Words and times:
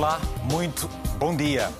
Olá, 0.00 0.18
muito 0.44 0.88
bom 1.18 1.36
dia. 1.36 1.70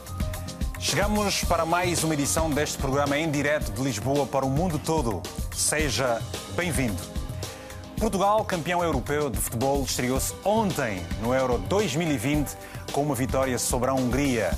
Chegamos 0.78 1.42
para 1.44 1.64
mais 1.64 2.04
uma 2.04 2.12
edição 2.12 2.50
deste 2.50 2.76
programa 2.76 3.16
em 3.16 3.30
direto 3.30 3.72
de 3.72 3.80
Lisboa 3.80 4.26
para 4.26 4.44
o 4.44 4.50
mundo 4.50 4.78
todo. 4.78 5.22
Seja 5.54 6.20
bem-vindo. 6.54 7.00
Portugal, 7.98 8.44
campeão 8.44 8.84
europeu 8.84 9.30
de 9.30 9.38
futebol, 9.38 9.82
estreou-se 9.82 10.34
ontem 10.44 11.02
no 11.22 11.32
Euro 11.32 11.56
2020 11.56 12.58
com 12.92 13.04
uma 13.04 13.14
vitória 13.14 13.58
sobre 13.58 13.88
a 13.88 13.94
Hungria. 13.94 14.50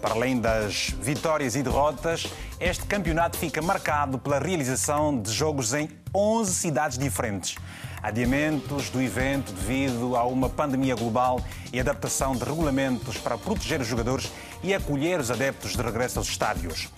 Para 0.00 0.14
além 0.14 0.40
das 0.40 0.88
vitórias 0.88 1.54
e 1.56 1.62
derrotas, 1.62 2.26
este 2.58 2.86
campeonato 2.86 3.36
fica 3.36 3.60
marcado 3.60 4.18
pela 4.18 4.38
realização 4.38 5.20
de 5.20 5.30
jogos 5.30 5.74
em 5.74 5.90
11 6.14 6.54
cidades 6.54 6.96
diferentes. 6.96 7.56
Adiamentos 8.02 8.88
do 8.88 9.00
evento 9.02 9.52
devido 9.52 10.16
a 10.16 10.24
uma 10.24 10.48
pandemia 10.48 10.94
global 10.94 11.40
e 11.70 11.78
adaptação 11.78 12.34
de 12.34 12.42
regulamentos 12.44 13.18
para 13.18 13.36
proteger 13.36 13.80
os 13.80 13.86
jogadores 13.86 14.32
e 14.62 14.72
acolher 14.72 15.20
os 15.20 15.30
adeptos 15.30 15.72
de 15.72 15.82
regresso 15.82 16.18
aos 16.18 16.28
estádios. 16.28 16.88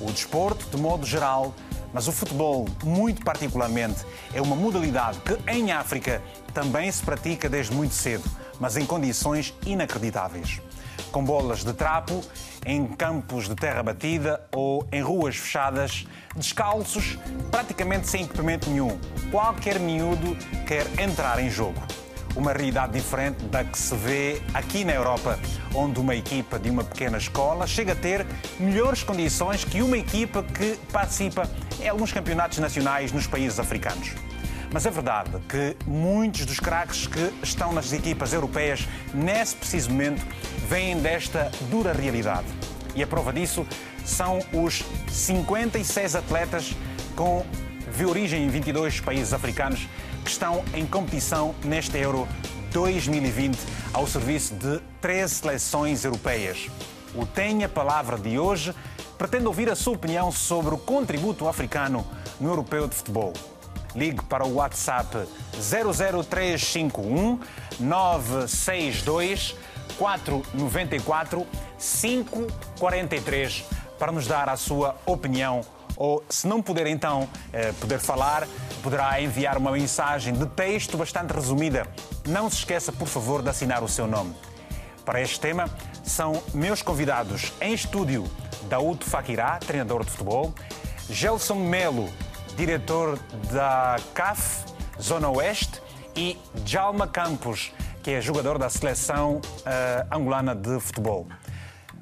O 0.00 0.10
desporto, 0.10 0.66
de 0.74 0.80
modo 0.80 1.04
geral, 1.04 1.54
mas 1.92 2.08
o 2.08 2.12
futebol, 2.12 2.66
muito 2.84 3.22
particularmente, 3.22 4.04
é 4.32 4.40
uma 4.40 4.56
modalidade 4.56 5.18
que 5.20 5.38
em 5.50 5.72
África 5.72 6.22
também 6.54 6.90
se 6.90 7.02
pratica 7.02 7.50
desde 7.50 7.74
muito 7.74 7.94
cedo, 7.94 8.24
mas 8.58 8.78
em 8.78 8.86
condições 8.86 9.54
inacreditáveis. 9.66 10.60
Com 11.12 11.22
bolas 11.22 11.64
de 11.64 11.72
trapo, 11.74 12.22
em 12.66 12.84
campos 12.84 13.48
de 13.48 13.54
terra 13.54 13.82
batida 13.82 14.44
ou 14.52 14.86
em 14.90 15.00
ruas 15.00 15.36
fechadas, 15.36 16.04
descalços, 16.34 17.16
praticamente 17.50 18.08
sem 18.08 18.24
equipamento 18.24 18.68
nenhum. 18.68 18.98
Qualquer 19.30 19.78
miúdo 19.78 20.36
quer 20.66 20.84
entrar 21.00 21.38
em 21.38 21.48
jogo. 21.48 21.80
Uma 22.34 22.52
realidade 22.52 22.92
diferente 22.92 23.44
da 23.44 23.64
que 23.64 23.78
se 23.78 23.94
vê 23.94 24.42
aqui 24.52 24.84
na 24.84 24.92
Europa, 24.92 25.38
onde 25.74 25.98
uma 25.98 26.14
equipa 26.14 26.58
de 26.58 26.68
uma 26.68 26.84
pequena 26.84 27.16
escola 27.16 27.66
chega 27.66 27.92
a 27.92 27.96
ter 27.96 28.26
melhores 28.58 29.02
condições 29.02 29.64
que 29.64 29.80
uma 29.80 29.96
equipa 29.96 30.42
que 30.42 30.76
participa 30.92 31.48
em 31.80 31.88
alguns 31.88 32.12
campeonatos 32.12 32.58
nacionais 32.58 33.12
nos 33.12 33.26
países 33.26 33.58
africanos. 33.58 34.12
Mas 34.72 34.84
é 34.84 34.90
verdade 34.90 35.30
que 35.48 35.76
muitos 35.86 36.44
dos 36.44 36.60
craques 36.60 37.06
que 37.06 37.32
estão 37.42 37.72
nas 37.72 37.92
equipas 37.92 38.32
europeias, 38.32 38.86
nesse 39.14 39.56
preciso 39.56 39.90
momento, 39.90 40.24
vêm 40.68 40.98
desta 40.98 41.50
dura 41.70 41.92
realidade. 41.92 42.46
E 42.94 43.02
a 43.02 43.06
prova 43.06 43.32
disso 43.32 43.66
são 44.04 44.38
os 44.52 44.82
56 45.08 46.16
atletas 46.16 46.74
com 47.14 47.44
de 47.96 48.04
origem 48.04 48.44
em 48.44 48.48
22 48.48 49.00
países 49.00 49.32
africanos 49.32 49.88
que 50.24 50.30
estão 50.30 50.62
em 50.74 50.84
competição 50.84 51.54
neste 51.64 51.96
Euro 51.98 52.28
2020 52.72 53.58
ao 53.92 54.06
serviço 54.06 54.54
de 54.54 54.80
13 55.00 55.34
seleções 55.34 56.04
europeias. 56.04 56.68
O 57.14 57.24
Tenha 57.24 57.68
Palavra 57.68 58.18
de 58.18 58.38
hoje 58.38 58.74
pretende 59.16 59.46
ouvir 59.46 59.70
a 59.70 59.76
sua 59.76 59.94
opinião 59.94 60.30
sobre 60.30 60.74
o 60.74 60.78
contributo 60.78 61.48
africano 61.48 62.06
no 62.38 62.50
Europeu 62.50 62.86
de 62.86 62.94
Futebol. 62.94 63.32
Ligue 63.96 64.22
para 64.24 64.46
o 64.46 64.54
WhatsApp 64.56 65.26
00351 65.54 67.40
962 67.80 69.56
494 69.98 71.46
543 71.78 73.64
para 73.98 74.12
nos 74.12 74.26
dar 74.26 74.48
a 74.48 74.56
sua 74.56 74.94
opinião 75.06 75.62
ou, 75.96 76.22
se 76.28 76.46
não 76.46 76.60
puder 76.60 76.86
então 76.86 77.26
eh, 77.52 77.72
poder 77.80 77.98
falar, 77.98 78.46
poderá 78.82 79.20
enviar 79.20 79.56
uma 79.56 79.72
mensagem 79.72 80.34
de 80.34 80.44
texto 80.46 80.98
bastante 80.98 81.32
resumida. 81.32 81.86
Não 82.28 82.50
se 82.50 82.56
esqueça, 82.56 82.92
por 82.92 83.08
favor, 83.08 83.40
de 83.42 83.48
assinar 83.48 83.82
o 83.82 83.88
seu 83.88 84.06
nome. 84.06 84.34
Para 85.06 85.22
este 85.22 85.40
tema, 85.40 85.70
são 86.04 86.42
meus 86.52 86.82
convidados 86.82 87.52
em 87.60 87.72
estúdio 87.72 88.24
Daúdo 88.68 89.04
Fakirá, 89.06 89.58
treinador 89.58 90.04
de 90.04 90.10
futebol, 90.10 90.52
Gelson 91.08 91.54
Melo, 91.54 92.10
diretor 92.56 93.18
da 93.52 93.96
CAF, 94.14 94.64
Zona 95.00 95.28
Oeste, 95.28 95.82
e 96.16 96.38
Jalma 96.64 97.06
Campos, 97.06 97.70
que 98.02 98.12
é 98.12 98.20
jogador 98.22 98.56
da 98.56 98.70
seleção 98.70 99.36
uh, 99.36 100.16
angolana 100.16 100.54
de 100.54 100.80
futebol. 100.80 101.26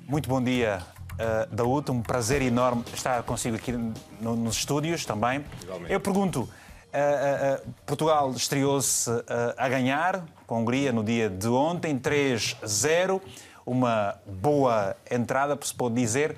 Muito 0.06 0.28
bom 0.28 0.40
dia, 0.40 0.80
uh, 1.14 1.52
Daúdo. 1.52 1.92
Um 1.92 2.00
prazer 2.00 2.40
enorme 2.40 2.84
estar 2.94 3.24
consigo 3.24 3.56
aqui 3.56 3.72
no, 3.72 4.36
nos 4.36 4.56
estúdios 4.56 5.04
também. 5.04 5.44
Igualmente. 5.62 5.92
Eu 5.92 5.98
pergunto, 5.98 6.42
uh, 6.42 6.46
uh, 6.46 7.72
Portugal 7.84 8.30
estreou-se 8.30 9.10
a 9.56 9.68
ganhar 9.68 10.24
com 10.46 10.54
a 10.54 10.58
Hungria 10.58 10.92
no 10.92 11.02
dia 11.02 11.28
de 11.28 11.48
ontem, 11.48 11.98
3-0. 11.98 13.20
Uma 13.66 14.14
boa 14.24 14.94
entrada, 15.10 15.58
se 15.62 15.74
pode 15.74 15.96
dizer. 15.96 16.36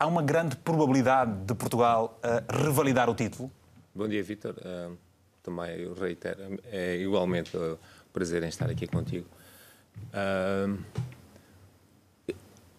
Há 0.00 0.06
uma 0.06 0.22
grande 0.22 0.56
probabilidade 0.56 1.44
de 1.44 1.54
Portugal 1.54 2.18
revalidar 2.48 3.10
o 3.10 3.14
título? 3.14 3.52
Bom 3.94 4.08
dia, 4.08 4.22
Vítor. 4.22 4.54
também 5.42 5.72
eu 5.78 5.92
reitero, 5.92 6.58
é 6.72 6.96
igualmente 6.96 7.54
um 7.54 7.76
prazer 8.10 8.42
em 8.42 8.48
estar 8.48 8.70
aqui 8.70 8.86
contigo. 8.86 9.26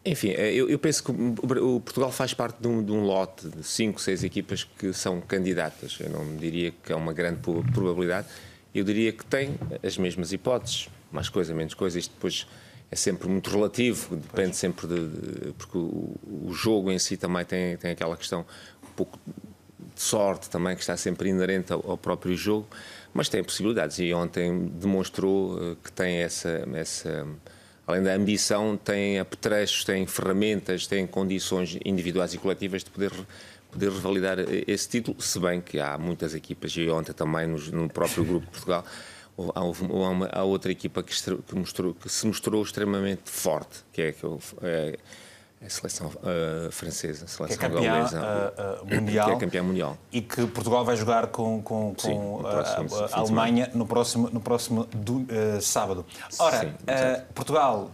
Enfim, 0.04 0.30
é, 0.32 0.52
eu, 0.52 0.68
eu, 0.68 0.80
penso 0.80 1.04
que 1.04 1.12
o 1.12 1.80
Portugal 1.80 2.12
faz 2.12 2.34
parte 2.34 2.60
de 2.60 2.68
um, 2.68 2.84
de 2.84 2.92
um, 2.92 3.04
lote 3.04 3.48
de 3.50 3.64
5, 3.64 4.02
6 4.02 4.24
equipas 4.24 4.64
que 4.64 4.92
são 4.92 5.22
candidatas. 5.22 6.00
Eu 6.00 6.10
não 6.10 6.36
diria 6.38 6.72
que 6.72 6.92
é 6.92 6.96
uma 6.96 7.14
grande 7.14 7.40
probabilidade. 7.72 8.30
Eu 8.74 8.84
diria 8.84 9.14
que 9.14 9.24
tem 9.24 9.60
as 9.84 9.96
mesmas 9.96 10.34
hipóteses, 10.34 10.90
mais 11.12 11.30
coisa, 11.30 11.54
menos 11.54 11.76
coisa. 11.76 12.00
Isto 12.00 12.16
depois 12.16 12.48
é 12.92 12.96
sempre 12.96 13.30
muito 13.30 13.50
relativo, 13.50 14.18
depende 14.18 14.56
sempre 14.56 14.86
de. 14.86 15.08
de 15.08 15.54
porque 15.54 15.78
o, 15.78 16.14
o, 16.44 16.54
jogo 16.54 16.92
em 16.92 17.00
si 17.00 17.16
também 17.16 17.46
tem, 17.46 17.78
tem 17.78 17.92
aquela 17.92 18.18
questão 18.18 18.42
um 18.84 18.94
pouco 18.98 19.18
de 19.96 20.02
sorte 20.02 20.50
também, 20.50 20.76
que 20.76 20.82
está 20.82 20.98
sempre 20.98 21.30
inerente 21.30 21.72
ao, 21.72 21.92
ao 21.92 21.98
próprio 21.98 22.36
jogo, 22.36 22.68
mas 23.14 23.30
tem 23.30 23.42
possibilidades. 23.42 23.98
E 24.00 24.14
ontem 24.14 24.68
demonstrou 24.68 25.58
eh, 25.58 25.76
que 25.82 25.92
tem 25.92 26.18
essa. 26.18 26.68
essa 26.74 27.26
além 27.88 28.04
da 28.04 28.14
ambição, 28.14 28.76
têm 28.78 29.20
apetrechos, 29.20 29.86
têm 29.86 30.06
ferramentas, 30.06 30.86
têm 30.86 31.08
condições 31.08 31.80
individuais 31.86 32.34
e 32.34 32.38
coletivas 32.38 32.84
de 32.84 32.90
poder 32.90 33.12
poder 33.72 33.90
revalidar 33.90 34.38
esse 34.68 34.90
título, 34.90 35.22
se 35.22 35.40
bem 35.40 35.62
que 35.62 35.80
há 35.80 35.98
muitas 35.98 36.36
equipas, 36.36 36.72
e 36.74 36.90
ontem 36.90 37.14
também 37.14 37.48
no, 37.48 37.58
no 37.58 37.90
próprio 37.90 38.26
grupo 38.26 38.46
de 38.46 38.52
Portugal, 38.52 38.86
há, 40.32 40.44
outra 40.44 40.72
equipa 40.72 41.02
que, 41.04 41.14
que, 41.14 41.56
mostrou, 41.56 41.94
que, 41.94 42.10
se 42.10 42.26
mostrou 42.28 42.62
extremamente 42.62 43.30
forte, 43.30 43.84
que 43.92 44.02
é, 44.02 44.12
que 44.12 44.26
é, 44.62 44.98
a 45.64 45.70
seleção 45.70 46.08
uh, 46.08 46.72
francesa, 46.72 47.26
a 47.26 47.28
seleção 47.28 47.46
que 47.46 47.54
é 47.54 47.70
campeã, 47.70 48.04
uh, 48.04 48.84
uh, 48.84 48.96
mundial, 48.96 49.28
que 49.28 49.34
é 49.34 49.40
campeã 49.40 49.64
mundial. 49.64 49.98
E 50.12 50.22
que 50.22 50.48
Portugal 50.48 50.84
vai 50.84 50.96
jogar 50.96 51.28
com, 51.28 51.62
com, 51.62 51.94
com 51.94 52.00
Sim, 52.00 52.42
próximo, 52.42 53.06
a, 53.12 53.20
Alemanha 53.20 53.72
no 53.74 53.86
próximo, 53.86 54.30
no 54.32 54.40
próximo 54.40 54.86
do, 54.86 55.26
sábado. 55.62 56.04
Ora, 56.40 56.62
Sim, 56.62 56.74
Portugal 57.36 57.92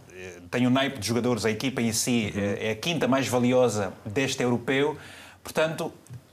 tem 0.50 0.66
um 0.66 0.70
naipe 0.70 0.98
de 0.98 1.06
jogadores, 1.06 1.44
a 1.44 1.50
equipa 1.50 1.82
em 1.82 1.92
si 1.92 2.32
uhum. 2.34 2.42
é 2.58 2.70
a 2.70 2.74
quinta 2.74 3.06
mais 3.06 3.28
valiosa 3.28 3.92
deste 4.04 4.42
europeu. 4.42 4.96
Portanto, 5.42 5.92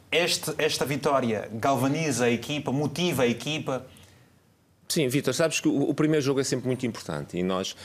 este, 0.09 0.53
esta 0.57 0.85
vitória 0.85 1.49
galvaniza 1.53 2.25
a 2.25 2.29
equipa, 2.29 2.71
motiva 2.71 3.23
a 3.23 3.27
equipa. 3.27 3.85
Sim, 4.87 5.07
Vitor, 5.07 5.33
sabes 5.33 5.59
que 5.59 5.67
o, 5.67 5.89
o, 5.89 5.93
primeiro 5.93 6.23
jogo 6.23 6.39
é 6.39 6.43
sempre 6.43 6.67
muito 6.67 6.85
importante 6.85 7.37
e 7.37 7.43
nós, 7.43 7.75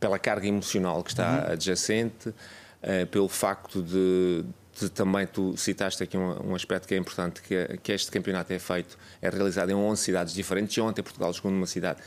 pela 0.00 0.18
carga 0.18 0.46
emocional 0.46 1.02
que 1.02 1.10
está 1.10 1.46
uhum. 1.46 1.52
adjacente, 1.52 2.34
eh, 2.82 3.04
pelo 3.06 3.28
facto 3.28 3.82
de, 3.82 4.44
de, 4.78 4.88
também 4.90 5.26
tu 5.26 5.56
citaste 5.56 6.02
aqui 6.02 6.16
um, 6.16 6.50
um, 6.50 6.54
aspecto 6.54 6.86
que 6.86 6.94
é 6.94 6.96
importante, 6.96 7.42
que, 7.42 7.78
que 7.82 7.92
este 7.92 8.10
campeonato 8.10 8.52
é 8.52 8.58
feito, 8.58 8.98
é 9.22 9.28
realizado 9.28 9.70
em 9.70 9.74
11 9.74 10.02
cidades 10.02 10.34
diferentes, 10.34 10.76
e 10.76 10.80
ontem 10.80 11.02
Portugal 11.02 11.32
jogou 11.32 11.50
numa 11.50 11.66
cidade 11.66 12.00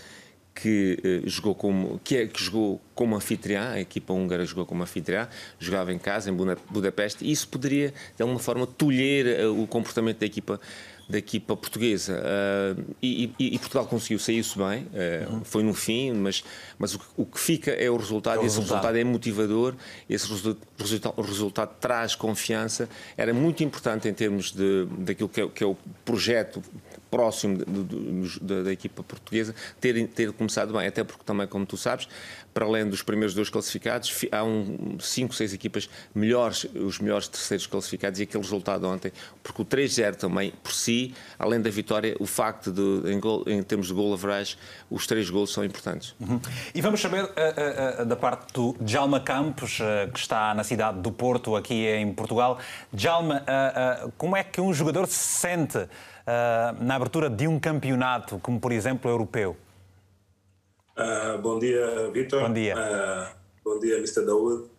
que 0.53 1.23
uh, 1.25 1.29
jogou 1.29 1.55
como 1.55 1.99
que, 2.03 2.17
é, 2.17 2.27
que 2.27 2.43
jogou 2.43 2.81
como 2.93 3.15
anfitriã, 3.15 3.71
a 3.71 3.79
equipa 3.79 4.13
húngara 4.13 4.45
jogou 4.45 4.65
como 4.65 4.83
anfitriã, 4.83 5.27
jogava 5.59 5.93
em 5.93 5.99
casa 5.99 6.29
em 6.29 6.35
Budapeste, 6.69 7.25
e 7.25 7.31
isso 7.31 7.47
poderia 7.47 7.93
de 8.15 8.21
alguma 8.21 8.39
forma 8.39 8.67
tolher 8.67 9.45
uh, 9.45 9.61
o 9.61 9.67
comportamento 9.67 10.19
da 10.19 10.25
equipa 10.25 10.59
da 11.11 11.17
equipa 11.17 11.55
portuguesa. 11.55 12.19
Uh, 12.19 12.95
e, 13.01 13.31
e, 13.37 13.55
e, 13.55 13.59
Portugal 13.59 13.85
conseguiu 13.85 14.17
sair-se 14.17 14.57
bem, 14.57 14.83
uh, 14.83 15.33
uhum. 15.33 15.43
foi 15.43 15.61
no 15.61 15.73
fim, 15.73 16.13
mas, 16.13 16.43
mas 16.79 16.95
o, 16.95 17.01
o, 17.17 17.25
que 17.25 17.39
fica 17.39 17.71
é 17.71 17.89
o 17.89 17.97
resultado, 17.97 18.37
é 18.37 18.39
o 18.39 18.45
esse 18.45 18.55
resultado. 18.55 18.77
resultado 18.77 18.97
é 18.97 19.03
motivador, 19.03 19.75
esse 20.09 20.27
resultado, 20.79 21.13
o 21.17 21.21
resultado 21.21 21.75
traz 21.79 22.15
confiança. 22.15 22.87
Era 23.17 23.33
muito 23.33 23.63
importante 23.63 24.07
em 24.07 24.13
termos 24.13 24.51
de, 24.51 24.87
daquilo 24.99 25.27
que 25.27 25.41
é, 25.41 25.47
que 25.47 25.63
é 25.63 25.67
o 25.67 25.75
projeto 26.05 26.63
próximo 27.11 27.57
de, 27.57 27.83
de, 27.83 28.39
de, 28.39 28.63
da 28.63 28.71
equipa 28.71 29.03
portuguesa 29.03 29.53
ter, 29.79 30.07
ter 30.07 30.31
começado 30.31 30.73
bem, 30.73 30.87
até 30.87 31.03
porque 31.03 31.23
também, 31.25 31.45
como 31.45 31.65
tu 31.65 31.75
sabes, 31.75 32.07
para 32.53 32.65
além 32.65 32.87
dos 32.87 33.01
primeiros 33.03 33.33
dois 33.33 33.49
classificados, 33.49 34.25
há 34.31 34.43
um, 34.43 34.97
cinco, 34.99 35.33
seis 35.33 35.53
equipas 35.53 35.89
melhores, 36.15 36.65
os 36.75 36.99
melhores 36.99 37.27
terceiros 37.27 37.67
classificados 37.67 38.19
e 38.19 38.23
aquele 38.23 38.43
resultado 38.43 38.87
ontem, 38.87 39.11
porque 39.43 39.61
o 39.61 39.65
3-0 39.65 40.15
também, 40.15 40.51
por 40.63 40.71
si, 40.71 41.13
além 41.37 41.61
da 41.61 41.69
vitória, 41.69 42.15
o 42.19 42.25
facto 42.25 42.71
de, 42.71 43.11
em, 43.11 43.19
gol, 43.19 43.43
em 43.47 43.61
termos 43.63 43.87
de 43.87 43.93
gol 43.93 44.13
average, 44.13 44.57
os 44.89 45.07
três 45.07 45.29
gols 45.29 45.51
são 45.51 45.63
importantes. 45.63 46.15
Uhum. 46.19 46.39
E 46.73 46.81
vamos 46.81 47.01
saber 47.01 47.23
uh, 47.23 48.01
uh, 48.01 48.05
da 48.05 48.15
parte 48.15 48.53
do 48.53 48.75
Djalma 48.81 49.19
Campos, 49.19 49.79
uh, 49.79 50.11
que 50.11 50.19
está 50.19 50.53
na 50.53 50.63
cidade 50.63 50.99
do 50.99 51.11
Porto, 51.11 51.55
aqui 51.55 51.87
em 51.87 52.13
Portugal. 52.13 52.59
Djalma, 52.91 53.43
como 54.17 54.35
é 54.35 54.43
que 54.43 54.59
um 54.59 54.73
jogador 54.73 55.07
se 55.07 55.15
sente 55.15 55.87
na 56.79 56.95
abertura 56.95 57.29
de 57.29 57.47
um 57.47 57.59
campeonato, 57.59 58.39
como 58.39 58.59
por 58.59 58.71
exemplo 58.71 59.09
o 59.09 59.13
europeu? 59.13 59.57
bom 61.41 61.57
dia, 61.57 62.09
Vitor. 62.11 62.41
Bom 62.41 62.53
dia. 62.53 62.75
bom 63.63 63.79
dia, 63.79 63.97
Mr. 63.97 64.25
Daoud. 64.25 64.69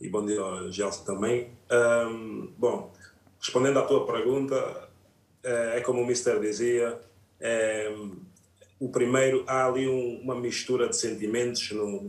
E 0.00 0.08
bom 0.08 0.24
dia 0.24 0.40
ao 0.40 0.70
Gelson 0.70 1.04
também. 1.04 1.50
Um, 1.70 2.52
bom, 2.56 2.92
respondendo 3.40 3.78
à 3.78 3.82
tua 3.82 4.06
pergunta, 4.06 4.88
é 5.42 5.80
como 5.80 6.02
o 6.02 6.06
Mister 6.06 6.40
dizia, 6.40 6.98
é, 7.40 7.92
o 8.78 8.88
primeiro, 8.88 9.44
há 9.46 9.66
ali 9.66 9.88
um, 9.88 10.20
uma 10.22 10.34
mistura 10.34 10.88
de 10.88 10.96
sentimentos 10.96 11.70
no, 11.72 12.02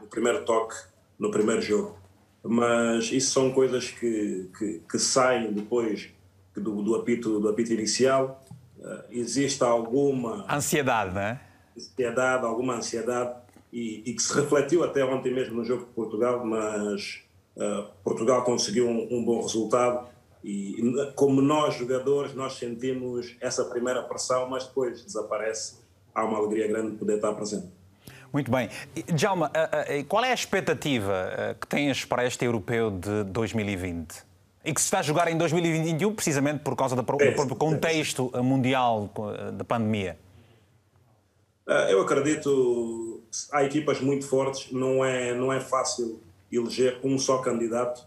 no, 0.00 0.06
primeiro 0.08 0.44
toque, 0.44 0.74
no 1.18 1.30
primeiro 1.30 1.62
jogo. 1.62 1.98
Mas 2.42 3.12
isso 3.12 3.32
são 3.32 3.52
coisas 3.52 3.90
que, 3.90 4.48
que, 4.58 4.82
que 4.90 4.98
saem 4.98 5.52
depois 5.52 6.10
do, 6.54 6.82
do, 6.82 6.94
apito, 6.94 7.40
do 7.40 7.48
apito 7.48 7.72
inicial. 7.72 8.44
Uh, 8.78 9.04
existe 9.10 9.62
alguma. 9.62 10.46
Ansiedade, 10.52 11.14
não 11.14 11.20
é? 11.20 11.40
Ansiedade, 11.76 12.44
alguma 12.44 12.74
ansiedade, 12.74 13.34
e, 13.72 14.02
e, 14.06 14.14
que 14.14 14.22
se 14.22 14.34
refletiu 14.34 14.82
até 14.82 15.04
ontem 15.04 15.32
mesmo 15.32 15.56
no 15.56 15.64
jogo 15.64 15.84
de 15.84 15.92
Portugal, 15.92 16.44
mas 16.44 17.22
uh, 17.56 17.84
Portugal 18.02 18.42
conseguiu 18.42 18.88
um, 18.88 19.18
um 19.18 19.24
bom 19.24 19.42
resultado 19.42 20.08
e 20.42 20.82
como 21.14 21.42
nós 21.42 21.74
jogadores 21.74 22.34
nós 22.34 22.54
sentimos 22.54 23.36
essa 23.42 23.62
primeira 23.66 24.02
pressão 24.02 24.48
mas 24.48 24.64
depois 24.66 25.04
desaparece 25.04 25.76
há 26.14 26.24
uma 26.24 26.38
alegria 26.38 26.66
grande 26.66 26.92
de 26.92 26.96
poder 26.96 27.16
estar 27.16 27.34
presente. 27.34 27.68
Muito 28.32 28.50
bem. 28.50 28.70
Djalma, 29.12 29.50
qual 30.08 30.24
é 30.24 30.30
a 30.30 30.34
expectativa 30.34 31.56
que 31.60 31.66
tens 31.66 32.06
para 32.06 32.24
este 32.24 32.44
europeu 32.44 32.90
de 32.90 33.24
2020? 33.24 34.29
E 34.64 34.74
que 34.74 34.80
se 34.80 34.86
está 34.86 34.98
a 34.98 35.02
jogar 35.02 35.30
em 35.30 35.38
2021 35.38 36.14
precisamente 36.14 36.60
por 36.60 36.76
causa 36.76 36.94
do 36.94 37.02
próprio 37.02 37.56
contexto 37.56 38.30
mundial 38.42 39.10
da 39.54 39.64
pandemia? 39.64 40.18
Eu 41.88 42.02
acredito, 42.02 43.22
há 43.52 43.64
equipas 43.64 44.00
muito 44.00 44.26
fortes, 44.26 44.70
não 44.72 45.04
é, 45.04 45.34
não 45.34 45.52
é 45.52 45.60
fácil 45.60 46.20
eleger 46.52 46.98
um 47.02 47.18
só 47.18 47.38
candidato. 47.38 48.06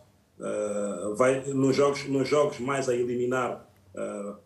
vai, 1.18 1.42
nos, 1.48 1.76
jogos, 1.76 2.06
nos 2.08 2.28
jogos 2.28 2.60
mais 2.60 2.88
a 2.88 2.94
eliminar, 2.94 3.66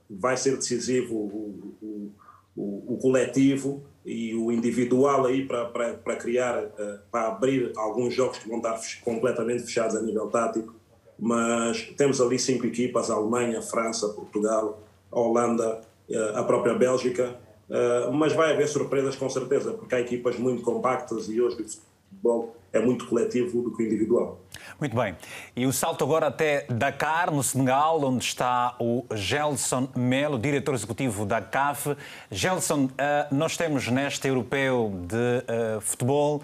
vai 0.10 0.38
ser 0.38 0.56
decisivo 0.56 1.16
o, 1.16 1.76
o 1.82 2.12
o, 2.58 2.96
o 2.96 2.98
coletivo 2.98 3.84
e 4.04 4.34
o 4.34 4.52
individual 4.52 5.28
aí 5.28 5.46
para, 5.46 5.66
para, 5.66 5.94
para 5.94 6.16
criar, 6.16 6.64
eh, 6.78 7.00
para 7.12 7.28
abrir 7.28 7.72
alguns 7.78 8.16
jogos 8.16 8.40
que 8.40 8.50
vão 8.50 8.58
estar 8.58 8.80
completamente 9.04 9.64
fechados 9.64 9.96
a 9.96 10.02
nível 10.02 10.28
tático. 10.28 10.74
Mas 11.20 11.82
temos 11.98 12.22
ali 12.22 12.38
cinco 12.38 12.66
equipas: 12.66 13.10
a 13.10 13.16
Alemanha, 13.16 13.60
a 13.60 13.62
França, 13.62 14.10
Portugal, 14.10 14.80
a 15.12 15.20
Holanda, 15.20 15.82
eh, 16.10 16.32
a 16.36 16.44
própria 16.44 16.74
Bélgica. 16.74 17.36
Eh, 17.70 18.10
mas 18.14 18.34
vai 18.34 18.54
haver 18.54 18.68
surpresas 18.68 19.16
com 19.16 19.30
certeza, 19.30 19.72
porque 19.72 19.96
há 19.96 20.00
equipas 20.00 20.38
muito 20.38 20.62
compactas 20.62 21.28
e 21.30 21.42
hoje 21.42 21.62
o 21.62 21.68
futebol 22.10 22.57
é 22.72 22.80
muito 22.80 23.08
coletivo 23.08 23.62
do 23.62 23.76
que 23.76 23.84
individual. 23.84 24.40
Muito 24.80 24.96
bem. 24.96 25.16
E 25.56 25.66
o 25.66 25.74
salto 25.74 26.04
agora 26.04 26.28
até 26.28 26.66
Dakar, 26.70 27.32
no 27.32 27.42
Senegal, 27.42 28.04
onde 28.04 28.24
está 28.24 28.76
o 28.80 29.06
Gelson 29.14 29.90
Melo, 29.96 30.38
diretor 30.38 30.76
executivo 30.76 31.26
da 31.26 31.42
CAF. 31.42 31.96
Gelson, 32.30 32.90
eh, 32.98 33.28
nós 33.32 33.58
temos 33.58 33.88
neste 33.88 34.28
europeu 34.28 34.94
de 35.08 35.44
eh, 35.48 35.80
futebol 35.82 36.42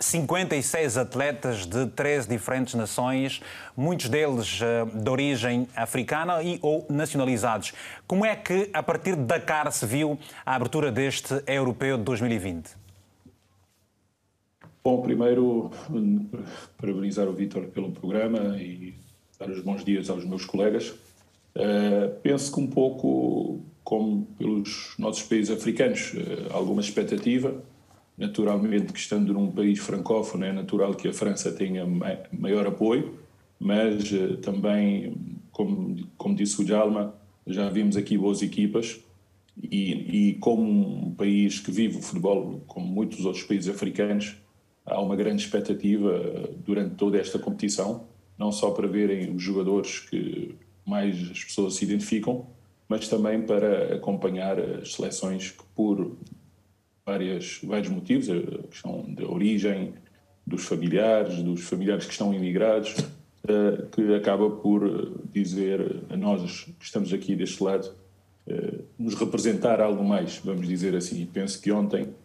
56 0.00 0.96
eh, 0.96 1.00
atletas 1.00 1.66
de 1.66 1.86
13 1.86 2.28
diferentes 2.28 2.74
nações, 2.74 3.40
muitos 3.76 4.08
deles 4.08 4.60
de 4.94 5.10
origem 5.10 5.66
africana 5.74 6.42
e 6.42 6.58
ou 6.60 6.86
nacionalizados. 6.90 7.72
Como 8.06 8.26
é 8.26 8.36
que, 8.36 8.68
a 8.72 8.82
partir 8.82 9.16
de 9.16 9.22
Dakar, 9.22 9.70
se 9.72 9.86
viu 9.86 10.18
a 10.44 10.54
abertura 10.54 10.92
deste 10.92 11.42
europeu 11.46 11.96
de 11.96 12.04
2020? 12.04 12.81
Bom, 14.84 15.00
primeiro, 15.00 15.70
parabenizar 16.76 17.28
o 17.28 17.32
Vítor 17.32 17.66
pelo 17.66 17.92
programa 17.92 18.60
e 18.60 18.94
dar 19.38 19.48
os 19.48 19.60
bons 19.60 19.84
dias 19.84 20.10
aos 20.10 20.24
meus 20.24 20.44
colegas. 20.44 20.88
Uh, 21.54 22.18
penso 22.20 22.52
que 22.52 22.60
um 22.60 22.66
pouco 22.66 23.60
como 23.84 24.26
pelos 24.36 24.94
nossos 24.98 25.22
países 25.22 25.56
africanos, 25.56 26.14
uh, 26.14 26.52
alguma 26.52 26.80
expectativa. 26.80 27.62
Naturalmente, 28.18 28.92
que 28.92 28.98
estando 28.98 29.32
num 29.32 29.52
país 29.52 29.78
francófono, 29.78 30.44
é 30.44 30.52
natural 30.52 30.94
que 30.94 31.06
a 31.06 31.12
França 31.12 31.52
tenha 31.52 31.86
maior 32.32 32.66
apoio, 32.66 33.14
mas 33.60 34.10
uh, 34.10 34.36
também, 34.38 35.14
como, 35.52 35.96
como 36.16 36.34
disse 36.34 36.60
o 36.60 36.66
Jalma, 36.66 37.14
já 37.46 37.68
vimos 37.68 37.96
aqui 37.96 38.18
boas 38.18 38.42
equipas 38.42 39.00
e, 39.62 40.30
e 40.30 40.34
como 40.40 41.06
um 41.06 41.14
país 41.14 41.60
que 41.60 41.70
vive 41.70 41.98
o 41.98 42.02
futebol, 42.02 42.60
como 42.66 42.84
muitos 42.84 43.24
outros 43.24 43.44
países 43.44 43.68
africanos, 43.68 44.42
há 44.84 45.00
uma 45.00 45.16
grande 45.16 45.42
expectativa 45.42 46.48
durante 46.64 46.94
toda 46.96 47.18
esta 47.18 47.38
competição, 47.38 48.06
não 48.38 48.50
só 48.50 48.70
para 48.70 48.88
verem 48.88 49.34
os 49.34 49.42
jogadores 49.42 50.00
que 50.00 50.54
mais 50.84 51.30
as 51.30 51.44
pessoas 51.44 51.74
se 51.74 51.84
identificam, 51.84 52.46
mas 52.88 53.08
também 53.08 53.42
para 53.42 53.94
acompanhar 53.94 54.58
as 54.58 54.94
seleções 54.94 55.50
que, 55.50 55.64
por 55.74 56.16
várias, 57.06 57.60
vários 57.62 57.88
motivos, 57.88 58.28
a 58.28 58.68
questão 58.68 59.04
da 59.14 59.26
origem, 59.26 59.94
dos 60.46 60.64
familiares, 60.64 61.42
dos 61.42 61.62
familiares 61.62 62.04
que 62.04 62.12
estão 62.12 62.34
imigrados, 62.34 62.96
eh, 63.48 63.86
que 63.92 64.14
acaba 64.14 64.50
por 64.50 65.20
dizer 65.32 66.04
a 66.10 66.16
nós 66.16 66.64
que 66.78 66.84
estamos 66.84 67.12
aqui 67.12 67.34
deste 67.34 67.62
lado, 67.62 67.92
eh, 68.46 68.80
nos 68.98 69.14
representar 69.14 69.80
algo 69.80 70.04
mais, 70.04 70.38
vamos 70.44 70.66
dizer 70.66 70.94
assim. 70.94 71.24
Penso 71.26 71.60
que 71.60 71.70
ontem 71.72 72.02
eh, 72.02 72.21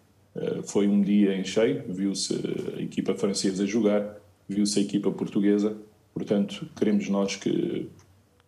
foi 0.63 0.87
um 0.87 1.01
dia 1.01 1.35
em 1.35 1.43
cheio, 1.43 1.83
viu-se 1.87 2.33
a 2.77 2.81
equipa 2.81 3.15
francesa 3.15 3.65
jogar, 3.65 4.17
viu-se 4.47 4.79
a 4.79 4.81
equipa 4.81 5.11
portuguesa, 5.11 5.75
portanto, 6.13 6.67
queremos 6.75 7.09
nós 7.09 7.35
que 7.35 7.89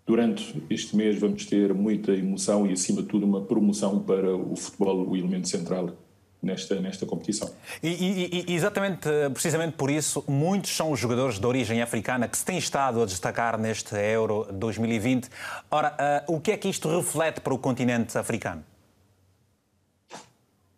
durante 0.06 0.56
este 0.70 0.96
mês 0.96 1.20
vamos 1.20 1.46
ter 1.46 1.74
muita 1.74 2.12
emoção 2.12 2.66
e, 2.66 2.74
acima 2.74 3.02
de 3.02 3.08
tudo, 3.08 3.26
uma 3.26 3.42
promoção 3.42 4.00
para 4.00 4.36
o 4.36 4.56
futebol, 4.56 5.08
o 5.08 5.16
elemento 5.16 5.48
central 5.48 5.96
nesta, 6.42 6.80
nesta 6.80 7.06
competição. 7.06 7.54
E, 7.84 8.46
e, 8.48 8.54
exatamente, 8.54 9.08
precisamente 9.34 9.74
por 9.74 9.92
isso, 9.92 10.24
muitos 10.28 10.76
são 10.76 10.92
os 10.92 11.00
jogadores 11.00 11.38
de 11.38 11.46
origem 11.46 11.82
africana 11.82 12.28
que 12.28 12.38
se 12.38 12.46
têm 12.46 12.58
estado 12.58 13.04
a 13.04 13.06
destacar 13.06 13.60
neste 13.60 13.96
Euro 13.96 14.48
2020. 14.52 15.30
Ora, 15.70 16.24
uh, 16.28 16.36
o 16.36 16.40
que 16.40 16.52
é 16.52 16.58
que 16.58 16.70
isto 16.70 16.90
reflete 16.90 17.42
para 17.42 17.54
o 17.54 17.58
continente 17.58 18.18
africano? 18.18 18.64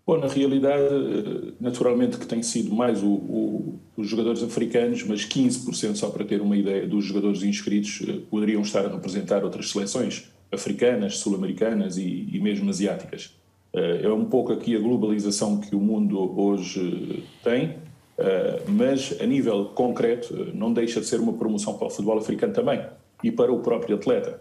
Bom, 0.05 0.17
na 0.17 0.27
realidade, 0.27 0.83
eh, 0.83 1.53
naturalmente 1.59 2.17
que 2.17 2.25
tem 2.25 2.41
sido 2.41 2.73
mais 2.73 3.03
o, 3.03 3.07
o, 3.07 3.79
os 3.95 4.07
jogadores 4.07 4.41
africanos, 4.41 5.03
mas 5.03 5.25
15%, 5.25 5.95
só 5.95 6.09
para 6.09 6.25
ter 6.25 6.41
uma 6.41 6.57
ideia, 6.57 6.87
dos 6.87 7.05
jogadores 7.05 7.43
inscritos 7.43 8.01
eh, 8.07 8.19
poderiam 8.29 8.61
estar 8.63 8.83
a 8.85 8.89
representar 8.89 9.43
outras 9.43 9.69
seleções 9.69 10.31
africanas, 10.51 11.19
sul-americanas 11.19 11.97
e, 11.97 12.27
e, 12.31 12.39
mesmo 12.39 12.69
asiáticas. 12.69 13.37
Eh, 13.73 14.01
é 14.03 14.09
um 14.09 14.25
pouco 14.25 14.51
aqui 14.51 14.75
a 14.75 14.79
globalização 14.79 15.59
que 15.59 15.75
o 15.75 15.79
mundo 15.79 16.19
hoje 16.39 17.23
tem, 17.43 17.75
mas 18.67 19.19
a 19.19 19.25
nível 19.25 19.65
concreto 19.73 20.51
não 20.53 20.71
deixa 20.71 20.99
de 20.99 21.07
ser 21.07 21.19
uma 21.19 21.33
promoção 21.33 21.75
para 21.75 21.87
o 21.87 21.89
futebol 21.89 22.19
africano 22.19 22.53
também 22.53 22.79
e 23.23 23.31
para 23.31 23.51
o 23.51 23.61
próprio 23.61 23.95
atleta. 23.95 24.39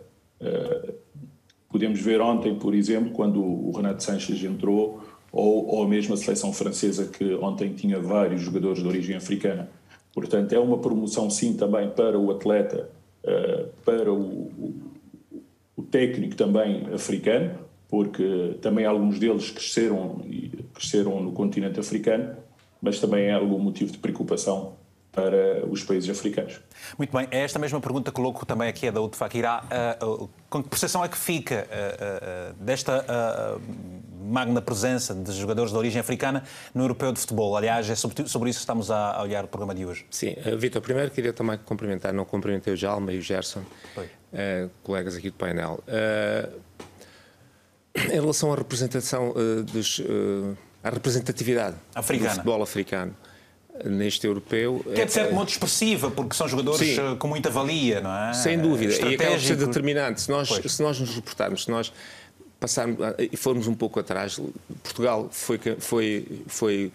Podemos 1.71 1.99
ver 1.99 2.21
ontem, 2.21 2.57
por 2.57 2.75
exemplo, 2.75 3.13
quando 3.13 3.41
o 3.43 3.71
Renato 3.71 4.03
Sanches 4.03 4.43
entrou, 4.45 5.01
ou, 5.33 5.67
ou 5.67 5.89
mesmo 5.89 6.15
a 6.15 6.17
seleção 6.17 6.53
francesa, 6.53 7.07
que 7.07 7.35
ontem 7.35 7.73
tinha 7.73 8.01
vários 8.01 8.43
jogadores 8.43 8.83
de 8.83 8.89
origem 8.89 9.17
africana. 9.17 9.69
Portanto, 10.13 10.53
é 10.53 10.59
uma 10.59 10.79
promoção, 10.79 11.31
sim, 11.31 11.55
também 11.55 11.89
para 11.91 12.19
o 12.19 12.31
atleta, 12.31 12.89
uh, 13.25 13.69
para 13.85 14.13
o, 14.13 14.75
o, 15.77 15.83
técnico 15.83 16.35
também 16.35 16.87
africano, 16.93 17.53
porque 17.89 18.57
também 18.61 18.85
alguns 18.85 19.19
deles 19.19 19.51
cresceram, 19.51 20.21
cresceram 20.75 21.21
no 21.21 21.33
continente 21.33 21.81
africano, 21.81 22.37
mas 22.83 23.01
também 23.01 23.27
é 23.27 23.33
algum 23.33 23.59
motivo 23.59 23.93
de 23.93 23.99
preocupação 23.99 24.75
para 25.13 25.67
os 25.69 25.83
países 25.83 26.09
africanos. 26.09 26.61
Muito 26.97 27.17
bem, 27.17 27.27
é 27.33 27.41
esta 27.41 27.59
mesma 27.59 27.81
pergunta 27.81 28.13
coloco 28.13 28.47
também 28.47 28.69
aqui 28.69 28.87
a 28.87 28.91
da 28.93 29.01
Utfakirá. 29.01 29.65
Uh, 30.01 30.25
uh, 30.25 30.31
com 30.49 30.63
que 30.63 30.69
percepção 30.69 31.05
é 31.05 31.09
que 31.09 31.19
fica 31.19 31.69
desta 32.59 33.05
magna 34.21 34.61
presença 34.61 35.15
de 35.15 35.33
jogadores 35.33 35.73
de 35.73 35.79
origem 35.79 36.01
africana 36.01 36.45
no 36.75 36.85
europeu 36.85 37.13
de 37.13 37.21
futebol? 37.21 37.57
Aliás, 37.57 37.89
é 37.89 37.95
sobre, 37.95 38.29
sobre 38.29 38.51
isso 38.51 38.59
que 38.59 38.63
estamos 38.63 38.91
a, 38.91 39.17
a, 39.17 39.23
olhar 39.23 39.45
o 39.45 39.49
programa 39.49 39.75
de 39.75 39.85
hoje. 39.87 40.07
Sim, 40.11 40.37
Vitor, 40.59 40.83
primeiro 40.83 41.11
queria 41.11 41.33
também 41.33 41.59
cumprimentar, 41.59 42.13
não 42.13 42.25
cumprimentei 42.25 42.73
o 42.73 42.77
Jalma 42.77 43.13
e 43.13 43.19
o 43.19 43.23
Gerson, 43.23 43.63
colegas 44.83 45.17
aqui 45.17 45.31
do 45.31 45.37
painel. 45.37 45.83
em 47.95 48.21
relação 48.21 48.53
à 48.53 48.57
representação 48.57 49.35
dos, 49.73 50.01
à 50.83 50.91
representatividade 50.91 51.77
africana. 51.95 52.31
do 52.31 52.35
futebol 52.35 52.63
africano 52.63 53.15
neste 53.85 54.27
europeu. 54.27 54.85
Que 54.95 55.01
é 55.01 55.05
de 55.05 55.13
certo 55.13 55.35
modo 55.35 55.49
expressiva, 55.49 56.11
porque 56.11 56.35
são 56.35 56.49
jogadores 56.49 56.87
Sim, 56.87 57.01
eh, 57.01 57.17
com 57.17 57.29
muita 57.29 57.51
valia, 57.51 58.01
não 58.01 58.15
é? 58.15 58.33
Sem 58.35 58.59
dúvida, 58.59 58.93
e 58.93 59.15
acaba 59.15 59.33
por 59.33 59.41
ser 59.41 59.57
determinante. 59.57 60.21
Se 60.21 60.31
nós, 60.31 60.49
se 60.49 60.83
nós 60.83 61.01
nos 61.01 61.15
reportarmos, 61.15 61.65
se 61.65 61.71
nós 61.71 61.93
passarmos 62.61 62.99
e 63.19 63.37
formos 63.37 63.67
um 63.67 63.75
pouco 63.75 63.99
atrás, 63.99 64.39
Portugal 64.83 65.29
foi, 65.33 65.59
foi, 65.79 66.43
foi, 66.47 66.93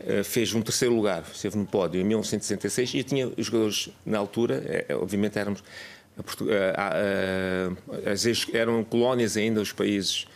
eh, 0.00 0.22
fez 0.22 0.54
um 0.54 0.60
terceiro 0.60 0.94
lugar, 0.94 1.24
esteve 1.32 1.56
no 1.56 1.64
pódio 1.64 1.98
em 1.98 2.04
1966 2.04 2.94
e 2.94 3.02
tinha 3.02 3.32
jogadores 3.38 3.88
na 4.04 4.18
altura, 4.18 4.62
é, 4.88 4.94
obviamente 4.94 5.38
éramos 5.38 5.64
eram 8.52 8.82
colónias 8.84 9.36
ainda 9.36 9.60
os 9.60 9.72
países 9.72 10.26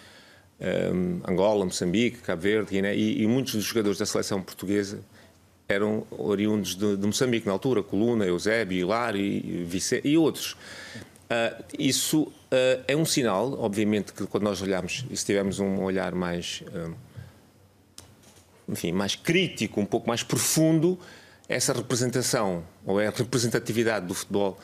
um, 0.61 1.21
Angola, 1.27 1.65
Moçambique, 1.65 2.19
Cabo 2.19 2.43
Verde, 2.43 2.71
Guiné, 2.71 2.95
e, 2.95 3.23
e 3.23 3.27
muitos 3.27 3.55
dos 3.55 3.65
jogadores 3.65 3.99
da 3.99 4.05
seleção 4.05 4.43
portuguesa 4.43 5.01
eram 5.69 6.07
oriundos 6.11 6.75
de, 6.75 6.97
de 6.97 7.07
Moçambique 7.07 7.47
na 7.47 7.53
altura, 7.53 7.83
Coluna, 7.83 8.27
Eusébio, 8.27 8.79
Hilário 8.79 9.21
e, 9.21 9.69
e 10.05 10.19
outros. 10.19 10.53
Uh, 10.53 11.65
isso 11.79 12.31
uh, 12.52 12.85
é 12.87 12.97
um 12.97 13.04
sinal, 13.04 13.59
obviamente, 13.61 14.12
que 14.12 14.26
quando 14.26 14.45
nós 14.45 14.61
olhamos, 14.61 15.04
e 15.11 15.16
se 15.16 15.25
tivermos 15.25 15.59
um 15.59 15.83
olhar 15.83 16.14
mais, 16.14 16.62
uh, 16.69 16.95
enfim, 18.69 18.92
mais 18.92 19.14
crítico, 19.14 19.80
um 19.80 19.87
pouco 19.87 20.09
mais 20.09 20.23
profundo, 20.23 20.99
essa 21.49 21.73
representação 21.73 22.62
ou 22.87 22.99
a 22.99 23.11
representatividade 23.11 24.07
do 24.07 24.14
futebol 24.14 24.59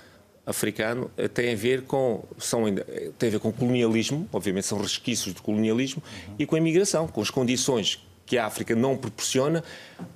africano 0.47 1.11
tem 1.35 1.52
a 1.52 1.57
ver 1.57 1.83
com 1.83 2.23
são 2.38 2.62
tem 3.19 3.28
a 3.28 3.33
ver 3.33 3.40
com 3.40 3.50
colonialismo, 3.50 4.28
obviamente 4.33 4.66
são 4.66 4.78
resquícios 4.78 5.35
do 5.35 5.43
colonialismo 5.43 6.00
uhum. 6.28 6.35
e 6.38 6.47
com 6.47 6.55
a 6.55 6.59
imigração, 6.59 7.09
com 7.09 7.21
as 7.21 7.31
condições 7.31 8.06
que 8.26 8.37
a 8.37 8.45
África 8.45 8.75
não 8.75 8.97
proporciona 8.97 9.62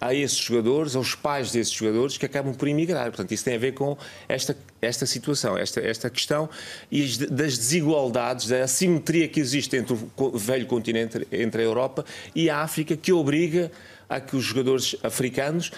a 0.01 0.13
esses 0.13 0.37
jogadores, 0.37 0.97
aos 0.97 1.15
pais 1.15 1.53
desses 1.53 1.73
jogadores 1.73 2.19
que 2.19 2.27
acabam 2.27 2.53
por 2.53 2.67
emigrar. 2.67 3.07
Portanto, 3.07 3.33
isso 3.33 3.45
tem 3.45 3.55
a 3.55 3.59
ver 3.59 3.73
com 3.73 3.97
esta, 4.29 4.57
esta 4.83 5.07
situação, 5.07 5.57
esta, 5.57 5.81
esta 5.81 6.11
questão 6.11 6.51
e 6.91 7.07
das 7.31 7.57
desigualdades, 7.57 8.49
da 8.49 8.65
assimetria 8.65 9.29
que 9.29 9.39
existe 9.39 9.77
entre 9.77 9.97
o 10.17 10.39
velho 10.39 10.67
continente, 10.67 11.27
entre 11.31 11.63
a 11.63 11.65
Europa 11.65 12.05
e 12.35 12.51
a 12.51 12.59
África, 12.59 12.97
que 12.97 13.13
obriga 13.13 13.71
a 14.09 14.21
que 14.21 14.37
os 14.37 14.45
jogadores 14.45 14.97
africanos 15.05 15.71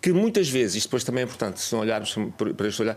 que 0.00 0.12
muitas 0.12 0.48
vezes, 0.48 0.76
isto 0.76 0.86
depois 0.86 1.04
também 1.04 1.22
é 1.22 1.24
importante, 1.26 1.60
se 1.60 1.74
olharmos 1.74 2.16
para 2.56 2.68
este 2.68 2.80
olhar, 2.80 2.96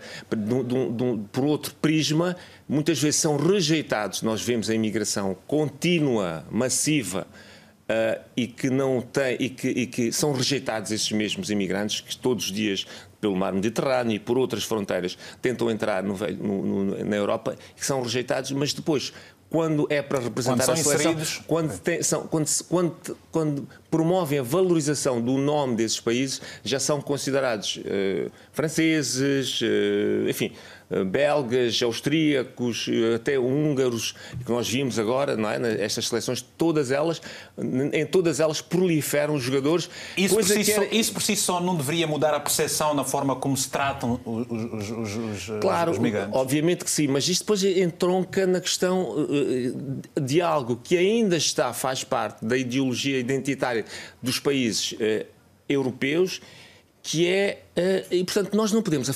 por 1.33 1.43
outro 1.43 1.75
prisma, 1.81 2.35
muitas 2.67 3.01
vezes 3.01 3.19
são 3.19 3.35
rejeitados. 3.35 4.21
Nós 4.21 4.41
vemos 4.41 4.69
a 4.69 4.73
imigração 4.73 5.35
contínua, 5.45 6.45
massiva, 6.49 7.27
Uh, 7.83 8.23
e 8.37 8.47
que 8.47 8.69
não 8.69 9.01
tem 9.01 9.35
e 9.37 9.49
que, 9.49 9.67
e 9.67 9.85
que, 9.85 10.09
são 10.13 10.31
rejeitados 10.31 10.89
esses 10.89 11.11
mesmos 11.11 11.49
imigrantes 11.49 11.99
que 11.99 12.15
todos 12.15 12.45
os 12.45 12.51
dias 12.51 12.87
pelo 13.19 13.35
mar 13.35 13.51
Mediterrâneo 13.51 14.15
e 14.15 14.19
por 14.19 14.37
outras 14.37 14.63
fronteiras 14.63 15.17
tentam 15.41 15.69
entrar 15.69 16.01
no, 16.01 16.15
no, 16.15 16.85
no, 16.85 17.05
na 17.05 17.15
Europa 17.17 17.57
que 17.75 17.85
são 17.85 18.01
rejeitados, 18.01 18.51
mas 18.51 18.73
depois 18.73 19.11
quando 19.53 19.85
é 19.87 20.01
para 20.01 20.17
representar 20.17 20.65
quando 20.65 20.79
a 20.79 20.83
seleção, 20.83 21.43
quando, 21.45 21.77
tem, 21.77 22.01
são, 22.01 22.25
quando, 22.25 22.49
quando, 22.67 23.17
quando, 23.31 23.69
promovem 23.91 24.39
a 24.39 24.41
valorização 24.41 25.21
do 25.21 25.37
nome 25.37 25.75
desses 25.75 25.99
países, 25.99 26.41
já 26.63 26.79
são 26.79 26.99
considerados 26.99 27.77
uh, 27.77 28.31
franceses, 28.51 29.61
uh, 29.61 30.27
enfim, 30.27 30.53
belgas, 31.05 31.81
austríacos, 31.81 32.87
eh, 32.89 33.15
até 33.15 33.39
húngaros, 33.39 34.13
que 34.45 34.51
nós 34.51 34.69
vimos 34.69 34.99
agora, 34.99 35.35
não 35.35 35.49
é? 35.49 35.83
Estas 35.83 36.07
seleções, 36.07 36.41
todas 36.41 36.91
elas, 36.91 37.21
em 37.91 38.05
todas 38.05 38.39
elas 38.39 38.61
proliferam 38.61 39.39
jogadores. 39.39 39.89
Isso 40.17 40.35
por, 40.35 40.43
si 40.43 40.63
só, 40.63 40.83
isso 40.91 41.13
por 41.13 41.21
si 41.21 41.35
só 41.35 41.61
não 41.61 41.75
deveria 41.75 42.05
mudar 42.05 42.33
a 42.33 42.39
percepção 42.39 42.93
na 42.93 43.03
forma 43.03 43.35
como 43.35 43.55
se 43.55 43.69
tratam 43.69 44.19
os, 44.25 44.89
os, 44.89 45.15
os, 45.15 45.61
claro, 45.61 45.91
os 45.91 45.97
migrantes? 45.97 46.35
obviamente 46.35 46.83
que 46.83 46.91
sim, 46.91 47.07
mas 47.07 47.27
isto 47.27 47.43
depois 47.43 47.63
entronca 47.63 48.45
na 48.45 48.59
questão 48.59 49.15
eh, 49.29 50.21
de 50.21 50.41
algo 50.41 50.79
que 50.83 50.97
ainda 50.97 51.37
está, 51.37 51.73
faz 51.73 52.03
parte 52.03 52.45
da 52.45 52.57
ideologia 52.57 53.19
identitária 53.19 53.85
dos 54.21 54.39
países 54.39 54.95
europeus 55.67 56.41
que 57.05 57.27
é 57.27 57.61
uh, 57.77 58.15
e 58.15 58.23
portanto 58.23 58.55
nós 58.55 58.71
não 58.71 58.81
podemos 58.81 59.09
uh, 59.09 59.13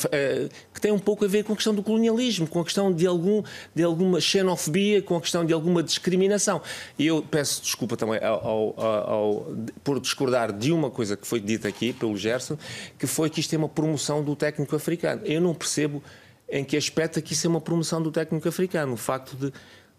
que 0.74 0.82
tem 0.82 0.92
um 0.92 1.00
pouco 1.00 1.24
a 1.24 1.28
ver 1.28 1.46
com 1.46 1.54
a 1.54 1.56
questão 1.56 1.74
do 1.74 1.82
colonialismo, 1.82 2.46
com 2.46 2.60
a 2.60 2.64
questão 2.66 2.94
de 2.94 3.08
algum 3.08 3.42
de 3.74 3.82
alguma 3.82 4.20
xenofobia, 4.20 5.02
com 5.02 5.16
a 5.16 5.22
questão 5.22 5.46
de 5.46 5.54
alguma 5.54 5.82
discriminação. 5.82 6.62
E 7.00 7.08
eu 7.08 7.22
peço 7.22 7.62
desculpa 7.62 7.96
também 7.96 8.20
ao, 8.22 8.46
ao, 8.46 9.10
ao, 9.10 9.56
por 9.86 10.02
discordar 10.02 10.52
de 10.52 10.74
uma 10.74 10.92
coisa 10.92 11.16
que 11.16 11.26
foi 11.26 11.40
dita 11.40 11.70
aqui 11.70 11.94
pelo 11.94 12.18
Gerson, 12.18 12.58
que 13.00 13.08
foi 13.08 13.30
que 13.30 13.40
isto 13.40 13.56
é 13.56 13.58
uma 13.58 13.70
promoção 13.70 14.22
do 14.22 14.36
técnico 14.36 14.76
africano. 14.76 15.22
Eu 15.24 15.40
não 15.40 15.56
percebo 15.56 16.04
em 16.50 16.66
que 16.66 16.76
aspecto 16.76 17.20
é 17.20 17.22
que 17.22 17.32
isso 17.32 17.48
é 17.48 17.50
uma 17.50 17.62
promoção 17.62 18.02
do 18.02 18.12
técnico 18.12 18.50
africano, 18.50 18.94
o 18.94 18.98
facto 18.98 19.34
de, 19.38 19.54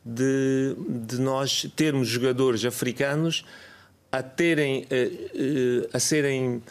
de, 0.05 0.77
de 1.07 1.19
nós 1.19 1.67
termos 1.75 2.07
jogadores 2.07 2.67
africanos 2.67 3.47
a 4.13 4.23
terem 4.23 4.83
uh, 4.85 5.89
a 5.93 5.99
serem 5.99 6.63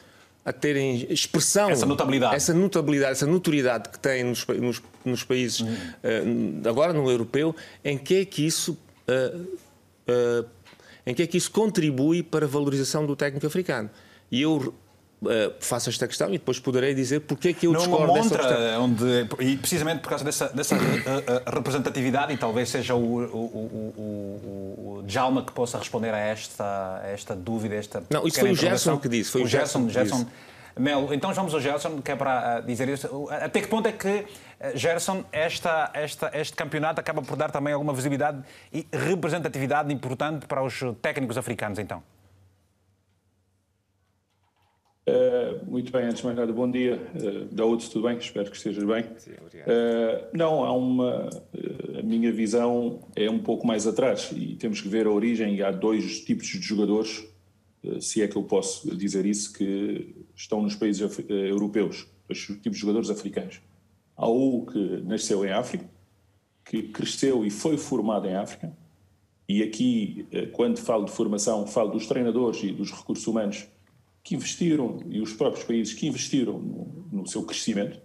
a 0.48 0.54
terem 0.54 1.06
expressão. 1.12 1.70
Essa 1.70 1.86
notabilidade. 1.86 2.36
Essa 2.36 2.54
notabilidade, 2.54 3.12
essa 3.12 3.28
notoriedade 3.28 3.90
que 3.90 4.00
têm 4.00 4.24
nos, 4.24 4.48
nos, 4.48 4.82
nos 5.04 5.24
países, 5.26 5.60
uhum. 5.60 6.62
uh, 6.64 6.70
agora 6.70 6.94
no 6.94 7.12
europeu, 7.12 7.54
em 7.84 7.98
que 7.98 8.22
é 8.22 8.26
que 8.26 8.46
isso. 8.46 8.78
Uh, 9.10 9.42
uh, 10.10 10.48
em 11.06 11.14
que 11.14 11.22
é 11.22 11.28
que 11.28 11.38
isso 11.38 11.52
contribui 11.52 12.24
para 12.24 12.46
a 12.46 12.48
valorização 12.48 13.06
do 13.06 13.14
técnico 13.14 13.46
africano? 13.46 13.90
E 14.32 14.42
eu 14.42 14.74
Uh, 15.20 15.52
faço 15.60 15.90
esta 15.90 16.08
questão 16.08 16.28
e 16.28 16.34
depois 16.34 16.60
poderei 16.60 16.94
dizer 16.94 17.22
porque 17.22 17.48
é 17.48 17.54
que 17.54 17.66
eu 17.66 17.72
não 17.72 17.80
discordo 17.80 18.14
uma 18.14 18.22
montra 18.22 18.38
dessa 18.38 18.80
onde 18.80 19.28
e 19.40 19.58
precisamente 19.58 20.02
por 20.02 20.10
causa 20.10 20.24
dessa, 20.24 20.48
dessa 20.50 20.76
uh, 20.76 20.78
uh, 20.78 21.56
representatividade 21.56 22.34
e 22.34 22.38
talvez 22.38 22.70
seja 22.70 22.94
o, 22.94 23.00
o, 23.00 23.38
o, 23.98 25.02
o, 25.02 25.04
Jalma 25.08 25.44
que 25.44 25.52
possa 25.52 25.80
responder 25.80 26.14
a 26.14 26.20
esta, 26.20 27.02
a 27.04 27.08
esta 27.08 27.36
dúvida, 27.36 27.74
esta 27.74 28.04
Não, 28.12 28.28
isso 28.28 28.40
foi 28.40 28.52
o 28.52 28.56
Gerson 28.56 29.00
que 29.00 29.10
disse. 29.10 29.32
Foi 29.32 29.42
o 29.42 29.48
Gerson, 29.48 29.90
Gerson, 29.90 30.18
Gerson 30.18 30.28
Melo, 30.78 31.12
então 31.12 31.34
vamos 31.34 31.52
ao 31.52 31.60
Gerson, 31.60 32.00
que 32.00 32.12
é 32.12 32.16
para 32.16 32.60
dizer 32.60 32.88
isso. 32.88 33.28
Até 33.32 33.62
que 33.62 33.68
ponto 33.68 33.88
é 33.88 33.94
que, 33.94 34.26
Gerson, 34.76 35.24
esta, 35.32 35.90
esta, 35.96 36.30
este 36.36 36.56
campeonato 36.56 37.00
acaba 37.00 37.24
por 37.24 37.36
dar 37.36 37.50
também 37.50 37.74
alguma 37.74 37.94
visibilidade 37.94 38.44
e 38.72 38.86
representatividade 38.94 39.92
importante 39.92 40.46
para 40.46 40.62
os 40.62 40.80
técnicos 41.02 41.40
africanos, 41.40 41.80
então? 41.80 42.04
Uh, 45.08 45.66
muito 45.72 45.90
bem, 45.90 46.04
antes 46.04 46.18
de 46.18 46.26
mais 46.26 46.38
nada, 46.38 46.52
bom 46.52 46.70
dia. 46.70 47.02
Uh, 47.16 47.46
Daúde, 47.56 47.90
tudo 47.90 48.10
bem? 48.10 48.18
Espero 48.18 48.52
que 48.52 48.58
estejas 48.58 48.84
bem. 48.84 49.06
Sim, 49.18 49.32
obrigado. 49.42 49.70
Uh, 49.70 50.28
não, 50.34 50.66
há 50.66 50.74
uma. 50.74 51.30
a 51.98 52.04
minha 52.04 52.30
visão 52.30 53.00
é 53.16 53.30
um 53.30 53.40
pouco 53.40 53.66
mais 53.66 53.88
atrás 53.88 54.34
e 54.36 54.58
temos 54.58 54.82
que 54.82 54.90
ver 54.90 55.08
a 55.08 55.10
origem. 55.10 55.56
E 55.56 55.64
há 55.64 55.72
dois 55.72 56.26
tipos 56.26 56.48
de 56.48 56.60
jogadores, 56.60 57.26
se 58.02 58.22
é 58.22 58.28
que 58.28 58.36
eu 58.36 58.44
posso 58.44 58.94
dizer 58.98 59.26
isso, 59.26 59.54
que 59.54 60.14
estão 60.36 60.62
nos 60.62 60.76
países 60.76 61.02
europeus, 61.30 62.06
dois 62.28 62.40
tipos 62.42 62.74
de 62.74 62.80
jogadores 62.80 63.10
africanos. 63.10 63.62
Há 64.18 64.28
o 64.28 64.66
que 64.66 65.04
nasceu 65.06 65.46
em 65.46 65.52
África, 65.52 65.90
que 66.66 66.84
cresceu 66.84 67.46
e 67.46 67.50
foi 67.50 67.78
formado 67.78 68.28
em 68.28 68.36
África. 68.36 68.76
E 69.48 69.64
aqui, 69.64 70.28
quando 70.52 70.80
falo 70.80 71.06
de 71.06 71.12
formação, 71.12 71.66
falo 71.66 71.92
dos 71.92 72.08
treinadores 72.08 72.62
e 72.62 72.74
dos 72.74 72.92
recursos 72.92 73.26
humanos 73.26 73.68
que 74.28 74.36
investiram, 74.36 75.00
e 75.10 75.22
os 75.22 75.32
próprios 75.32 75.64
países 75.64 75.94
que 75.94 76.06
investiram 76.06 76.60
no, 76.60 77.08
no 77.10 77.26
seu 77.26 77.44
crescimento, 77.44 77.98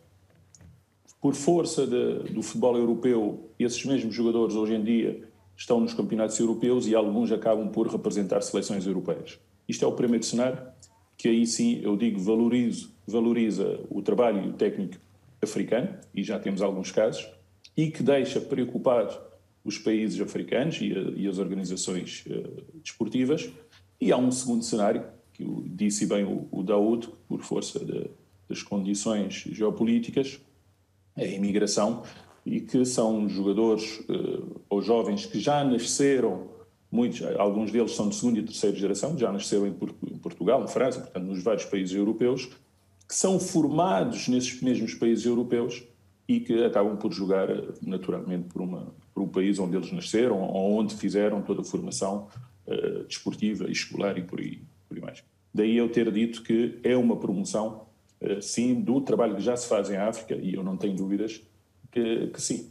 por 1.20 1.34
força 1.34 1.84
de, 1.84 2.32
do 2.32 2.40
futebol 2.44 2.76
europeu, 2.76 3.50
esses 3.58 3.84
mesmos 3.84 4.14
jogadores 4.14 4.54
hoje 4.54 4.72
em 4.72 4.84
dia 4.84 5.28
estão 5.56 5.80
nos 5.80 5.92
campeonatos 5.92 6.38
europeus 6.38 6.86
e 6.86 6.94
alguns 6.94 7.32
acabam 7.32 7.68
por 7.70 7.88
representar 7.88 8.40
seleções 8.42 8.86
europeias. 8.86 9.40
Isto 9.68 9.84
é 9.84 9.88
o 9.88 9.92
primeiro 9.92 10.24
cenário, 10.24 10.62
que 11.16 11.26
aí 11.26 11.44
sim 11.44 11.80
eu 11.82 11.96
digo 11.96 12.20
valorizo, 12.20 12.94
valoriza 13.04 13.80
o 13.90 14.00
trabalho 14.00 14.52
técnico 14.52 14.98
africano, 15.42 15.88
e 16.14 16.22
já 16.22 16.38
temos 16.38 16.62
alguns 16.62 16.92
casos, 16.92 17.28
e 17.76 17.90
que 17.90 18.00
deixa 18.00 18.40
preocupar 18.40 19.08
os 19.64 19.76
países 19.76 20.20
africanos 20.20 20.80
e, 20.80 20.92
e 21.16 21.26
as 21.26 21.38
organizações 21.38 22.24
uh, 22.26 22.80
desportivas. 22.80 23.50
E 24.00 24.12
há 24.12 24.16
um 24.16 24.30
segundo 24.30 24.62
cenário, 24.62 25.04
que 25.42 25.68
disse 25.68 26.06
bem 26.06 26.24
o, 26.24 26.46
o 26.50 26.62
Daoud, 26.62 27.08
por 27.28 27.42
força 27.42 27.78
de, 27.84 28.10
das 28.48 28.62
condições 28.62 29.44
geopolíticas, 29.50 30.40
é 31.16 31.24
a 31.24 31.28
imigração, 31.28 32.02
e 32.44 32.60
que 32.60 32.84
são 32.84 33.28
jogadores 33.28 34.00
uh, 34.08 34.60
ou 34.68 34.82
jovens 34.82 35.26
que 35.26 35.38
já 35.38 35.62
nasceram, 35.64 36.48
muitos, 36.90 37.22
alguns 37.38 37.70
deles 37.70 37.92
são 37.92 38.08
de 38.08 38.14
segunda 38.14 38.40
e 38.40 38.42
terceira 38.42 38.76
geração, 38.76 39.16
já 39.16 39.30
nasceram 39.30 39.66
em, 39.66 39.72
Portugal, 40.18 40.64
em 40.64 40.68
França, 40.68 41.00
portanto, 41.00 41.24
nos 41.24 41.42
vários 41.42 41.64
países 41.64 41.94
europeus, 41.94 42.46
que 43.08 43.14
são 43.14 43.38
formados 43.38 44.28
nesses 44.28 44.60
mesmos 44.60 44.94
países 44.94 45.24
europeus 45.24 45.84
e 46.26 46.40
que 46.40 46.64
acabam 46.64 46.96
por 46.96 47.12
jogar 47.12 47.48
naturalmente 47.80 48.48
por, 48.48 48.62
uma, 48.62 48.94
por 49.14 49.22
um 49.22 49.28
país 49.28 49.58
onde 49.58 49.76
eles 49.76 49.92
nasceram 49.92 50.40
ou 50.40 50.78
onde 50.78 50.94
fizeram 50.96 51.42
toda 51.42 51.60
a 51.60 51.64
formação 51.64 52.28
uh, 52.66 53.04
desportiva 53.04 53.68
e 53.68 53.72
escolar 53.72 54.18
e 54.18 54.22
por 54.22 54.40
aí. 54.40 54.62
Daí 55.54 55.76
eu 55.76 55.88
ter 55.88 56.10
dito 56.10 56.42
que 56.42 56.78
é 56.82 56.96
uma 56.96 57.16
promoção, 57.16 57.86
uh, 58.20 58.40
sim, 58.40 58.80
do 58.80 59.00
trabalho 59.00 59.36
que 59.36 59.42
já 59.42 59.56
se 59.56 59.68
faz 59.68 59.90
em 59.90 59.96
África, 59.96 60.34
e 60.34 60.54
eu 60.54 60.62
não 60.62 60.76
tenho 60.76 60.94
dúvidas 60.94 61.42
que, 61.90 62.28
que 62.28 62.40
sim. 62.40 62.70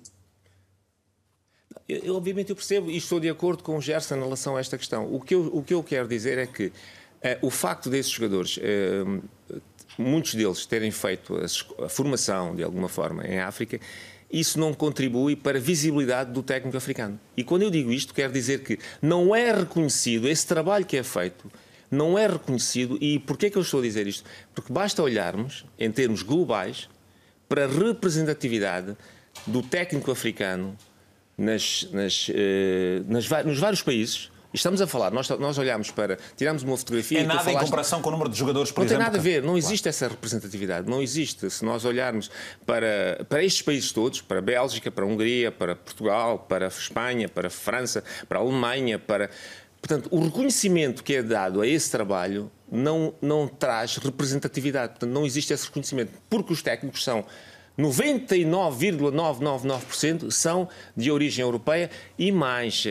Eu, 1.87 2.15
obviamente 2.15 2.49
eu 2.49 2.55
percebo 2.55 2.89
e 2.89 2.97
estou 2.97 3.19
de 3.19 3.29
acordo 3.29 3.63
com 3.63 3.77
o 3.77 3.81
Gerson 3.81 4.15
em 4.15 4.23
relação 4.23 4.55
a 4.55 4.59
esta 4.59 4.77
questão. 4.77 5.13
O 5.13 5.19
que 5.19 5.35
eu, 5.35 5.47
o 5.53 5.63
que 5.63 5.73
eu 5.73 5.83
quero 5.83 6.07
dizer 6.07 6.37
é 6.37 6.47
que 6.47 6.67
uh, 6.67 6.71
o 7.41 7.49
facto 7.49 7.89
desses 7.89 8.11
jogadores, 8.11 8.57
uh, 8.57 9.61
muitos 9.97 10.33
deles 10.33 10.65
terem 10.65 10.91
feito 10.91 11.35
a, 11.35 11.85
a, 11.85 11.89
formação 11.89 12.55
de 12.55 12.63
alguma 12.63 12.89
forma 12.89 13.25
em 13.27 13.39
África, 13.39 13.79
isso 14.31 14.57
não 14.57 14.73
contribui 14.73 15.35
para 15.35 15.57
a 15.57 15.61
visibilidade 15.61 16.31
do 16.31 16.41
técnico 16.41 16.77
africano. 16.77 17.19
E 17.35 17.43
quando 17.43 17.63
eu 17.63 17.69
digo 17.69 17.91
isto, 17.91 18.13
quero 18.13 18.31
dizer 18.31 18.63
que 18.63 18.79
não 19.01 19.35
é 19.35 19.51
reconhecido 19.51 20.27
esse 20.27 20.47
trabalho 20.47 20.85
que 20.85 20.95
é 20.95 21.03
feito, 21.03 21.51
não 21.91 22.17
é 22.17 22.25
reconhecido. 22.25 22.97
E 23.01 23.19
porquê 23.19 23.47
é 23.47 23.49
que 23.49 23.57
eu 23.57 23.61
estou 23.61 23.81
a 23.81 23.83
dizer 23.83 24.07
isto? 24.07 24.27
Porque 24.55 24.71
basta 24.71 25.03
olharmos, 25.03 25.65
em 25.77 25.91
termos 25.91 26.23
globais, 26.23 26.89
para 27.49 27.65
a 27.65 27.67
representatividade 27.67 28.95
do 29.45 29.61
técnico 29.61 30.09
africano 30.09 30.77
nas, 31.37 31.87
nas, 31.91 32.27
eh, 32.33 33.01
nas, 33.07 33.27
nos 33.45 33.59
vários 33.59 33.81
países. 33.81 34.31
Estamos 34.53 34.81
a 34.81 34.87
falar, 34.87 35.11
nós, 35.11 35.29
nós 35.29 35.57
olhamos 35.57 35.91
para, 35.91 36.17
tiramos 36.35 36.61
uma 36.63 36.75
fotografia. 36.75 37.21
É 37.21 37.23
nada 37.23 37.49
em 37.49 37.57
comparação 37.57 38.01
com 38.01 38.09
o 38.09 38.11
número 38.11 38.29
de 38.29 38.37
jogadores, 38.37 38.69
por 38.69 38.81
não 38.81 38.85
exemplo. 38.85 39.03
Não 39.03 39.11
tem 39.11 39.17
nada 39.17 39.29
a 39.29 39.33
ver, 39.33 39.41
não 39.41 39.57
existe 39.57 39.87
essa 39.87 40.09
representatividade, 40.09 40.89
não 40.89 41.01
existe. 41.01 41.49
Se 41.49 41.63
nós 41.63 41.85
olharmos 41.85 42.29
para, 42.65 43.25
para 43.29 43.43
estes 43.43 43.61
países 43.61 43.93
todos, 43.93 44.21
para 44.21 44.39
a 44.39 44.41
Bélgica, 44.41 44.91
para 44.91 45.05
a 45.05 45.07
Hungria, 45.07 45.53
para 45.53 45.73
Portugal, 45.73 46.39
para 46.49 46.65
a 46.65 46.67
Espanha, 46.67 47.29
para 47.29 47.47
a 47.47 47.49
França, 47.49 48.03
para 48.27 48.39
a 48.39 48.41
Alemanha, 48.41 48.99
para. 48.99 49.29
Portanto, 49.81 50.07
o 50.11 50.23
reconhecimento 50.23 51.03
que 51.03 51.15
é 51.15 51.23
dado 51.23 51.61
a 51.61 51.67
esse 51.67 51.89
trabalho 51.89 52.51
não, 52.71 53.15
não 53.21 53.47
traz 53.47 53.97
representatividade. 53.97 54.91
Portanto, 54.91 55.11
não 55.11 55.25
existe 55.25 55.51
esse 55.53 55.65
reconhecimento, 55.65 56.11
porque 56.29 56.53
os 56.53 56.61
técnicos 56.61 57.03
são 57.03 57.25
99,999% 57.79 60.29
são 60.29 60.67
de 60.95 61.09
origem 61.09 61.43
europeia 61.43 61.89
e 62.17 62.31
mais, 62.31 62.85
uh, 62.85 62.89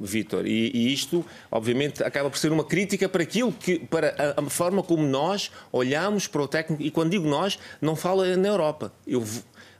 Vítor. 0.00 0.46
E, 0.46 0.70
e, 0.72 0.92
isto, 0.92 1.24
obviamente, 1.50 2.02
acaba 2.02 2.28
por 2.30 2.38
ser 2.38 2.52
uma 2.52 2.64
crítica 2.64 3.08
para 3.08 3.22
aquilo 3.22 3.52
que, 3.52 3.78
para 3.80 4.34
a, 4.36 4.40
a, 4.40 4.50
forma 4.50 4.82
como 4.82 5.06
nós 5.06 5.50
olhamos 5.72 6.26
para 6.26 6.42
o 6.42 6.48
técnico. 6.48 6.82
E 6.82 6.90
quando 6.90 7.10
digo 7.10 7.28
nós, 7.28 7.58
não 7.80 7.96
falo 7.96 8.24
na 8.36 8.48
Europa. 8.48 8.92
Eu 9.06 9.24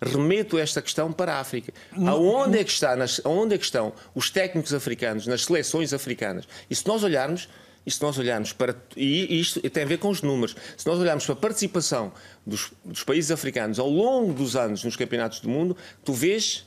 remeto 0.04 0.58
esta 0.58 0.80
questão 0.80 1.12
para 1.12 1.34
a 1.34 1.40
África. 1.40 1.72
Aonde 2.06 2.58
é 2.58 2.64
que 2.64 2.70
está, 2.70 2.94
nas, 2.96 3.20
aonde 3.24 3.54
é 3.54 3.58
que 3.58 3.64
estão 3.64 3.92
os 4.14 4.30
técnicos 4.30 4.72
africanos 4.72 5.26
nas 5.26 5.44
seleções 5.44 5.92
africanas? 5.92 6.46
E 6.68 6.74
se 6.74 6.86
nós 6.86 7.02
olharmos 7.02 7.48
e 7.86 7.90
se 7.90 8.00
nós 8.02 8.18
olharmos 8.18 8.52
para. 8.52 8.74
E 8.96 9.38
isto 9.38 9.60
tem 9.70 9.82
a 9.82 9.86
ver 9.86 9.98
com 9.98 10.08
os 10.08 10.22
números. 10.22 10.56
Se 10.76 10.86
nós 10.86 10.98
olharmos 10.98 11.26
para 11.26 11.34
a 11.34 11.36
participação 11.36 12.12
dos, 12.46 12.72
dos 12.84 13.04
países 13.04 13.30
africanos 13.30 13.78
ao 13.78 13.88
longo 13.88 14.32
dos 14.32 14.56
anos 14.56 14.82
nos 14.84 14.96
campeonatos 14.96 15.40
do 15.40 15.48
mundo, 15.48 15.76
tu 16.02 16.12
vês 16.12 16.64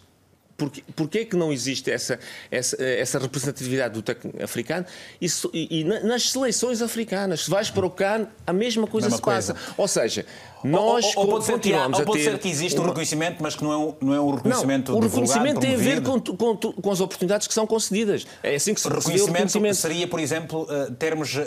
Porquê, 0.57 0.83
porquê 0.95 1.23
que 1.23 1.35
não 1.35 1.53
existe 1.53 1.91
essa, 1.91 2.19
essa, 2.49 2.83
essa 2.83 3.19
representatividade 3.19 3.93
do 3.93 4.01
técnico 4.01 4.43
africano? 4.43 4.87
Isso, 5.21 5.51
e, 5.53 5.81
e, 5.81 5.83
nas 5.83 6.31
seleções 6.31 6.81
africanas, 6.81 7.41
se 7.41 7.49
vais 7.51 7.69
para 7.69 7.85
o 7.85 7.91
CAN, 7.91 8.27
a 8.45 8.51
mesma 8.51 8.87
coisa 8.87 9.05
mesma 9.05 9.17
se 9.17 9.21
coisa. 9.21 9.53
passa. 9.53 9.73
Ou 9.77 9.87
seja, 9.87 10.25
nós 10.67 11.05
ou, 11.05 11.11
ou, 11.15 11.25
ou 11.25 11.31
pode 11.33 11.51
continuamos 11.51 11.97
ser, 11.97 12.03
ou 12.03 12.07
pode 12.07 12.23
ser 12.23 12.37
que 12.39 12.49
existe 12.49 12.79
um 12.79 12.83
reconhecimento, 12.83 13.41
mas 13.41 13.55
que 13.55 13.63
não 13.63 13.71
é 13.71 13.77
um, 13.77 13.95
não 14.01 14.13
é 14.13 14.21
um 14.21 14.35
reconhecimento 14.35 14.91
não, 14.91 14.99
O 14.99 15.01
reconhecimento 15.01 15.59
tem 15.59 15.73
a 15.73 15.77
ver 15.77 16.01
com, 16.01 16.19
com, 16.19 16.55
com, 16.55 16.91
as 16.91 16.99
oportunidades 16.99 17.47
que 17.47 17.53
são 17.53 17.65
concedidas. 17.65 18.25
É 18.43 18.55
assim 18.55 18.73
que 18.73 18.81
se 18.81 18.87
reconhecimento, 18.87 19.27
reconhecimento. 19.27 19.75
seria, 19.75 20.07
por 20.07 20.19
exemplo, 20.19 20.63
uh, 20.63 20.91
termos 20.93 21.35
uh, 21.35 21.41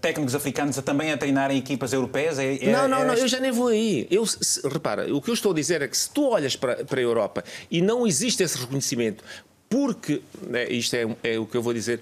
técnicos 0.00 0.34
africanos 0.34 0.78
a, 0.78 0.82
também 0.82 1.12
a 1.12 1.16
treinarem 1.16 1.58
equipas 1.58 1.92
europeias? 1.92 2.38
É, 2.38 2.56
é, 2.56 2.72
não, 2.72 2.88
não, 2.88 2.98
é 2.98 3.06
não, 3.06 3.14
eu 3.14 3.28
já 3.28 3.40
nem 3.40 3.50
vou 3.50 3.68
aí. 3.68 4.06
Eu, 4.10 4.26
se, 4.26 4.66
repara, 4.66 5.12
o 5.14 5.20
que 5.20 5.30
eu 5.30 5.34
estou 5.34 5.52
a 5.52 5.54
dizer 5.54 5.82
é 5.82 5.88
que 5.88 5.96
se 5.96 6.10
tu 6.10 6.28
olhas 6.28 6.56
para, 6.56 6.84
para 6.84 7.00
a 7.00 7.02
Europa 7.02 7.44
e 7.70 7.80
não 7.80 8.06
existe 8.06 8.42
esse 8.42 8.58
reconhecimento, 8.58 9.22
porque, 9.72 10.20
né, 10.42 10.68
isto 10.68 10.94
é, 10.94 11.16
é, 11.22 11.38
o 11.38 11.46
que 11.46 11.56
eu 11.56 11.62
vou 11.62 11.72
dizer, 11.72 12.00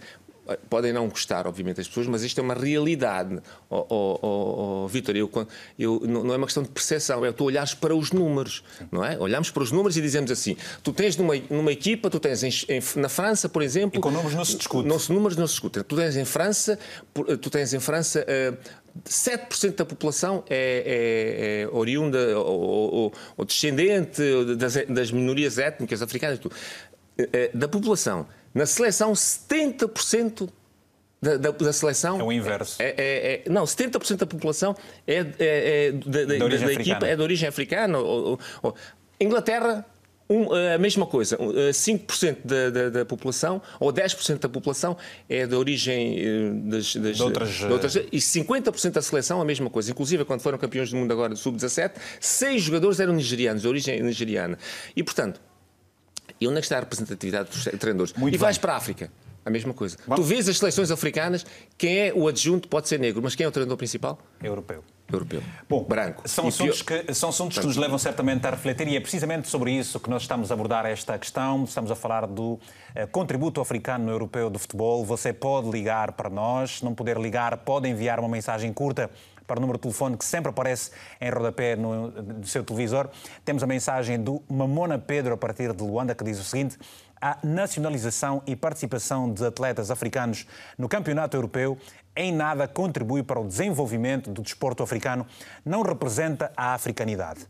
podem 0.69 0.93
não 0.93 1.09
gostar, 1.09 1.47
obviamente, 1.47 1.81
as 1.81 1.89
pessoas, 1.89 2.07
mas 2.07 2.23
isto 2.23 2.41
é 2.41 2.43
uma 2.43 2.55
realidade. 2.55 3.39
Oh, 3.69 3.87
oh, 3.89 4.19
oh, 4.23 4.89
Vitor, 4.89 5.17
eu, 5.17 5.31
eu, 5.79 6.01
não 6.07 6.33
é 6.33 6.37
uma 6.37 6.47
questão 6.47 6.63
de 6.63 6.69
percepção, 6.69 7.25
é 7.25 7.33
tu 7.33 7.45
olhares 7.45 7.75
para 7.75 7.95
os 7.95 8.13
números, 8.13 8.63
não 8.91 9.05
é? 9.05 9.19
Olhamos 9.19 9.51
para 9.51 9.63
os 9.63 9.71
números 9.71 9.97
e 9.97 10.03
dizemos 10.03 10.31
assim: 10.31 10.57
tu 10.83 10.93
tens 10.93 11.17
numa, 11.17 11.35
numa 11.51 11.73
equipa, 11.73 12.11
tu 12.11 12.21
tens 12.21 12.43
em, 12.43 12.51
em, 12.69 12.83
na 12.97 13.09
França, 13.09 13.49
por 13.49 13.63
exemplo. 13.63 13.99
E 13.99 14.03
com 14.03 14.11
números 14.11 14.35
não 14.35 14.45
se 14.45 14.57
discute. 14.57 14.89
Não, 14.89 14.99
números 15.09 15.37
não 15.37 15.47
se 15.47 15.55
discute. 15.55 15.83
Tu 15.83 15.97
tens 15.97 16.17
em 16.17 16.25
França, 16.25 16.79
tu 17.41 17.51
tens 17.51 17.73
em 17.75 17.81
França. 17.81 18.25
Uh, 18.25 18.81
7% 19.09 19.77
da 19.77 19.85
população 19.85 20.43
é, 20.51 21.63
é, 21.63 21.63
é 21.63 21.69
oriunda 21.69 22.37
ou, 22.41 22.61
ou, 22.61 23.13
ou 23.37 23.45
descendente 23.45 24.21
das, 24.57 24.75
das, 24.89 25.13
minorias 25.13 25.59
étnicas 25.59 26.03
africanas. 26.03 26.41
Eh, 27.33 27.51
da 27.53 27.69
população, 27.69 28.27
na 28.55 28.67
seleção, 28.67 29.13
70% 29.13 30.49
da, 31.23 31.37
da, 31.37 31.51
da, 31.51 31.73
seleção. 31.73 32.19
É 32.19 32.23
o 32.23 32.33
inverso. 32.33 32.77
É, 32.81 32.95
é, 32.97 33.43
é 33.47 33.51
não, 33.51 33.65
70% 33.65 34.17
da 34.17 34.27
população 34.27 34.75
é, 35.07 35.15
é, 35.17 35.27
é 35.39 35.93
da, 35.93 36.25
da, 36.25 36.49
da 36.49 36.73
equipa 36.73 37.07
é 37.07 37.15
de 37.15 37.23
origem 37.23 37.49
africana. 37.49 37.99
Ou, 37.99 38.41
ou, 38.63 38.75
Inglaterra, 39.21 39.85
um, 40.31 40.55
a 40.55 40.79
mesma 40.79 41.05
coisa. 41.05 41.37
5% 41.37 42.39
da, 42.45 42.71
da, 42.71 42.89
da, 42.89 43.05
população 43.05 43.61
ou 43.79 43.93
10% 43.93 44.39
da 44.39 44.49
população 44.49 44.97
é 45.29 45.47
de 45.47 45.55
origem 45.55 46.19
eh, 46.19 46.51
das, 46.71 46.95
das, 46.95 47.17
de 47.17 47.23
outras, 47.23 47.51
de 47.51 47.67
outras, 47.67 47.97
E 47.97 48.19
50% 48.19 48.93
da 48.93 49.03
seleção 49.03 49.43
a 49.43 49.45
mesma 49.45 49.69
coisa. 49.69 49.91
Inclusive, 49.91 50.25
quando 50.25 50.41
foram 50.41 50.57
campeões 50.57 50.91
do 50.91 50.97
mundo 50.97 51.13
agora 51.13 51.31
do 51.31 51.37
Sub-17, 51.37 51.93
seis 52.21 52.63
jogadores 52.63 53.01
eram 53.01 53.13
nigerianos, 53.13 53.63
de 53.63 53.69
origem 53.69 54.01
nigeriana. 54.03 54.57
E, 54.95 55.03
portanto, 55.03 55.41
e 56.41 56.49
onde 56.49 56.59
é 56.59 56.61
que 56.61 56.67
está 56.67 56.77
a 56.77 56.81
representatividade 56.81 57.51
dos 57.51 57.65
treinadores? 57.65 58.13
Muito 58.15 58.35
e 58.35 58.39
vais 58.39 58.57
para 58.57 58.73
a 58.73 58.77
África. 58.77 59.11
A 59.45 59.51
mesma 59.51 59.73
coisa. 59.73 59.97
Bom. 60.07 60.15
Tu 60.17 60.23
vês 60.23 60.49
as 60.49 60.59
seleções 60.59 60.91
africanas, 60.91 61.47
quem 61.79 61.99
é 61.99 62.13
o 62.15 62.29
adjunto 62.29 62.69
pode 62.69 62.89
ser 62.89 62.99
negro, 62.99 63.23
mas 63.23 63.35
quem 63.35 63.45
é 63.45 63.49
o 63.49 63.53
treinador 63.53 63.79
principal? 63.79 64.19
Europeu. 64.43 64.85
Europeu. 65.13 65.43
Bom, 65.69 65.83
branco. 65.83 66.29
São 66.29 66.47
assuntos, 66.47 66.83
que, 66.83 67.13
são 67.15 67.31
assuntos 67.31 67.59
que 67.59 67.67
nos 67.67 67.77
levam 67.77 67.99
certamente 67.99 68.47
a 68.47 68.51
refletir 68.51 68.87
e 68.87 68.97
é 68.97 69.01
precisamente 69.01 69.49
sobre 69.49 69.73
isso 69.73 69.99
que 69.99 70.09
nós 70.09 70.23
estamos 70.23 70.51
a 70.51 70.55
abordar 70.55 70.87
esta 70.87 71.19
questão. 71.19 71.65
Estamos 71.65 71.91
a 71.91 71.97
falar 71.97 72.27
do 72.27 72.53
uh, 72.53 72.61
contributo 73.11 73.61
africano 73.61 74.05
no 74.05 74.11
europeu 74.13 74.49
do 74.49 74.59
futebol. 74.59 75.05
Você 75.05 75.33
pode 75.33 75.69
ligar 75.71 76.13
para 76.13 76.31
nós, 76.31 76.79
se 76.79 76.85
não 76.85 76.95
puder 76.95 77.19
ligar, 77.19 77.57
pode 77.59 77.89
enviar 77.89 78.21
uma 78.21 78.29
mensagem 78.29 78.73
curta 78.73 79.11
para 79.51 79.59
o 79.59 79.61
número 79.61 79.79
de 79.79 79.83
telefone 79.83 80.17
que 80.17 80.25
sempre 80.25 80.49
aparece 80.49 80.93
em 81.21 81.29
rodapé 81.29 81.75
no, 81.75 82.09
no 82.13 82.47
seu 82.47 82.63
televisor. 82.63 83.09
Temos 83.45 83.65
a 83.65 83.67
mensagem 83.67 84.17
do 84.17 84.41
Mamona 84.49 84.97
Pedro, 84.97 85.35
a 85.35 85.37
partir 85.37 85.73
de 85.73 85.83
Luanda, 85.83 86.15
que 86.15 86.23
diz 86.23 86.39
o 86.39 86.45
seguinte: 86.45 86.79
a 87.21 87.37
nacionalização 87.43 88.45
e 88.47 88.55
participação 88.55 89.29
de 89.33 89.45
atletas 89.45 89.91
africanos 89.91 90.47
no 90.79 90.89
Campeonato 90.89 91.37
Europeu 91.37 91.77
em 92.15 92.33
nada 92.33 92.69
contribui 92.69 93.25
para 93.25 93.41
o 93.41 93.47
desenvolvimento 93.47 94.31
do 94.31 94.41
desporto 94.41 94.85
africano, 94.85 95.27
não 95.65 95.83
representa 95.83 96.53
a 96.57 96.73
africanidade. 96.73 97.45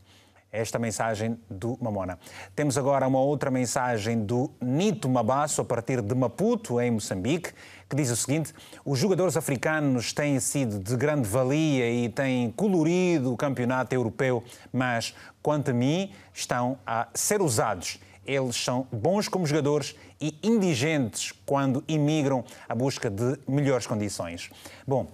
Esta 0.50 0.78
mensagem 0.78 1.38
do 1.48 1.78
Mamona. 1.80 2.18
Temos 2.56 2.76
agora 2.78 3.06
uma 3.06 3.20
outra 3.20 3.50
mensagem 3.50 4.24
do 4.24 4.50
Nito 4.60 5.08
Mabasso, 5.08 5.60
a 5.60 5.64
partir 5.64 6.00
de 6.00 6.14
Maputo, 6.14 6.80
em 6.80 6.90
Moçambique, 6.90 7.52
que 7.90 7.96
diz 7.96 8.08
o 8.08 8.16
seguinte: 8.16 8.54
os 8.84 8.98
jogadores 8.98 9.36
africanos 9.36 10.12
têm 10.12 10.38
sido 10.38 10.78
de 10.78 10.96
grande 10.96 11.28
valia 11.28 11.90
e 11.90 12.08
têm 12.08 12.50
colorido 12.52 13.32
o 13.32 13.36
campeonato 13.36 13.92
europeu, 13.94 14.42
mas, 14.72 15.14
quanto 15.42 15.72
a 15.72 15.74
mim, 15.74 16.12
estão 16.32 16.78
a 16.86 17.08
ser 17.12 17.42
usados. 17.42 17.98
Eles 18.24 18.54
são 18.54 18.86
bons 18.92 19.26
como 19.26 19.44
jogadores 19.44 19.96
e 20.20 20.38
indigentes 20.42 21.32
quando 21.44 21.82
imigram 21.88 22.44
à 22.68 22.74
busca 22.74 23.10
de 23.10 23.36
melhores 23.48 23.86
condições. 23.86 24.50
Bom, 24.86 25.08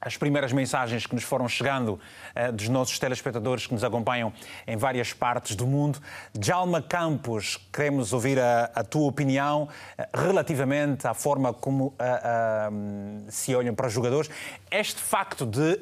as 0.00 0.16
primeiras 0.16 0.52
mensagens 0.52 1.06
que 1.06 1.14
nos 1.14 1.24
foram 1.24 1.46
chegando 1.46 2.00
uh, 2.34 2.52
dos 2.52 2.68
nossos 2.68 2.98
telespectadores 2.98 3.66
que 3.66 3.74
nos 3.74 3.84
acompanham 3.84 4.32
em 4.66 4.76
várias 4.76 5.12
partes 5.12 5.54
do 5.54 5.66
mundo. 5.66 6.00
Jalma 6.40 6.80
Campos, 6.80 7.58
queremos 7.70 8.12
ouvir 8.12 8.38
a, 8.38 8.70
a 8.74 8.82
tua 8.82 9.06
opinião 9.06 9.64
uh, 9.64 10.18
relativamente 10.18 11.06
à 11.06 11.12
forma 11.12 11.52
como 11.52 11.88
uh, 11.88 13.30
se 13.30 13.54
olham 13.54 13.74
para 13.74 13.88
os 13.88 13.92
jogadores. 13.92 14.30
Este 14.70 15.00
facto 15.00 15.44
de 15.44 15.80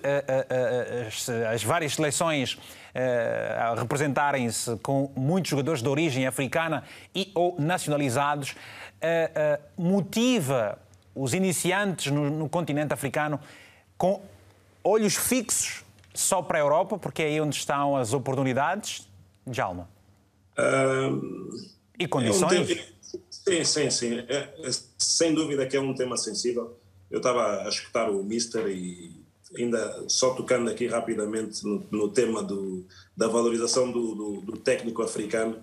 as, 1.07 1.28
as, 1.28 1.62
várias 1.62 1.94
seleções 1.94 2.59
representarem-se 3.76 4.76
com 4.78 5.11
muitos 5.14 5.50
jogadores 5.50 5.83
de 5.83 5.88
origem 5.88 6.26
africana 6.26 6.85
e 7.14 7.31
ou 7.35 7.54
nacionalizados 7.59 8.54
motiva 9.76 10.78
os 11.14 11.35
iniciantes 11.35 12.11
no, 12.11 12.31
no 12.31 12.48
continente 12.48 12.94
africano 12.94 13.38
com 13.98 14.22
olhos 14.84 15.16
fixos 15.16 15.84
só 16.14 16.40
para 16.40 16.58
a 16.58 16.61
Europa, 16.61 16.96
porque 16.96 17.22
é 17.22 17.26
aí 17.26 17.40
onde 17.40 17.56
estão 17.56 17.96
as 17.96 18.12
oportunidades, 18.12 19.06
Jalma? 19.50 19.88
Um, 20.58 21.50
e 21.98 22.06
condições? 22.06 22.52
É 22.52 22.61
um 22.61 22.66
tema, 22.66 22.82
sim, 23.30 23.64
sim, 23.64 23.90
sim. 23.90 24.18
É, 24.28 24.54
é, 24.62 24.70
sem 24.96 25.34
dúvida 25.34 25.66
que 25.66 25.76
é 25.76 25.80
um 25.80 25.94
tema 25.94 26.16
sensível. 26.16 26.78
Eu 27.11 27.18
estava 27.18 27.62
a 27.62 27.68
escutar 27.68 28.11
o 28.11 28.22
Mister 28.22 28.68
e 28.68 29.18
ainda 29.56 30.04
só 30.08 30.34
tocando 30.34 30.70
aqui 30.70 30.87
rapidamente 30.87 31.64
no, 31.64 31.87
no 31.90 32.08
tema 32.11 32.42
do, 32.42 32.84
da 33.16 33.28
valorização 33.28 33.90
do, 33.90 34.14
do, 34.14 34.40
do 34.42 34.56
técnico 34.58 35.02
africano, 35.02 35.62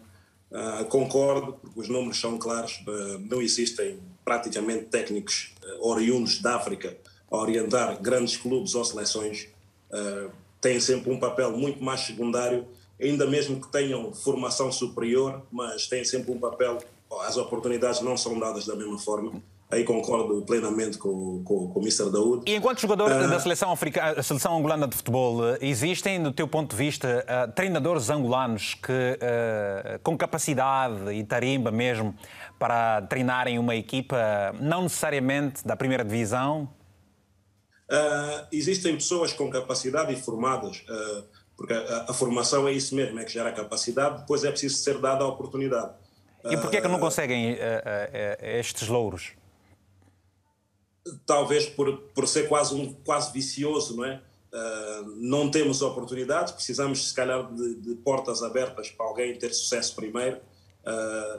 uh, 0.52 0.86
concordo, 0.86 1.54
porque 1.54 1.80
os 1.80 1.88
números 1.88 2.19
são 2.19 2.38
claros, 2.38 2.84
uh, 2.88 3.19
não 3.19 3.41
existem 3.41 4.00
praticamente 4.24 4.86
técnicos 4.86 5.54
uh, 5.63 5.88
oriundos 5.88 6.41
da 6.41 6.56
África 6.56 6.98
a 7.30 7.38
orientar 7.38 8.02
grandes 8.02 8.38
clubes 8.38 8.76
ou 8.76 8.86
seleções, 8.86 9.48
uh, 9.92 10.32
têm 10.62 10.80
sempre 10.80 11.12
um 11.12 11.20
papel 11.20 11.52
muito 11.52 11.84
mais 11.84 12.02
secundário, 12.02 12.66
ainda 13.02 13.26
mesmo 13.26 13.62
que 13.62 13.68
tenham 13.72 14.14
formação 14.14 14.72
superior, 14.72 15.42
mas 15.52 15.88
têm 15.88 16.04
sempre 16.04 16.32
um 16.32 16.40
papel, 16.40 16.80
as 17.22 17.38
oportunidades 17.38 18.02
não 18.02 18.18
são 18.18 18.40
dadas 18.40 18.66
da 18.66 18.76
mesma 18.76 18.98
forma. 18.98 19.42
Aí 19.70 19.84
concordo 19.84 20.44
plenamente 20.44 20.98
com, 20.98 21.44
com, 21.44 21.68
com 21.70 21.80
o 21.80 21.82
Mr. 21.82 22.12
Daoud. 22.12 22.44
E 22.46 22.56
enquanto 22.56 22.80
jogador 22.80 23.12
uh, 23.12 23.28
da 23.28 23.40
seleção, 23.40 23.72
africana, 23.72 24.22
seleção 24.22 24.58
angolana 24.58 24.88
de 24.88 24.96
futebol, 24.96 25.40
existem, 25.60 26.22
do 26.22 26.32
teu 26.32 26.48
ponto 26.48 26.72
de 26.72 26.76
vista, 26.78 27.26
uh, 27.28 27.52
treinadores 27.52 28.12
angolanos 28.12 28.76
que, 28.76 28.92
uh, 28.92 30.00
com 30.04 30.16
capacidade 30.16 31.12
e 31.12 31.24
tarimba 31.24 31.72
mesmo 31.72 32.14
para 32.60 33.02
treinarem 33.04 33.58
uma 33.58 33.76
equipa, 33.76 34.18
não 34.60 34.84
necessariamente 34.84 35.66
da 35.66 35.76
primeira 35.76 36.06
divisão, 36.06 36.70
Uh, 37.86 38.48
existem 38.52 38.95
pessoas 38.95 39.32
com 39.32 39.48
capacidade 39.48 40.12
e 40.12 40.15
formadas, 40.15 40.84
uh, 40.89 41.24
porque 41.56 41.71
a, 41.71 42.06
a, 42.10 42.13
formação 42.13 42.67
é 42.67 42.71
isso 42.71 42.95
mesmo, 42.95 43.19
é 43.19 43.24
que 43.24 43.32
gera 43.32 43.52
capacidade, 43.52 44.21
depois 44.21 44.43
é 44.43 44.50
preciso 44.50 44.78
ser 44.78 44.98
dada 44.98 45.24
a 45.24 45.28
oportunidade. 45.28 45.93
E 46.45 46.58
porquê 46.58 46.78
é 46.78 46.82
que 46.82 46.88
não 46.88 47.00
conseguem 47.00 47.58
estes 48.39 48.88
louros? 48.88 49.32
Talvez 51.26 51.65
por, 51.65 51.98
por 52.13 52.28
ser 52.28 52.48
quase, 52.48 52.76
um, 52.76 52.93
quase 52.93 53.34
vicioso, 53.34 53.98
não 53.98 54.06
é? 54.06 54.21
não 55.17 55.50
temos 55.50 55.82
oportunidades, 55.82 56.54
precisamos, 56.54 57.10
se 57.10 57.13
calhar, 57.15 57.52
de, 57.52 57.76
de, 57.76 57.95
portas 57.95 58.43
abertas 58.43 58.89
para 58.91 59.06
alguém 59.08 59.38
ter 59.38 59.54
sucesso 59.54 59.95
primeiro. 59.95 60.39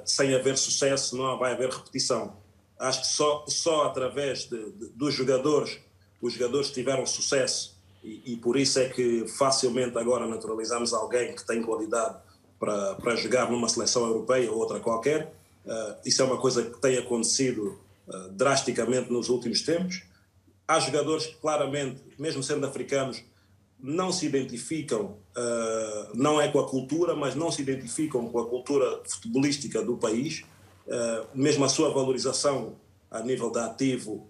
sem 0.05 0.35
haver 0.35 0.59
sucesso, 0.59 1.17
não 1.17 1.39
vai 1.39 1.53
haver 1.53 1.71
repetição. 1.71 2.37
Acho 2.79 3.03
que 3.03 3.07
só, 3.07 3.45
só 3.47 3.85
através 3.85 4.41
de, 4.49 4.73
de, 4.73 4.89
dos 4.89 5.15
jogadores 5.15 5.79
os 6.27 6.35
jogadores 6.35 6.71
tiveram 6.71 7.07
sucesso 7.07 7.77
e, 8.07 8.23
e, 8.25 8.37
por 8.37 8.57
isso 8.57 8.79
é 8.79 8.89
que 8.89 9.27
facilmente 9.27 9.99
agora 9.99 10.27
naturalizamos 10.27 10.95
alguém 10.95 11.35
que 11.35 11.45
tem 11.45 11.61
qualidade 11.61 12.17
para, 12.59 12.95
para 12.95 13.17
jogar 13.17 13.51
numa 13.51 13.69
seleção 13.69 14.07
europeia 14.07 14.51
ou 14.51 14.59
outra 14.59 14.79
qualquer. 14.79 15.35
Uh, 15.65 15.97
isso 16.05 16.23
é 16.23 16.25
uma 16.25 16.39
coisa 16.39 16.63
que 16.63 16.81
tem 16.81 16.97
acontecido 16.99 17.79
uh, 18.07 18.29
drasticamente 18.31 19.13
nos 19.13 19.29
últimos 19.29 19.63
tempos. 19.63 20.05
Há 20.69 20.79
jogadores 20.79 21.27
que 21.27 21.35
claramente, 21.35 22.01
mesmo 22.17 22.43
sendo 22.45 22.65
africanos, 22.65 23.25
não 23.79 24.13
se 24.13 24.25
identificam, 24.25 25.17
uh, 25.37 26.15
não 26.15 26.41
é 26.41 26.47
com 26.47 26.61
a 26.61 26.69
cultura, 26.69 27.17
mas 27.17 27.35
não 27.35 27.51
se 27.51 27.61
identificam 27.61 28.29
com 28.29 28.39
a 28.39 28.49
cultura 28.49 29.03
futebolística 29.05 29.83
do 29.83 29.97
país. 29.97 30.45
mesmo 31.35 31.65
a 31.65 31.69
sua 31.69 31.91
valorização 31.93 32.77
a 33.11 33.21
nível 33.21 33.51
da 33.51 33.67
ativo 33.67 34.29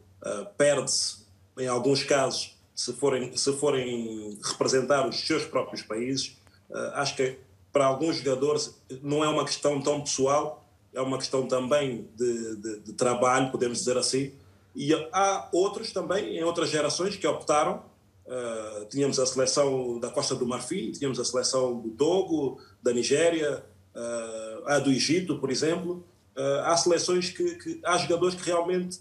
perde-se 0.56 1.25
em 1.58 1.66
alguns 1.66 2.02
casos, 2.02 2.56
se 2.74 2.92
forem, 2.92 3.36
se 3.36 3.52
forem 3.54 4.38
representar 4.42 5.08
os 5.08 5.20
seus 5.20 5.44
próprios 5.44 5.82
países, 5.82 6.36
uh, 6.70 6.92
acho 6.94 7.16
que 7.16 7.38
para 7.72 7.86
alguns 7.86 8.16
jogadores 8.16 8.74
não 9.02 9.22
é 9.22 9.28
uma 9.28 9.44
questão 9.44 9.80
tão 9.80 10.00
pessoal, 10.00 10.66
é 10.94 11.00
uma 11.00 11.18
questão 11.18 11.46
também 11.46 12.08
de, 12.16 12.56
de, 12.56 12.80
de 12.80 12.92
trabalho, 12.94 13.50
podemos 13.50 13.78
dizer 13.78 13.98
assim. 13.98 14.32
E 14.74 14.94
há 15.12 15.48
outros 15.52 15.92
também, 15.92 16.38
em 16.38 16.42
outras 16.42 16.70
gerações, 16.70 17.16
que 17.16 17.26
optaram. 17.26 17.82
Uh, 18.26 18.86
tínhamos 18.86 19.18
a 19.18 19.26
seleção 19.26 20.00
da 20.00 20.10
Costa 20.10 20.34
do 20.34 20.46
Marfim, 20.46 20.90
tínhamos 20.90 21.20
a 21.20 21.24
seleção 21.24 21.78
do 21.78 21.90
Togo, 21.90 22.60
da 22.82 22.92
Nigéria, 22.92 23.64
uh, 23.94 24.68
a 24.68 24.78
do 24.78 24.90
Egito, 24.90 25.38
por 25.38 25.50
exemplo. 25.50 26.04
Uh, 26.36 26.60
há 26.64 26.76
seleções 26.76 27.30
que, 27.30 27.54
que, 27.56 27.80
há 27.84 27.96
jogadores 27.98 28.34
que 28.34 28.44
realmente 28.44 29.00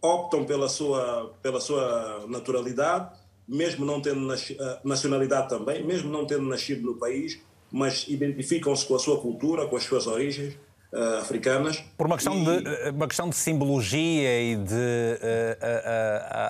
optam 0.00 0.44
pela 0.44 0.68
sua, 0.68 1.32
pela 1.42 1.60
sua 1.60 2.24
naturalidade, 2.28 3.10
mesmo 3.46 3.84
não 3.84 4.00
tendo 4.00 4.26
uh, 4.26 4.36
nacionalidade 4.84 5.48
também, 5.48 5.84
mesmo 5.84 6.10
não 6.10 6.26
tendo 6.26 6.42
nascido 6.42 6.82
no 6.82 6.98
país, 6.98 7.40
mas 7.70 8.06
identificam-se 8.08 8.86
com 8.86 8.94
a 8.94 8.98
sua 8.98 9.20
cultura, 9.20 9.66
com 9.66 9.76
as 9.76 9.82
suas 9.82 10.06
origens 10.06 10.54
uh, 10.92 11.18
africanas. 11.18 11.82
Por 11.96 12.06
uma 12.06 12.16
questão, 12.16 12.34
e... 12.36 12.62
de, 12.62 12.90
uma 12.90 13.08
questão 13.08 13.28
de 13.28 13.36
simbologia 13.36 14.42
e 14.42 14.56
de 14.56 15.18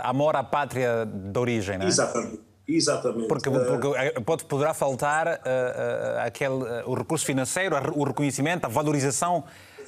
amor 0.02 0.36
à 0.36 0.42
pátria 0.42 1.06
de 1.06 1.38
origem, 1.38 1.78
não 1.78 1.86
é? 1.86 1.88
Exatamente. 1.88 2.50
Exatamente. 2.76 3.26
Porque, 3.26 3.50
porque 3.50 4.20
pode, 4.20 4.44
poderá 4.44 4.72
faltar 4.72 5.26
uh, 5.26 5.30
uh, 5.30 6.20
aquele, 6.20 6.54
uh, 6.54 6.82
o 6.86 6.94
recurso 6.94 7.26
financeiro, 7.26 7.76
o 7.94 8.04
reconhecimento, 8.04 8.64
a 8.64 8.68
valorização 8.68 9.44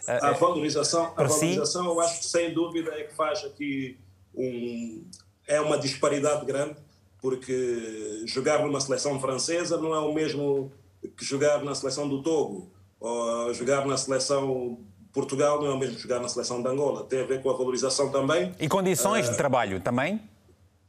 a 0.06 0.30
é, 0.30 0.34
valorização, 0.34 1.12
a 1.16 1.24
valorização 1.24 1.84
eu 1.86 2.00
acho 2.00 2.20
que 2.20 2.26
sem 2.26 2.52
dúvida 2.52 2.90
é 2.92 3.04
que 3.04 3.14
faz 3.14 3.44
aqui 3.44 3.98
um, 4.34 5.04
é 5.46 5.60
uma 5.60 5.78
disparidade 5.78 6.44
grande, 6.44 6.76
porque 7.20 8.22
jogar 8.26 8.64
numa 8.64 8.80
seleção 8.80 9.20
francesa 9.20 9.76
não 9.76 9.94
é 9.94 9.98
o 9.98 10.12
mesmo 10.12 10.72
que 11.16 11.24
jogar 11.24 11.62
na 11.62 11.74
seleção 11.74 12.08
do 12.08 12.22
Togo, 12.22 12.70
ou 13.00 13.52
jogar 13.54 13.86
na 13.86 13.96
seleção 13.96 14.78
Portugal 15.12 15.60
não 15.60 15.68
é 15.68 15.74
o 15.74 15.78
mesmo 15.78 15.96
que 15.96 16.02
jogar 16.02 16.20
na 16.20 16.28
seleção 16.28 16.62
de 16.62 16.68
Angola. 16.68 17.04
Tem 17.04 17.20
a 17.20 17.24
ver 17.24 17.42
com 17.42 17.50
a 17.50 17.52
valorização 17.52 18.10
também. 18.10 18.52
E 18.58 18.68
condições 18.68 19.28
uh, 19.28 19.30
de 19.30 19.36
trabalho 19.36 19.78
também? 19.80 20.20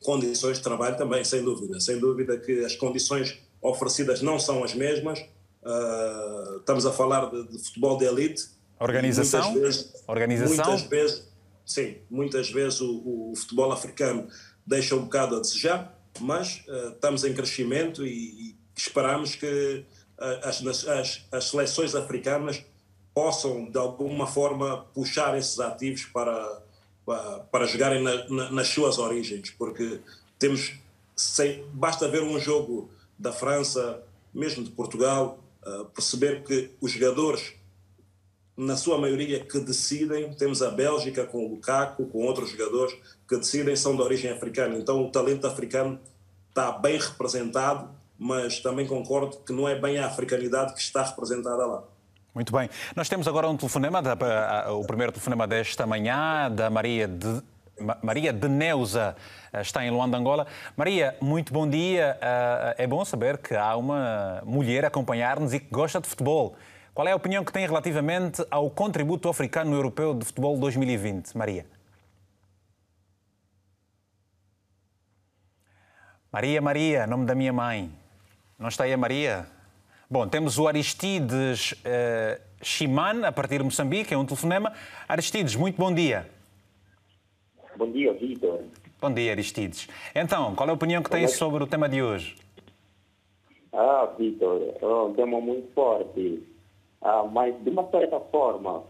Condições 0.01 0.57
de 0.57 0.63
trabalho 0.63 0.97
também, 0.97 1.23
sem 1.23 1.43
dúvida. 1.43 1.79
Sem 1.79 1.99
dúvida 1.99 2.37
que 2.37 2.63
as 2.63 2.75
condições 2.75 3.37
oferecidas 3.61 4.21
não 4.21 4.39
são 4.39 4.63
as 4.63 4.73
mesmas. 4.73 5.19
Uh, 5.61 6.57
estamos 6.59 6.85
a 6.85 6.91
falar 6.91 7.29
de, 7.29 7.47
de 7.47 7.59
futebol 7.59 7.97
de 7.97 8.05
elite, 8.05 8.43
Organização? 8.79 9.51
Muitas 9.51 9.77
vezes, 9.77 10.03
Organização? 10.07 10.65
Muitas 10.65 10.89
vezes, 10.89 11.27
sim, 11.65 11.97
muitas 12.09 12.51
vezes 12.51 12.81
o, 12.81 13.31
o, 13.31 13.33
futebol 13.35 13.71
africano 13.71 14.27
deixa 14.65 14.95
um 14.95 15.03
bocado 15.03 15.37
a 15.37 15.39
desejar, 15.39 15.97
mas 16.19 16.63
uh, 16.67 16.89
estamos 16.89 17.23
em 17.23 17.33
crescimento 17.33 18.05
e, 18.05 18.49
e 18.49 18.55
esperamos 18.75 19.35
que 19.35 19.85
uh, 20.19 20.47
as, 20.47 20.65
as, 20.87 21.25
as 21.31 21.49
seleções 21.49 21.95
africanas 21.95 22.63
possam, 23.13 23.69
de 23.69 23.77
alguma 23.77 24.25
forma, 24.25 24.85
puxar 24.93 25.37
esses 25.37 25.59
ativos 25.59 26.05
para, 26.05 26.61
para, 27.05 27.39
para 27.41 27.65
jogarem 27.65 28.01
na, 28.01 28.27
na, 28.27 28.51
nas 28.51 28.67
suas 28.67 28.97
origens, 28.97 29.51
porque 29.51 29.99
temos, 30.39 30.73
sem, 31.15 31.63
basta 31.73 32.07
ver 32.07 32.23
um 32.23 32.39
jogo 32.39 32.89
da 33.17 33.31
França, 33.31 34.01
mesmo 34.33 34.63
de 34.63 34.71
Portugal, 34.71 35.39
uh, 35.65 35.85
perceber 35.85 36.43
que 36.43 36.71
os 36.81 36.91
jogadores 36.91 37.53
na 38.55 38.77
sua 38.77 38.97
maioria, 38.97 39.43
que 39.43 39.59
decidem. 39.59 40.33
Temos 40.33 40.61
a 40.61 40.69
Bélgica 40.69 41.25
com 41.25 41.45
o 41.45 41.49
Lukaku, 41.49 42.05
com 42.05 42.25
outros 42.25 42.49
jogadores 42.51 42.95
que 43.27 43.37
decidem, 43.37 43.75
são 43.75 43.95
de 43.95 44.01
origem 44.01 44.31
africana. 44.31 44.75
Então 44.75 45.03
o 45.03 45.11
talento 45.11 45.47
africano 45.47 45.99
está 46.49 46.71
bem 46.71 46.99
representado, 46.99 47.89
mas 48.17 48.59
também 48.59 48.85
concordo 48.85 49.37
que 49.37 49.51
não 49.51 49.67
é 49.67 49.79
bem 49.79 49.97
a 49.97 50.05
africanidade 50.05 50.73
que 50.73 50.79
está 50.79 51.03
representada 51.03 51.65
lá. 51.65 51.83
Muito 52.33 52.51
bem. 52.51 52.69
Nós 52.95 53.07
temos 53.07 53.27
agora 53.27 53.47
um 53.47 53.55
telefonema, 53.55 54.01
o 54.71 54.83
primeiro 54.85 55.11
telefonema 55.11 55.47
desta 55.47 55.85
manhã, 55.85 56.49
da 56.49 56.67
Maria 56.69 57.07
de, 57.07 57.41
Maria 58.01 58.33
de 58.33 58.47
Neuza, 58.47 59.15
está 59.53 59.85
em 59.85 59.91
Luanda, 59.91 60.17
Angola. 60.17 60.47
Maria, 60.75 61.15
muito 61.21 61.53
bom 61.53 61.67
dia. 61.67 62.17
Ah, 62.21 62.75
é 62.77 62.87
bom 62.87 63.03
saber 63.05 63.37
que 63.37 63.55
há 63.55 63.75
uma 63.75 64.41
mulher 64.45 64.85
a 64.85 64.87
acompanhar-nos 64.87 65.53
e 65.53 65.59
que 65.59 65.67
gosta 65.71 65.99
de 65.99 66.07
futebol. 66.07 66.55
Qual 66.93 67.07
é 67.07 67.11
a 67.11 67.15
opinião 67.15 67.43
que 67.43 67.51
tem 67.51 67.65
relativamente 67.65 68.45
ao 68.51 68.69
contributo 68.69 69.27
africano 69.27 69.73
europeu 69.73 70.13
de 70.13 70.25
futebol 70.25 70.55
2020, 70.59 71.35
Maria? 71.35 71.65
Maria, 76.31 76.61
Maria, 76.61 77.07
nome 77.07 77.25
da 77.25 77.33
minha 77.33 77.51
mãe. 77.51 77.89
Não 78.59 78.67
está 78.67 78.83
aí 78.83 78.93
a 78.93 78.97
Maria? 78.97 79.47
Bom, 80.07 80.27
temos 80.27 80.59
o 80.59 80.67
Aristides 80.67 81.71
uh, 81.71 82.39
Shiman, 82.61 83.25
a 83.25 83.31
partir 83.31 83.57
de 83.57 83.63
Moçambique, 83.63 84.13
é 84.13 84.17
um 84.17 84.25
telefonema. 84.25 84.71
Aristides, 85.07 85.55
muito 85.55 85.77
bom 85.77 85.91
dia. 85.91 86.29
Bom 87.75 87.91
dia, 87.91 88.13
Vitor. 88.13 88.65
Bom 89.01 89.11
dia, 89.11 89.31
Aristides. 89.31 89.87
Então, 90.13 90.53
qual 90.53 90.69
é 90.69 90.71
a 90.71 90.75
opinião 90.75 91.01
que 91.01 91.09
tem 91.09 91.23
é 91.23 91.27
sobre 91.27 91.63
o 91.63 91.65
tema 91.65 91.89
de 91.89 92.03
hoje? 92.03 92.35
Ah, 93.71 94.13
Vitor, 94.15 94.75
é 94.79 94.85
um 94.85 95.13
tema 95.15 95.41
muito 95.41 95.73
forte. 95.73 96.52
Ah, 97.03 97.27
mas, 97.29 97.53
de 97.63 97.69
uma 97.69 97.83
certa 97.89 98.19
forma, 98.19 98.83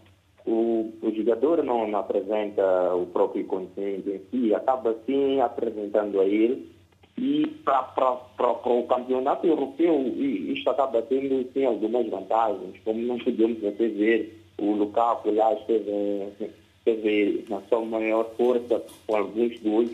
o, 0.45 0.91
o 1.01 1.11
jogador 1.15 1.63
não, 1.63 1.87
não 1.87 1.99
apresenta 1.99 2.95
o 2.95 3.07
próprio 3.07 3.45
conhecimento 3.45 4.09
em 4.09 4.21
si, 4.29 4.53
acaba 4.53 4.95
sim 5.05 5.41
apresentando 5.41 6.19
a 6.19 6.25
ele. 6.25 6.71
E 7.17 7.45
para 7.63 8.19
o 8.39 8.83
campeonato 8.87 9.45
europeu, 9.45 10.13
isto 10.17 10.69
acaba 10.69 11.01
tendo 11.03 11.47
sim, 11.53 11.63
algumas 11.63 12.07
vantagens, 12.07 12.75
como 12.83 12.99
não 13.01 13.17
podemos 13.19 13.63
até 13.63 13.87
ver, 13.87 14.43
o 14.57 14.71
Lukaku 14.71 15.31
lá 15.31 15.53
esteve, 15.53 16.33
esteve 16.79 17.45
na 17.49 17.61
sua 17.69 17.85
maior 17.85 18.25
força 18.35 18.81
com 19.05 19.15
alguns 19.15 19.59
gols, 19.59 19.91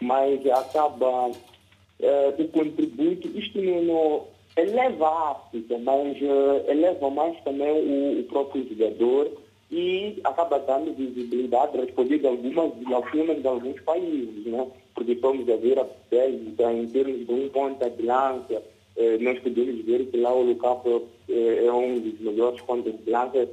mas 0.00 0.44
acaba 0.46 1.28
uh, 1.28 2.42
o 2.42 2.48
contributo, 2.48 3.28
isto 3.38 3.60
não, 3.60 4.26
eleva 4.56 5.06
a 5.08 5.30
África, 5.32 5.78
mas 5.78 6.16
uh, 6.20 6.70
eleva 6.70 7.10
mais 7.10 7.38
também 7.42 7.70
o, 7.70 8.20
o 8.20 8.24
próprio 8.24 8.68
jogador 8.68 9.30
e 9.70 10.20
acaba 10.24 10.58
dando 10.58 10.94
visibilidade, 10.94 11.78
respondendo 11.78 12.26
algumas 12.28 12.72
lacunas 12.90 13.40
de 13.40 13.48
alguns 13.48 13.80
países, 13.80 14.46
né? 14.46 14.66
porque 14.94 15.14
vamos 15.14 15.48
a 15.48 15.56
ver 15.56 15.78
a 15.78 15.86
Bélgica 16.10 16.72
em 16.72 16.86
termos 16.86 17.26
de 17.26 17.32
um 17.32 17.48
ponta 17.48 17.88
de 17.88 18.02
lança, 18.02 18.62
eh, 18.96 19.18
nós 19.18 19.38
podemos 19.40 19.82
ver 19.84 20.06
que 20.06 20.18
lá 20.18 20.34
o 20.34 20.42
Lukaku 20.42 21.08
eh, 21.28 21.64
é 21.64 21.72
um 21.72 21.98
dos 21.98 22.20
melhores 22.20 22.60
pontos 22.60 22.92
de 23.02 23.10
lança 23.10 23.48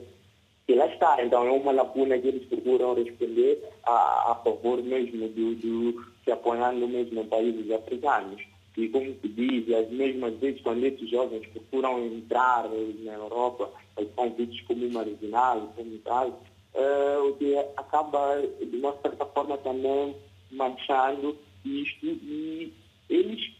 que 0.67 0.75
lá 0.75 0.88
está. 0.88 1.23
Então 1.23 1.47
é 1.47 1.51
uma 1.51 1.71
lacuna 1.71 2.19
que 2.19 2.27
eles 2.27 2.45
procuram 2.47 2.93
responder 2.93 3.63
a, 3.83 4.31
a 4.31 4.35
favor 4.43 4.83
mesmo 4.83 5.29
do, 5.29 5.55
do 5.55 6.05
se 6.23 6.31
apoiando 6.31 6.88
mesmo 6.88 7.21
em 7.21 7.25
países 7.25 7.71
africanos. 7.71 8.41
E 8.80 8.88
como 8.89 9.13
se 9.22 9.28
diz, 9.28 9.74
as 9.74 9.89
mesmas 9.89 10.36
vezes 10.39 10.62
quando 10.62 10.86
esses 10.86 11.10
jovens 11.10 11.46
procuram 11.48 12.06
entrar 12.06 12.70
na 13.04 13.13
Europa, 13.13 13.70
eles 13.98 14.13
são 14.15 14.30
vistos 14.32 14.62
como 14.62 14.89
marginais, 14.89 15.63
como 15.76 15.98
tal, 16.00 16.42
uh, 16.74 17.28
o 17.28 17.36
que 17.36 17.58
acaba, 17.76 18.42
de 18.42 18.78
uma 18.78 18.96
certa 19.02 19.26
forma, 19.26 19.58
também 19.58 20.15
manchando 20.52 21.38
isto 21.65 22.06
e 22.06 22.74
eles 23.10 23.52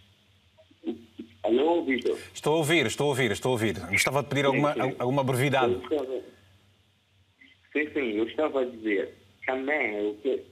Alô, 1.44 1.84
Vitor? 1.84 2.18
Estou 2.34 2.54
a 2.54 2.58
ouvir, 2.58 2.86
estou 2.86 3.08
a 3.08 3.10
ouvir, 3.10 3.32
estou 3.32 3.50
a 3.50 3.52
ouvir. 3.54 3.80
Gostava 3.92 4.22
de 4.22 4.30
pedir 4.30 4.46
alguma, 4.46 4.74
sim, 4.74 4.82
sim. 4.82 4.96
alguma 5.00 5.24
brevidade. 5.24 5.80
Sim, 7.72 7.90
sim, 7.94 8.18
eu 8.18 8.28
estava 8.28 8.62
a 8.62 8.66
dizer 8.66 9.16
também 9.46 10.10
o 10.10 10.16
que 10.16 10.44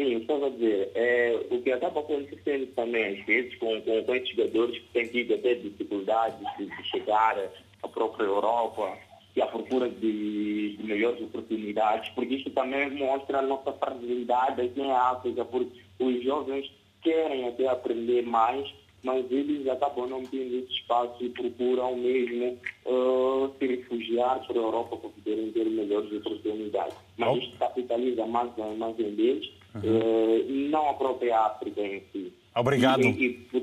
Sim, 0.00 0.12
eu 0.12 0.20
estava 0.20 0.46
a 0.46 0.48
dizer, 0.48 0.90
é, 0.94 1.38
o 1.50 1.60
que 1.60 1.70
acaba 1.70 2.00
acontecendo 2.00 2.66
também, 2.68 3.18
às 3.18 3.26
vezes, 3.26 3.54
com, 3.56 3.82
com, 3.82 4.02
com 4.02 4.14
esses 4.14 4.30
jogadores 4.30 4.78
que 4.78 4.88
têm 4.94 5.06
tido 5.08 5.34
até 5.34 5.54
dificuldades 5.56 6.38
de, 6.56 6.64
de 6.64 6.88
chegar 6.88 7.36
à 7.82 7.88
própria 7.88 8.24
Europa 8.24 8.96
e 9.36 9.42
à 9.42 9.46
procura 9.46 9.90
de, 9.90 10.74
de, 10.78 10.82
melhores 10.82 11.20
oportunidades, 11.20 12.08
porque 12.14 12.36
isso 12.36 12.48
também 12.48 12.90
mostra 12.92 13.40
a 13.40 13.42
nossa 13.42 13.74
fragilidade 13.74 14.62
aqui 14.62 14.80
em 14.80 14.90
África, 14.90 15.44
porque 15.44 15.78
os 15.98 16.24
jovens 16.24 16.72
querem 17.02 17.46
até 17.46 17.68
aprender 17.68 18.22
mais, 18.22 18.72
mas 19.02 19.30
eles 19.30 19.68
acabam 19.68 20.08
não 20.08 20.24
tendo 20.24 20.60
esse 20.60 20.72
espaço 20.72 21.22
e 21.22 21.28
procuram 21.28 21.94
mesmo 21.94 22.58
uh, 22.86 23.52
se 23.58 23.66
refugiar 23.66 24.46
para 24.46 24.58
a 24.58 24.62
Europa 24.62 24.96
para 24.96 25.10
poderem 25.10 25.52
ter 25.52 25.66
melhores 25.66 26.10
oportunidades. 26.10 26.96
Mas 27.18 27.42
isto 27.42 27.58
capitaliza 27.58 28.24
mais, 28.24 28.50
mais 28.56 28.98
em 28.98 29.14
deles 29.14 29.59
uhum. 29.74 30.68
não 30.70 30.90
a 30.90 30.94
própria 30.94 31.38
África 31.40 31.80
em 31.80 32.02
si. 32.12 32.32
Obrigado. 32.54 33.02
E, 33.02 33.48
e 33.52 33.60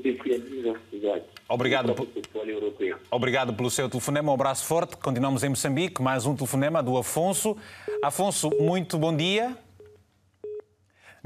Obrigado, 1.49 1.95
Obrigado 3.11 3.53
pelo 3.53 3.69
seu 3.69 3.89
telefonema. 3.89 4.31
Um 4.31 4.35
abraço 4.35 4.65
forte. 4.65 4.97
Continuamos 4.97 5.43
em 5.43 5.49
Moçambique. 5.49 6.01
Mais 6.01 6.25
um 6.25 6.35
telefonema 6.35 6.81
do 6.81 6.97
Afonso. 6.97 7.55
Afonso, 8.03 8.49
muito 8.59 8.97
bom 8.97 9.15
dia. 9.15 9.57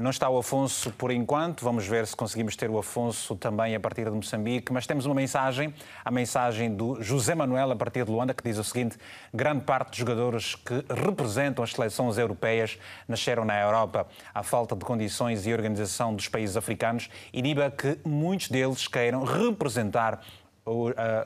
Não 0.02 0.10
está 0.10 0.28
o 0.28 0.36
Afonso 0.36 0.90
por 0.90 1.12
enquanto, 1.12 1.64
vamos 1.64 1.86
ver 1.86 2.08
se 2.08 2.16
conseguimos 2.16 2.56
ter 2.56 2.68
o 2.68 2.76
Afonso 2.76 3.36
também 3.36 3.76
a 3.76 3.78
partir 3.78 4.06
de 4.06 4.10
Moçambique, 4.10 4.72
mas 4.72 4.84
temos 4.84 5.06
uma 5.06 5.14
mensagem, 5.14 5.72
a 6.04 6.10
mensagem 6.10 6.74
do 6.74 7.00
José 7.00 7.36
Manuel 7.36 7.70
a 7.70 7.76
partir 7.76 8.04
de 8.04 8.10
Luanda, 8.10 8.34
que 8.34 8.42
diz 8.42 8.58
o 8.58 8.64
seguinte: 8.64 8.98
grande 9.32 9.64
parte 9.64 9.90
dos 9.90 9.98
jogadores 9.98 10.56
que 10.56 10.84
representam 10.92 11.62
as 11.62 11.70
seleções 11.70 12.18
europeias 12.18 12.80
nasceram 13.06 13.44
na 13.44 13.60
Europa. 13.60 14.08
A 14.34 14.42
falta 14.42 14.74
de 14.74 14.84
condições 14.84 15.46
e 15.46 15.52
organização 15.52 16.12
dos 16.16 16.26
países 16.26 16.56
africanos 16.56 17.08
iniba 17.32 17.70
que 17.70 17.96
muitos 18.04 18.48
deles 18.48 18.88
queiram 18.88 19.22
representar 19.22 20.20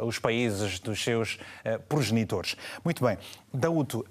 os 0.00 0.18
países 0.18 0.78
dos 0.80 1.02
seus 1.02 1.38
progenitores. 1.88 2.56
Muito 2.84 3.02
bem. 3.02 3.16
Dauto, 3.52 4.04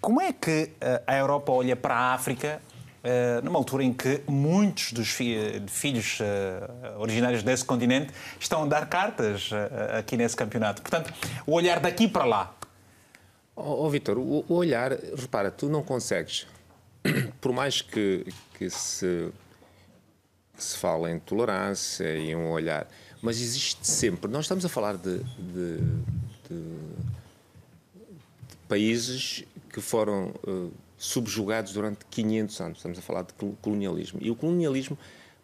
como 0.00 0.20
é 0.20 0.32
que 0.32 0.72
a 1.06 1.14
Europa 1.14 1.52
olha 1.52 1.76
para 1.76 1.94
a 1.94 2.14
África 2.14 2.60
eh, 2.75 2.75
numa 3.42 3.58
altura 3.58 3.84
em 3.84 3.92
que 3.92 4.20
muitos 4.26 4.92
dos 4.92 5.08
filhos 5.08 6.18
eh, 6.20 6.70
originários 6.98 7.42
desse 7.42 7.64
continente 7.64 8.12
estão 8.40 8.64
a 8.64 8.66
dar 8.66 8.88
cartas 8.88 9.50
eh, 9.52 9.98
aqui 9.98 10.16
nesse 10.16 10.34
campeonato. 10.34 10.82
Portanto, 10.82 11.12
o 11.46 11.52
olhar 11.52 11.78
daqui 11.78 12.08
para 12.08 12.24
lá. 12.24 12.54
Oh, 13.54 13.84
oh 13.84 13.90
Vitor, 13.90 14.18
o, 14.18 14.44
o, 14.48 14.54
olhar, 14.54 14.92
repara, 15.16 15.50
tu 15.50 15.68
não 15.68 15.82
consegues, 15.82 16.46
por 17.40 17.52
mais 17.52 17.80
que, 17.80 18.26
que 18.58 18.68
se, 18.68 19.30
se 20.56 20.76
fale 20.76 21.10
em 21.10 21.18
tolerância 21.18 22.16
e 22.16 22.34
um 22.34 22.50
olhar, 22.50 22.88
mas 23.22 23.40
existe 23.40 23.86
sempre. 23.86 24.30
Nós 24.30 24.44
estamos 24.44 24.64
a 24.64 24.68
falar 24.68 24.96
de, 24.96 25.18
de, 25.18 25.78
de, 26.48 26.58
de 28.48 28.56
países 28.68 29.44
que 29.70 29.80
foram. 29.80 30.34
Uh, 30.46 30.85
subjugados 30.96 31.72
durante 31.72 32.04
500 32.10 32.60
anos. 32.60 32.78
Estamos 32.78 32.98
a 32.98 33.02
falar 33.02 33.22
de 33.22 33.34
colonialismo. 33.60 34.18
E 34.22 34.30
o 34.30 34.36
colonialismo 34.36 34.98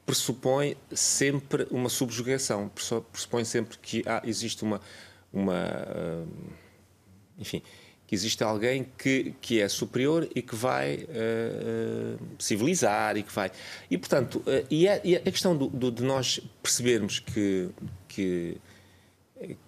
pressupõe 0.04 0.76
sempre 0.92 1.66
uma 1.70 1.88
subjugação, 1.88 2.70
pressupõe 3.12 3.44
sempre 3.44 3.78
que 3.78 4.02
ah, 4.06 4.22
existe 4.24 4.62
uma. 4.62 4.80
uma 5.32 5.62
uh, 5.62 6.28
enfim, 7.38 7.62
que 8.06 8.14
existe 8.14 8.44
alguém 8.44 8.86
que, 8.98 9.34
que 9.40 9.58
é 9.58 9.68
superior 9.68 10.28
e 10.34 10.42
que 10.42 10.54
vai 10.54 10.96
uh, 10.96 12.18
civilizar 12.38 13.16
e 13.16 13.22
que 13.22 13.32
vai. 13.32 13.50
E, 13.90 13.96
portanto, 13.96 14.42
uh, 14.46 14.66
e, 14.70 14.86
a, 14.86 15.00
e, 15.02 15.16
a, 15.16 15.20
questão 15.20 15.56
do, 15.56 15.68
do, 15.68 15.90
de 15.90 16.02
nós 16.02 16.38
percebermos 16.62 17.20
que, 17.20 17.70
que, 18.06 18.58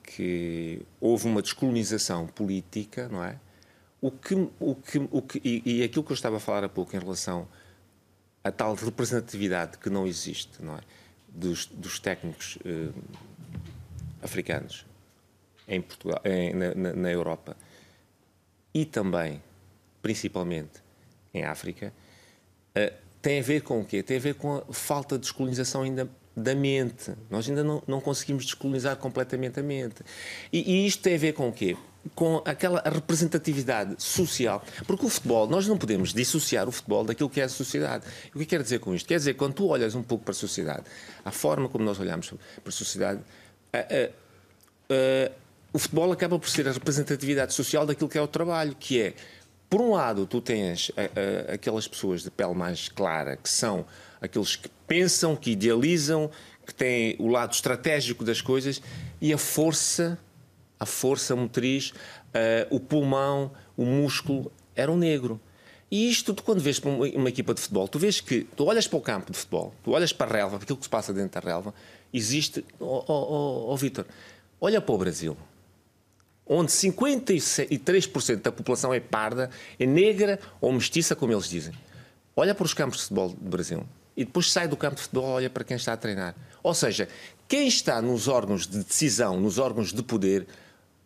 que 0.03 0.83
houve 1.01 1.27
uma 1.27 1.41
descolonização 1.41 2.27
política, 2.27 3.09
não 3.09 3.25
é? 3.25 3.39
O 4.05 4.11
que, 4.11 4.35
o 4.61 4.75
que, 4.75 5.09
o 5.11 5.23
que, 5.23 5.41
e, 5.43 5.79
e 5.79 5.83
aquilo 5.83 6.05
que 6.05 6.13
eu 6.13 6.15
estava 6.15 6.37
a 6.37 6.39
falar 6.39 6.63
há 6.63 6.69
pouco 6.69 6.95
em 6.95 6.99
relação 6.99 7.49
à 8.45 8.53
tal 8.53 8.75
representatividade 8.75 9.79
que 9.79 9.89
não 9.89 10.07
existe, 10.07 10.63
não 10.63 10.77
é? 10.77 10.81
Dos, 11.27 11.65
dos 11.65 11.99
técnicos 11.99 12.59
eh, 12.67 12.91
africanos 14.23 14.85
em 15.67 15.81
Portugal, 15.81 16.21
em, 16.23 16.53
na, 16.53 16.75
na, 16.75 17.11
Europa 17.11 17.57
e 18.75 18.85
também, 18.85 19.43
principalmente, 20.03 20.83
em 21.33 21.43
África, 21.45 21.91
eh, 22.75 22.93
tem 23.23 23.41
a 23.41 23.43
ver 23.43 23.63
com 23.63 23.81
o 23.81 23.87
quê? 23.87 24.03
Tem 24.03 24.19
a 24.19 24.21
ver 24.21 24.35
com 24.35 24.57
a 24.57 24.73
falta 24.75 25.15
de 25.15 25.23
descolonização 25.23 25.81
ainda 25.81 26.11
da 26.37 26.55
mente. 26.55 27.11
Nós 27.31 27.49
ainda 27.49 27.65
não, 27.65 27.83
não 27.87 28.03
conseguimos 28.03 28.45
descolonizar 28.45 28.99
completamente 28.99 29.61
a 29.61 29.63
mente. 29.63 30.03
E, 30.53 30.61
e 30.71 30.87
isto 30.87 31.03
tem 31.03 31.15
a 31.15 31.19
ver 31.19 31.33
com 31.33 31.49
o 31.49 31.53
quê? 31.55 31.75
Com 32.15 32.43
aquela 32.45 32.83
representatividade 32.85 34.03
social. 34.03 34.63
Porque 34.87 35.07
o 35.07 35.09
futebol, 35.09 35.47
nós 35.47 35.67
não 35.67 35.79
podemos 35.79 36.13
dissociar 36.13 36.69
o 36.69 36.73
futebol 36.73 37.05
daquilo 37.05 37.31
que 37.31 37.41
é 37.41 37.45
a 37.45 37.49
sociedade. 37.49 38.05
O 38.35 38.39
que 38.39 38.47
quer 38.47 38.63
dizer 38.63 38.81
com 38.81 38.95
isto? 38.95 39.07
Quer 39.07 39.17
dizer, 39.17 39.35
quando 39.35 39.55
tu 39.55 39.67
olhas 39.67 39.95
um 39.95 40.03
pouco 40.03 40.25
para 40.25 40.33
a 40.33 40.35
sociedade, 40.35 40.85
a 41.25 41.31
forma 41.31 41.69
como 41.69 41.85
nós 41.85 41.99
olhamos 41.99 42.29
para 42.29 42.69
a 42.69 42.73
sociedade, 42.73 43.21
a, 43.73 43.79
a, 43.79 43.83
a, 44.91 45.33
o 45.73 45.79
futebol 45.79 46.13
acaba 46.13 46.39
por 46.39 46.49
ser 46.49 46.69
a 46.69 46.73
representatividade 46.73 47.53
social 47.55 47.87
daquilo 47.87 48.09
que 48.09 48.19
é 48.19 48.23
o 48.23 48.29
trabalho, 48.29 48.77
que 48.79 49.01
é, 49.01 49.15
por 49.69 49.81
um 49.81 49.93
lado, 49.93 50.27
tu 50.27 50.41
tens 50.41 50.93
aquelas 51.53 51.89
pessoas 51.89 52.23
de 52.23 52.31
pele 52.31 52.55
mais 52.55 52.89
clara, 52.89 53.37
que 53.37 53.49
são 53.49 53.85
aqueles 54.21 54.55
que 54.55 54.69
pensam, 54.87 55.35
que 55.35 55.51
idealizam, 55.51 56.31
que 56.65 56.73
têm 56.73 57.17
o 57.19 57.29
lado 57.29 57.53
estratégico 57.53 58.25
das 58.25 58.41
coisas 58.41 58.81
e 59.21 59.33
a 59.33 59.39
força 59.39 60.19
a 60.79 60.87
força 60.87 61.35
motriz, 61.37 61.91
uh, 61.91 62.75
o 62.75 62.81
pulmão, 62.81 63.53
o 63.77 63.85
músculo, 63.85 64.51
era 64.75 64.91
um 64.91 64.97
negro. 64.97 65.41
E 65.91 66.11
isto, 66.11 66.35
tu, 66.35 66.43
quando 66.43 66.61
vês 66.61 66.79
uma, 66.81 67.07
uma, 67.07 67.29
equipa 67.29 67.55
de 67.55 67.61
futebol, 67.61 67.87
tu 67.87 67.99
vês 67.99 68.21
que 68.21 68.45
tu 68.57 68.65
olhas 68.65 68.89
para 68.89 68.99
o 68.99 69.01
campo 69.01 69.31
de 69.31 69.39
futebol, 69.39 69.73
tu 69.85 69.93
olhas 69.93 70.13
para 70.13 70.31
a 70.31 70.37
relva, 70.37 70.57
para 70.57 70.65
aquilo 70.65 70.79
que 70.79 70.85
se 70.85 70.91
passa 70.91 71.13
dentro 71.13 71.41
da 71.41 71.49
relva, 71.49 71.73
existe. 72.13 72.65
Ó 72.81 73.05
oh, 73.07 73.13
oh, 73.13 73.73
oh, 73.73 73.77
Vitor, 73.77 74.05
olha 74.61 74.81
para 74.81 74.95
o 74.95 74.99
Brasil, 74.99 75.37
onde 76.47 76.73
53% 76.73 78.43
da 78.43 78.51
população 78.51 78.93
é 78.93 79.01
parda, 79.01 79.51
é 79.79 79.87
negra 79.87 80.41
ou 80.61 80.73
mestiça, 80.73 81.15
como 81.15 81.33
eles 81.33 81.49
dizem. 81.49 81.75
Olha 82.35 82.55
para 82.55 82.65
os 82.65 82.75
campos 82.75 82.99
de 82.99 83.03
futebol 83.05 83.29
do 83.29 83.51
Brasil 83.51 83.87
e 84.17 84.25
depois 84.25 84.51
sai 84.51 84.67
do 84.67 84.77
campo 84.77 84.97
de 84.97 85.03
futebol, 85.03 85.27
olha 85.27 85.51
para 85.51 85.65
quem 85.65 85.77
está 85.77 85.93
a 85.93 85.97
treinar. 85.97 86.35
Ou 86.63 86.75
seja, 86.75 87.09
quem 87.49 87.69
está 87.69 88.01
nos 88.01 88.27
órgãos 88.27 88.67
de 88.67 88.83
decisão, 88.83 89.41
nos 89.41 89.59
órgãos 89.59 89.93
de 89.93 90.03
poder, 90.03 90.47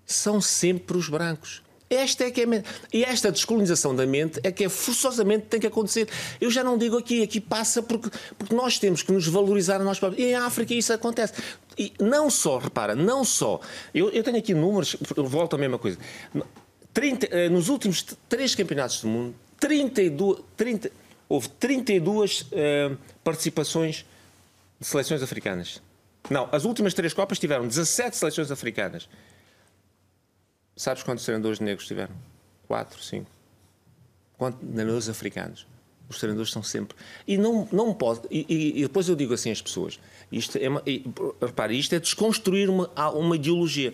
são 0.09 0.40
sempre 0.40 0.97
os 0.97 1.09
brancos. 1.09 1.62
Esta 1.90 2.25
é 2.25 2.31
que 2.31 2.42
é 2.42 2.62
e 2.92 3.03
esta 3.03 3.33
descolonização 3.33 3.94
da 3.94 4.07
mente 4.07 4.40
é 4.42 4.53
que 4.53 4.64
é 4.64 4.68
forçosamente 4.68 5.47
tem 5.47 5.59
que 5.59 5.66
acontecer. 5.66 6.07
Eu 6.40 6.51
já 6.51 6.62
não 6.62 6.77
digo 6.77 6.99
aqui, 6.99 7.23
aqui 7.23 7.40
passa 7.40 7.83
porque, 7.83 8.11
porque 8.37 8.55
nós 8.55 8.79
temos 8.79 9.03
que 9.03 9.11
nos 9.11 9.27
valorizar 9.27 9.81
a 9.81 9.85
nós 9.85 9.99
próprios. 9.99 10.23
E 10.23 10.31
em 10.31 10.35
África 10.35 10.75
isso 10.75 10.92
acontece. 10.92 11.33
E 11.79 11.92
não 11.99 12.29
só, 12.29 12.59
repara, 12.59 12.94
não 12.94 13.25
só. 13.25 13.61
Eu, 13.94 14.11
eu 14.11 14.23
tenho 14.23 14.37
aqui 14.37 14.53
números, 14.53 14.97
volto 15.16 15.57
à 15.57 15.59
mesma 15.59 15.79
coisa. 15.79 15.99
30, 16.92 17.27
eh, 17.27 17.49
nos 17.49 17.68
últimos 17.68 18.05
três 18.29 18.55
campeonatos 18.55 19.01
do 19.01 19.09
mundo, 19.09 19.35
32, 19.59 20.40
30, 20.57 20.90
houve 21.29 21.49
32 21.51 22.42
uh, 22.42 22.99
participações 23.25 24.05
de 24.79 24.87
seleções 24.87 25.23
africanas. 25.23 25.81
Não, 26.29 26.49
as 26.53 26.64
últimas 26.64 26.92
três 26.94 27.14
Copas 27.14 27.38
tiveram 27.38 27.66
17 27.66 28.16
seleções 28.16 28.51
africanas. 28.51 29.09
Sabes 30.79 31.03
quantos 31.03 31.25
treinadores 31.25 31.59
negros 31.59 31.88
tiveram? 31.88 32.14
Quatro, 32.69 33.03
cinco. 33.03 33.29
Quantos 34.37 34.61
treinadores 34.61 35.09
africanos? 35.09 35.67
Os 36.09 36.19
treinadores 36.21 36.53
são 36.53 36.62
sempre. 36.62 36.97
E 37.27 37.37
não, 37.37 37.69
não 37.73 37.93
pode. 37.93 38.21
E, 38.31 38.47
e, 38.79 38.83
depois 38.83 39.09
eu 39.09 39.17
digo 39.17 39.35
assim 39.35 39.51
às 39.51 39.61
pessoas: 39.61 39.99
isto 40.31 40.57
é, 40.57 40.69
repare, 41.45 41.77
isto 41.77 41.97
é 41.97 41.99
desconstruir 41.99 42.71
uma, 42.71 42.88
uma 43.11 43.35
ideologia. 43.35 43.93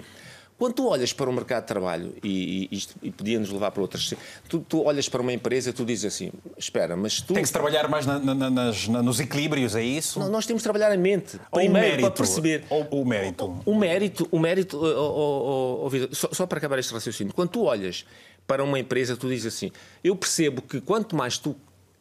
Quando 0.57 0.75
tu 0.75 0.87
olhas 0.87 1.12
para 1.12 1.29
o 1.29 1.33
mercado 1.33 1.62
de 1.62 1.69
trabalho, 1.69 2.14
e, 2.23 2.69
e 2.71 2.77
isto 2.77 2.95
e 3.03 3.11
podia-nos 3.11 3.51
levar 3.51 3.73
para 3.73 3.83
outras. 3.83 4.14
Tu, 4.49 4.61
tu, 4.61 4.85
olhas 4.85 5.09
para 5.09 5.21
uma 5.21 5.33
empresa 5.33 5.71
e 5.71 5.73
tu 5.73 5.85
dizes 5.85 6.14
assim: 6.14 6.31
espera, 6.57 6.97
mas 6.97 7.21
tu. 7.21 7.35
Tem 7.35 7.43
que 7.43 7.49
se 7.49 7.53
trabalhar 7.53 7.88
mais 7.88 8.07
na, 8.07 8.19
na, 8.21 8.51
nas, 8.51 8.87
na, 8.87 9.03
nos 9.03 9.19
equilíbrios, 9.19 9.75
é 9.75 9.83
isso? 9.83 10.21
Não, 10.21 10.29
nós 10.31 10.47
temos 10.47 10.62
de 10.62 10.64
trabalhar 10.64 10.93
a 10.93 10.97
mente. 10.97 11.40
Primeiro, 11.51 11.71
o 11.71 11.73
mérito, 11.73 12.01
para 12.03 12.11
perceber. 12.12 12.64
Ou 12.71 12.85
o 13.03 13.05
mérito. 13.05 13.62
O, 13.67 13.73
o 13.73 13.79
mérito, 13.79 14.29
o 14.31 14.38
mérito 14.38 14.79
oh, 14.79 15.87
oh, 15.87 15.90
oh, 15.90 16.14
só, 16.14 16.29
só 16.33 16.47
para 16.47 16.59
acabar 16.59 16.79
este 16.79 16.93
raciocínio. 16.93 17.35
Quando 17.35 17.51
tu 17.51 17.62
olhas 17.64 18.05
para 18.47 18.62
uma 18.62 18.79
empresa, 18.79 19.17
tu 19.17 19.29
dizes 19.29 19.55
assim: 19.55 19.73
eu 20.05 20.14
percebo 20.14 20.62
que 20.62 20.81
quanto 20.81 21.17
mais 21.17 21.37
tu 21.37 21.57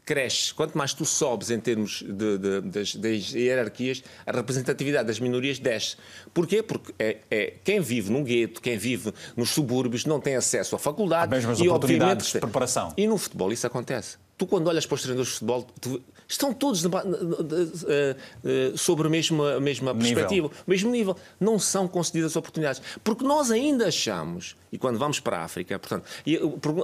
cresce. 0.05 0.53
Quanto 0.53 0.77
mais 0.77 0.93
tu 0.93 1.05
sobes 1.05 1.49
em 1.49 1.59
termos 1.59 2.03
de, 2.03 2.37
de, 2.37 2.61
das, 2.61 2.95
das, 2.95 3.33
hierarquias, 3.33 4.03
a 4.25 4.31
representatividade 4.31 5.07
das 5.07 5.19
minorias 5.19 5.59
desce. 5.59 5.95
Porquê? 6.33 6.61
Porque 6.61 6.93
é, 6.99 7.17
é, 7.29 7.53
quem 7.63 7.79
vive 7.79 8.11
num 8.11 8.23
gueto, 8.23 8.61
quem 8.61 8.77
vive 8.77 9.13
nos 9.35 9.49
subúrbios, 9.51 10.05
não 10.05 10.19
tem 10.19 10.35
acesso 10.35 10.75
à 10.75 10.79
faculdade. 10.79 11.33
Há 11.33 11.35
mesmas 11.35 11.59
e, 11.59 11.67
oportunidades 11.67 12.31
de 12.31 12.39
preparação. 12.39 12.93
E 12.97 13.07
no 13.07 13.17
futebol 13.17 13.51
isso 13.51 13.65
acontece. 13.65 14.17
Tu, 14.37 14.47
quando 14.47 14.67
olhas 14.67 14.85
para 14.85 14.95
os 14.95 15.01
treinadores 15.01 15.31
de 15.31 15.33
futebol, 15.35 15.67
tu, 15.79 16.01
estão 16.33 16.53
todos 16.53 16.83
eh, 16.85 18.15
eh, 18.43 18.71
sobre 18.75 19.07
a 19.07 19.09
mesma, 19.09 19.55
a 19.55 19.59
mesma 19.59 19.95
perspectiva, 19.95 20.47
o 20.47 20.69
mesmo 20.69 20.91
nível. 20.91 21.15
Não 21.39 21.57
são 21.57 21.87
concedidas 21.87 22.35
oportunidades. 22.35 22.81
Porque 23.03 23.23
nós 23.23 23.51
ainda 23.51 23.87
achamos, 23.87 24.55
e 24.71 24.77
quando 24.77 24.97
vamos 24.97 25.19
para 25.19 25.37
a 25.37 25.43
África, 25.43 25.77
portanto, 25.79 26.05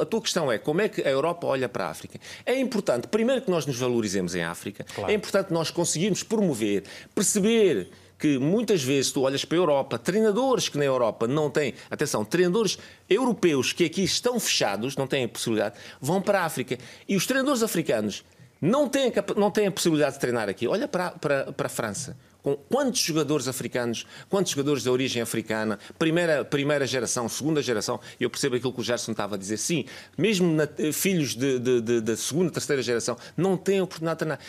a 0.01 0.05
tua 0.05 0.21
questão 0.21 0.51
é 0.51 0.57
como 0.57 0.81
é 0.81 0.89
que 0.89 1.01
a 1.01 1.09
Europa 1.09 1.47
olha 1.47 1.67
para 1.67 1.85
a 1.85 1.89
África. 1.89 2.19
É 2.45 2.59
importante, 2.59 3.07
primeiro, 3.07 3.41
que 3.41 3.51
nós 3.51 3.65
nos 3.65 3.77
valorizemos 3.77 4.35
em 4.35 4.43
África, 4.43 4.85
claro. 4.95 5.11
é 5.11 5.15
importante 5.15 5.51
nós 5.51 5.71
conseguirmos 5.71 6.23
promover, 6.23 6.83
perceber 7.13 7.89
que 8.19 8.37
muitas 8.37 8.83
vezes 8.83 9.11
tu 9.13 9.21
olhas 9.21 9.45
para 9.45 9.57
a 9.57 9.61
Europa, 9.61 9.97
treinadores 9.97 10.67
que 10.67 10.77
na 10.77 10.83
Europa 10.83 11.25
não 11.25 11.49
têm, 11.49 11.73
atenção, 11.89 12.25
treinadores 12.25 12.77
europeus 13.09 13.71
que 13.71 13.85
aqui 13.85 14.03
estão 14.03 14.37
fechados, 14.39 14.97
não 14.97 15.07
têm 15.07 15.23
a 15.23 15.29
possibilidade, 15.29 15.75
vão 16.01 16.21
para 16.21 16.41
a 16.41 16.45
África. 16.45 16.77
E 17.07 17.15
os 17.15 17.25
treinadores 17.25 17.63
africanos 17.63 18.25
não 18.61 18.89
têm, 18.89 19.11
não 19.35 19.49
têm 19.49 19.67
a 19.67 19.71
possibilidade 19.71 20.15
de 20.15 20.19
treinar 20.19 20.49
aqui. 20.49 20.67
Olha 20.67 20.87
para, 20.87 21.11
para, 21.11 21.51
para 21.53 21.67
a 21.67 21.69
França. 21.69 22.17
Com 22.41 22.55
quantos 22.55 23.01
jogadores 23.01 23.47
africanos, 23.47 24.05
quantos 24.29 24.51
jogadores 24.51 24.83
de 24.83 24.89
origem 24.89 25.21
africana, 25.21 25.77
primeira, 25.97 26.45
primeira 26.45 26.87
geração, 26.87 27.27
segunda 27.27 27.61
geração, 27.61 27.99
eu 28.19 28.29
percebo 28.29 28.55
aquilo 28.55 28.71
que 28.71 28.79
o 28.79 28.83
Gerson 28.83 29.11
estava 29.11 29.35
a 29.35 29.37
dizer, 29.37 29.57
sim, 29.57 29.85
mesmo 30.17 30.53
na, 30.53 30.67
filhos 30.93 31.35
de, 31.35 32.15
segunda, 32.15 32.49
terceira 32.51 32.81
geração, 32.81 33.17
não 33.35 33.57
têm 33.57 33.81
oportunidade 33.81 34.15
de 34.15 34.19
treinar. 34.19 34.39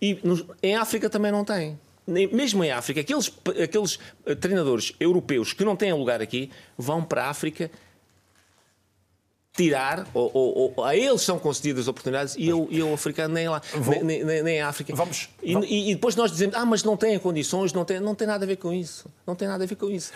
E 0.00 0.18
nos, 0.22 0.44
em 0.62 0.76
África 0.76 1.10
também 1.10 1.32
não 1.32 1.44
têm. 1.44 1.78
Mesmo 2.06 2.64
em 2.64 2.70
África, 2.70 3.00
aqueles, 3.00 3.32
aqueles 3.62 3.98
treinadores 4.40 4.94
europeus 4.98 5.52
que 5.52 5.64
não 5.64 5.76
têm 5.76 5.92
lugar 5.92 6.20
aqui 6.20 6.50
vão 6.76 7.04
para 7.04 7.24
a 7.24 7.30
África 7.30 7.70
tirar, 9.60 10.06
ou, 10.14 10.30
ou, 10.32 10.72
ou, 10.74 10.84
a 10.84 10.96
eles 10.96 11.20
são 11.20 11.38
concedidas 11.38 11.86
oportunidades 11.86 12.34
e 12.36 12.48
eu, 12.48 12.66
eu 12.70 12.94
africano 12.94 13.34
nem 13.34 13.46
lá, 13.46 13.60
Vou... 13.74 14.02
nem, 14.02 14.24
nem, 14.24 14.42
nem, 14.42 14.62
África. 14.62 14.94
Vamos, 14.94 15.28
e, 15.42 15.52
vamos... 15.52 15.68
E, 15.68 15.90
e, 15.90 15.94
depois 15.94 16.16
nós 16.16 16.30
dizemos, 16.30 16.56
ah, 16.56 16.64
mas 16.64 16.82
não 16.82 16.96
têm 16.96 17.18
condições, 17.18 17.72
não 17.74 17.84
tem, 17.84 18.00
não 18.00 18.14
tem 18.14 18.26
nada 18.26 18.44
a 18.44 18.48
ver 18.48 18.56
com 18.56 18.72
isso. 18.72 19.06
Não 19.26 19.34
tem 19.34 19.46
nada 19.46 19.62
a 19.62 19.66
ver 19.66 19.76
com 19.76 19.90
isso. 19.90 20.12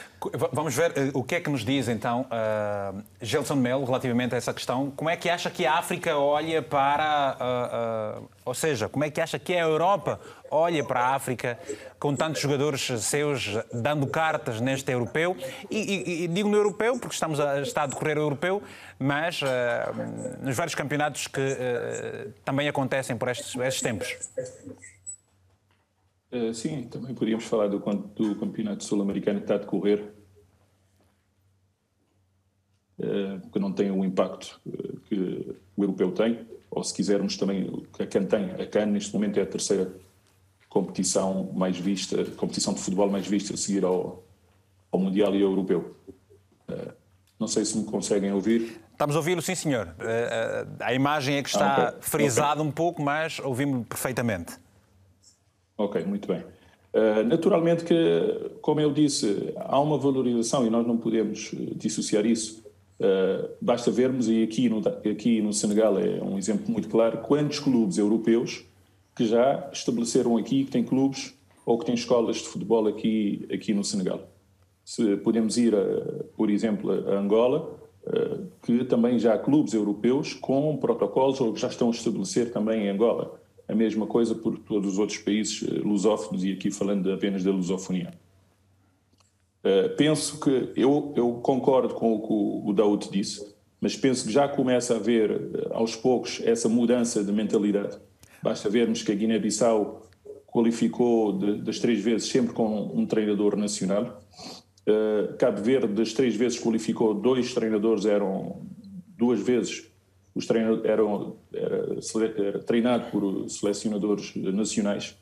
Vamos 0.52 0.74
ver 0.74 0.90
uh, 0.90 1.18
o 1.18 1.22
que 1.22 1.34
é 1.34 1.40
que 1.40 1.50
nos 1.50 1.64
diz 1.64 1.88
então 1.88 2.22
uh, 2.22 3.02
Gelson 3.20 3.56
Melo 3.56 3.84
relativamente 3.84 4.34
a 4.34 4.38
essa 4.38 4.54
questão. 4.54 4.90
Como 4.96 5.10
é 5.10 5.16
que 5.16 5.28
acha 5.28 5.50
que 5.50 5.66
a 5.66 5.74
África 5.74 6.16
olha 6.16 6.62
para. 6.62 7.36
Uh, 7.38 8.22
uh, 8.22 8.33
ou 8.44 8.52
seja, 8.52 8.88
como 8.88 9.04
é 9.04 9.10
que 9.10 9.20
acha 9.20 9.38
que 9.38 9.54
a 9.54 9.60
Europa 9.60 10.20
olha 10.50 10.84
para 10.84 11.00
a 11.00 11.14
África 11.14 11.58
com 11.98 12.14
tantos 12.14 12.42
jogadores 12.42 12.82
seus 13.02 13.56
dando 13.72 14.06
cartas 14.06 14.60
neste 14.60 14.92
europeu? 14.92 15.34
E, 15.70 15.78
e, 15.78 16.24
e 16.24 16.28
digo 16.28 16.50
no 16.50 16.56
europeu 16.56 16.98
porque 16.98 17.14
estamos 17.14 17.40
a, 17.40 17.62
está 17.62 17.84
a 17.84 17.86
decorrer 17.86 18.18
o 18.18 18.20
europeu, 18.20 18.62
mas 18.98 19.40
uh, 19.40 19.46
nos 20.42 20.54
vários 20.54 20.74
campeonatos 20.74 21.26
que 21.26 21.40
uh, 21.40 22.32
também 22.44 22.68
acontecem 22.68 23.16
por 23.16 23.28
estes, 23.28 23.56
estes 23.56 23.82
tempos. 23.82 24.14
Uh, 26.30 26.52
sim, 26.52 26.86
também 26.88 27.14
podíamos 27.14 27.44
falar 27.46 27.68
do, 27.68 27.78
do 27.78 28.36
campeonato 28.36 28.84
sul-americano 28.84 29.38
que 29.38 29.44
está 29.44 29.54
a 29.54 29.58
decorrer, 29.58 30.12
que 33.52 33.58
não 33.58 33.72
tem 33.72 33.90
o 33.90 34.04
impacto 34.04 34.60
que 35.08 35.56
o 35.76 35.82
europeu 35.82 36.12
tem 36.12 36.46
ou 36.74 36.82
se 36.82 36.92
quisermos 36.92 37.36
também, 37.36 37.70
a 37.98 38.06
CAN 38.06 38.24
tem. 38.24 38.50
A 38.50 38.66
CAN 38.66 38.86
neste 38.86 39.14
momento 39.14 39.38
é 39.38 39.42
a 39.42 39.46
terceira 39.46 39.92
competição 40.68 41.50
mais 41.54 41.78
vista, 41.78 42.24
competição 42.36 42.74
de 42.74 42.80
futebol 42.80 43.08
mais 43.08 43.26
vista 43.26 43.54
a 43.54 43.56
seguir 43.56 43.84
ao, 43.84 44.24
ao 44.90 44.98
Mundial 44.98 45.34
e 45.34 45.42
ao 45.42 45.50
Europeu. 45.50 45.96
Uh, 46.68 46.92
não 47.38 47.46
sei 47.46 47.64
se 47.64 47.78
me 47.78 47.84
conseguem 47.84 48.32
ouvir. 48.32 48.80
Estamos 48.90 49.14
a 49.14 49.18
ouvi-lo, 49.18 49.40
sim, 49.40 49.54
senhor. 49.54 49.86
Uh, 49.86 50.76
a 50.80 50.92
imagem 50.92 51.36
é 51.36 51.42
que 51.42 51.48
está 51.48 51.76
ah, 51.76 51.88
okay. 51.90 52.00
frisada 52.00 52.60
okay. 52.60 52.66
um 52.68 52.72
pouco, 52.72 53.00
mas 53.00 53.38
ouvimos 53.38 53.86
perfeitamente. 53.86 54.54
Ok, 55.78 56.04
muito 56.04 56.28
bem. 56.28 56.44
Naturalmente 57.26 57.82
que, 57.82 58.52
como 58.62 58.80
eu 58.80 58.92
disse, 58.92 59.52
há 59.56 59.80
uma 59.80 59.98
valorização 59.98 60.64
e 60.64 60.70
nós 60.70 60.86
não 60.86 60.96
podemos 60.96 61.50
dissociar 61.74 62.24
isso 62.24 62.63
Uh, 63.00 63.50
basta 63.60 63.90
vermos, 63.90 64.28
e 64.28 64.42
aqui 64.42 64.68
no, 64.68 64.78
aqui 64.78 65.42
no 65.42 65.52
Senegal 65.52 65.98
é 65.98 66.22
um 66.22 66.38
exemplo 66.38 66.70
muito 66.70 66.88
claro, 66.88 67.18
quantos 67.18 67.58
clubes 67.58 67.98
europeus 67.98 68.64
que 69.16 69.26
já 69.26 69.68
estabeleceram 69.72 70.36
aqui, 70.36 70.64
que 70.64 70.70
têm 70.70 70.84
clubes 70.84 71.34
ou 71.66 71.78
que 71.78 71.86
têm 71.86 71.94
escolas 71.94 72.36
de 72.36 72.44
futebol 72.44 72.86
aqui, 72.86 73.46
aqui 73.52 73.72
no 73.74 73.82
Senegal. 73.82 74.28
Se 74.84 75.16
podemos 75.16 75.56
ir, 75.56 75.74
a, 75.74 76.24
por 76.36 76.50
exemplo, 76.50 76.90
a 76.90 77.18
Angola, 77.18 77.78
uh, 78.06 78.46
que 78.62 78.84
também 78.84 79.18
já 79.18 79.34
há 79.34 79.38
clubes 79.38 79.74
europeus 79.74 80.34
com 80.34 80.76
protocolos 80.76 81.40
ou 81.40 81.52
que 81.52 81.60
já 81.60 81.68
estão 81.68 81.88
a 81.88 81.92
estabelecer 81.92 82.52
também 82.52 82.86
em 82.86 82.90
Angola. 82.90 83.40
A 83.66 83.74
mesma 83.74 84.06
coisa 84.06 84.34
por 84.34 84.58
todos 84.58 84.92
os 84.92 84.98
outros 84.98 85.18
países 85.18 85.66
eh, 85.66 85.80
lusófonos, 85.82 86.44
e 86.44 86.52
aqui 86.52 86.70
falando 86.70 87.10
apenas 87.10 87.42
da 87.42 87.50
lusofonia. 87.50 88.12
Eh, 89.64 89.88
penso 89.96 90.38
que 90.38 90.72
eu, 90.76 91.14
eu, 91.16 91.32
concordo 91.42 91.94
com 91.94 92.12
o 92.12 92.20
que 92.20 92.70
o 92.70 92.72
Daúde 92.74 93.08
disse, 93.10 93.54
mas 93.80 93.96
penso 93.96 94.26
que 94.26 94.32
já 94.32 94.46
começa 94.46 94.92
a 94.92 94.98
haver 94.98 95.30
uh, 95.30 95.72
aos 95.72 95.96
poucos 95.96 96.40
essa 96.44 96.68
mudança 96.68 97.24
de 97.24 97.32
mentalidade. 97.32 97.98
Basta 98.42 98.68
vermos 98.68 99.02
que 99.02 99.10
a 99.10 99.14
Guiné-Bissau 99.14 100.06
qualificou 100.46 101.32
de, 101.38 101.62
das 101.62 101.78
três 101.78 102.02
vezes 102.02 102.28
sempre 102.28 102.52
com 102.52 102.92
um 102.94 103.06
treinador 103.06 103.56
nacional. 103.56 104.22
Uh, 104.86 105.34
Cabo 105.38 105.62
Verde 105.62 105.94
das 105.94 106.12
três 106.12 106.36
vezes 106.36 106.58
qualificou 106.58 107.14
dois 107.14 107.54
treinadores 107.54 108.04
eram 108.04 108.66
duas 109.16 109.40
vezes 109.40 109.86
os 110.34 110.46
treinadores 110.46 110.84
eram 110.84 111.36
era, 111.52 112.46
era 112.46 112.58
treinado 112.58 113.10
por 113.10 113.48
selecionadores 113.48 114.34
nacionais. 114.34 115.16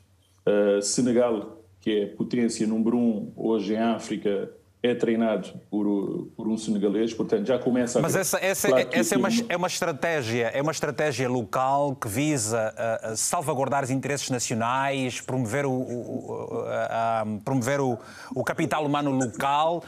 Uh, 0.45 0.81
Senegal 0.81 1.62
que 1.83 1.99
é 1.99 2.05
potência 2.05 2.65
número 2.65 2.97
um 2.97 3.33
hoje 3.35 3.73
em 3.73 3.77
África, 3.77 4.49
é 4.81 4.95
treinado 4.95 5.49
por, 5.69 6.29
por 6.33 6.47
um 6.47 6.57
senegalês, 6.57 7.13
portanto 7.13 7.45
já 7.45 7.59
começa 7.59 7.99
a... 7.99 8.01
Mas 8.01 8.15
essa, 8.15 8.37
essa, 8.37 8.69
claro 8.69 8.89
essa 8.93 9.15
é, 9.15 9.17
uma, 9.17 9.29
é 9.49 9.57
uma 9.57 9.67
estratégia, 9.67 10.45
é 10.47 10.61
uma 10.61 10.71
estratégia 10.71 11.27
local 11.27 11.93
que 11.93 12.07
visa 12.07 12.73
uh, 12.73 13.17
salvaguardar 13.17 13.83
os 13.83 13.89
interesses 13.89 14.29
nacionais, 14.29 15.19
promover 15.19 15.65
o, 15.65 15.73
o, 15.73 16.61
uh, 16.61 17.41
promover 17.43 17.81
o, 17.81 17.99
o 18.33 18.43
capital 18.45 18.85
humano 18.85 19.11
local, 19.11 19.83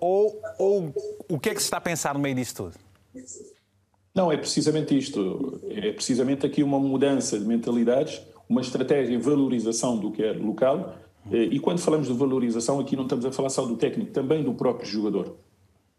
ou, 0.00 0.40
ou 0.58 0.94
o 1.28 1.38
que 1.38 1.50
é 1.50 1.54
que 1.54 1.60
se 1.60 1.66
está 1.66 1.76
a 1.76 1.80
pensar 1.80 2.14
no 2.14 2.20
meio 2.20 2.34
disso 2.34 2.54
tudo? 2.56 2.74
Não, 4.14 4.32
é 4.32 4.36
precisamente 4.38 4.96
isto. 4.96 5.60
É 5.70 5.92
precisamente 5.92 6.46
aqui 6.46 6.62
uma 6.62 6.80
mudança 6.80 7.38
de 7.38 7.44
mentalidades, 7.44 8.22
uma 8.48 8.60
estratégia 8.60 9.16
de 9.16 9.22
valorização 9.22 9.98
do 9.98 10.10
que 10.10 10.22
é 10.22 10.32
local, 10.32 10.96
eh, 11.30 11.44
e 11.44 11.58
quando 11.58 11.78
falamos 11.78 12.06
de 12.06 12.12
valorização, 12.12 12.78
aqui 12.78 12.96
não 12.96 13.04
estamos 13.04 13.24
a 13.24 13.32
falar 13.32 13.50
só 13.50 13.64
do 13.64 13.76
técnico, 13.76 14.12
também 14.12 14.42
do 14.42 14.54
próprio 14.54 14.88
jogador. 14.88 15.36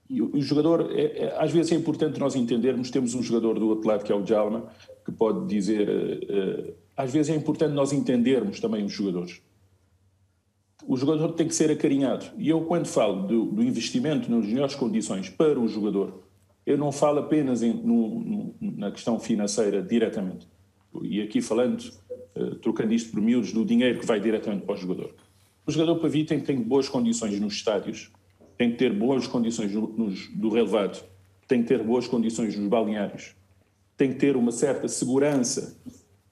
E 0.10 0.22
o 0.22 0.42
jogador, 0.42 0.90
é, 0.92 1.02
é, 1.02 1.36
às 1.38 1.52
vezes 1.52 1.72
é 1.72 1.76
importante 1.76 2.18
nós 2.18 2.36
entendermos, 2.36 2.90
temos 2.90 3.14
um 3.14 3.22
jogador 3.22 3.60
do 3.60 3.68
outro 3.68 3.88
lado 3.88 4.06
que 4.06 4.12
é 4.12 4.16
o 4.16 4.26
Jalma, 4.26 4.72
que 5.06 5.12
pode 5.12 5.46
dizer, 5.48 5.90
uh, 5.90 6.74
às 6.96 7.12
vezes 7.12 7.34
é 7.34 7.36
importante 7.36 7.74
nós 7.74 7.92
entendermos 7.92 8.62
também 8.62 8.86
os 8.86 8.94
jogadores. 8.94 9.42
O 10.88 10.96
jogador 10.96 11.34
tem 11.34 11.46
que 11.46 11.54
ser 11.54 11.70
acarinhado. 11.70 12.26
E 12.38 12.48
eu, 12.48 12.62
quando 12.62 12.88
falo 12.88 13.28
do, 13.28 13.46
do 13.48 13.62
investimento 13.62 14.32
nas 14.32 14.46
melhores 14.46 14.76
condições 14.76 15.28
para 15.28 15.60
o 15.60 15.68
jogador, 15.68 16.24
eu 16.66 16.78
não 16.78 16.92
falo 16.94 17.20
apenas 17.20 17.62
em, 17.62 17.74
no, 17.74 18.20
no, 18.20 18.56
na 18.62 18.92
questão 18.92 19.20
financeira 19.20 19.82
diretamente. 19.82 20.48
E 21.02 21.22
aqui 21.22 21.42
falando 21.42 21.84
trocando 22.62 22.94
isto 22.94 23.12
por 23.12 23.22
miúdos, 23.22 23.52
do 23.52 23.66
dinheiro 23.66 24.00
que 24.00 24.06
vai 24.06 24.20
diretamente 24.20 24.66
para 24.66 24.76
o 24.76 24.78
jogador. 24.78 25.14
O 25.66 25.72
jogador 25.72 26.00
para 26.00 26.10
vir 26.10 26.26
tem 26.26 26.40
que 26.40 26.46
ter 26.46 26.56
boas 26.56 26.88
condições 26.88 27.40
nos 27.40 27.54
estádios, 27.54 28.10
tem 28.58 28.72
que 28.72 28.78
ter 28.78 28.94
boas 28.94 29.28
condições 29.28 29.74
no, 29.74 29.88
nos, 29.88 30.28
do 30.30 30.50
relevado, 30.50 31.04
tem 31.48 31.62
que 31.62 31.68
ter 31.68 31.84
boas 31.84 32.08
condições 32.08 32.56
nos 32.58 32.68
balneários, 32.68 33.36
tem 33.96 34.14
que 34.14 34.20
ter 34.20 34.36
uma 34.36 34.52
certa 34.52 34.88
segurança 34.88 35.78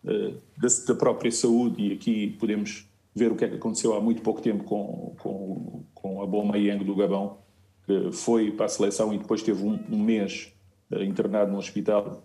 uh, 0.03 0.37
da, 0.57 0.67
da, 0.87 0.95
própria 0.95 1.31
saúde, 1.31 1.83
e 1.83 1.93
aqui 1.93 2.35
podemos 2.39 2.87
ver 3.13 3.31
o 3.31 3.35
que 3.35 3.45
é 3.45 3.49
que 3.49 3.55
aconteceu 3.55 3.93
há 3.93 4.01
muito 4.01 4.21
pouco 4.21 4.41
tempo 4.41 4.63
com, 4.63 5.15
com, 5.19 5.83
com 5.93 6.21
a 6.21 6.25
Boma 6.25 6.57
Yang 6.57 6.83
do 6.83 6.95
Gabão, 6.95 7.37
que 7.85 8.11
foi 8.11 8.51
para 8.51 8.65
a 8.65 8.69
seleção 8.69 9.13
e 9.13 9.17
depois 9.17 9.43
teve 9.43 9.63
um, 9.63 9.79
um 9.91 10.01
mês 10.01 10.53
uh, 10.91 11.03
internado 11.03 11.51
no 11.51 11.57
hospital 11.57 12.23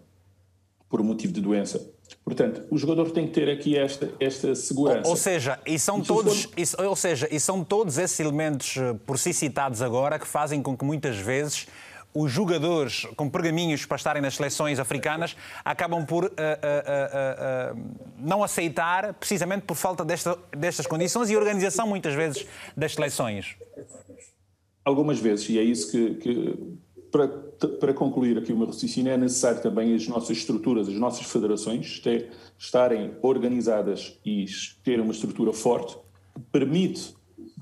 por 0.88 1.02
motivo 1.02 1.32
de 1.32 1.40
doença. 1.40 1.92
Portanto, 2.24 2.62
o 2.70 2.78
jogador 2.78 3.10
tem 3.10 3.26
que 3.26 3.32
ter 3.32 3.48
aqui 3.48 3.76
esta, 3.76 4.10
esta 4.20 4.54
segurança. 4.54 5.04
Ou, 5.04 5.10
ou 5.10 5.16
seja, 5.16 5.58
e 5.66 5.78
são 5.78 6.00
todos, 6.00 6.44
for... 6.44 6.84
ou 6.84 6.96
seja, 6.96 7.28
e 7.30 7.38
são 7.38 7.64
todos 7.64 7.98
esses 7.98 8.18
elementos 8.20 8.76
eh, 8.76 8.94
por 9.06 9.18
si 9.18 9.32
citados 9.32 9.82
agora 9.82 10.18
que 10.18 10.26
fazem 10.26 10.62
com 10.62 10.76
que 10.76 10.84
muitas 10.84 11.16
vezes 11.16 11.66
os 12.14 12.30
jogadores 12.30 13.06
com 13.16 13.28
pergaminhos 13.28 13.86
para 13.86 13.96
estarem 13.96 14.22
nas 14.22 14.34
seleções 14.34 14.78
africanas 14.78 15.36
acabam 15.64 16.04
por 16.04 16.24
uh, 16.24 16.28
uh, 16.28 16.30
uh, 16.30 17.94
não 18.18 18.42
aceitar, 18.42 19.14
precisamente 19.14 19.62
por 19.62 19.76
falta 19.76 20.04
desta, 20.04 20.36
destas 20.56 20.86
condições 20.86 21.30
e 21.30 21.36
organização, 21.36 21.86
muitas 21.86 22.14
vezes, 22.14 22.46
das 22.76 22.94
seleções. 22.94 23.56
Algumas 24.84 25.20
vezes, 25.20 25.48
e 25.50 25.58
é 25.58 25.62
isso 25.62 25.90
que, 25.90 26.14
que 26.14 26.58
para, 27.10 27.28
para 27.28 27.94
concluir 27.94 28.38
aqui 28.38 28.52
o 28.52 28.56
meu 28.56 28.66
raciocínio, 28.66 29.12
é 29.12 29.16
necessário 29.16 29.62
também 29.62 29.94
as 29.94 30.06
nossas 30.06 30.36
estruturas, 30.36 30.88
as 30.88 30.94
nossas 30.94 31.26
federações 31.26 32.00
estarem 32.58 33.12
organizadas 33.22 34.18
e 34.24 34.44
terem 34.84 35.00
uma 35.00 35.12
estrutura 35.12 35.52
forte 35.52 35.96
que 36.34 36.40
permite 36.52 37.14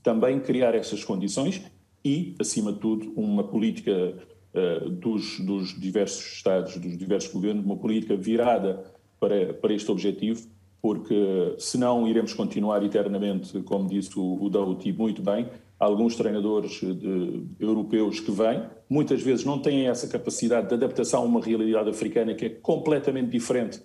também 0.03 0.39
criar 0.41 0.75
essas 0.75 1.05
condições 1.05 1.63
e, 2.05 2.35
acima 2.39 2.73
de 2.73 2.79
tudo, 2.79 3.13
uma 3.17 3.45
política 3.45 4.15
uh, 4.55 4.91
dos, 4.91 5.41
dos, 5.41 5.79
diversos 5.79 6.25
Estados, 6.33 6.77
dos 6.77 6.97
diversos 6.97 7.33
governos, 7.33 7.65
uma 7.65 7.77
política 7.77 8.17
virada 8.17 8.85
para, 9.19 9.53
para 9.55 9.75
este 9.75 9.91
objetivo, 9.91 10.47
porque 10.81 11.55
senão 11.59 12.07
iremos 12.07 12.33
continuar 12.33 12.83
eternamente, 12.85 13.61
como 13.63 13.89
disse 13.89 14.17
o, 14.19 14.43
o 14.43 14.49
Dauti 14.49 14.93
muito 14.93 15.23
bem, 15.23 15.49
alguns 15.79 16.17
treinadores 16.17 16.81
de, 16.81 17.47
europeus 17.61 18.19
que 18.19 18.31
vêm, 18.31 18.65
muitas 18.89 19.23
vezes 19.23 19.45
não 19.45 19.59
têm 19.59 19.87
essa 19.87 20.09
capacidade 20.09 20.69
de 20.69 20.75
adaptação 20.75 21.23
a 21.23 21.25
uma 21.25 21.41
realidade 21.41 21.89
africana 21.89 22.35
que 22.35 22.47
é 22.47 22.49
completamente 22.49 23.31
diferente 23.31 23.79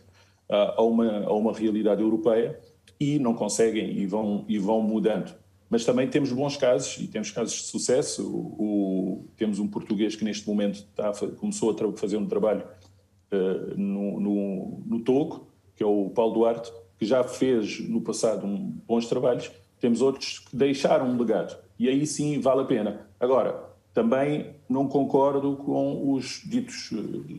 uh, 0.49 0.73
a, 0.77 0.81
uma, 0.81 1.25
a 1.25 1.33
uma 1.33 1.53
realidade 1.53 2.01
europeia 2.01 2.59
e 2.99 3.19
não 3.19 3.33
conseguem 3.33 3.97
e 3.97 4.05
vão, 4.07 4.45
e 4.47 4.57
vão 4.57 4.81
mudando. 4.81 5.35
Mas 5.69 5.85
também 5.85 6.07
temos 6.07 6.31
bons 6.31 6.57
casos 6.57 6.97
e 6.97 7.07
temos 7.07 7.31
casos 7.31 7.53
de 7.53 7.63
sucesso. 7.63 8.27
O, 8.27 8.63
o, 8.63 9.25
temos 9.35 9.59
um 9.59 9.67
português 9.67 10.15
que 10.15 10.23
neste 10.23 10.47
momento 10.47 10.75
está 10.75 11.11
começou 11.37 11.71
a 11.71 11.97
fazer 11.97 12.17
um 12.17 12.25
trabalho 12.25 12.63
uh, 13.31 13.77
no, 13.77 14.19
no, 14.19 14.83
no 14.85 14.99
Togo, 14.99 15.47
que 15.75 15.83
é 15.83 15.85
o 15.85 16.09
Paulo 16.09 16.33
Duarte, 16.33 16.71
que 16.97 17.05
já 17.05 17.23
fez 17.23 17.79
no 17.87 18.01
passado 18.01 18.45
um, 18.45 18.77
bons 18.87 19.07
trabalhos. 19.07 19.51
Temos 19.79 20.01
outros 20.01 20.39
que 20.39 20.55
deixaram 20.55 21.09
um 21.09 21.17
legado 21.17 21.57
e 21.84 21.89
aí 21.89 22.07
sim 22.07 22.39
vale 22.39 22.61
a 22.61 22.63
pena. 22.63 23.01
Agora, 23.19 23.61
também 23.93 24.55
não 24.69 24.88
concordo 24.88 25.57
com 25.57 26.13
os 26.13 26.41
ditos, 26.45 26.89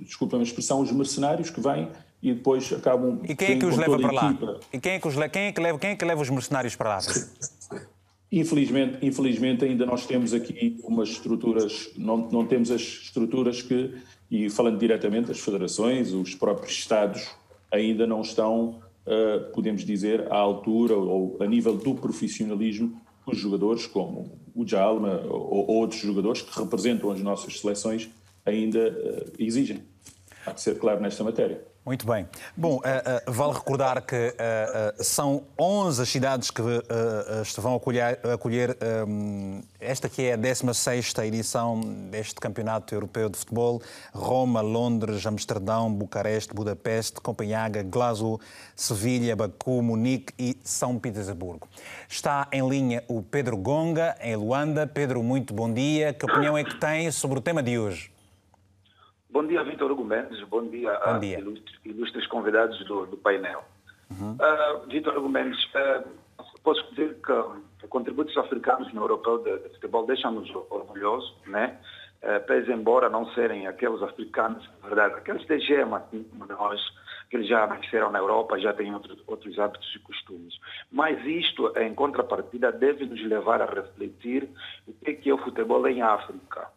desculpa 0.03 0.36
a 0.36 0.42
expressão, 0.42 0.82
os 0.82 0.92
mercenários 0.92 1.49
que 1.49 1.62
vêm 1.62 1.88
e 2.22 2.34
depois 2.34 2.70
acabam. 2.70 3.20
E 3.24 3.34
quem 3.34 3.53
é 3.53 3.59
que 3.59 3.64
os 3.64 3.78
leva 3.78 3.99
para 3.99 4.12
lá? 4.12 4.38
E 4.70 4.78
quem 4.78 4.92
é 4.92 5.01
que, 5.01 5.09
os, 5.09 5.14
quem, 5.32 5.42
é 5.45 5.53
que 5.53 5.61
leva, 5.62 5.78
quem 5.78 5.90
é 5.90 5.97
que 5.97 6.05
leva 6.05 6.20
os 6.20 6.28
mercenários 6.28 6.76
para 6.76 6.90
lá? 6.90 6.99
Infelizmente, 8.30 8.99
infelizmente 9.01 9.64
ainda 9.64 9.86
nós 9.86 10.05
temos 10.05 10.34
aqui 10.34 10.78
umas 10.84 11.09
estruturas, 11.09 11.90
não, 11.97 12.18
não 12.30 12.45
temos 12.45 12.70
as 12.70 12.82
estruturas 12.82 13.62
que, 13.62 13.95
e 14.30 14.51
falando 14.51 14.78
diretamente, 14.78 15.30
as 15.30 15.40
federações, 15.40 16.12
os 16.12 16.34
próprios 16.34 16.72
Estados 16.72 17.34
ainda 17.72 18.07
não 18.07 18.20
estão, 18.20 18.80
uh, 19.07 19.53
podemos 19.55 19.86
dizer, 19.86 20.30
à 20.30 20.36
altura 20.36 20.95
ou 20.95 21.38
a 21.40 21.47
nível 21.47 21.76
do 21.76 21.95
profissionalismo 21.95 23.01
os 23.27 23.39
jogadores 23.39 23.87
como 23.87 24.39
o 24.55 24.66
Jalma 24.66 25.20
ou, 25.29 25.68
ou 25.68 25.77
outros 25.77 26.01
jogadores 26.01 26.43
que 26.43 26.59
representam 26.59 27.11
as 27.11 27.20
nossas 27.20 27.61
seleções 27.61 28.09
ainda 28.45 28.91
uh, 28.91 29.33
exigem. 29.39 29.83
Há 30.47 30.53
de 30.53 30.61
ser 30.61 30.79
claro 30.79 31.01
nesta 31.01 31.25
matéria. 31.25 31.64
Muito 31.85 32.07
bem. 32.07 32.26
Bom, 32.57 32.76
uh, 32.76 32.78
uh, 32.78 33.30
vale 33.30 33.53
recordar 33.53 34.01
que 34.01 34.16
uh, 34.16 35.05
são 35.05 35.45
11 35.59 36.01
as 36.01 36.09
cidades 36.09 36.51
que 36.51 36.62
vão 37.61 37.74
acolher, 37.74 38.18
acolher 38.32 38.74
um, 39.07 39.61
esta 39.78 40.09
que 40.09 40.22
é 40.22 40.32
a 40.32 40.39
16ª 40.39 41.26
edição 41.26 41.80
deste 42.11 42.37
Campeonato 42.37 42.95
Europeu 42.95 43.28
de 43.28 43.37
Futebol. 43.37 43.82
Roma, 44.14 44.62
Londres, 44.62 45.26
Amsterdão, 45.26 45.93
Bucareste, 45.93 46.55
Budapeste, 46.55 47.20
Copenhaga, 47.20 47.82
Glasgow, 47.82 48.41
Sevilha, 48.74 49.37
Baku, 49.37 49.82
Munique 49.82 50.32
e 50.39 50.57
São 50.64 50.99
Petersburgo. 50.99 51.68
Está 52.09 52.49
em 52.51 52.66
linha 52.66 53.05
o 53.09 53.22
Pedro 53.22 53.59
Gonga, 53.59 54.16
em 54.22 54.35
Luanda. 54.37 54.87
Pedro, 54.87 55.22
muito 55.22 55.53
bom 55.53 55.70
dia. 55.70 56.14
Que 56.14 56.24
opinião 56.24 56.57
é 56.57 56.64
que 56.64 56.80
tem 56.80 57.11
sobre 57.11 57.39
o 57.39 57.43
tema 57.43 57.62
de 57.62 57.78
hoje? 57.78 58.13
Bom 59.35 59.49
dia, 59.49 59.64
Vitor 59.64 59.91
Hugo 59.91 60.05
Mendes. 60.05 60.41
Bom 60.45 60.68
dia, 60.68 60.97
Bom 61.05 61.18
dia. 61.18 61.41
ilustres, 61.41 61.80
ilustres 61.85 62.26
convidados 62.28 62.78
do, 62.85 63.05
do 63.07 63.16
painel. 63.16 63.64
Uhum. 64.09 64.35
Uh, 64.35 64.87
Vitor 64.87 65.18
Hugo 65.18 65.28
Mendes, 65.28 65.59
uh, 65.74 66.09
posso 66.62 66.89
dizer 66.91 67.16
que 67.20 67.89
contributos 67.89 68.37
africanos 68.39 68.95
no 68.95 69.03
europeu 69.03 69.39
de, 69.39 69.59
de 69.59 69.70
futebol 69.70 70.07
deixam-nos 70.07 70.49
orgulhosos, 70.70 71.35
né? 71.49 71.80
Uh, 72.22 72.47
pese 72.47 72.70
embora 72.70 73.09
não 73.11 73.26
serem 73.35 73.66
aqueles 73.66 74.01
africanos, 74.03 74.64
na 74.80 74.89
verdade, 74.89 75.14
aqueles 75.16 75.45
de 75.49 75.59
gema, 75.59 75.97
assim 75.97 76.22
como 76.22 76.47
nós, 76.47 76.80
que 77.28 77.37
eles 77.37 77.49
já 77.49 77.66
nasceram 77.66 78.12
na 78.12 78.20
Europa, 78.20 78.57
já 78.61 78.72
têm 78.72 78.95
outros, 78.95 79.20
outros 79.26 79.59
hábitos 79.59 79.93
e 79.97 79.99
costumes. 79.99 80.55
Mas 80.93 81.18
isto, 81.26 81.76
em 81.76 81.93
contrapartida, 81.93 82.70
deve 82.70 83.05
nos 83.05 83.20
levar 83.24 83.61
a 83.61 83.66
refletir 83.66 84.49
o 84.87 84.93
que 84.93 85.11
é, 85.11 85.14
que 85.14 85.28
é 85.28 85.35
o 85.35 85.39
futebol 85.39 85.85
em 85.89 86.03
África 86.03 86.68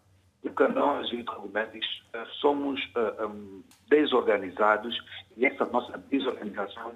porque 0.49 0.73
nós, 0.73 1.09
argumentos, 1.27 2.03
eh, 2.13 2.25
somos 2.39 2.79
uh, 2.95 3.27
um, 3.27 3.63
desorganizados 3.89 4.97
e 5.35 5.45
essa 5.45 5.65
nossa 5.65 5.97
desorganização 6.09 6.93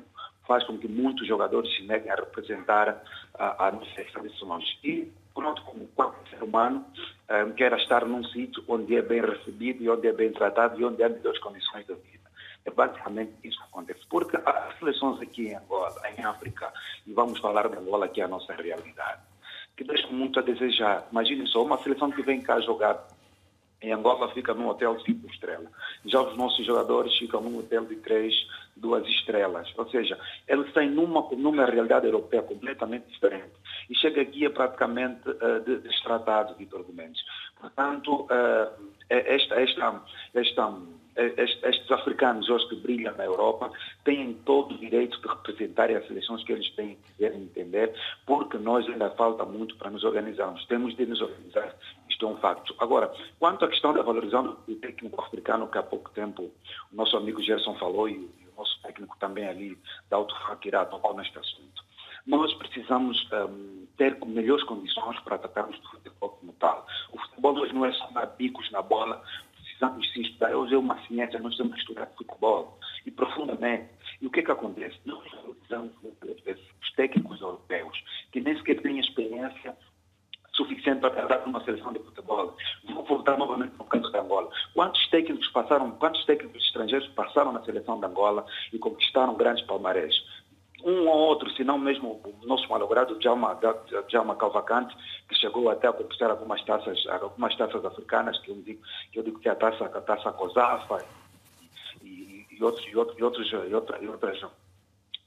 faz 0.48 0.64
com 0.66 0.78
que 0.78 0.88
muitos 0.88 1.28
jogadores 1.28 1.74
se 1.76 1.84
neguem 1.84 2.12
a 2.12 2.16
representar 2.16 2.90
uh, 3.36 3.62
as 3.64 3.74
nossas 3.74 4.12
seleções. 4.12 4.80
E, 4.84 5.12
pronto, 5.34 5.62
como 5.64 5.88
qualquer 5.90 6.30
ser 6.30 6.44
humano, 6.44 6.86
um, 7.30 7.52
quer 7.54 7.74
estar 7.74 8.06
num 8.06 8.24
sítio 8.26 8.64
onde 8.68 8.96
é 8.96 9.02
bem 9.02 9.22
recebido 9.22 9.84
e 9.84 9.90
onde 9.90 10.08
é 10.08 10.14
bem 10.14 10.32
tratado 10.32 10.80
e 10.80 10.86
onde 10.86 11.04
há 11.04 11.10
melhores 11.10 11.40
condições 11.40 11.86
de 11.86 11.94
vida. 11.94 12.30
É 12.66 12.72
basicamente 12.72 13.34
isso 13.44 13.58
que 13.58 13.64
acontece. 13.64 14.02
Porque 14.10 14.38
as 14.38 14.78
seleções 14.80 15.22
aqui 15.22 15.48
em 15.48 15.56
Angola, 15.56 15.94
em 16.18 16.24
África, 16.24 16.72
e 17.06 17.14
vamos 17.14 17.40
falar 17.40 17.68
de 17.68 17.78
Angola, 17.78 18.08
que 18.08 18.22
é 18.22 18.26
a 18.26 18.28
nossa 18.28 18.54
realidade, 18.54 19.22
que 19.76 19.84
deixam 19.84 20.12
muito 20.12 20.40
a 20.40 20.44
desejar. 20.44 21.08
Imagine 21.12 21.48
só, 21.48 21.64
uma 21.64 21.78
seleção 21.82 22.12
que 22.12 22.22
vem 22.22 22.42
cá 22.42 22.60
jogar 22.60 23.08
Em 23.82 23.92
Angola 23.92 24.32
fica 24.34 24.54
num 24.54 24.68
hotel 24.68 24.96
de 24.96 25.04
cinco 25.06 25.28
estrelas. 25.28 25.70
Já 26.06 26.22
os 26.22 26.38
nossos 26.38 26.66
jogadores 26.66 27.18
ficam 27.18 27.42
num 27.42 27.58
hotel 27.58 27.86
de 27.86 27.96
três, 27.96 28.34
duas 28.76 29.08
estrelas. 29.08 29.72
Ou 29.76 29.90
seja, 29.90 30.20
eles 30.48 30.72
têm 30.74 30.90
numa, 30.90 31.28
numa 31.32 31.66
realidade 31.66 32.06
europeia 32.06 32.44
completamente 32.44 33.08
diferente. 33.08 33.54
E 33.90 33.96
chega 33.96 34.22
aqui 34.22 34.46
é 34.46 34.50
praticamente 34.50 35.28
uh, 35.28 35.80
destratado, 35.82 36.56
Vitor 36.56 36.84
Gomes. 36.84 37.18
Portanto, 37.60 38.22
uh, 38.26 38.92
esta, 39.10 39.56
esta, 39.60 40.02
esta 40.34 40.78
estes 41.16 41.92
africanos 41.92 42.50
hoje 42.50 42.68
que 42.70 42.76
brilham 42.76 43.16
na 43.18 43.26
Europa 43.26 43.72
têm 44.04 44.34
todo 44.46 44.74
o 44.74 44.78
direito 44.78 45.20
de 45.22 45.28
representar 45.28 45.92
as 45.92 46.08
seleções 46.08 46.44
que 46.44 46.54
eles 46.54 46.70
têm, 46.72 46.98
quiserem 47.08 47.44
entender, 47.44 47.94
porque 48.26 48.58
nós 48.58 48.88
ainda 48.88 49.10
falta 49.12 49.44
muito 49.46 49.76
para 49.76 49.90
nos 49.90 50.04
organizarmos. 50.04 50.66
Temos 50.68 50.96
de 50.96 51.06
nos 51.06 51.22
organizar, 51.22 51.76
isto 52.10 52.26
é 52.26 52.30
um 52.30 52.38
facto. 52.38 52.74
Agora, 52.80 53.14
quanto 53.40 53.66
à 53.66 53.68
questão 53.68 53.94
da 53.94 54.02
valorização 54.02 54.58
do 54.68 54.76
técnico 54.76 55.22
africano, 55.22 55.68
que 55.68 55.78
há 55.78 55.84
pouco 55.84 56.10
tempo 56.12 56.44
o 56.92 56.96
nosso 56.96 57.18
amigo 57.18 57.42
Gerson 57.42 57.76
falou 57.76 58.08
e, 58.08 58.18
o 58.18 58.58
nosso 58.58 58.82
técnico 58.82 59.18
também 59.20 59.48
ali 59.48 59.78
da 60.10 60.18
Autofac 60.18 60.66
irá 60.68 60.86
tocar 60.86 61.14
neste 61.14 61.38
assunto. 61.38 61.82
Nós 62.26 62.54
precisamos 62.54 63.28
um, 63.34 63.88
ter 63.98 64.16
melhores 64.26 64.64
condições 64.66 65.20
para 65.22 65.36
atacarmos 65.36 65.78
o 65.80 65.90
futebol 65.90 66.30
como 66.30 66.54
tal. 66.54 66.86
O 67.12 67.20
futebol 67.20 67.58
hoje 67.58 67.74
não 67.74 67.86
é 67.86 67.92
só 67.94 68.08
dar 68.12 68.28
bicos 68.28 68.70
na 68.72 68.82
bola, 68.82 69.24
precisamos 69.82 70.14
sim 70.14 70.22
estudar. 70.22 70.56
Hoje 70.56 70.76
é 70.76 70.78
uma 70.78 71.02
ciência, 71.08 71.40
nós 71.40 71.58
temos 71.58 71.74
que 71.74 71.80
estudar 71.80 72.06
futebol 72.16 72.78
e 73.06 73.12
profundamente. 73.12 73.90
E 74.22 74.28
o 74.28 74.30
que 74.30 74.42
é 74.42 74.44
que 74.44 74.52
acontece? 74.52 74.96
Nós 75.06 75.26
utilizamos 75.48 75.92
os 76.04 76.92
técnicos 76.96 77.42
europeus 77.42 78.04
que 78.32 78.40
nem 78.40 78.56
sequer 78.58 78.80
têm 78.82 79.00
experiência 79.00 79.76
suficiente 80.54 81.00
para 81.00 81.10
tratar 81.10 81.48
uma 81.48 81.64
seleção 81.64 81.92
de 81.94 82.00
futebol. 82.00 82.56
Vou 82.94 83.04
voltar 83.06 83.38
novamente 83.38 83.74
no 83.78 83.86
caso 83.86 84.12
da 84.12 84.22
Angola. 84.22 84.52
Quantos 84.76 85.10
técnicos 85.10 85.48
passaram, 85.48 85.92
quantos 85.92 86.24
técnicos 86.26 86.64
estrangeiros 86.64 87.08
passaram 87.10 87.52
na 87.52 87.64
seleção 87.64 88.00
da 88.00 88.08
Angola 88.08 88.46
e 88.72 88.78
conquistaram 88.78 89.36
grandes 89.36 89.66
palmarés? 89.66 90.14
Um 90.84 91.08
ou 91.08 91.18
outro, 91.18 91.50
se 91.52 91.64
não 91.64 91.78
mesmo 91.78 92.22
o 92.24 92.48
nosso 92.48 92.68
malogrado 92.70 93.18
Djalma, 93.20 93.58
Djalma 94.08 94.36
Calvacante, 94.36 94.96
que 95.28 95.36
chegou 95.36 95.70
até 95.70 95.88
a 95.88 95.94
conquistar 95.94 96.30
algumas 96.30 96.64
taças, 96.64 97.06
algumas 97.08 97.56
taças 97.56 97.84
africanas, 97.86 98.38
que 98.40 98.52
eu 98.52 98.56
digo 98.56 98.82
que, 99.12 99.20
eu 99.20 99.24
digo 99.24 99.40
que 99.40 99.50
é 99.50 99.52
a 99.52 99.56
taça, 99.56 99.86
a 99.86 100.02
taça 100.02 100.32
Cosafa 100.32 101.04
e, 102.02 102.46
e, 102.52 102.64
outros, 102.64 102.86
e, 102.88 102.96
outros, 102.96 103.18
e, 103.18 103.24
outros, 103.24 103.52
e, 103.52 103.56
outras, 103.56 104.02
e, 104.02 104.08
outras, 104.08 104.42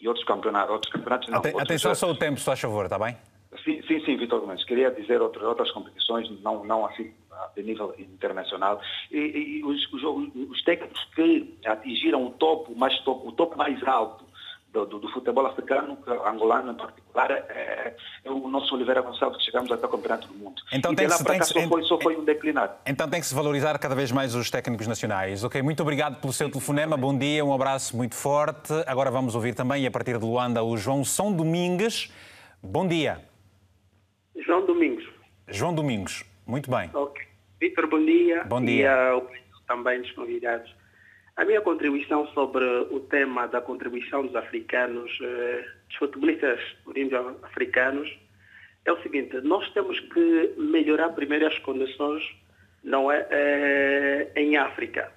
e 0.01 0.09
outros 0.09 0.27
campeonatos. 0.27 0.73
Outros 0.73 0.93
campeonatos 0.93 1.29
não, 1.29 1.39
Aten 1.39 1.61
atenção 1.61 1.95
só 1.95 2.11
o 2.11 2.17
tempo, 2.17 2.39
se 2.39 2.45
faz 2.45 2.61
favor, 2.61 2.85
está 2.85 2.99
bem? 2.99 3.17
Sim, 3.65 3.81
sim, 3.87 4.05
sim 4.05 4.17
Vitor 4.17 4.41
Gomes. 4.41 4.65
Queria 4.65 4.91
dizer 4.91 5.23
outras, 5.23 5.45
outras 5.45 5.71
competições, 5.71 6.29
não, 6.43 6.65
não 6.65 6.85
assim 6.87 7.13
de 7.57 7.63
nível 7.63 7.95
internacional. 7.99 8.81
E, 9.11 9.19
e 9.19 9.65
os, 9.65 9.93
os, 9.93 10.03
os, 10.51 10.63
técnicos 10.65 11.03
que 11.15 11.55
atingiram 11.67 12.27
o 12.27 12.31
topo 12.31 12.75
mais, 12.77 12.99
topo, 13.01 13.29
o 13.29 13.33
topo 13.33 13.57
mais 13.57 13.83
alto 13.87 14.24
do, 14.75 14.85
do, 14.85 14.99
do, 14.99 15.09
futebol 15.13 15.47
africano, 15.47 15.97
angolano 16.27 16.73
em 16.73 16.75
particular, 16.75 17.31
é, 17.31 17.95
é, 18.25 18.31
o 18.31 18.49
nosso 18.49 18.75
Oliveira 18.75 19.01
Gonçalves, 19.01 19.39
que 19.39 19.45
chegamos 19.45 19.71
até 19.71 19.87
o 19.87 19.89
Campeonato 19.89 20.27
do 20.27 20.35
Mundo. 20.35 20.61
Então 20.73 20.93
e 20.93 20.97
tem 20.97 21.09
que, 21.09 21.25
tem 21.25 21.39
que, 21.39 21.47
só, 21.47 21.69
foi, 21.69 21.83
só 21.85 22.01
foi 22.01 22.17
um 22.17 22.25
declinado. 22.25 22.75
Então 22.85 23.09
tem 23.09 23.21
que 23.21 23.27
se 23.27 23.35
valorizar 23.35 23.79
cada 23.79 23.95
vez 23.95 24.11
mais 24.11 24.35
os 24.35 24.51
técnicos 24.51 24.89
nacionais. 24.89 25.45
Ok, 25.45 25.63
muito 25.63 25.81
obrigado 25.81 26.21
pelo 26.21 26.33
seu 26.33 26.51
telefonema, 26.51 26.97
bom 26.97 27.17
dia, 27.17 27.45
um 27.45 27.55
abraço 27.55 27.97
muito 27.97 28.17
forte. 28.17 28.73
Agora 28.87 29.13
vamos 29.13 29.37
ouvir 29.37 29.55
também, 29.55 29.87
a 29.87 29.91
partir 29.91 30.19
de 30.19 30.25
Luanda, 30.25 30.63
o 30.65 30.77
João 30.77 31.05
São 31.05 31.33
Domingues. 31.33 32.13
Bom 32.61 32.87
dia. 32.87 33.21
João 34.45 34.67
Domingos. 34.67 35.05
João 35.47 35.73
Domingos, 35.73 36.25
muito 36.45 36.69
bem. 36.69 36.91
Ok. 36.93 37.23
Vitor, 37.61 37.89
bom 37.89 38.05
dia. 38.05 38.45
Bom 38.45 38.65
dia. 38.65 38.93
E 39.17 39.67
também 39.69 40.03
dos 40.03 40.11
convidados. 40.13 40.75
A 41.37 41.45
minha 41.45 41.61
contribuição 41.61 42.27
sobre 42.29 42.65
o 42.65 43.01
tema 43.01 43.47
da 43.49 43.61
contribuição 43.61 44.25
dos 44.25 44.37
africanos, 44.37 45.11
eh, 45.21 45.65
dos 45.89 45.97
futebolistas 45.97 46.61
africanos, 47.43 48.09
é 48.85 48.93
o 48.93 49.03
seguinte, 49.03 49.41
nós 49.41 49.69
temos 49.73 49.99
que 49.99 50.55
melhorar 50.57 51.09
primeiro 51.11 51.47
as 51.47 51.59
condições 51.59 52.23
não 52.85 53.11
é, 53.11 53.27
é 53.31 54.33
em 54.37 54.57
África. 54.57 55.11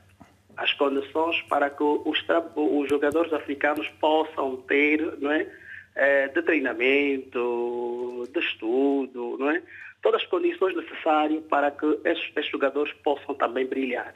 As 0.55 0.74
condições 0.74 1.39
para 1.43 1.70
que 1.70 1.84
os, 1.84 2.24
os 2.55 2.89
jogadores 2.89 3.32
africanos 3.32 3.88
possam 3.99 4.57
ter 4.57 4.99
não 5.20 5.32
é, 5.32 5.47
é, 5.93 6.28
de 6.30 6.41
treinamento, 6.41 8.28
de 8.34 8.39
estudo, 8.39 9.38
não 9.38 9.51
é? 9.51 9.61
todas 10.01 10.22
as 10.22 10.28
condições 10.28 10.76
necessárias 10.76 11.43
para 11.45 11.70
que 11.70 11.86
esses, 12.05 12.32
esses 12.36 12.49
jogadores 12.49 12.91
possam 13.03 13.36
também 13.36 13.65
brilhar. 13.65 14.13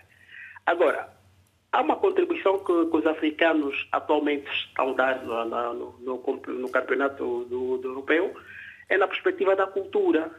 Agora, 0.66 1.20
Há 1.72 1.82
uma 1.82 1.95
contribuição 1.95 2.59
que, 2.59 2.86
que 2.86 2.97
os 2.97 3.05
africanos 3.05 3.88
atualmente 3.91 4.49
estão 4.51 4.93
dando 4.93 5.26
no, 5.26 5.45
no, 5.45 5.95
no, 6.01 6.53
no 6.59 6.69
campeonato 6.69 7.45
do, 7.45 7.78
do, 7.78 7.88
europeu, 7.88 8.36
é 8.89 8.97
na 8.97 9.07
perspectiva 9.07 9.55
da 9.55 9.65
cultura. 9.65 10.32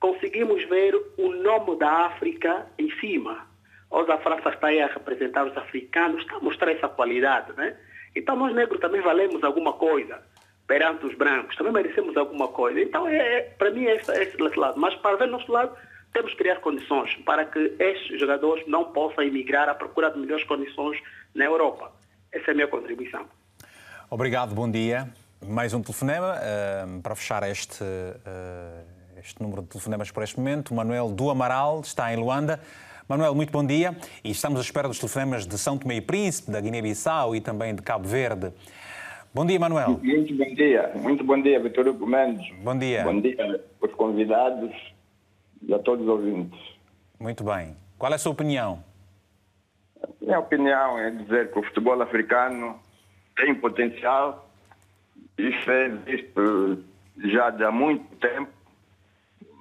Conseguimos 0.00 0.64
ver 0.64 0.94
o 1.16 1.28
nome 1.28 1.76
da 1.78 2.06
África 2.06 2.66
em 2.76 2.90
cima. 2.98 3.46
Hoje 3.88 4.10
a 4.10 4.18
França 4.18 4.48
está 4.48 4.66
aí 4.66 4.80
a 4.80 4.88
representar 4.88 5.46
os 5.46 5.56
africanos, 5.56 6.22
está 6.22 6.36
a 6.36 6.40
mostrar 6.40 6.72
essa 6.72 6.88
qualidade, 6.88 7.52
né? 7.56 7.76
Então 8.14 8.34
nós 8.34 8.52
negros 8.52 8.80
também 8.80 9.00
valemos 9.00 9.44
alguma 9.44 9.72
coisa 9.72 10.20
perante 10.66 11.06
os 11.06 11.14
brancos, 11.14 11.56
também 11.56 11.72
merecemos 11.72 12.16
alguma 12.16 12.48
coisa. 12.48 12.80
Então, 12.80 13.08
é, 13.08 13.16
é 13.16 13.40
para 13.42 13.70
mim, 13.70 13.86
é 13.86 13.96
esse, 13.96 14.10
é 14.10 14.22
esse 14.22 14.36
lado. 14.58 14.78
Mas 14.78 14.94
para 14.96 15.16
ver 15.16 15.26
nosso 15.28 15.50
lado, 15.50 15.74
temos 16.12 16.32
que 16.32 16.38
criar 16.38 16.60
condições 16.60 17.14
para 17.24 17.44
que 17.44 17.76
estes 17.78 18.18
jogadores 18.20 18.64
não 18.66 18.86
possam 18.86 19.22
emigrar 19.24 19.68
à 19.68 19.74
procura 19.74 20.10
de 20.10 20.18
melhores 20.18 20.44
condições 20.44 20.98
na 21.34 21.44
Europa. 21.44 21.92
Essa 22.32 22.50
é 22.50 22.52
a 22.52 22.54
minha 22.54 22.68
contribuição. 22.68 23.26
Obrigado, 24.10 24.54
bom 24.54 24.70
dia. 24.70 25.08
Mais 25.46 25.72
um 25.72 25.82
telefonema 25.82 26.34
uh, 26.34 27.02
para 27.02 27.14
fechar 27.14 27.48
este, 27.48 27.82
uh, 27.82 29.18
este 29.18 29.40
número 29.40 29.62
de 29.62 29.68
telefonemas 29.68 30.10
por 30.10 30.22
este 30.22 30.38
momento. 30.38 30.70
O 30.70 30.74
Manuel 30.74 31.10
do 31.10 31.30
Amaral 31.30 31.80
está 31.80 32.12
em 32.12 32.16
Luanda. 32.16 32.60
Manuel, 33.08 33.34
muito 33.34 33.52
bom 33.52 33.64
dia. 33.64 33.96
E 34.24 34.30
estamos 34.30 34.58
à 34.58 34.62
espera 34.62 34.88
dos 34.88 34.98
telefonemas 34.98 35.46
de 35.46 35.56
São 35.56 35.78
Tomé 35.78 35.96
e 35.96 36.00
Príncipe, 36.00 36.50
da 36.50 36.60
Guiné-Bissau 36.60 37.34
e 37.36 37.40
também 37.40 37.74
de 37.74 37.82
Cabo 37.82 38.08
Verde. 38.08 38.52
Bom 39.32 39.46
dia, 39.46 39.60
Manuel. 39.60 40.00
Muito 40.02 40.34
bom 40.34 40.54
dia. 40.54 40.90
Muito 40.96 41.24
bom 41.24 41.40
dia, 41.40 41.60
Vitor 41.60 41.86
Hugo 41.86 42.06
Mendes. 42.06 42.50
Bom 42.62 42.76
dia. 42.76 43.04
Bom 43.04 43.20
dia 43.20 43.62
aos 43.80 43.92
convidados 43.92 44.74
e 45.62 45.74
a 45.74 45.78
todos 45.78 46.04
os 46.04 46.10
ouvintes. 46.10 46.58
Muito 47.18 47.44
bem. 47.44 47.76
Qual 47.98 48.12
é 48.12 48.14
a 48.14 48.18
sua 48.18 48.32
opinião? 48.32 48.82
A 50.02 50.24
minha 50.24 50.38
opinião 50.38 50.98
é 50.98 51.10
dizer 51.10 51.50
que 51.50 51.58
o 51.58 51.62
futebol 51.62 52.00
africano 52.00 52.78
tem 53.36 53.54
potencial. 53.54 54.48
Isso 55.36 55.70
é 55.70 55.88
visto 55.88 56.84
já 57.24 57.48
há 57.48 57.72
muito 57.72 58.04
tempo. 58.16 58.50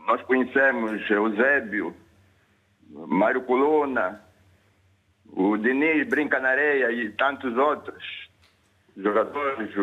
Nós 0.06 0.22
conhecemos 0.22 1.10
Eusébio, 1.10 1.96
Mário 2.90 3.42
Coluna, 3.44 4.22
o 5.34 5.58
Denis 5.58 6.08
Brinca 6.08 6.40
na 6.40 6.50
Areia 6.50 6.92
e 6.92 7.12
tantos 7.12 7.58
outros 7.58 8.04
jogadores. 8.96 9.74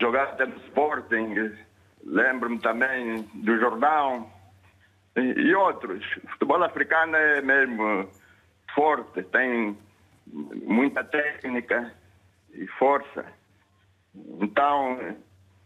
Jogaram 0.00 0.46
no 0.48 0.56
Sporting. 0.66 1.52
Lembro-me 2.02 2.58
também 2.58 3.22
do 3.34 3.58
Jordão 3.58 4.30
e 5.16 5.54
outros. 5.54 6.04
O 6.24 6.28
futebol 6.28 6.62
africano 6.62 7.16
é 7.16 7.40
mesmo 7.40 8.08
forte, 8.74 9.22
tem 9.24 9.76
muita 10.26 11.04
técnica 11.04 11.92
e 12.52 12.66
força. 12.78 13.24
Então, 14.40 15.16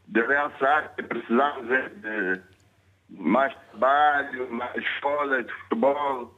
de 0.09 0.21
realçar 0.23 0.95
que 0.95 1.03
precisamos 1.03 1.67
de 1.69 2.41
mais 3.11 3.55
trabalho, 3.71 4.51
mais 4.53 4.75
escolas 4.77 5.47
de 5.47 5.53
futebol. 5.53 6.35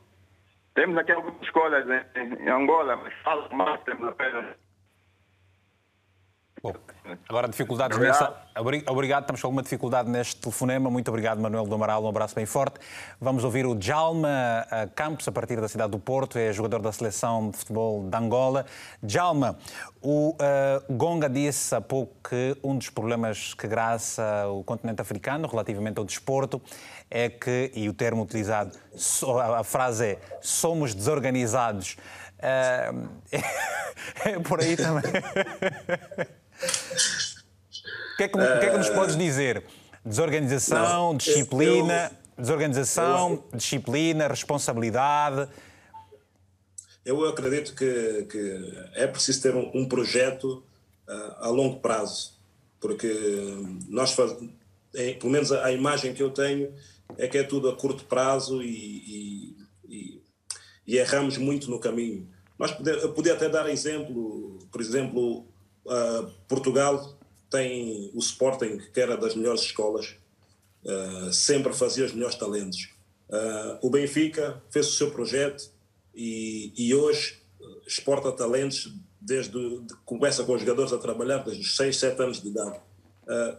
Temos 0.74 0.96
aqui 0.98 1.12
algumas 1.12 1.40
escolas 1.42 1.86
em, 2.14 2.48
Angola, 2.48 2.96
mas 2.96 3.14
falo 3.22 3.48
mais, 3.54 3.80
temos 3.84 4.08
apenas 4.08 4.56
Bom, 6.66 6.74
agora 7.28 7.46
dificuldades 7.46 7.96
obrigado. 7.96 8.34
nessa. 8.56 8.90
Obrigado, 8.90 9.22
estamos 9.22 9.40
com 9.40 9.46
alguma 9.46 9.62
dificuldade 9.62 10.10
neste 10.10 10.36
telefonema. 10.36 10.90
Muito 10.90 11.06
obrigado, 11.08 11.40
Manuel 11.40 11.64
do 11.64 11.74
Amaral. 11.76 12.02
Um 12.02 12.08
abraço 12.08 12.34
bem 12.34 12.44
forte. 12.44 12.80
Vamos 13.20 13.44
ouvir 13.44 13.64
o 13.66 13.74
Djalma 13.76 14.66
eh, 14.68 14.88
Campos, 14.92 15.28
a 15.28 15.32
partir 15.32 15.60
da 15.60 15.68
cidade 15.68 15.92
do 15.92 15.98
Porto, 16.00 16.36
é 16.36 16.52
jogador 16.52 16.80
da 16.82 16.90
seleção 16.90 17.50
de 17.50 17.58
futebol 17.58 18.08
de 18.08 18.16
Angola. 18.16 18.66
Djalma, 19.00 19.56
o 20.02 20.30
uh, 20.30 20.92
Gonga 20.92 21.28
disse 21.28 21.72
há 21.72 21.80
pouco 21.80 22.16
que 22.28 22.56
um 22.64 22.76
dos 22.76 22.90
problemas 22.90 23.54
que 23.54 23.68
graça 23.68 24.48
o 24.48 24.64
continente 24.64 25.00
africano 25.00 25.46
relativamente 25.46 25.98
ao 25.98 26.04
desporto 26.04 26.60
é 27.08 27.28
que, 27.28 27.70
e 27.76 27.88
o 27.88 27.94
termo 27.94 28.24
utilizado, 28.24 28.76
a 29.54 29.62
frase 29.62 30.04
é 30.04 30.18
somos 30.40 30.94
desorganizados. 30.94 31.96
Uh, 32.40 33.08
é 34.26 34.38
por 34.40 34.60
aí 34.60 34.76
também. 34.76 35.04
O 36.62 38.16
que, 38.16 38.22
é 38.22 38.28
que, 38.28 38.38
que, 38.38 38.66
é 38.66 38.70
que 38.70 38.78
nos 38.78 38.88
podes 38.88 39.16
dizer? 39.16 39.64
Desorganização, 40.04 41.12
não, 41.12 41.16
disciplina? 41.16 42.12
Desorganização, 42.38 43.44
disciplina, 43.54 44.28
responsabilidade. 44.28 45.48
Eu 47.04 47.24
acredito 47.26 47.74
que, 47.74 48.26
que 48.30 48.72
é 48.94 49.06
preciso 49.06 49.42
ter 49.42 49.54
um, 49.54 49.70
um 49.74 49.88
projeto 49.88 50.64
uh, 51.08 51.44
a 51.44 51.48
longo 51.48 51.80
prazo, 51.80 52.38
porque 52.80 53.10
nós 53.88 54.12
faz, 54.12 54.36
é, 54.94 55.14
pelo 55.14 55.30
menos 55.32 55.52
a, 55.52 55.66
a, 55.66 55.72
imagem 55.72 56.12
que 56.12 56.22
eu 56.22 56.30
tenho 56.30 56.74
é 57.16 57.28
que 57.28 57.38
é 57.38 57.42
tudo 57.42 57.68
a 57.68 57.76
curto 57.76 58.04
prazo 58.04 58.62
e, 58.62 58.66
e, 58.68 59.56
e, 59.88 60.22
e 60.86 60.96
erramos 60.98 61.38
muito 61.38 61.70
no 61.70 61.78
caminho. 61.78 62.28
Nós 62.58 62.72
poder, 62.72 62.98
eu 62.98 63.12
podia 63.12 63.34
até 63.34 63.48
dar 63.48 63.68
exemplo, 63.68 64.58
por 64.70 64.80
exemplo, 64.80 65.46
uh, 65.86 66.30
Portugal 66.48 67.16
tem 67.50 68.10
o 68.14 68.18
Sporting, 68.18 68.78
que 68.92 69.00
era 69.00 69.16
das 69.16 69.34
melhores 69.34 69.62
escolas, 69.62 70.16
uh, 70.84 71.32
sempre 71.32 71.72
fazia 71.72 72.04
os 72.04 72.12
melhores 72.12 72.36
talentos. 72.36 72.90
Uh, 73.28 73.78
o 73.86 73.90
Benfica 73.90 74.62
fez 74.70 74.88
o 74.88 74.92
seu 74.92 75.10
projeto 75.10 75.70
e, 76.14 76.72
e 76.76 76.94
hoje 76.94 77.40
exporta 77.86 78.30
talentos 78.32 78.92
desde 79.20 79.52
de, 79.52 79.94
começa 80.04 80.44
com 80.44 80.54
os 80.54 80.60
jogadores 80.60 80.92
a 80.92 80.98
trabalhar 80.98 81.38
desde 81.38 81.62
os 81.62 81.76
6, 81.76 81.96
7 81.96 82.22
anos 82.22 82.42
de 82.42 82.48
idade. 82.48 82.80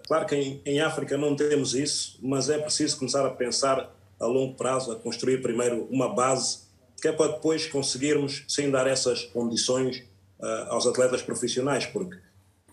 Claro 0.08 0.26
que 0.26 0.34
em, 0.34 0.62
em, 0.66 0.80
África 0.80 1.18
não 1.18 1.36
temos 1.36 1.76
isso, 1.76 2.18
mas 2.22 2.50
é 2.50 2.58
preciso 2.58 2.98
começar 2.98 3.26
a 3.26 3.32
pensar 3.32 3.94
a 4.18 4.26
longo 4.26 4.56
prazo, 4.56 4.94
a 4.94 4.96
construir 4.96 5.42
primeiro 5.42 5.86
uma 5.92 6.16
base, 6.16 6.60
que 7.02 7.10
é 7.10 7.12
para 7.12 7.34
depois 7.34 7.68
conseguirmos, 7.68 8.46
sem 8.48 8.72
dar 8.72 8.88
essas 8.88 9.24
condições 9.26 10.06
aos 10.70 10.86
atletas 10.86 11.22
profissionais, 11.22 11.86
porque 11.86 12.18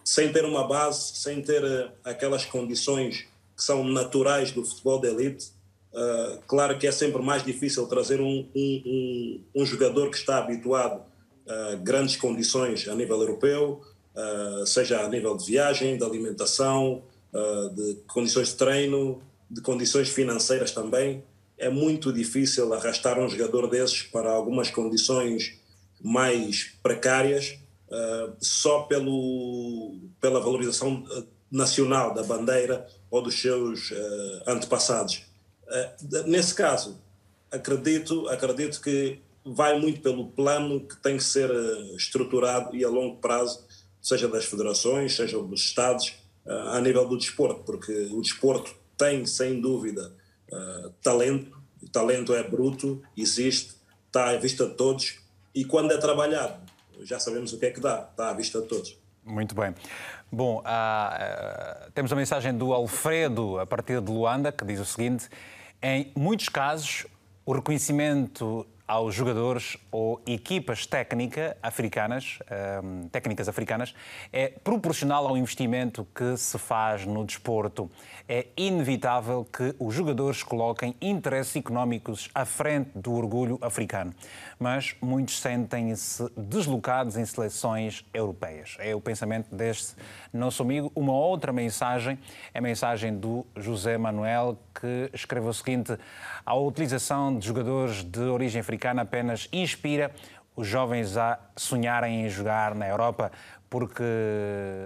sem 0.04 0.30
ter 0.32 0.44
uma 0.44 0.66
base, 0.66 1.16
sem 1.16 1.40
ter 1.40 1.64
uh, 1.64 1.90
aquelas 2.04 2.44
condições 2.44 3.26
que 3.56 3.62
são 3.62 3.82
naturais 3.84 4.52
do 4.52 4.64
futebol 4.64 5.00
de 5.00 5.08
elite, 5.08 5.54
Uh, 5.94 6.42
claro 6.48 6.76
que 6.76 6.88
é 6.88 6.90
sempre 6.90 7.22
mais 7.22 7.44
difícil 7.44 7.86
trazer 7.86 8.20
um, 8.20 8.44
um, 8.52 8.82
um, 8.84 9.40
um 9.54 9.64
jogador 9.64 10.10
que 10.10 10.16
está 10.16 10.38
habituado 10.38 11.04
a 11.46 11.76
grandes 11.76 12.16
condições 12.16 12.88
a 12.88 12.94
nível 12.96 13.20
europeu, 13.20 13.80
uh, 14.16 14.66
seja 14.66 15.02
a 15.02 15.08
nível 15.08 15.36
de 15.36 15.46
viagem, 15.46 15.96
de 15.96 16.02
alimentação, 16.02 17.02
uh, 17.32 17.70
de 17.70 17.94
condições 18.08 18.48
de 18.48 18.54
treino, 18.54 19.22
de 19.48 19.60
condições 19.60 20.08
financeiras 20.08 20.72
também. 20.72 21.22
É 21.56 21.70
muito 21.70 22.12
difícil 22.12 22.74
arrastar 22.74 23.20
um 23.20 23.28
jogador 23.28 23.68
desses 23.70 24.02
para 24.02 24.32
algumas 24.32 24.70
condições 24.70 25.60
mais 26.04 26.76
precárias 26.82 27.58
só 28.40 28.82
pelo, 28.82 29.98
pela 30.20 30.40
valorização 30.40 31.04
nacional 31.50 32.12
da 32.12 32.22
bandeira 32.22 32.86
ou 33.10 33.22
dos 33.22 33.40
seus 33.40 33.92
antepassados. 34.46 35.22
Eh, 35.68 35.96
nesse 36.26 36.54
caso, 36.54 37.00
acredito, 37.50 38.28
acredito 38.28 38.80
que 38.80 39.20
vai 39.44 39.78
muito 39.78 40.00
pelo 40.00 40.28
plano 40.28 40.86
que 40.86 40.96
tem 40.96 41.16
que 41.16 41.24
ser 41.24 41.50
eh, 41.50 41.96
estruturado 41.96 42.74
e 42.76 42.84
a 42.84 42.88
longo 42.88 43.16
prazo, 43.16 43.64
seja 44.00 44.28
das 44.28 44.44
federações, 44.44 45.14
seja 45.16 45.38
dos 45.42 45.60
Estados, 45.60 46.14
eh, 46.46 46.62
a 46.68 46.80
nível 46.80 47.06
do 47.06 47.18
desporto, 47.18 47.62
porque 47.64 47.92
o 48.12 48.20
desporto 48.20 48.74
tem, 48.96 49.26
sem 49.26 49.60
dúvida, 49.60 50.12
talento, 51.02 51.58
o 51.82 51.88
talento 51.88 52.32
é 52.32 52.48
bruto, 52.48 53.02
existe, 53.16 53.74
está 54.06 54.30
à 54.30 54.36
vista 54.36 54.68
de 54.68 54.74
todos, 54.74 55.18
e 55.54 55.64
quando 55.64 55.92
é 55.92 55.98
trabalhado, 55.98 56.54
já 57.02 57.18
sabemos 57.18 57.52
o 57.52 57.58
que 57.58 57.66
é 57.66 57.70
que 57.70 57.80
dá, 57.80 58.08
está 58.10 58.30
à 58.30 58.32
vista 58.32 58.60
de 58.60 58.68
todos. 58.68 58.98
Muito 59.24 59.54
bem. 59.54 59.74
Bom, 60.30 60.58
uh, 60.58 61.90
temos 61.92 62.12
a 62.12 62.16
mensagem 62.16 62.56
do 62.56 62.72
Alfredo, 62.72 63.58
a 63.58 63.66
partir 63.66 64.00
de 64.00 64.10
Luanda, 64.10 64.50
que 64.50 64.64
diz 64.64 64.80
o 64.80 64.84
seguinte: 64.84 65.28
em 65.80 66.12
muitos 66.16 66.48
casos, 66.48 67.06
o 67.46 67.52
reconhecimento 67.52 68.66
aos 68.86 69.14
jogadores 69.14 69.78
ou 69.90 70.20
equipas 70.26 70.86
técnica 70.86 71.56
africanas, 71.62 72.38
um, 72.82 73.08
técnicas 73.08 73.48
africanas 73.48 73.94
é 74.32 74.48
proporcional 74.48 75.26
ao 75.26 75.36
investimento 75.36 76.06
que 76.14 76.36
se 76.36 76.58
faz 76.58 77.06
no 77.06 77.24
desporto. 77.24 77.90
É 78.26 78.46
inevitável 78.56 79.44
que 79.44 79.74
os 79.78 79.94
jogadores 79.94 80.42
coloquem 80.42 80.96
interesses 80.98 81.56
económicos 81.56 82.30
à 82.34 82.46
frente 82.46 82.90
do 82.94 83.12
orgulho 83.12 83.58
africano, 83.60 84.14
mas 84.58 84.96
muitos 85.02 85.38
sentem-se 85.40 86.26
deslocados 86.34 87.18
em 87.18 87.26
seleções 87.26 88.02
europeias. 88.14 88.76
É 88.80 88.94
o 88.94 89.00
pensamento 89.00 89.54
deste 89.54 89.94
nosso 90.32 90.62
amigo. 90.62 90.90
Uma 90.94 91.12
outra 91.12 91.52
mensagem 91.52 92.18
é 92.54 92.58
a 92.58 92.62
mensagem 92.62 93.14
do 93.14 93.44
José 93.56 93.98
Manuel, 93.98 94.58
que 94.80 95.10
escreve 95.12 95.46
o 95.46 95.52
seguinte: 95.52 95.94
a 96.46 96.54
utilização 96.54 97.38
de 97.38 97.46
jogadores 97.46 98.02
de 98.02 98.20
origem 98.20 98.58
africana 98.58 99.02
apenas 99.02 99.48
inspira 99.52 100.10
os 100.56 100.66
jovens 100.66 101.16
a 101.16 101.38
sonharem 101.56 102.24
em 102.24 102.28
jogar 102.28 102.74
na 102.74 102.86
Europa, 102.86 103.32
porque 103.68 104.04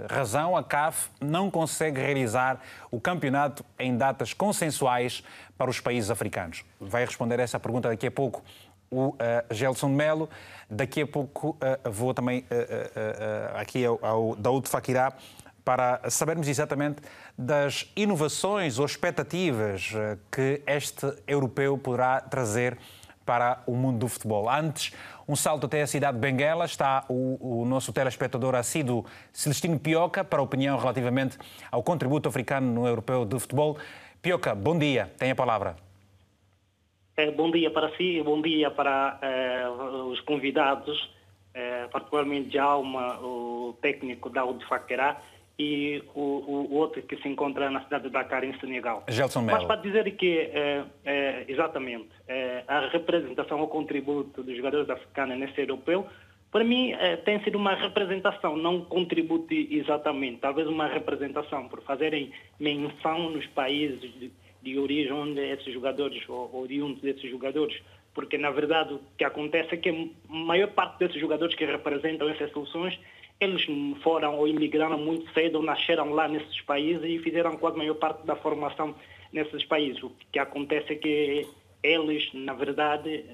razão 0.09 0.57
a 0.57 0.63
CAF 0.63 1.11
não 1.21 1.51
consegue 1.51 2.01
realizar 2.01 2.61
o 2.91 3.01
campeonato 3.01 3.65
em 3.79 3.97
datas 3.97 4.33
consensuais 4.33 5.23
para 5.57 5.71
os 5.71 5.81
países 5.81 6.11
africanos. 6.11 6.65
Vai 6.81 7.05
responder 7.05 7.39
essa 7.41 7.61
pergunta 7.61 7.89
daqui 7.89 8.07
a 8.07 8.11
pouco 8.11 8.43
o 8.91 9.09
uh, 9.09 9.17
Gelson 9.51 9.89
Melo. 9.89 10.29
Daqui 10.69 11.03
a 11.03 11.07
pouco 11.07 11.51
uh, 11.51 11.91
vou 11.91 12.15
também 12.15 12.41
uh, 12.41 13.59
aqui 13.59 13.85
ao, 13.85 13.99
ao 14.03 14.37
Daoud 14.37 14.69
Fakirá 14.69 15.13
para 15.65 16.01
sabermos 16.09 16.49
exatamente 16.49 17.03
das 17.37 17.91
inovações 17.95 18.79
ou 18.79 18.87
expectativas 18.87 19.93
que 20.33 20.63
este 20.67 21.13
europeu 21.27 21.77
poderá 21.77 22.23
trazer 22.23 22.79
para 23.27 23.63
o 23.67 23.75
mundo 23.77 23.99
do 23.99 24.09
futebol. 24.09 24.49
Antes, 24.49 24.95
um 25.29 25.37
salto 25.37 25.67
até 25.67 25.83
a 25.83 25.87
cidade 25.87 26.17
de 26.17 26.21
Benguela. 26.21 26.65
Está 26.65 27.05
o, 27.09 27.61
o 27.61 27.65
nosso 27.67 27.93
telespectador 27.93 28.55
assíduo 28.55 29.05
Celestino 29.33 29.79
Pioca 29.79 30.25
para 30.25 30.41
a 30.41 30.43
opinião 30.43 30.79
relativamente 30.79 31.37
ao 31.71 31.83
contributo 31.83 32.29
africano 32.29 32.73
no 32.73 32.87
europeu 32.87 33.27
de 33.27 33.39
futebol. 33.39 33.77
Pioca, 34.23 34.55
bom 34.55 34.79
dia. 34.79 35.13
Tem 35.19 35.31
a 35.31 35.37
palavra. 35.37 35.77
É, 37.17 37.31
bom 37.31 37.51
dia 37.51 37.71
para 37.71 37.95
si, 37.97 38.23
bom 38.23 38.41
dia 38.41 38.71
para 38.71 39.19
eh, 39.21 39.69
os 40.09 40.21
convidados, 40.21 41.13
eh, 41.53 41.89
particularmente 41.91 42.53
Jalma, 42.53 43.19
o 43.21 43.77
técnico 43.83 44.31
da 44.31 44.45
Udfaquerá 44.45 45.21
e 45.59 46.01
o, 46.15 46.21
o, 46.21 46.75
outro 46.77 47.03
que 47.03 47.17
se 47.17 47.29
encontra 47.29 47.69
na 47.69 47.83
cidade 47.83 48.05
de 48.05 48.11
Dakar, 48.11 48.45
em 48.45 48.57
Senegal. 48.61 49.03
Gelson 49.09 49.43
Melo. 49.43 49.59
Mas 49.59 49.67
para 49.67 49.81
dizer 49.81 50.09
que, 50.17 50.39
é, 50.39 50.85
é, 51.05 51.45
exatamente, 51.49 52.09
é, 52.29 52.63
a 52.69 52.89
representação, 52.89 53.61
o 53.61 53.67
contributo 53.67 54.43
dos 54.43 54.57
jogadores 54.57 54.89
africanos 54.89 55.37
nesse 55.37 55.61
europeu, 55.61 56.07
para 56.53 56.65
mim 56.65 56.95
tem 57.27 57.43
sido 57.45 57.59
uma 57.59 57.75
representação, 57.75 58.57
não 58.57 58.77
um 58.77 58.85
contributo 58.85 59.53
exatamente, 59.53 60.39
talvez 60.39 60.67
uma 60.67 60.87
representação, 60.87 61.69
por 61.69 61.83
fazerem 61.83 62.33
menção 62.59 63.29
nos 63.31 63.47
países 63.49 64.01
de, 64.01 64.33
de 64.63 64.79
origem 64.79 65.13
onde 65.13 65.41
esses 65.41 65.75
jogadores, 65.75 66.27
ou 66.27 66.63
oriundos 66.63 67.03
desses 67.03 67.31
jogadores, 67.31 67.79
porque 68.15 68.39
na 68.39 68.51
verdade 68.51 68.95
o 68.95 69.01
que 69.19 69.25
acontece 69.25 69.75
é 69.75 69.77
que 69.77 69.91
a 69.91 70.33
maior 70.33 70.69
parte 70.69 71.01
desses 71.01 71.21
jogadores 71.21 71.55
que 71.55 71.67
representam 71.67 72.31
essas 72.31 72.51
soluções 72.53 72.99
eles 73.41 73.65
foram 74.03 74.37
ou 74.37 74.49
imigraram 74.49 74.99
muito 74.99 75.33
cedo, 75.33 75.63
nasceram 75.63 76.13
lá 76.13 76.27
nesses 76.27 76.61
países 76.63 77.05
e 77.05 77.19
fizeram 77.21 77.57
quase 77.57 77.77
a 77.77 77.79
maior 77.79 77.95
parte 77.95 78.27
da 78.27 78.35
formação 78.37 78.95
nesses 79.33 79.65
países. 79.65 80.03
O 80.03 80.11
que 80.33 80.39
acontece 80.39 80.93
é 80.93 80.97
que 80.97 81.47
eles, 81.83 82.29
na 82.35 82.55
verdade, 82.55 83.25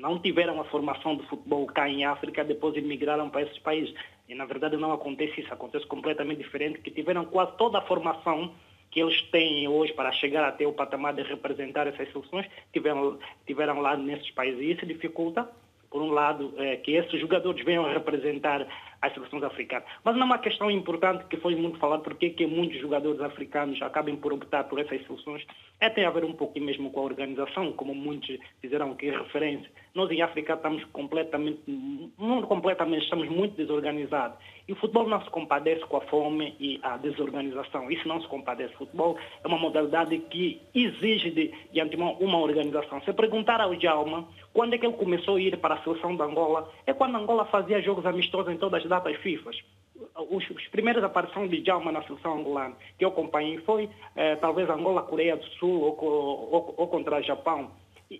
não 0.00 0.18
tiveram 0.18 0.60
a 0.60 0.64
formação 0.64 1.16
de 1.16 1.26
futebol 1.26 1.66
cá 1.66 1.88
em 1.88 2.04
África, 2.04 2.42
depois 2.42 2.76
imigraram 2.76 3.28
para 3.28 3.42
esses 3.42 3.58
países. 3.58 3.94
E, 4.28 4.34
na 4.34 4.46
verdade, 4.46 4.76
não 4.76 4.92
acontece 4.92 5.42
isso, 5.42 5.52
acontece 5.52 5.86
completamente 5.86 6.38
diferente, 6.38 6.80
que 6.80 6.90
tiveram 6.90 7.26
quase 7.26 7.54
toda 7.58 7.78
a 7.78 7.82
formação 7.82 8.52
que 8.90 9.00
eles 9.00 9.20
têm 9.30 9.68
hoje 9.68 9.92
para 9.92 10.12
chegar 10.12 10.46
até 10.46 10.66
o 10.66 10.72
patamar 10.72 11.14
de 11.14 11.22
representar 11.22 11.86
essas 11.86 12.10
soluções, 12.12 12.46
tiveram, 12.72 13.18
tiveram 13.46 13.80
lá 13.80 13.96
nesses 13.96 14.30
países. 14.30 14.60
E 14.60 14.70
isso 14.72 14.86
dificulta 14.86 15.50
por 15.94 16.02
um 16.02 16.10
lado, 16.10 16.52
é, 16.56 16.74
que 16.74 16.90
esses 16.90 17.20
jogadores 17.20 17.64
venham 17.64 17.86
a 17.86 17.92
representar 17.92 18.66
as 19.00 19.14
seleções 19.14 19.44
africanas. 19.44 19.86
Mas 20.02 20.16
não 20.16 20.22
é 20.22 20.24
uma 20.24 20.38
questão 20.38 20.68
importante 20.68 21.24
que 21.26 21.36
foi 21.36 21.54
muito 21.54 21.78
falado, 21.78 22.02
porque 22.02 22.30
que 22.30 22.44
muitos 22.48 22.80
jogadores 22.80 23.20
africanos 23.20 23.80
acabem 23.80 24.16
por 24.16 24.32
optar 24.32 24.64
por 24.64 24.80
essas 24.80 25.06
soluções, 25.06 25.46
é 25.78 25.88
tem 25.88 26.04
a 26.04 26.10
ver 26.10 26.24
um 26.24 26.32
pouco 26.32 26.58
mesmo 26.58 26.90
com 26.90 26.98
a 26.98 27.04
organização, 27.04 27.70
como 27.72 27.94
muitos 27.94 28.36
fizeram 28.60 28.90
aqui 28.90 29.08
referência. 29.08 29.70
Nós 29.94 30.10
em 30.10 30.20
África 30.20 30.54
estamos 30.54 30.82
completamente, 30.86 31.60
não 32.18 32.42
completamente, 32.42 33.04
estamos 33.04 33.28
muito 33.28 33.54
desorganizados. 33.54 34.36
E 34.66 34.72
o 34.72 34.76
futebol 34.76 35.06
não 35.06 35.22
se 35.22 35.30
compadece 35.30 35.84
com 35.84 35.98
a 35.98 36.00
fome 36.00 36.56
e 36.58 36.80
a 36.82 36.96
desorganização. 36.96 37.88
Isso 37.90 38.08
não 38.08 38.20
se 38.20 38.26
compadece. 38.26 38.74
O 38.74 38.78
futebol 38.78 39.16
é 39.44 39.46
uma 39.46 39.58
modalidade 39.58 40.18
que 40.18 40.60
exige 40.74 41.30
de, 41.30 41.52
de 41.70 41.80
antemão 41.80 42.16
uma 42.18 42.38
organização. 42.38 43.00
Se 43.02 43.12
perguntar 43.12 43.60
ao 43.60 43.76
Djalma 43.76 44.26
quando 44.54 44.72
é 44.72 44.78
que 44.78 44.86
ele 44.86 44.96
começou 44.96 45.34
a 45.34 45.40
ir 45.40 45.58
para 45.58 45.74
a 45.74 45.82
seleção 45.82 46.14
de 46.14 46.22
Angola, 46.22 46.70
é 46.86 46.94
quando 46.94 47.16
Angola 47.16 47.44
fazia 47.46 47.82
jogos 47.82 48.06
amistosos 48.06 48.52
em 48.52 48.56
todas 48.56 48.82
as 48.82 48.88
datas 48.88 49.16
FIFA. 49.16 49.50
os, 50.30 50.48
os 50.48 50.68
primeiras 50.68 51.02
aparições 51.02 51.50
de 51.50 51.60
Djalma 51.60 51.90
na 51.90 52.02
seleção 52.04 52.38
angolana 52.38 52.76
que 52.96 53.04
eu 53.04 53.08
acompanhei 53.08 53.58
foi 53.58 53.90
eh, 54.14 54.36
talvez 54.36 54.70
Angola, 54.70 55.02
Coreia 55.02 55.36
do 55.36 55.44
Sul 55.58 55.80
ou, 55.80 55.98
ou, 56.00 56.74
ou 56.76 56.86
contra 56.86 57.18
o 57.18 57.22
Japão. 57.22 57.72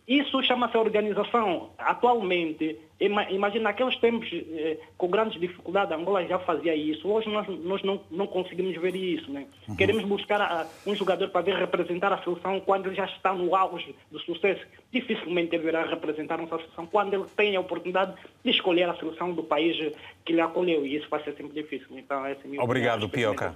Isso 0.09 0.43
chama-se 0.43 0.77
organização. 0.77 1.71
Atualmente, 1.79 2.79
imagina 3.01 3.65
naqueles 3.65 3.97
tempos 3.99 4.29
eh, 4.33 4.79
com 4.97 5.09
grandes 5.09 5.39
dificuldades, 5.39 5.93
a 5.93 5.97
Angola 5.97 6.25
já 6.27 6.39
fazia 6.39 6.75
isso. 6.75 7.07
Hoje 7.09 7.29
nós, 7.29 7.47
nós 7.47 7.83
não, 7.83 8.01
não 8.11 8.27
conseguimos 8.27 8.75
ver 8.81 8.97
isso. 8.97 9.31
Né? 9.31 9.47
Uhum. 9.69 9.77
Queremos 9.77 10.05
buscar 10.05 10.41
a, 10.41 10.67
um 10.87 10.95
jogador 10.95 11.29
para 11.29 11.43
vir 11.43 11.55
representar 11.55 12.13
a 12.13 12.23
seleção 12.23 12.61
quando 12.61 12.87
ele 12.87 12.95
já 12.95 13.05
está 13.05 13.35
no 13.35 13.55
auge 13.55 13.95
do 14.11 14.19
sucesso. 14.21 14.65
Dificilmente 14.91 15.55
ele 15.55 15.65
virá 15.65 15.85
representar 15.85 16.39
nossa 16.39 16.57
seleção 16.59 16.87
quando 16.87 17.15
ele 17.15 17.27
tem 17.37 17.55
a 17.55 17.61
oportunidade 17.61 18.15
de 18.43 18.51
escolher 18.51 18.89
a 18.89 18.97
seleção 18.97 19.33
do 19.33 19.43
país 19.43 19.77
que 20.25 20.33
lhe 20.33 20.41
acolheu. 20.41 20.87
E 20.87 20.97
isso 20.97 21.09
vai 21.11 21.23
ser 21.23 21.37
sempre 21.37 21.63
difícil. 21.63 21.89
Então, 21.99 22.25
essa 22.25 22.41
é 22.41 22.45
a 22.45 22.49
minha 22.49 22.63
Obrigado, 22.63 23.09
Pioca. 23.09 23.55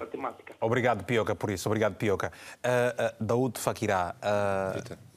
Obrigado, 0.61 1.05
Pioca, 1.05 1.35
por 1.35 1.51
isso. 1.51 1.69
Obrigado, 1.69 1.97
Pioca. 1.97 2.33
Uh, 2.57 3.23
uh, 3.23 3.25
Daúde 3.25 3.59
Fakirá. 3.59 4.15
Uh, 4.19 5.08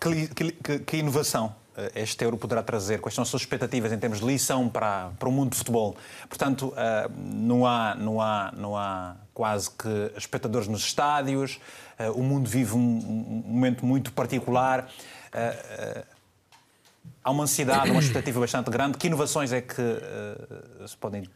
que, 0.00 0.52
que, 0.52 0.78
que, 0.80 0.96
inovação 0.96 1.54
eh, 1.76 2.02
este 2.02 2.24
euro 2.24 2.36
poderá 2.36 2.62
trazer? 2.62 3.00
Quais 3.00 3.14
são 3.14 3.22
as 3.22 3.28
suas 3.28 3.42
expectativas 3.42 3.92
em 3.92 3.98
termos 3.98 4.20
de 4.20 4.26
lição 4.26 4.68
para, 4.68 5.10
para 5.18 5.28
o 5.28 5.32
mundo 5.32 5.50
de 5.50 5.56
futebol? 5.56 5.96
Portanto, 6.28 6.68
uh, 6.68 7.12
não, 7.16 7.66
há, 7.66 7.94
não, 7.94 8.20
há, 8.20 8.52
não 8.56 8.76
há 8.76 9.16
quase 9.34 9.70
que 9.70 10.12
espectadores 10.16 10.68
nos 10.68 10.82
estádios, 10.82 11.60
uh, 11.98 12.12
o 12.12 12.22
mundo 12.22 12.48
vive 12.48 12.74
um, 12.74 12.78
momento 12.78 13.84
muito 13.84 14.12
particular. 14.12 14.88
Há 17.22 17.30
uma 17.30 17.44
ansiedade, 17.44 17.90
uma 17.90 18.00
expectativa 18.00 18.40
bastante 18.40 18.70
grande. 18.70 18.96
Que 18.96 19.06
inovações 19.06 19.52
é 19.52 19.60
que 19.60 19.74
se 20.86 20.96
podem. 20.96 21.28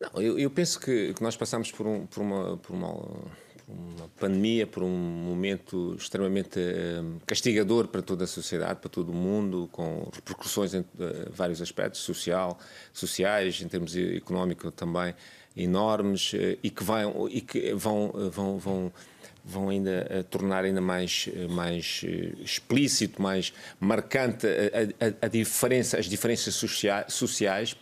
Não, 0.00 0.20
eu, 0.20 0.38
eu 0.38 0.50
penso 0.50 0.80
que, 0.80 1.14
que, 1.14 1.22
nós 1.22 1.36
passamos 1.36 1.70
por, 1.70 1.86
um, 1.86 2.06
por 2.06 2.22
uma. 2.22 2.56
Por 2.56 2.74
uma 2.74 3.45
uma 3.68 4.08
pandemia, 4.20 4.66
por 4.66 4.82
um 4.82 4.90
momento 4.90 5.96
extremamente 5.98 6.60
eh, 6.60 7.02
castigador 7.26 7.88
para 7.88 8.00
toda 8.00 8.24
a 8.24 8.26
sociedade, 8.26 8.78
para 8.80 8.88
todo 8.88 9.10
o 9.10 9.14
mundo, 9.14 9.68
com 9.72 10.08
repercussões 10.12 10.72
em 10.72 10.84
eh, 11.00 11.28
vários 11.30 11.60
aspectos, 11.60 12.00
social, 12.00 12.58
sociais, 12.92 13.60
em 13.60 13.68
termos 13.68 13.96
económicos 13.96 14.72
também 14.76 15.14
enormes 15.56 16.32
eh, 16.34 16.58
e 16.62 16.70
que, 16.70 16.84
vão, 16.84 17.28
e 17.28 17.40
que 17.40 17.74
vão, 17.74 18.12
vão, 18.30 18.58
vão 18.58 18.92
vão 19.48 19.68
ainda 19.68 20.26
tornar 20.28 20.64
ainda 20.64 20.80
mais, 20.80 21.28
mais 21.50 22.04
explícito, 22.40 23.22
mais 23.22 23.52
marcante 23.78 24.44
a, 24.44 25.06
a, 25.06 25.26
a 25.26 25.28
diferença, 25.28 25.96
as 25.96 26.06
diferenças 26.06 26.52
sociais 27.08 27.76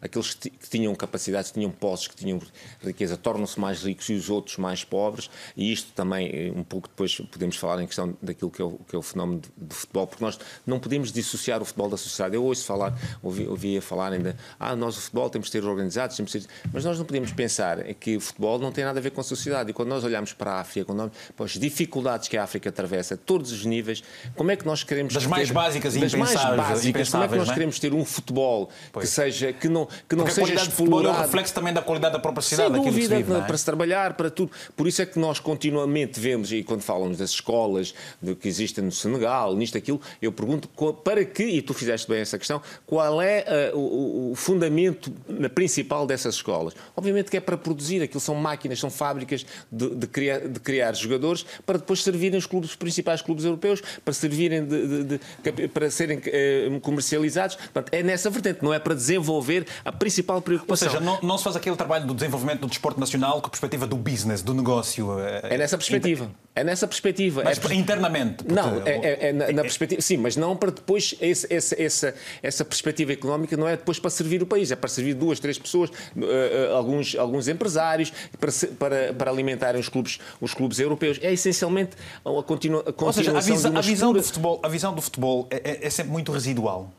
aqueles 0.00 0.34
que, 0.34 0.50
tinham 0.68 0.94
capacidades, 0.94 1.50
que 1.50 1.58
tinham 1.58 1.70
posses, 1.70 2.08
que 2.08 2.16
tinham 2.16 2.40
riqueza, 2.82 3.16
tornam-se 3.16 3.58
mais 3.58 3.82
ricos 3.82 4.08
e 4.08 4.14
os 4.14 4.30
outros 4.30 4.56
mais 4.56 4.84
pobres, 4.84 5.30
e 5.56 5.72
isto 5.72 5.92
também, 5.92 6.28
eh, 6.28 6.52
um 6.54 6.64
pouco 6.64 6.88
depois 6.88 7.20
podemos 7.30 7.56
falar 7.56 7.82
em 7.82 7.86
questão 7.86 8.16
daquilo 8.22 8.50
que 8.50 8.60
é 8.60 8.64
o, 8.64 8.72
que 8.88 8.94
é 8.94 8.98
o 8.98 9.02
fenómeno 9.02 9.42
do 9.56 9.74
futebol, 9.74 10.06
porque 10.06 10.24
nós 10.24 10.38
não 10.66 10.78
podemos 10.78 11.12
dissociar 11.12 11.62
o 11.62 11.64
futebol 11.64 11.88
da 11.88 11.96
sociedade. 11.96 12.34
Eu 12.34 12.44
ouço 12.44 12.64
falar, 12.64 12.96
ouvi, 13.22 13.46
ouvia 13.46 13.82
falar 13.82 14.12
ainda, 14.12 14.36
ah, 14.58 14.74
nós 14.76 14.96
o 14.96 15.00
futebol 15.00 15.30
temos 15.30 15.48
de 15.48 15.52
ter 15.52 15.64
organizados, 15.64 16.16
temos 16.16 16.32
de 16.32 16.40
ter... 16.40 16.48
mas 16.72 16.84
nós 16.84 16.98
não 16.98 17.04
podemos 17.04 17.32
pensar 17.32 17.82
que 17.94 18.16
o 18.16 18.20
futebol 18.20 18.58
não 18.58 18.72
tem 18.72 18.84
nada 18.84 18.98
a 18.98 19.02
ver 19.02 19.10
com 19.10 19.20
a 19.20 19.24
sociedade, 19.24 19.70
e 19.70 19.72
quando 19.72 19.88
nós 19.88 20.04
olhamos 20.04 20.32
para 20.32 20.52
a 20.52 20.60
África, 20.60 20.86
quando 20.86 21.10
as 21.38 21.52
dificuldades 21.52 22.28
que 22.28 22.36
a 22.36 22.44
África 22.44 22.68
atravessa, 22.68 23.16
todos 23.16 23.52
os 23.52 23.64
níveis, 23.64 24.02
como 24.34 24.50
é 24.50 24.56
que 24.56 24.66
nós 24.66 24.82
queremos 24.82 25.14
das 25.14 25.24
ter, 25.24 25.28
mais 25.28 25.50
básicas 25.50 25.96
e 25.96 26.00
das 26.00 26.14
mais 26.14 26.34
básicas, 26.34 27.10
como 27.10 27.24
é 27.24 27.28
que 27.28 27.36
nós 27.36 27.48
é? 27.48 27.54
queremos 27.54 27.78
ter 27.78 27.94
um 27.94 28.04
futebol 28.04 28.70
pois. 28.92 29.04
que 29.04 29.14
seja 29.14 29.52
que 29.54 29.68
não 29.68 29.86
que 30.08 30.16
não 30.16 30.24
Porque 30.24 30.46
seja 30.46 30.60
a 30.60 30.62
explorado. 30.62 31.16
É 31.16 31.20
o 31.20 31.22
reflexo 31.22 31.54
também 31.54 31.72
da 31.72 31.82
qualidade 31.82 32.14
da 32.14 32.18
própria 32.18 32.42
cidade, 32.42 32.72
Sem 32.74 32.82
dúvida, 32.82 33.16
vive, 33.16 33.32
é? 33.32 33.40
para 33.40 33.56
se 33.56 33.64
trabalhar, 33.64 34.14
para 34.14 34.30
tudo. 34.30 34.52
Por 34.76 34.86
isso 34.86 35.02
é 35.02 35.06
que 35.06 35.18
nós 35.18 35.38
continuamente 35.38 36.20
vemos 36.20 36.52
e 36.52 36.62
quando 36.62 36.82
falamos 36.82 37.18
das 37.18 37.30
escolas 37.30 37.94
de, 38.20 38.34
que 38.34 38.48
existem 38.48 38.84
no 38.84 38.92
Senegal, 38.92 39.54
nisto 39.54 39.78
aquilo, 39.78 40.00
eu 40.20 40.32
pergunto 40.32 40.68
para 41.02 41.24
que 41.24 41.44
e 41.44 41.62
tu 41.62 41.74
fizeste 41.74 42.08
bem 42.08 42.20
essa 42.20 42.38
questão, 42.38 42.60
qual 42.86 43.20
é 43.20 43.72
uh, 43.72 43.78
o, 43.78 44.32
o 44.32 44.34
fundamento 44.34 45.10
principal 45.54 46.06
dessas 46.06 46.36
escolas? 46.36 46.74
Obviamente 46.96 47.30
que 47.30 47.36
é 47.36 47.40
para 47.40 47.56
produzir, 47.56 48.02
aquilo 48.02 48.20
são 48.20 48.34
máquinas, 48.34 48.78
são 48.78 48.90
fábricas 48.90 49.46
de, 49.70 49.94
de 49.94 50.06
criar, 50.06 50.40
de 50.40 50.60
criar 50.60 50.94
jogadores 50.94 51.44
para 51.64 51.78
depois 51.78 52.02
servirem 52.02 52.38
os, 52.38 52.46
clubes, 52.46 52.70
os 52.70 52.76
principais 52.76 53.22
clubes 53.22 53.44
europeus, 53.44 53.82
para 54.04 54.14
servirem 54.14 54.64
de, 54.64 55.04
de, 55.04 55.68
para 55.68 55.90
serem 55.90 56.18
uh, 56.18 56.80
comercializados. 56.80 57.56
Portanto, 57.56 57.92
é 57.92 58.02
nessa 58.02 58.30
vertente, 58.30 58.62
não 58.62 58.72
é 58.72 58.78
para 58.78 58.94
desenvolver 58.94 59.43
a 59.84 59.92
principal 59.92 60.40
preocupação. 60.40 60.88
Ou 60.88 60.94
seja, 60.94 61.04
não, 61.04 61.20
não 61.22 61.38
se 61.38 61.44
faz 61.44 61.56
aquele 61.56 61.76
trabalho 61.76 62.06
do 62.06 62.14
desenvolvimento 62.14 62.60
do 62.60 62.66
desporto 62.68 62.98
nacional 62.98 63.40
com 63.40 63.46
a 63.46 63.50
perspectiva 63.50 63.86
do 63.86 63.96
business, 63.96 64.42
do 64.42 64.54
negócio. 64.54 65.18
É 65.20 65.56
nessa 65.56 65.76
perspectiva. 65.76 66.30
É 66.54 66.62
nessa 66.62 66.86
perspectiva. 66.86 67.42
Mas 67.44 67.58
é, 67.58 67.74
internamente. 67.74 68.44
Não, 68.46 68.82
é, 68.86 68.90
é, 68.90 69.28
é 69.28 69.32
na, 69.32 69.50
na, 69.50 69.62
perspectiva. 69.62 70.00
Sim, 70.00 70.18
mas 70.18 70.36
não 70.36 70.56
para 70.56 70.70
depois. 70.70 71.14
Esse, 71.20 71.52
esse, 71.52 71.82
essa, 71.82 72.14
essa 72.42 72.64
perspectiva 72.64 73.12
económica 73.12 73.56
não 73.56 73.66
é 73.66 73.76
depois 73.76 73.98
para 73.98 74.10
servir 74.10 74.42
o 74.42 74.46
país, 74.46 74.70
é 74.70 74.76
para 74.76 74.88
servir 74.88 75.14
duas, 75.14 75.40
três 75.40 75.58
pessoas, 75.58 75.90
uh, 75.90 76.74
alguns, 76.74 77.16
alguns 77.16 77.48
empresários, 77.48 78.12
para, 78.38 78.50
para, 78.78 79.14
para 79.14 79.30
alimentarem 79.30 79.80
os 79.80 79.88
clubes, 79.88 80.20
os 80.40 80.54
clubes 80.54 80.78
europeus. 80.78 81.18
É 81.22 81.32
essencialmente 81.32 81.96
a, 82.24 82.42
continua, 82.42 82.80
a 82.80 82.92
continuação 82.92 83.06
Ou 83.06 83.12
seja, 83.12 83.36
a, 83.36 83.40
visa, 83.40 83.78
a 83.78 83.80
visão 83.80 84.12
do 84.12 84.22
futebol, 84.22 84.60
a 84.62 84.68
visão 84.68 84.94
do 84.94 85.02
futebol 85.02 85.48
é, 85.50 85.56
é, 85.56 85.86
é 85.86 85.90
sempre 85.90 86.12
muito 86.12 86.30
residual. 86.30 86.92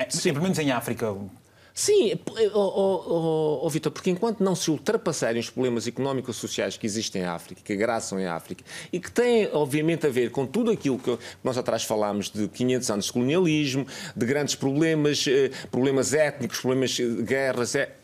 É, 0.00 0.32
menos 0.32 0.58
em 0.58 0.70
África, 0.70 1.14
Sim, 1.72 2.18
oh, 2.52 2.58
oh, 2.58 3.60
oh, 3.62 3.70
Vitor, 3.70 3.92
porque 3.92 4.10
enquanto 4.10 4.40
não 4.40 4.54
se 4.54 4.70
ultrapassarem 4.70 5.40
os 5.40 5.48
problemas 5.48 5.86
económicos 5.86 6.36
e 6.36 6.40
sociais 6.40 6.76
que 6.76 6.84
existem 6.84 7.22
em 7.22 7.24
África, 7.26 7.60
que 7.64 7.72
agraçam 7.72 8.18
em 8.18 8.26
África, 8.26 8.64
e 8.92 8.98
que 8.98 9.10
têm, 9.10 9.48
obviamente, 9.52 10.06
a 10.06 10.10
ver 10.10 10.30
com 10.30 10.46
tudo 10.46 10.70
aquilo 10.70 10.98
que 10.98 11.16
nós 11.44 11.56
atrás 11.56 11.84
falámos 11.84 12.28
de 12.28 12.48
500 12.48 12.90
anos 12.90 13.04
de 13.06 13.12
colonialismo, 13.12 13.86
de 14.16 14.26
grandes 14.26 14.56
problemas, 14.56 15.24
eh, 15.28 15.50
problemas 15.70 16.12
étnicos, 16.12 16.58
problemas 16.60 16.90
de 16.90 17.22
guerras, 17.22 17.74
é, 17.74 17.94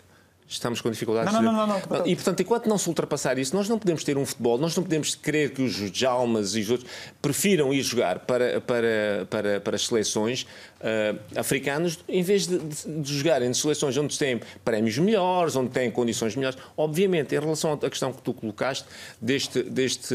Estamos 0.49 0.81
com 0.81 0.89
dificuldades. 0.91 1.33
Não, 1.33 1.43
não, 1.43 1.53
não, 1.53 1.67
não, 1.67 1.83
não, 1.91 2.07
E, 2.07 2.15
portanto, 2.15 2.41
enquanto 2.41 2.69
não 2.69 2.79
se 2.79 2.89
ultrapassar 2.89 3.37
isso, 3.37 3.55
nós 3.55 3.69
não 3.69 3.81
podemos 3.81 4.05
ter 4.05 4.17
um 4.17 4.25
futebol, 4.25 4.57
nós 4.59 4.77
não 4.77 4.83
podemos 4.85 5.17
querer 5.17 5.51
que 5.51 5.61
os 5.61 5.73
Jalmas 5.73 6.55
e 6.55 6.61
os 6.61 6.71
outros 6.71 6.89
prefiram 7.21 7.75
ir 7.75 7.83
jogar 7.83 8.21
para, 8.21 8.61
para, 8.61 9.27
para, 9.29 9.61
para 9.61 9.75
as 9.75 9.87
seleções 9.87 10.47
uh, 10.81 11.39
africanas 11.39 11.99
em 12.09 12.23
vez 12.23 12.47
de, 12.47 12.59
de, 12.59 13.03
de 13.03 13.15
jogarem 13.15 13.51
de 13.51 13.57
seleções 13.57 13.97
onde 13.97 14.19
têm 14.19 14.41
prémios 14.65 14.99
melhores, 14.99 15.57
onde 15.57 15.71
têm 15.71 15.91
condições 15.91 16.37
melhores. 16.37 16.59
Obviamente, 16.77 17.35
em 17.35 17.39
relação 17.39 17.73
à 17.73 17.91
questão 17.91 18.13
que 18.13 18.23
tu 18.23 18.33
colocaste 18.33 18.87
deste, 19.21 19.63
deste, 19.63 20.15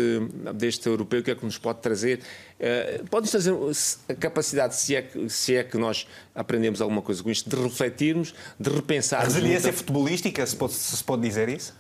deste 0.56 0.88
europeu, 0.88 1.20
o 1.20 1.24
que 1.24 1.32
é 1.32 1.36
que 1.36 1.46
nos 1.46 1.58
pode 1.58 1.80
trazer? 1.80 2.20
Uh, 2.60 3.08
pode 3.08 3.30
trazer 3.30 3.54
a 4.08 4.14
capacidade, 4.14 4.76
se 4.76 4.96
é, 4.96 5.02
que, 5.02 5.30
se 5.30 5.56
é 5.56 5.64
que 5.64 5.78
nós 5.78 6.08
aprendemos 6.36 6.82
alguma 6.82 7.02
coisa 7.02 7.24
com 7.24 7.30
isto, 7.30 7.50
de 7.50 7.62
refletirmos, 7.62 8.34
de 8.60 8.70
repensar. 8.70 9.22
A 9.22 9.24
resiliência 9.24 9.74
futebolística, 9.74 10.46
se, 10.46 10.56
pode, 10.56 10.74
se 10.74 11.04
pode 11.04 11.22
dizer 11.22 11.50
isso? 11.50 11.74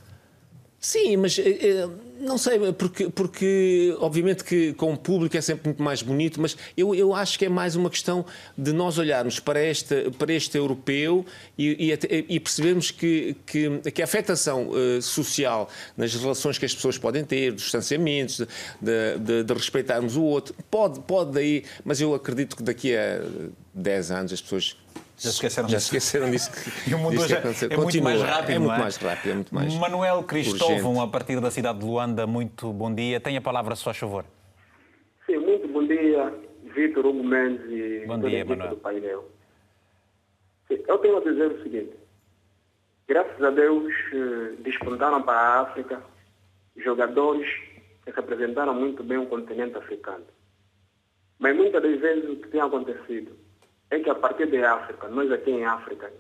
Sim, 0.82 1.17
mas 1.17 1.38
eh, 1.38 1.43
eh, 1.61 1.89
não 2.22 2.38
sei, 2.38 2.72
porque, 2.74 3.09
porque 3.09 3.95
obviamente 3.99 4.43
que 4.43 4.74
com 4.74 4.93
o 4.93 4.97
público 4.97 5.36
é 5.36 5.41
sempre 5.41 5.69
muito 5.69 5.82
mais 5.82 6.01
bonito, 6.01 6.39
mas 6.39 6.55
eu, 6.78 6.93
eu 6.93 7.13
acho 7.13 7.38
que 7.38 7.45
é 7.45 7.49
mais 7.49 7.76
uma 7.76 7.89
questão 7.89 8.26
de 8.57 8.72
nós 8.72 8.97
olharmos 8.97 9.39
para 9.39 9.61
este, 9.63 10.11
para 10.11 10.32
este 10.32 10.57
europeu 10.57 11.26
e, 11.57 11.91
e, 11.91 12.26
e 12.36 12.39
percebermos 12.39 12.91
que, 12.91 13.36
que, 13.45 13.91
que, 13.91 14.01
a 14.01 14.05
afetação 14.05 14.69
uh, 14.69 15.01
social 15.01 15.69
nas 15.97 16.13
relações 16.13 16.57
que 16.57 16.65
as 16.65 16.74
pessoas 16.74 16.97
podem 16.97 17.24
ter, 17.24 17.51
dos 17.51 17.63
distanciamentos, 17.63 18.38
de, 18.80 19.17
de, 19.19 19.43
de 19.43 19.53
respeitarmos 19.53 20.15
o 20.15 20.24
outro, 20.24 20.55
pode, 20.69 20.99
pode 21.01 21.32
daí, 21.32 21.63
mas 21.84 21.99
eu 21.99 22.13
acredito 22.13 22.55
que 22.55 22.63
daqui 22.63 22.95
a 22.95 23.22
10 23.74 24.11
anos 24.11 24.34
as 24.34 24.41
pessoas 24.41 24.78
já 25.22 25.30
se 25.30 25.36
esqueceram 25.36 25.69
já 25.69 25.78
disso. 25.78 25.89
Se 25.89 25.97
esqueceram 25.97 26.32
disso 26.32 26.51
e 26.89 26.95
o 26.95 26.97
mundo 26.97 27.22
hoje 27.22 27.36
é, 27.36 27.78
muito 27.78 28.03
mais 28.03 28.22
rápido. 28.22 28.51
É 28.55 28.59
muito 28.59 28.74
é? 28.74 28.80
mais 28.80 28.97
rápido, 28.97 29.32
é 29.32 29.36
muito 29.36 29.55
mais. 29.55 29.76
Manuel 29.76 30.24
Cristóvão, 30.24 30.99
a 30.99 31.07
partir 31.07 31.39
da 31.39 31.51
cidade 31.51 31.80
de 31.80 31.86
Luanda, 31.86 32.26
muito 32.26 32.74
bom 32.74 32.93
dia. 32.93 33.19
Tem 33.19 33.38
a 33.38 33.41
palavra, 33.41 33.76
se 33.76 33.84
faz 33.84 33.97
favor. 33.97 34.26
Sim, 35.28 35.38
muito 35.38 35.67
bom 35.67 35.86
dia, 35.86 36.34
Vitor 36.76 37.05
Hugo 37.05 37.24
Mendes 37.24 37.61
e 37.69 38.03
bom 38.07 38.19
dia, 38.19 38.43
Manuel. 38.43 38.69
do 38.72 38.78
painel. 38.78 39.30
Eu 40.69 40.97
tenho 40.97 41.17
a 41.17 41.22
dizer 41.22 41.51
o 41.51 41.61
seguinte. 41.61 41.93
Graças 43.07 43.43
a 43.43 43.49
Deus, 43.51 43.93
eh, 44.13 44.55
despontaram 44.59 45.22
para 45.22 45.38
a 45.38 45.61
África 45.61 46.01
jogadores 46.78 47.47
que 48.05 48.11
representaram 48.11 48.74
muito 48.74 49.03
bem 49.03 49.17
o 49.17 49.28
continente 49.28 49.78
africano. 49.78 50.26
Mas 51.38 51.55
muitas 51.55 51.84
das 51.84 51.99
vezes 51.99 52.30
o 52.30 52.38
que 52.38 52.47
tem 52.47 52.61
acontecido 52.61 53.36
é 53.91 53.99
que 53.99 54.09
a 54.09 54.15
partir 54.15 54.47
de 54.47 54.63
África, 54.63 55.09
nós 55.09 55.29
aqui 55.31 55.51
em 55.51 55.65
África, 55.65 56.11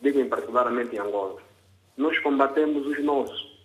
digo 0.00 0.24
particularmente 0.28 0.94
em 0.94 1.00
Angola, 1.00 1.42
nós 1.96 2.16
combatemos 2.20 2.86
os 2.86 3.04
nossos. 3.04 3.58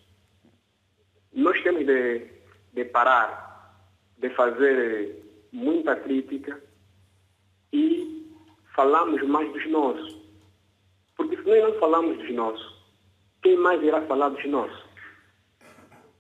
Nós 1.32 1.62
temos 1.62 1.86
de, 1.86 2.28
de 2.74 2.86
parar, 2.86 3.78
de 4.18 4.30
fazer 4.32 5.24
muita 5.52 5.96
crítica 5.96 6.60
e 7.72 8.28
falamos 8.76 9.22
mais 9.22 9.52
dos 9.54 9.70
nossos. 9.70 10.18
Porque 11.16 11.38
se 11.38 11.44
nós 11.44 11.64
não 11.64 11.80
falamos 11.80 12.18
dos 12.18 12.34
nossos, 12.34 12.84
quem 13.44 13.56
mais 13.58 13.84
irá 13.84 14.02
falar 14.02 14.30
dos 14.30 14.46
nossos? 14.46 14.84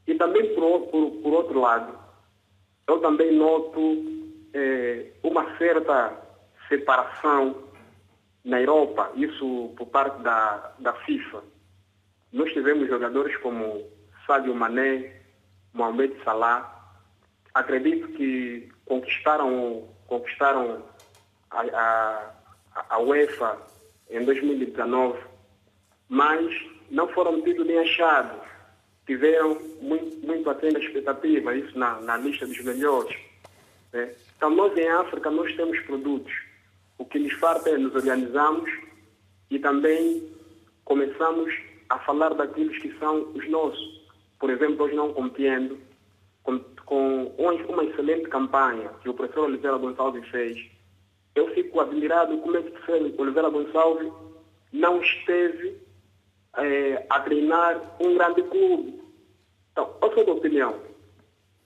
E 0.05 0.13
também, 0.15 0.53
por, 0.53 0.81
por, 0.87 1.11
por 1.23 1.33
outro 1.33 1.59
lado, 1.59 1.97
eu 2.87 2.99
também 2.99 3.31
noto 3.35 4.03
é, 4.53 5.13
uma 5.23 5.57
certa 5.57 6.22
separação 6.73 7.63
na 8.43 8.59
Europa, 8.59 9.11
isso 9.15 9.73
por 9.77 9.87
parte 9.87 10.21
da, 10.21 10.73
da 10.79 10.93
FIFA. 10.93 11.43
Nós 12.31 12.51
tivemos 12.51 12.87
jogadores 12.87 13.35
como 13.37 13.87
Sadio 14.25 14.55
Mané, 14.55 15.21
Mohamed 15.73 16.15
Salah. 16.23 16.69
Acredito 17.53 18.07
que 18.09 18.69
conquistaram, 18.85 19.87
conquistaram 20.07 20.83
a, 21.51 21.61
a, 21.61 22.33
a 22.89 22.99
UEFA 22.99 23.57
em 24.09 24.25
2019, 24.25 25.19
mas 26.09 26.51
não 26.89 27.07
foram 27.09 27.41
tidos 27.41 27.65
nem 27.67 27.79
achados. 27.79 28.41
Tiveram 29.05 29.59
muito, 29.81 30.25
muito 30.25 30.49
acima 30.49 30.73
da 30.73 30.79
expectativa, 30.79 31.55
isso 31.55 31.77
na, 31.77 31.99
na 32.01 32.17
lista 32.17 32.47
dos 32.47 32.63
melhores. 32.63 33.15
Né? 33.91 34.13
Então, 34.35 34.49
nós 34.49 34.75
em 34.75 34.87
África, 34.87 35.29
nós 35.29 35.55
temos 35.55 35.79
produtos. 35.81 36.33
O 37.03 37.05
que 37.05 37.19
nos 37.19 37.33
falta 37.33 37.69
é 37.69 37.77
nos 37.77 37.93
organizarmos 37.93 38.71
e 39.49 39.59
também 39.59 40.33
começamos 40.85 41.53
a 41.89 41.99
falar 41.99 42.33
daqueles 42.33 42.81
que 42.81 42.97
são 42.97 43.29
os 43.35 43.49
nossos. 43.49 44.07
Por 44.39 44.49
exemplo, 44.49 44.85
hoje 44.85 44.95
não 44.95 45.11
compreendo, 45.11 45.77
com, 46.43 46.61
com 46.85 47.25
uma 47.67 47.83
excelente 47.83 48.29
campanha 48.29 48.89
que 49.01 49.09
o 49.09 49.13
professor 49.13 49.49
Oliveira 49.49 49.77
Gonçalves 49.77 50.25
fez, 50.29 50.57
eu 51.35 51.53
fico 51.53 51.81
admirado 51.81 52.37
como 52.37 52.55
é 52.55 52.61
que 52.61 52.69
o 52.69 52.71
professor 52.71 53.21
Oliveira 53.21 53.49
Gonçalves 53.49 54.09
não 54.71 55.01
esteve 55.01 55.75
é, 56.55 57.05
a 57.09 57.19
treinar 57.19 57.97
um 57.99 58.15
grande 58.15 58.43
clube. 58.43 59.03
Então, 59.73 59.93
eu 60.01 60.13
sou 60.13 60.25
da 60.25 60.31
opinião 60.31 60.79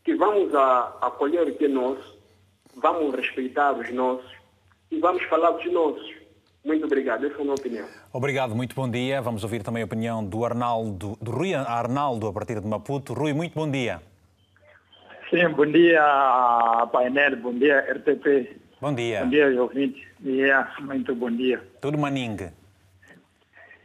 que 0.03 0.15
vamos 0.15 0.55
a, 0.55 0.97
acolher 0.99 1.47
o 1.47 1.55
que 1.55 1.65
é 1.65 1.67
nosso, 1.67 2.17
vamos 2.75 3.13
respeitar 3.13 3.73
os 3.73 3.91
nossos 3.91 4.36
e 4.91 4.99
vamos 4.99 5.23
falar 5.23 5.51
dos 5.51 5.71
nossos. 5.71 6.15
Muito 6.63 6.85
obrigado, 6.85 7.25
essa 7.25 7.35
é 7.35 7.39
a 7.39 7.43
minha 7.43 7.53
opinião. 7.53 7.87
Obrigado, 8.11 8.55
muito 8.55 8.75
bom 8.75 8.89
dia. 8.89 9.21
Vamos 9.21 9.43
ouvir 9.43 9.63
também 9.63 9.83
a 9.83 9.85
opinião 9.85 10.23
do 10.23 10.43
Arnaldo, 10.43 11.17
do 11.21 11.31
Rui 11.31 11.53
Arnaldo, 11.53 12.27
a 12.27 12.33
partir 12.33 12.59
de 12.59 12.67
Maputo. 12.67 13.13
Rui, 13.13 13.31
muito 13.31 13.53
bom 13.53 13.69
dia. 13.69 14.01
Sim, 15.29 15.47
bom 15.49 15.65
dia, 15.65 16.01
painel, 16.91 17.37
bom 17.37 17.53
dia, 17.53 17.79
RTP. 17.79 18.57
Bom 18.81 18.93
dia. 18.93 19.23
Bom 19.23 19.29
dia, 19.29 19.61
ouvinte. 19.61 20.07
Yeah, 20.23 20.73
muito 20.81 21.15
bom 21.15 21.31
dia. 21.31 21.61
Tudo 21.81 21.97
maningue. 21.97 22.49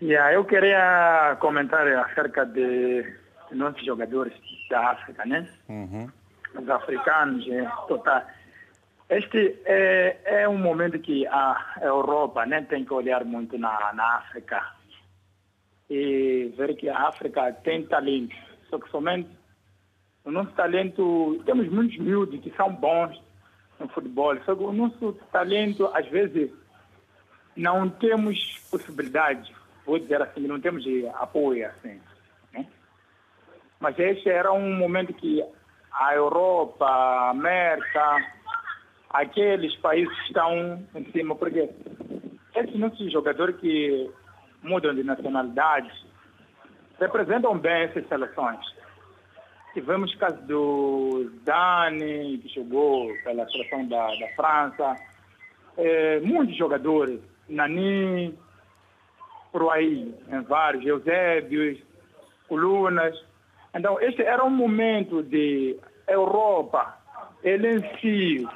Yeah, 0.00 0.34
eu 0.34 0.44
queria 0.44 1.36
comentar 1.40 1.86
acerca 1.86 2.44
de 2.44 3.06
nossos 3.52 3.84
jogadores 3.84 4.32
da 4.68 4.90
África, 4.90 5.24
né? 5.24 5.48
Uhum. 5.68 6.08
Os 6.60 6.68
africanos, 6.68 7.46
é, 7.48 7.64
total. 7.86 8.22
Este 9.12 9.60
é, 9.66 10.16
é, 10.24 10.48
um 10.48 10.56
momento 10.56 10.98
que 10.98 11.26
a 11.26 11.74
Europa 11.82 12.46
né, 12.46 12.62
tem 12.62 12.82
que 12.82 12.94
olhar 12.94 13.26
muito 13.26 13.58
na, 13.58 13.92
na 13.92 14.16
África 14.16 14.74
e 15.90 16.50
ver 16.56 16.74
que 16.76 16.88
a 16.88 17.08
África 17.08 17.52
tem 17.62 17.84
talento. 17.84 18.34
Só 18.70 18.78
que 18.78 18.88
somente 18.88 19.28
o 20.24 20.30
nosso 20.30 20.52
talento, 20.52 21.42
temos 21.44 21.68
muitos 21.68 21.98
miúdos 21.98 22.40
que 22.40 22.50
são 22.56 22.72
bons 22.74 23.20
no 23.78 23.86
futebol, 23.88 24.34
só 24.46 24.56
que 24.56 24.62
o 24.62 24.72
nosso 24.72 25.12
talento, 25.30 25.90
às 25.92 26.08
vezes, 26.08 26.50
não 27.54 27.90
temos 27.90 28.38
possibilidade, 28.70 29.54
vou 29.84 29.98
dizer 29.98 30.22
assim, 30.22 30.46
não 30.46 30.58
temos 30.58 30.86
apoio 31.16 31.68
assim. 31.68 32.00
Né? 32.54 32.66
Mas 33.78 33.98
este 33.98 34.30
era 34.30 34.50
um 34.54 34.74
momento 34.74 35.12
que 35.12 35.44
a 35.92 36.14
Europa, 36.14 36.86
a 36.86 37.28
América, 37.28 38.16
aqueles 39.12 39.74
países 39.76 40.16
estão 40.26 40.82
em 40.94 41.04
cima, 41.12 41.34
porque 41.36 41.68
esses 42.54 42.74
nossos 42.76 43.12
jogadores 43.12 43.56
que 43.56 44.10
mudam 44.62 44.94
de 44.94 45.02
nacionalidade 45.02 45.90
representam 46.98 47.58
bem 47.58 47.82
essas 47.84 48.06
seleções. 48.08 48.60
Tivemos 49.74 50.12
o 50.14 50.18
caso 50.18 50.40
do 50.46 51.30
Dani, 51.44 52.38
que 52.38 52.48
jogou 52.54 53.12
pela 53.24 53.48
seleção 53.48 53.86
da, 53.88 54.06
da 54.06 54.28
França, 54.36 54.96
é, 55.76 56.20
muitos 56.20 56.56
jogadores, 56.56 57.20
Nani, 57.48 58.38
por 59.50 59.70
aí, 59.72 60.14
em 60.30 60.40
vários, 60.42 60.84
Eusébios, 60.84 61.78
Colunas. 62.48 63.18
Então, 63.74 63.98
este 64.00 64.22
era 64.22 64.44
um 64.44 64.50
momento 64.50 65.22
de 65.22 65.78
Europa, 66.06 66.98
ele 67.42 67.76
em 67.76 67.98
si, 67.98 68.48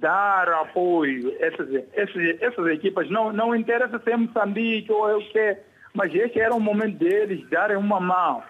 dar 0.00 0.48
apoio 0.48 1.36
essas, 1.38 1.68
essas, 1.92 2.40
essas 2.40 2.66
equipas. 2.68 3.08
Não, 3.10 3.32
não 3.32 3.54
interessa 3.54 4.00
se 4.00 4.10
é 4.10 4.16
Moçambique 4.16 4.90
ou 4.90 5.08
é 5.08 5.16
o 5.16 5.20
que, 5.20 5.58
mas 5.94 6.14
esse 6.14 6.40
era 6.40 6.54
o 6.54 6.60
momento 6.60 6.98
deles 6.98 7.48
darem 7.50 7.76
uma 7.76 8.00
mão. 8.00 8.42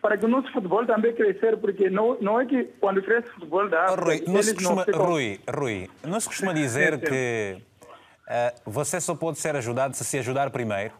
Para 0.00 0.18
que 0.18 0.26
o 0.26 0.28
nosso 0.28 0.52
futebol 0.52 0.84
também 0.84 1.14
crescer, 1.14 1.56
porque 1.56 1.88
não, 1.88 2.18
não 2.20 2.38
é 2.38 2.44
que 2.44 2.64
quando 2.78 3.02
cresce 3.02 3.28
o 3.30 3.34
futebol 3.34 3.68
da 3.68 3.84
África, 3.84 4.04
Rui, 4.04 4.24
não 4.26 4.42
se 4.42 4.54
costuma, 4.54 4.76
não 4.76 4.84
ficam... 4.84 5.06
Rui, 5.06 5.40
Rui, 5.56 5.90
não 6.06 6.20
se 6.20 6.28
costuma 6.28 6.52
dizer 6.52 7.00
que 7.00 7.56
uh, 7.56 8.70
você 8.70 9.00
só 9.00 9.14
pode 9.14 9.38
ser 9.38 9.56
ajudado 9.56 9.96
se 9.96 10.04
se 10.04 10.18
ajudar 10.18 10.50
primeiro? 10.50 10.92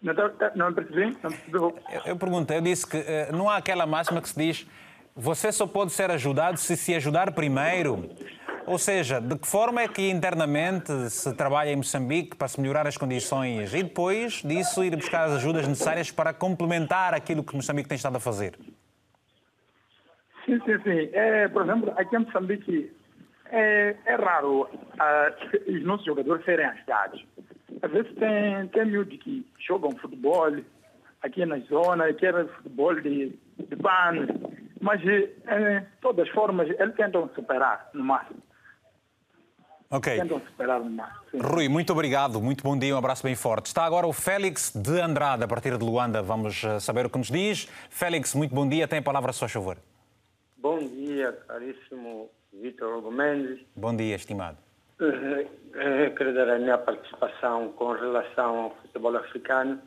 Não, 0.00 0.14
não 0.54 0.72
percebi? 0.72 1.16
Não 1.22 1.30
percebi. 1.30 1.58
Eu, 1.58 1.74
eu 2.06 2.16
perguntei, 2.16 2.56
eu 2.56 2.62
disse 2.62 2.86
que 2.86 2.96
uh, 2.96 3.36
não 3.36 3.50
há 3.50 3.56
aquela 3.56 3.84
máxima 3.84 4.22
que 4.22 4.28
se 4.28 4.38
diz 4.38 4.66
você 5.14 5.52
só 5.52 5.66
pode 5.66 5.92
ser 5.92 6.10
ajudado 6.10 6.58
se 6.58 6.76
se 6.76 6.94
ajudar 6.94 7.32
primeiro. 7.32 8.08
Ou 8.66 8.78
seja, 8.78 9.20
de 9.20 9.38
que 9.38 9.46
forma 9.46 9.82
é 9.82 9.88
que 9.88 10.10
internamente 10.10 10.90
se 11.10 11.34
trabalha 11.36 11.70
em 11.70 11.76
Moçambique 11.76 12.34
para 12.34 12.48
se 12.48 12.58
melhorar 12.60 12.86
as 12.86 12.96
condições 12.96 13.74
e 13.74 13.82
depois 13.82 14.42
disso 14.42 14.82
ir 14.82 14.96
buscar 14.96 15.24
as 15.24 15.32
ajudas 15.32 15.68
necessárias 15.68 16.10
para 16.10 16.32
complementar 16.32 17.12
aquilo 17.12 17.44
que 17.44 17.54
Moçambique 17.54 17.88
tem 17.88 17.96
estado 17.96 18.16
a 18.16 18.20
fazer? 18.20 18.58
Sim, 20.46 20.58
sim, 20.64 20.78
sim. 20.82 21.10
É, 21.12 21.46
por 21.48 21.62
exemplo, 21.62 21.92
aqui 21.96 22.16
em 22.16 22.20
Moçambique 22.20 22.92
é, 23.50 23.96
é 24.06 24.14
raro 24.14 24.62
uh, 24.62 25.70
os 25.70 25.84
nossos 25.84 26.06
jogadores 26.06 26.44
serem 26.44 26.64
ajudados. 26.64 27.24
Às 27.82 27.90
vezes 27.90 28.14
tem, 28.14 28.66
tem 28.68 28.86
miúdos 28.86 29.18
que 29.18 29.46
jogam 29.66 29.90
futebol 29.98 30.50
aqui 31.22 31.44
na 31.44 31.58
zona, 31.60 32.12
que 32.14 32.24
era 32.24 32.46
futebol 32.48 32.94
de, 32.94 33.38
de 33.58 33.76
ban, 33.76 34.26
mas, 34.84 35.00
de 35.00 35.30
eh, 35.46 35.82
todas 36.02 36.28
as 36.28 36.34
formas, 36.34 36.68
eles 36.68 36.94
tentam 36.94 37.26
superar 37.34 37.88
no 37.94 38.04
máximo. 38.04 38.38
Ok. 39.90 40.14
Tentam 40.14 40.38
superar 40.40 40.78
no 40.78 40.90
máximo. 40.90 41.22
Sim. 41.30 41.38
Rui, 41.38 41.70
muito 41.70 41.90
obrigado, 41.90 42.38
muito 42.38 42.62
bom 42.62 42.78
dia, 42.78 42.94
um 42.94 42.98
abraço 42.98 43.22
bem 43.22 43.34
forte. 43.34 43.64
Está 43.64 43.86
agora 43.86 44.06
o 44.06 44.12
Félix 44.12 44.70
de 44.76 45.00
Andrade, 45.00 45.42
a 45.42 45.48
partir 45.48 45.78
de 45.78 45.82
Luanda. 45.82 46.20
Vamos 46.20 46.62
eh, 46.62 46.78
saber 46.80 47.06
o 47.06 47.10
que 47.10 47.16
nos 47.16 47.30
diz. 47.30 47.66
Félix, 47.88 48.34
muito 48.34 48.54
bom 48.54 48.68
dia, 48.68 48.86
tem 48.86 48.98
a 48.98 49.02
palavra 49.02 49.30
a 49.30 49.32
seu 49.32 49.48
favor. 49.48 49.78
Bom 50.58 50.78
dia, 50.80 51.32
caríssimo 51.48 52.28
Vitor 52.52 52.98
Hugo 52.98 53.10
Mendes. 53.10 53.60
Bom 53.74 53.96
dia, 53.96 54.16
estimado. 54.16 54.58
Quero 54.98 56.34
dar 56.34 56.50
a 56.50 56.58
minha 56.58 56.76
participação 56.76 57.72
com 57.72 57.92
relação 57.92 58.56
ao 58.64 58.70
futebol 58.82 59.16
africano 59.16 59.80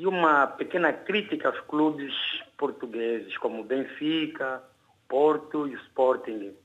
e 0.00 0.06
uma 0.06 0.46
pequena 0.46 0.94
crítica 0.94 1.48
aos 1.48 1.60
clubes 1.60 2.14
portugueses, 2.56 3.36
como 3.36 3.62
Benfica, 3.62 4.62
Porto 5.06 5.68
e 5.68 5.74
Sporting, 5.74 6.56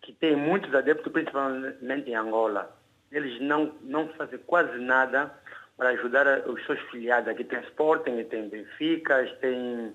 que 0.00 0.14
têm 0.14 0.34
muitos 0.34 0.74
adeptos, 0.74 1.12
principalmente 1.12 2.08
em 2.08 2.14
Angola. 2.14 2.74
Eles 3.12 3.38
não, 3.42 3.74
não 3.82 4.08
fazem 4.14 4.38
quase 4.38 4.78
nada 4.78 5.30
para 5.76 5.90
ajudar 5.90 6.48
os 6.48 6.64
seus 6.64 6.80
filiados. 6.90 7.28
Aqui 7.28 7.44
tem 7.44 7.60
Sporting, 7.60 8.24
tem 8.24 8.48
Benfica, 8.48 9.36
tem 9.38 9.92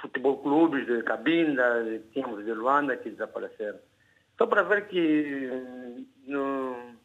futebol 0.00 0.38
clubes 0.38 0.84
de 0.84 1.04
Cabinda, 1.04 2.02
tínhamos 2.12 2.44
de 2.44 2.52
Luanda 2.52 2.96
que 2.96 3.10
desapareceram. 3.10 3.78
Só 4.36 4.48
para 4.48 4.64
ver 4.64 4.88
que 4.88 5.48
no, 6.26 6.96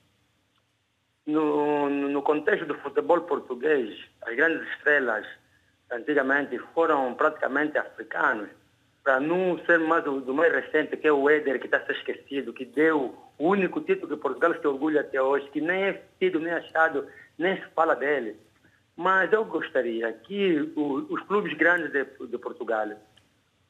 no, 1.27 1.89
no 1.89 2.21
contexto 2.21 2.65
do 2.65 2.75
futebol 2.75 3.21
português, 3.21 3.99
as 4.25 4.35
grandes 4.35 4.67
estrelas 4.69 5.27
antigamente 5.91 6.57
foram 6.73 7.13
praticamente 7.13 7.77
africanos, 7.77 8.49
para 9.03 9.19
não 9.19 9.57
ser 9.65 9.79
mais 9.79 10.03
do, 10.03 10.19
do 10.21 10.33
mais 10.33 10.51
recente, 10.51 10.97
que 10.97 11.07
é 11.07 11.11
o 11.11 11.29
Éder, 11.29 11.59
que 11.59 11.65
está 11.67 11.77
a 11.77 11.85
ser 11.85 11.93
esquecido, 11.93 12.53
que 12.53 12.65
deu 12.65 13.15
o 13.37 13.49
único 13.49 13.81
título 13.81 14.15
que 14.15 14.21
Portugal 14.21 14.53
se 14.59 14.67
orgulha 14.67 15.01
até 15.01 15.21
hoje, 15.21 15.49
que 15.49 15.61
nem 15.61 15.83
é 15.83 16.01
tido, 16.19 16.39
nem 16.39 16.53
achado, 16.53 17.07
nem 17.37 17.55
se 17.55 17.67
fala 17.75 17.95
dele. 17.95 18.35
Mas 18.95 19.31
eu 19.31 19.45
gostaria 19.45 20.11
que 20.11 20.73
o, 20.75 21.05
os 21.09 21.21
clubes 21.23 21.53
grandes 21.55 21.91
de, 21.91 22.03
de 22.03 22.37
Portugal 22.37 22.87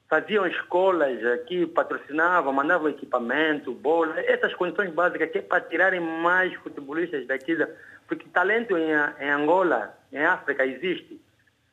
faziam 0.09 0.47
escolas 0.47 1.23
aqui, 1.25 1.65
patrocinavam, 1.65 2.53
mandavam 2.53 2.89
equipamento, 2.89 3.73
bola, 3.73 4.19
essas 4.21 4.53
condições 4.53 4.91
básicas 4.91 5.29
que 5.31 5.39
é 5.39 5.41
para 5.41 5.61
tirarem 5.61 5.99
mais 5.99 6.53
futebolistas 6.55 7.27
daqui, 7.27 7.57
porque 8.07 8.25
talento 8.29 8.77
em, 8.77 8.91
em 9.19 9.29
Angola, 9.29 9.97
em 10.11 10.23
África 10.23 10.65
existe. 10.65 11.19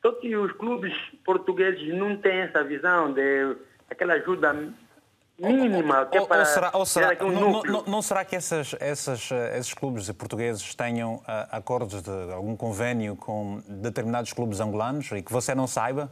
Só 0.03 0.13
que 0.13 0.37
os 0.37 0.53
clubes 0.53 0.93
portugueses 1.25 1.95
não 1.95 2.17
têm 2.17 2.41
essa 2.41 2.63
visão 2.63 3.13
de 3.13 3.57
aquela 3.89 4.15
ajuda 4.15 4.53
mínima 5.39 6.07
que 6.07 6.19
é 6.19 6.27
para 6.27 6.41
ou 6.41 6.45
será, 6.47 6.71
ou 6.75 6.87
será, 6.87 7.25
um 7.25 7.31
não, 7.31 7.63
não, 7.63 7.83
não, 7.85 8.03
será 8.03 8.25
que 8.25 8.37
essas, 8.37 8.75
essas, 8.79 9.31
esses 9.57 9.75
clubes 9.75 10.11
portugueses 10.13 10.75
tenham 10.75 11.17
uh, 11.17 11.23
acordos 11.51 12.03
de 12.03 12.33
algum 12.33 12.57
convênio 12.57 13.17
com 13.17 13.63
determinados 13.67 14.33
clubes 14.33 14.61
angolanos 14.61 15.11
e 15.13 15.23
que 15.23 15.33
você 15.33 15.55
não 15.55 15.67
saiba? 15.67 16.11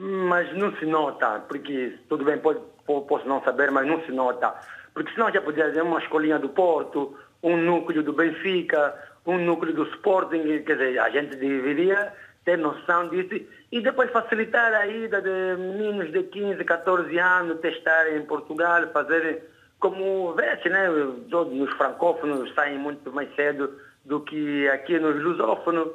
Mas 0.00 0.56
não 0.56 0.72
se 0.76 0.86
nota, 0.86 1.40
porque 1.48 1.98
tudo 2.08 2.24
bem, 2.24 2.38
pode, 2.38 2.60
posso 2.86 3.26
não 3.26 3.42
saber, 3.42 3.72
mas 3.72 3.84
não 3.84 4.00
se 4.04 4.12
nota. 4.12 4.54
Porque 4.94 5.12
senão 5.12 5.32
já 5.32 5.42
podia 5.42 5.68
dizer 5.68 5.82
uma 5.82 5.98
escolinha 5.98 6.38
do 6.38 6.48
Porto, 6.50 7.18
um 7.42 7.56
núcleo 7.56 8.04
do 8.04 8.12
Benfica, 8.12 8.94
um 9.26 9.38
núcleo 9.38 9.74
do 9.74 9.82
Sporting, 9.94 10.62
quer 10.62 10.76
dizer, 10.76 11.00
a 11.00 11.10
gente 11.10 11.34
deveria 11.34 12.12
ter 12.44 12.56
noção 12.56 13.08
disso 13.08 13.44
e 13.72 13.80
depois 13.80 14.10
facilitar 14.12 14.72
a 14.72 14.86
ida 14.86 15.20
de 15.20 15.60
meninos 15.60 16.12
de 16.12 16.22
15, 16.22 16.64
14 16.64 17.18
anos 17.18 17.60
testarem 17.60 18.18
em 18.18 18.24
Portugal, 18.24 18.86
fazerem 18.92 19.40
como 19.80 20.32
vê-se, 20.34 20.68
né? 20.68 20.86
Todos 21.28 21.60
os 21.60 21.70
francófonos 21.76 22.54
saem 22.54 22.78
muito 22.78 23.12
mais 23.12 23.34
cedo 23.34 23.78
do 24.04 24.20
que 24.20 24.68
aqui 24.68 24.98
nos 24.98 25.20
lusófonos. 25.22 25.88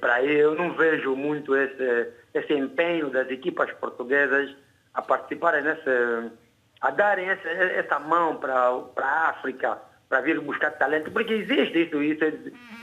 Para 0.00 0.24
eu 0.24 0.54
não 0.54 0.72
vejo 0.74 1.14
muito 1.14 1.54
esse 1.54 2.12
esse 2.34 2.52
empenho 2.52 3.10
das 3.10 3.30
equipas 3.30 3.70
portuguesas 3.74 4.54
a 4.92 5.00
participarem 5.00 5.62
nessa, 5.62 6.32
a 6.80 6.90
darem 6.90 7.28
essa, 7.28 7.48
essa 7.48 7.98
mão 7.98 8.36
para 8.36 8.70
a 8.98 9.28
África, 9.30 9.78
para 10.08 10.20
vir 10.20 10.40
buscar 10.40 10.72
talento, 10.72 11.10
porque 11.12 11.32
existe 11.32 11.84
isso, 11.84 12.02
isso 12.02 12.24
é 12.24 12.32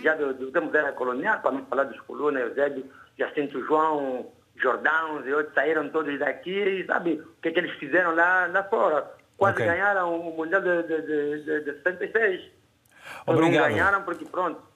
já 0.01 0.15
do, 0.15 0.33
do 0.33 0.51
tempo 0.51 0.71
da 0.71 0.79
era 0.79 0.91
colonial, 0.93 1.39
para 1.41 1.51
não 1.51 1.65
falar 1.65 1.83
dos 1.83 1.99
colunas, 2.01 2.41
Eusébio, 2.41 2.89
Jacinto 3.17 3.63
João, 3.65 4.31
Jordão 4.55 5.25
e 5.25 5.33
outros 5.33 5.53
saíram 5.53 5.89
todos 5.89 6.17
daqui 6.19 6.51
e 6.51 6.85
sabe 6.85 7.13
o 7.13 7.41
que, 7.41 7.49
é 7.49 7.51
que 7.51 7.59
eles 7.59 7.71
fizeram 7.77 8.15
lá, 8.15 8.47
lá 8.47 8.63
fora. 8.63 9.11
Quase 9.37 9.55
okay. 9.55 9.67
ganharam 9.67 10.19
o 10.19 10.35
Mundial 10.35 10.61
de, 10.61 10.83
de, 10.83 11.01
de, 11.43 11.61
de 11.61 11.83
76. 11.83 12.51
Obrigado. 13.25 13.51
Não 13.51 13.69
ganharam 13.69 14.03
porque 14.03 14.25
pronto. 14.25 14.70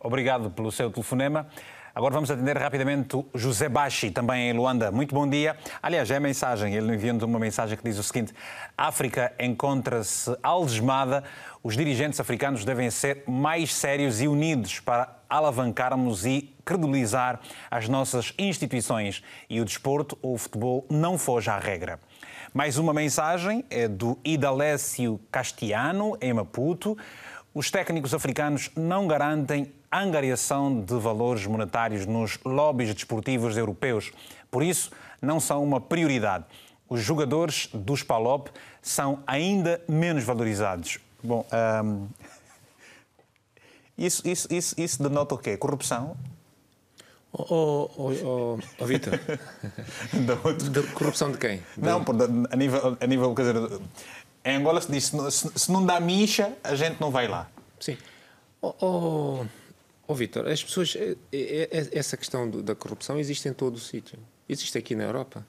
Obrigado 0.00 0.50
pelo 0.50 0.70
seu 0.70 0.90
telefonema. 0.90 1.46
Agora 1.94 2.12
vamos 2.12 2.28
atender 2.28 2.58
rapidamente 2.58 3.14
o 3.14 3.26
José 3.34 3.68
Bachi, 3.68 4.10
também 4.10 4.50
em 4.50 4.52
Luanda. 4.52 4.90
Muito 4.90 5.14
bom 5.14 5.28
dia. 5.28 5.56
Aliás, 5.80 6.10
é 6.10 6.16
a 6.16 6.20
mensagem, 6.20 6.74
ele 6.74 6.92
enviou-nos 6.92 7.22
uma 7.22 7.38
mensagem 7.38 7.78
que 7.78 7.84
diz 7.84 7.96
o 7.98 8.02
seguinte: 8.02 8.34
África 8.76 9.32
encontra-se 9.38 10.36
algemada, 10.42 11.22
os 11.62 11.76
dirigentes 11.76 12.18
africanos 12.18 12.64
devem 12.64 12.90
ser 12.90 13.22
mais 13.28 13.72
sérios 13.72 14.20
e 14.20 14.26
unidos 14.26 14.80
para 14.80 15.20
alavancarmos 15.30 16.26
e 16.26 16.52
credibilizar 16.64 17.38
as 17.70 17.88
nossas 17.88 18.34
instituições. 18.36 19.22
E 19.48 19.60
o 19.60 19.64
desporto, 19.64 20.18
ou 20.20 20.34
o 20.34 20.38
futebol, 20.38 20.84
não 20.90 21.16
foge 21.16 21.48
à 21.48 21.60
regra. 21.60 22.00
Mais 22.52 22.78
uma 22.78 22.92
mensagem 22.92 23.64
é 23.70 23.88
do 23.88 24.18
Idalécio 24.24 25.20
Castiano, 25.30 26.16
em 26.20 26.32
Maputo. 26.32 26.96
Os 27.54 27.70
técnicos 27.70 28.12
africanos 28.12 28.68
não 28.74 29.06
garantem 29.06 29.72
angariação 29.90 30.80
de 30.80 30.94
valores 30.98 31.46
monetários 31.46 32.04
nos 32.04 32.36
lobbies 32.44 32.92
desportivos 32.92 33.56
europeus. 33.56 34.10
Por 34.50 34.60
isso, 34.60 34.90
não 35.22 35.38
são 35.38 35.62
uma 35.62 35.80
prioridade. 35.80 36.46
Os 36.88 37.00
jogadores 37.00 37.68
dos 37.72 38.02
PALOP 38.02 38.48
são 38.82 39.22
ainda 39.24 39.80
menos 39.88 40.24
valorizados. 40.24 40.98
Bom, 41.22 41.46
um... 41.84 42.08
isso, 43.96 44.26
isso, 44.26 44.52
isso, 44.52 44.74
isso 44.76 45.00
denota 45.00 45.36
o 45.36 45.38
quê? 45.38 45.56
Corrupção? 45.56 46.16
Oh, 47.32 47.90
oh, 47.96 48.12
oh, 48.24 48.58
oh, 48.78 48.86
Vitor. 48.86 49.18
corrupção 50.94 51.32
de 51.32 51.38
quem? 51.38 51.62
Não, 51.76 52.04
a 52.50 52.56
nível, 52.56 52.96
a 53.00 53.06
nível 53.08 53.34
quer 53.34 53.52
dizer, 53.52 53.80
em 54.44 54.56
Angola 54.56 54.80
se 54.80 54.90
diz 54.90 55.04
se, 55.04 55.50
se 55.54 55.72
não 55.72 55.84
dá 55.84 55.98
mincha, 55.98 56.52
a 56.62 56.74
gente 56.74 57.00
não 57.00 57.10
vai 57.10 57.26
lá. 57.26 57.48
Sim. 57.80 57.96
Oh, 58.60 58.74
oh, 58.80 59.46
oh 60.06 60.14
Vitor, 60.14 60.46
as 60.46 60.62
pessoas. 60.62 60.96
É, 60.96 61.16
é, 61.32 61.68
é, 61.70 61.88
essa 61.92 62.16
questão 62.16 62.50
da 62.50 62.74
corrupção 62.74 63.18
existe 63.18 63.48
em 63.48 63.52
todo 63.52 63.76
o 63.76 63.80
sítio. 63.80 64.18
Existe 64.48 64.76
aqui 64.76 64.94
na 64.94 65.04
Europa. 65.04 65.46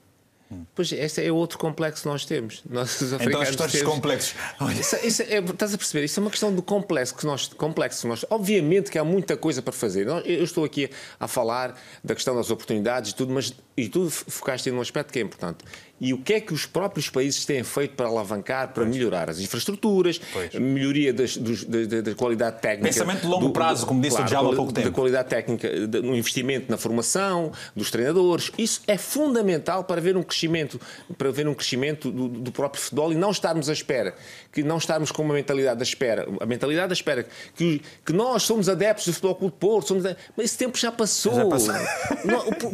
Hum. 0.50 0.64
Pois 0.74 0.92
esse 0.92 1.24
é 1.24 1.32
outro 1.32 1.58
complexo 1.58 2.02
que 2.02 2.08
nós 2.08 2.24
temos. 2.24 2.62
Nós, 2.70 3.00
os 3.00 3.12
então 3.12 3.40
as 3.40 3.48
questões 3.48 3.72
temos... 3.72 3.94
complexos. 3.94 4.34
Isso, 4.78 4.96
isso 5.04 5.22
é, 5.22 5.38
estás 5.38 5.74
a 5.74 5.78
perceber? 5.78 6.04
Isso 6.04 6.20
é 6.20 6.22
uma 6.22 6.30
questão 6.30 6.54
de 6.54 6.62
complexo 6.62 7.16
que 7.16 7.26
nós, 7.26 7.48
complexo 7.48 8.06
nós. 8.06 8.24
Obviamente 8.30 8.90
que 8.90 8.98
há 8.98 9.04
muita 9.04 9.36
coisa 9.36 9.60
para 9.60 9.72
fazer. 9.72 10.06
Eu 10.06 10.44
estou 10.44 10.64
aqui 10.64 10.88
a 11.18 11.26
falar 11.26 11.76
da 12.02 12.14
questão 12.14 12.36
das 12.36 12.50
oportunidades 12.50 13.10
e 13.10 13.14
tudo, 13.14 13.32
mas 13.32 13.52
e 13.76 13.88
tu 13.88 14.08
focaste 14.08 14.70
num 14.70 14.80
aspecto 14.80 15.12
que 15.12 15.18
é 15.18 15.22
importante 15.22 15.64
e 16.00 16.12
o 16.12 16.18
que 16.18 16.34
é 16.34 16.40
que 16.40 16.52
os 16.52 16.66
próprios 16.66 17.08
países 17.08 17.44
têm 17.46 17.64
feito 17.64 17.94
para 17.94 18.06
alavancar, 18.06 18.68
para 18.68 18.84
pois. 18.84 18.94
melhorar 18.94 19.30
as 19.30 19.40
infraestruturas, 19.40 20.20
pois. 20.32 20.54
melhoria 20.54 21.12
das, 21.12 21.36
dos, 21.36 21.64
da, 21.64 22.00
da, 22.02 22.14
qualidade 22.14 22.60
técnica. 22.60 22.88
Pensamento 22.88 23.22
de 23.22 23.26
longo 23.26 23.46
do, 23.46 23.52
prazo, 23.52 23.86
como 23.86 24.00
disse 24.00 24.16
claro, 24.16 24.26
o 24.26 24.28
Diabo 24.28 24.52
há 24.52 24.56
pouco 24.56 24.72
tempo. 24.72 24.88
Da 24.88 24.94
qualidade 24.94 25.28
técnica, 25.28 25.68
no 26.02 26.14
investimento 26.14 26.70
na 26.70 26.76
formação 26.76 27.50
dos 27.74 27.90
treinadores. 27.90 28.50
Isso 28.58 28.82
é 28.86 28.98
fundamental 28.98 29.84
para 29.84 30.00
ver 30.00 30.16
um 30.16 30.22
crescimento, 30.22 30.78
para 31.16 31.30
ver 31.30 31.48
um 31.48 31.54
crescimento 31.54 32.10
do, 32.10 32.28
do 32.28 32.52
próprio 32.52 32.82
futebol 32.82 33.12
e 33.12 33.16
não 33.16 33.30
estarmos 33.30 33.70
à 33.70 33.72
espera, 33.72 34.14
que 34.52 34.62
não 34.62 34.76
estarmos 34.76 35.10
com 35.10 35.22
uma 35.22 35.34
mentalidade 35.34 35.78
da 35.78 35.84
espera. 35.84 36.28
A 36.40 36.46
mentalidade 36.46 36.88
da 36.88 36.94
espera, 36.94 37.26
que, 37.54 37.80
que 38.04 38.12
nós 38.12 38.42
somos 38.42 38.68
adeptos 38.68 39.06
do 39.06 39.12
Futebol 39.14 39.34
Clube 39.34 39.54
de 39.54 39.58
Porto, 39.58 39.88
somos, 39.88 40.04
mas 40.36 40.44
esse 40.44 40.58
tempo 40.58 40.76
já 40.76 40.92
passou. 40.92 41.34
Já 41.34 41.46
passou. 41.46 41.74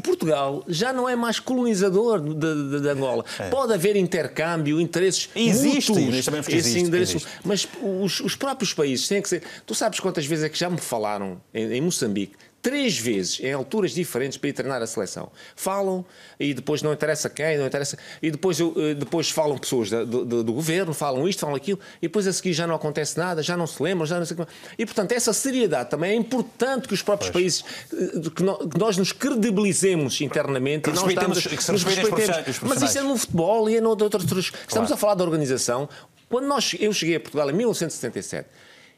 Portugal 0.03 0.65
já 0.67 0.93
não 0.93 1.09
é 1.09 1.15
mais 1.15 1.39
colonizador 1.39 2.21
da 2.21 2.91
Angola. 2.93 3.12
É. 3.39 3.49
Pode 3.51 3.73
haver 3.73 3.97
intercâmbio, 3.97 4.81
interesses 4.81 5.29
existe, 5.35 5.93
mútuos. 5.93 6.25
Também 6.25 6.41
existe, 6.49 6.97
existe. 6.97 7.29
Mas 7.45 7.69
os, 7.83 8.21
os, 8.21 8.37
próprios 8.37 8.73
países 8.73 9.07
têm 9.09 9.21
que 9.21 9.29
ser... 9.29 9.43
Tu 9.67 9.75
sabes 9.75 10.01
quantas 10.01 10.27
vezes 10.27 10.45
é 10.45 10.49
que 10.49 10.59
já 10.59 10.71
me 10.71 10.79
falaram 10.79 11.41
em, 11.53 11.73
em 11.73 11.81
Moçambique 11.81 12.37
três 12.63 12.97
vezes 12.97 13.41
em 13.41 13.53
alturas 13.53 13.91
diferentes 13.91 14.39
para 14.39 14.49
ir 14.49 14.53
treinar 14.53 14.81
a 14.81 14.87
seleção. 14.87 15.31
Falam 15.57 16.07
e 16.39 16.55
depois 16.55 16.81
não 16.81 16.93
interessa 16.93 17.29
quem, 17.29 17.59
não 17.59 17.67
interessa. 17.67 17.99
E 18.23 18.31
depois, 18.31 18.61
eh, 18.61 18.95
depois 18.97 19.29
falam 19.29 19.59
pessoas 19.59 19.91
do, 19.91 20.25
do, 20.25 20.45
do, 20.45 20.53
governo, 20.53 20.95
falam 20.95 21.29
isto, 21.29 21.41
falam 21.41 21.57
aquilo, 21.57 21.81
e 21.99 22.03
depois 22.03 22.27
a 22.29 22.33
seguir 22.33 22.53
já 22.53 22.65
não 22.65 22.77
acontece 22.77 23.19
nada, 23.19 23.43
já 23.43 23.57
não 23.57 23.67
se 23.67 23.83
lembram, 23.83 24.07
já 24.07 24.19
não 24.19 24.25
sei 24.25 24.37
E 24.79 24.87
portanto, 24.87 25.11
essa 25.11 25.33
seriedade 25.33 25.91
também 25.91 26.13
é 26.13 26.15
importante 26.15 26.87
que 26.87 26.95
os 26.95 27.03
próprios 27.03 27.33
pois. 27.33 27.63
países, 27.63 27.65
eh, 27.93 28.31
que, 28.31 28.79
nós 28.79 28.97
nos 28.97 29.11
credibilizemos 29.11 30.21
internamente 30.21 30.85
que 30.85 30.91
e 30.91 30.93
não 30.93 31.09
estamos. 31.11 31.45
Que 31.45 31.63
se 31.63 31.73
nos 31.73 31.83
respeitemos. 31.83 32.61
Mas 32.63 32.81
isso 32.81 32.97
é 32.97 33.03
no 33.03 33.17
futebol 33.17 33.69
e 33.69 33.77
é 33.77 33.81
noutras. 33.81 34.23
Claro. 34.25 34.65
Estamos 34.69 34.93
a 34.93 34.97
falar 34.97 35.15
da 35.15 35.25
organização. 35.25 35.89
Quando 36.29 36.47
nós, 36.47 36.77
eu 36.79 36.93
cheguei 36.93 37.17
a 37.17 37.21
Portugal 37.21 37.51
em 37.51 37.53
1977 37.53 38.49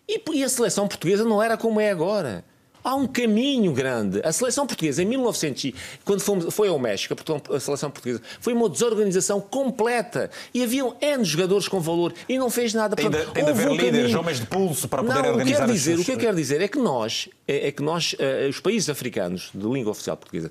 e, 0.06 0.22
e 0.34 0.44
a 0.44 0.48
seleção 0.48 0.86
portuguesa 0.86 1.24
não 1.24 1.42
era 1.42 1.56
como 1.56 1.80
é 1.80 1.90
agora. 1.90 2.44
Há 2.84 2.94
um 2.94 3.06
caminho 3.06 3.72
grande. 3.72 4.20
A 4.22 4.30
seleção 4.30 4.66
portuguesa, 4.66 5.02
em 5.02 5.06
1900, 5.06 5.72
quando 6.04 6.20
fomos, 6.20 6.54
foi 6.54 6.68
ao 6.68 6.78
México, 6.78 7.16
a 7.50 7.58
seleção 7.58 7.90
portuguesa, 7.90 8.20
foi 8.40 8.52
uma 8.52 8.68
desorganização 8.68 9.40
completa. 9.40 10.30
E 10.52 10.62
haviam 10.62 10.94
N 11.00 11.24
jogadores 11.24 11.66
com 11.66 11.80
valor 11.80 12.12
e 12.28 12.36
não 12.38 12.50
fez 12.50 12.74
nada. 12.74 12.94
Tem 12.94 13.08
de, 13.08 13.24
tem 13.32 13.44
de 13.44 13.50
haver 13.50 13.68
um 13.68 13.74
líderes, 13.74 14.14
homens 14.14 14.38
de 14.38 14.46
pulso 14.46 14.86
para 14.86 15.02
poder 15.02 15.22
não, 15.22 15.30
organizar 15.30 15.60
quero 15.60 15.72
dizer, 15.72 15.98
O 15.98 16.04
que 16.04 16.12
eu 16.12 16.18
quero 16.18 16.36
dizer 16.36 16.60
é 16.60 16.68
que 16.68 16.78
nós, 16.78 17.28
é, 17.46 17.68
é 17.68 17.72
que 17.72 17.82
nós, 17.82 18.14
uh, 18.14 18.48
os 18.48 18.60
países 18.60 18.88
africanos 18.88 19.50
de 19.54 19.66
língua 19.66 19.92
oficial 19.92 20.16
portuguesa, 20.16 20.50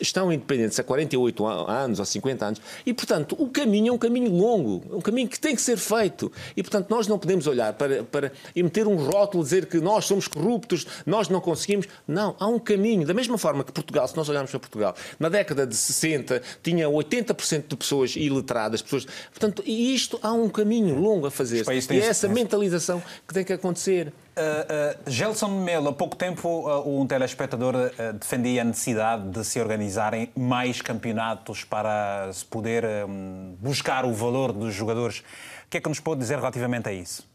estão 0.00 0.32
independentes 0.32 0.78
há 0.78 0.82
48 0.82 1.46
anos 1.46 1.98
ou 1.98 2.04
50 2.04 2.46
anos 2.46 2.60
e, 2.84 2.94
portanto, 2.94 3.36
o 3.38 3.48
caminho 3.48 3.90
é 3.90 3.92
um 3.92 3.98
caminho 3.98 4.30
longo, 4.30 4.82
um 4.96 5.00
caminho 5.00 5.28
que 5.28 5.38
tem 5.38 5.54
que 5.54 5.62
ser 5.62 5.76
feito. 5.76 6.32
E, 6.56 6.62
portanto, 6.62 6.88
nós 6.90 7.06
não 7.06 7.18
podemos 7.18 7.46
olhar 7.46 7.72
para, 7.74 8.02
para 8.04 8.32
e 8.54 8.62
meter 8.62 8.86
um 8.86 8.96
rótulo, 8.96 9.42
dizer 9.44 9.66
que 9.66 9.78
nós 9.80 10.04
somos 10.04 10.26
corruptos, 10.26 10.86
nós 11.06 11.28
não 11.28 11.40
conseguimos. 11.40 11.86
Não, 12.06 12.34
há 12.38 12.46
um 12.46 12.58
caminho. 12.58 13.06
Da 13.06 13.14
mesma 13.14 13.38
forma 13.38 13.64
que 13.64 13.72
Portugal, 13.72 14.06
se 14.08 14.16
nós 14.16 14.28
olharmos 14.28 14.50
para 14.50 14.60
Portugal, 14.60 14.94
na 15.18 15.28
década 15.28 15.66
de 15.66 15.76
60 15.76 16.42
tinha 16.62 16.88
80% 16.88 17.64
de 17.68 17.76
pessoas 17.76 18.16
iletradas, 18.16 18.82
pessoas. 18.82 19.06
Portanto, 19.30 19.62
e 19.66 19.94
isto 19.94 20.18
há 20.22 20.32
um 20.32 20.48
caminho 20.48 20.98
longo 20.98 21.26
a 21.26 21.30
fazer. 21.30 21.64
E 21.90 22.00
é 22.00 22.06
essa 22.06 22.28
mentalização 22.28 23.02
que 23.26 23.34
tem 23.34 23.44
que 23.44 23.52
acontecer. 23.52 24.12
Uh, 24.30 25.06
uh, 25.06 25.10
Gelson 25.10 25.64
Melo, 25.64 25.88
há 25.88 25.92
pouco 25.92 26.14
tempo 26.14 26.48
uh, 26.48 27.00
um 27.00 27.04
telespectador 27.06 27.74
uh, 27.74 28.12
defendia 28.12 28.62
a 28.62 28.64
necessidade 28.64 29.28
de 29.28 29.44
se 29.44 29.60
organizarem 29.60 30.30
mais 30.36 30.80
campeonatos 30.80 31.64
para 31.64 32.32
se 32.32 32.44
poder 32.44 32.84
um, 33.08 33.56
buscar 33.60 34.04
o 34.04 34.12
valor 34.12 34.52
dos 34.52 34.72
jogadores. 34.72 35.18
O 35.66 35.68
que 35.68 35.78
é 35.78 35.80
que 35.80 35.88
nos 35.88 35.98
pode 35.98 36.20
dizer 36.20 36.36
relativamente 36.36 36.88
a 36.88 36.92
isso? 36.92 37.28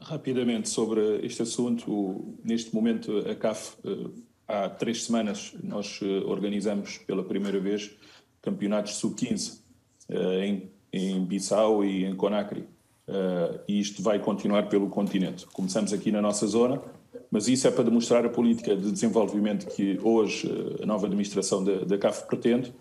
Rapidamente 0.00 0.68
sobre 0.68 1.24
este 1.24 1.42
assunto, 1.42 2.36
neste 2.44 2.74
momento 2.74 3.18
a 3.18 3.34
CAF, 3.34 3.76
há 4.46 4.68
três 4.68 5.04
semanas, 5.04 5.52
nós 5.62 6.00
organizamos 6.26 6.98
pela 6.98 7.24
primeira 7.24 7.58
vez 7.58 7.90
campeonatos 8.40 8.94
sub-15 8.94 9.58
em, 10.40 10.70
em 10.92 11.24
Bissau 11.24 11.84
e 11.84 12.04
em 12.04 12.14
Conakry. 12.14 12.64
E 13.66 13.80
isto 13.80 14.02
vai 14.02 14.18
continuar 14.18 14.68
pelo 14.68 14.88
continente. 14.88 15.46
Começamos 15.46 15.92
aqui 15.92 16.12
na 16.12 16.20
nossa 16.20 16.46
zona, 16.46 16.80
mas 17.30 17.48
isso 17.48 17.66
é 17.66 17.70
para 17.70 17.84
demonstrar 17.84 18.24
a 18.24 18.28
política 18.28 18.76
de 18.76 18.90
desenvolvimento 18.90 19.66
que 19.66 19.98
hoje 20.02 20.50
a 20.82 20.86
nova 20.86 21.06
administração 21.06 21.62
da, 21.64 21.84
da 21.84 21.98
CAF 21.98 22.26
pretende, 22.26 22.72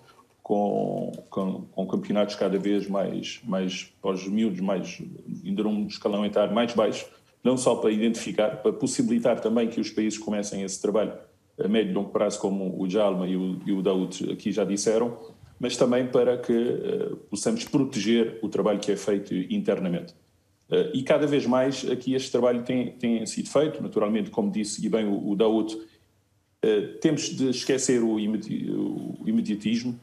com, 0.41 1.11
com, 1.29 1.63
com, 1.71 1.87
campeonatos 1.87 2.35
cada 2.35 2.57
vez 2.57 2.87
mais, 2.87 3.41
mais 3.43 3.93
para 4.01 4.11
os 4.11 4.25
miúdos, 4.27 4.61
mais, 4.61 5.01
ainda 5.45 5.63
num 5.63 5.87
escalão 5.87 6.25
etário 6.25 6.55
mais 6.55 6.73
baixo, 6.73 7.05
não 7.43 7.57
só 7.57 7.75
para 7.75 7.91
identificar, 7.91 8.57
para 8.61 8.71
possibilitar 8.71 9.41
também 9.41 9.67
que 9.67 9.81
os 9.81 9.89
países 9.89 10.17
comecem 10.17 10.63
esse 10.63 10.81
trabalho 10.81 11.13
a 11.59 11.67
médio 11.67 11.91
e 11.91 11.93
longo 11.93 12.11
prazo, 12.11 12.39
como 12.39 12.81
o 12.81 12.89
Jalma 12.89 13.27
e 13.27 13.35
o, 13.35 13.59
o 13.77 13.81
Daoud 13.81 14.31
aqui 14.31 14.51
já 14.51 14.63
disseram, 14.63 15.17
mas 15.59 15.75
também 15.75 16.07
para 16.07 16.37
que 16.37 16.53
uh, 16.53 17.17
possamos 17.29 17.63
proteger 17.65 18.39
o 18.41 18.49
trabalho 18.49 18.79
que 18.79 18.91
é 18.91 18.95
feito 18.95 19.33
internamente. 19.33 20.13
Uh, 20.69 20.91
e 20.93 21.01
cada 21.03 21.25
vez 21.25 21.45
mais 21.45 21.89
aqui 21.89 22.13
este 22.13 22.31
trabalho 22.31 22.63
tem, 22.63 22.91
tem 22.91 23.25
sido 23.25 23.49
feito, 23.49 23.81
naturalmente, 23.81 24.29
como 24.29 24.51
disse 24.51 24.85
e 24.85 24.89
bem 24.89 25.05
o, 25.05 25.29
o 25.29 25.35
Daoud, 25.35 25.73
uh, 25.73 26.99
temos 27.01 27.23
de 27.23 27.49
esquecer 27.49 28.03
o, 28.03 28.19
imedi 28.19 28.69
o 28.69 29.23
imediatismo, 29.25 29.99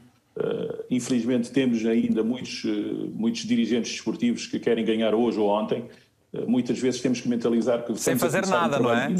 infelizmente 0.90 1.52
temos 1.52 1.86
ainda 1.86 2.24
muitos, 2.24 2.64
muitos 3.14 3.42
dirigentes 3.42 3.92
desportivos 3.92 4.48
que 4.48 4.59
querem 4.59 4.84
ganhar 4.84 5.14
hoje 5.14 5.38
ou 5.38 5.48
ontem. 5.48 5.84
Muitas 6.48 6.76
vezes 6.80 7.00
temos 7.00 7.20
que 7.20 7.28
mentalizar 7.28 7.84
que... 7.84 7.96
Sem 7.96 8.18
fazer 8.18 8.44
nada, 8.48 8.80
não 8.80 8.92
é? 8.92 9.14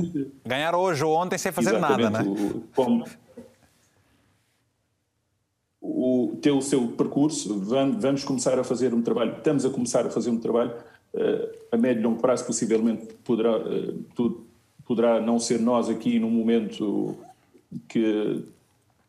Ganhar 0.45 0.75
hoje 0.75 1.05
ou 1.05 1.15
ontem 1.15 1.39
sem 1.39 1.53
fazer 1.53 1.77
Exatamente, 1.77 2.11
nada, 2.11 2.25
não 2.25 2.35
é? 2.35 2.63
Como, 2.75 3.05
o, 5.85 6.39
ter 6.41 6.51
o 6.51 6.63
seu 6.63 6.89
percurso, 6.89 7.61
vamos, 7.61 8.25
começar 8.25 8.59
a 8.59 8.65
fazer 8.65 8.95
um 8.95 9.03
trabalho, 9.03 9.37
estamos 9.37 9.67
a 9.67 9.71
começar 9.71 10.07
a 10.07 10.11
fazer 10.11 10.31
um 10.31 10.39
trabalho, 10.39 10.73
a 11.71 11.77
médio 11.77 12.01
e 12.01 12.05
longo 12.05 12.21
prazo 12.21 12.47
possivelmente 12.47 13.07
poderá, 13.23 13.61
poderá 14.85 15.21
não 15.21 15.39
ser 15.39 15.61
nós 15.61 15.91
aqui 15.91 16.19
num 16.19 16.31
momento 16.31 17.17
que 17.87 18.43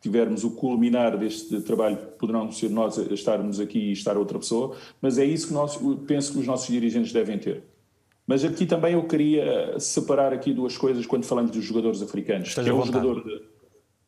tivermos 0.02 0.44
o 0.44 0.50
culminar 0.50 1.16
deste 1.16 1.60
trabalho, 1.62 1.96
poderão 2.18 2.52
ser 2.52 2.68
nós 2.68 2.98
estarmos 2.98 3.58
aqui 3.58 3.78
e 3.78 3.92
estar 3.92 4.18
outra 4.18 4.38
pessoa, 4.38 4.76
mas 5.00 5.18
é 5.18 5.24
isso 5.24 5.48
que 5.48 5.54
nós, 5.54 5.80
penso 6.06 6.34
que 6.34 6.38
os 6.38 6.46
nossos 6.46 6.68
dirigentes 6.68 7.12
devem 7.12 7.38
ter. 7.38 7.62
Mas 8.26 8.44
aqui 8.44 8.66
também 8.66 8.92
eu 8.92 9.04
queria 9.04 9.78
separar 9.80 10.32
aqui 10.32 10.52
duas 10.52 10.76
coisas 10.76 11.06
quando 11.06 11.24
falamos 11.24 11.52
dos 11.52 11.64
jogadores 11.64 12.02
africanos, 12.02 12.48
Esteja 12.48 12.70
que 12.70 12.76
é 12.76 12.78
o 12.78 12.84
jogador 12.84 13.24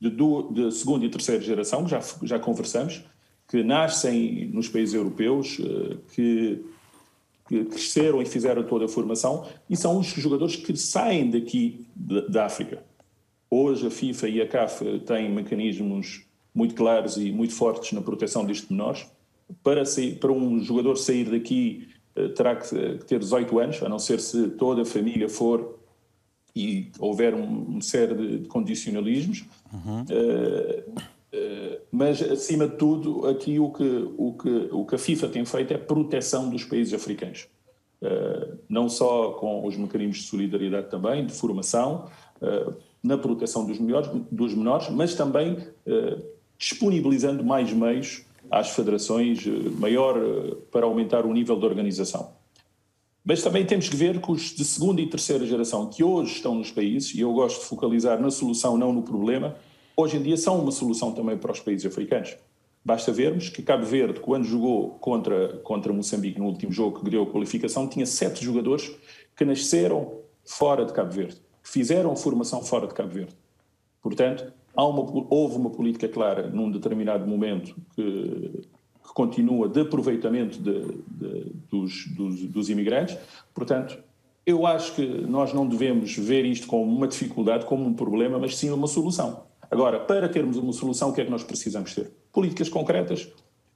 de, 0.01 0.11
de, 0.11 0.73
segunda 0.73 1.05
e 1.05 1.09
terceira 1.09 1.43
geração, 1.43 1.87
já, 1.89 2.01
já 2.23 2.39
conversamos, 2.39 3.03
que 3.49 3.63
nascem 3.63 4.49
nos 4.53 4.69
países 4.69 4.95
europeus, 4.95 5.59
eh, 5.61 5.97
que, 6.15 6.65
que 7.49 7.65
cresceram 7.65 8.21
e 8.21 8.27
fizeram 8.27 8.63
toda 8.63 8.85
a 8.85 8.89
formação, 8.89 9.47
e 9.69 9.77
são 9.77 9.99
os 9.99 10.07
jogadores 10.07 10.57
que 10.57 10.77
saem 10.77 11.31
daqui 11.31 11.87
da 11.97 12.45
África. 12.45 12.83
Hoje 13.51 13.87
a 13.87 13.91
FIFA 13.91 14.29
e 14.29 14.43
a 14.43 14.47
CAF 14.47 15.01
têm 15.01 15.31
mecanismos 15.31 16.27
muito 16.55 16.75
claros 16.75 17.17
e 17.17 17.33
muito 17.33 17.55
fortes 17.55 17.93
na 17.93 18.03
proteção 18.03 18.45
destes 18.45 18.69
menores. 18.69 19.07
Para, 19.63 19.85
sair, 19.87 20.17
para 20.19 20.31
um 20.31 20.63
jogador 20.63 20.97
sair 20.97 21.31
daqui 21.31 21.89
eh, 22.15 22.29
terá 22.29 22.57
que 22.57 22.69
ter 23.07 23.19
18 23.19 23.59
anos, 23.59 23.83
a 23.83 23.89
não 23.89 23.99
ser 23.99 24.21
se 24.21 24.49
toda 24.51 24.83
a 24.83 24.85
família 24.85 25.29
for 25.29 25.78
e 26.59 26.91
houver 26.99 27.35
uma 27.35 27.81
série 27.81 28.39
de 28.39 28.49
condicionalismos. 28.49 29.45
Uhum. 29.73 30.01
Uh, 30.03 30.91
uh, 30.91 31.81
mas, 31.93 32.21
acima 32.21 32.67
de 32.67 32.75
tudo, 32.75 33.29
aqui 33.29 33.61
o 33.61 33.71
que, 33.71 34.09
o, 34.19 34.33
que, 34.33 34.69
o 34.73 34.85
que 34.85 34.95
a 34.97 34.99
FIFA 34.99 35.29
tem 35.29 35.45
feito 35.45 35.73
é 35.73 35.79
proteção 35.79 36.51
dos 36.51 36.65
países 36.65 36.93
africanos. 36.93 37.47
Uh, 38.03 38.59
não 38.69 38.89
só 38.89 39.33
com 39.33 39.65
os 39.65 39.77
mecanismos 39.77 40.19
de 40.19 40.25
solidariedade 40.25 40.91
também, 40.91 41.25
de 41.25 41.33
formação, 41.33 42.07
na 43.03 43.19
proteção 43.19 43.67
dos, 43.67 43.81
melhores, 43.81 44.09
dos 44.31 44.55
menores, 44.55 44.89
mas 44.91 45.13
também 45.17 45.59
disponibilizando 46.57 47.43
mais 47.43 47.73
meios 47.73 48.25
às 48.49 48.71
federações, 48.71 49.45
maior 49.81 50.15
para 50.71 50.87
aumentar 50.87 51.27
o 51.27 51.33
nível 51.33 51.59
de 51.59 51.67
organização. 51.67 52.38
Mas 53.29 53.43
também 53.43 53.63
temos 53.67 53.91
que 53.91 53.95
ver 53.95 54.23
que 54.23 54.33
os 54.33 54.55
de 54.55 54.65
segunda 54.65 55.03
e 55.03 55.07
terceira 55.07 55.45
geração 55.45 55.87
que 55.91 56.03
hoje 56.03 56.37
estão 56.37 56.55
nos 56.55 56.71
países, 56.71 57.15
e 57.15 57.21
eu 57.21 57.31
gosto 57.35 57.61
de 57.61 57.67
focalizar 57.67 58.19
na 58.19 58.31
solução, 58.31 58.79
não 58.79 58.91
no 58.91 59.03
problema, 59.03 59.55
hoje 59.95 60.17
em 60.17 60.23
dia 60.23 60.39
são 60.39 60.59
uma 60.59 60.73
solução 60.73 61.13
também 61.13 61.37
para 61.37 61.53
os 61.53 61.61
países 61.61 61.85
africanos. 61.85 62.39
Basta 62.83 63.13
vermos 63.13 63.51
que 63.51 63.61
Cabo 63.61 63.85
Verde, 63.85 64.19
quando 64.21 64.45
jogou 64.45 64.93
contra, 64.93 65.59
contra 65.59 65.93
Moçambique 65.93 66.39
no 66.39 66.47
último 66.47 66.73
jogo 66.73 67.01
que 67.01 67.05
criou 67.05 67.29
a 67.29 67.31
qualificação, 67.31 67.87
tinha 67.87 68.07
sete 68.07 68.43
jogadores 68.43 68.91
que 69.37 69.45
nasceram 69.45 70.21
fora 70.43 70.87
de 70.87 70.95
Cabo 70.95 71.13
Verde 71.13 71.37
que 71.63 71.69
fizeram 71.69 72.17
formação 72.17 72.63
fora 72.63 72.87
de 72.87 72.95
Cabo 72.95 73.11
Verde. 73.11 73.37
Portanto, 74.01 74.51
uma, 74.75 75.27
houve 75.29 75.57
uma 75.57 75.69
política 75.69 76.09
clara 76.09 76.49
num 76.49 76.71
determinado 76.71 77.27
momento 77.27 77.77
que, 77.95 78.63
que 79.09 79.15
continua 79.15 79.69
de 79.69 79.81
aproveitamento 79.81 80.59
de, 80.59 80.83
de, 81.09 81.53
dos, 81.71 82.07
dos, 82.09 82.45
dos 82.45 82.71
imigrantes. 82.71 83.17
Portanto, 83.55 83.99
eu 84.47 84.67
acho 84.67 84.95
que 84.95 85.07
nós 85.07 85.53
não 85.53 85.67
devemos 85.67 86.17
ver 86.17 86.45
isto 86.45 86.67
como 86.67 86.85
uma 86.85 87.09
dificuldade, 87.09 87.65
como 87.65 87.85
um 87.85 87.95
problema, 87.95 88.39
mas 88.39 88.57
sim 88.57 88.71
uma 88.71 88.87
solução. 88.87 89.45
Agora, 89.71 89.99
para 89.99 90.29
termos 90.29 90.57
uma 90.57 90.73
solução, 90.73 91.11
o 91.11 91.13
que 91.13 91.21
é 91.23 91.25
que 91.25 91.31
nós 91.31 91.43
precisamos 91.43 91.95
ter? 91.95 92.11
Políticas 92.33 92.69
concretas. 92.69 93.29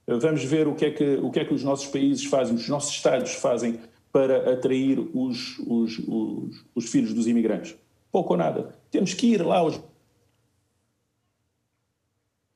Vamos 0.07 0.43
ver 0.43 0.67
o 0.67 0.75
que 0.75 0.85
é 0.85 0.91
que, 0.91 1.15
o 1.15 1.31
que, 1.31 1.39
é 1.39 1.45
que 1.45 1.53
os 1.53 1.63
nossos 1.63 1.87
países 1.87 2.25
fazem, 2.25 2.55
os 2.55 2.69
nossos 2.69 2.91
Estados 2.93 3.33
fazem 3.33 3.79
para 4.11 4.53
atrair 4.53 4.99
os, 4.99 5.57
os, 5.59 5.99
os, 6.07 6.65
os 6.75 6.85
filhos 6.89 7.13
dos 7.13 7.27
imigrantes 7.27 7.75
pouco 8.13 8.33
ou 8.33 8.37
nada. 8.37 8.75
Temos 8.91 9.15
que 9.15 9.33
ir 9.33 9.43
lá 9.43 9.57
aos 9.57 9.81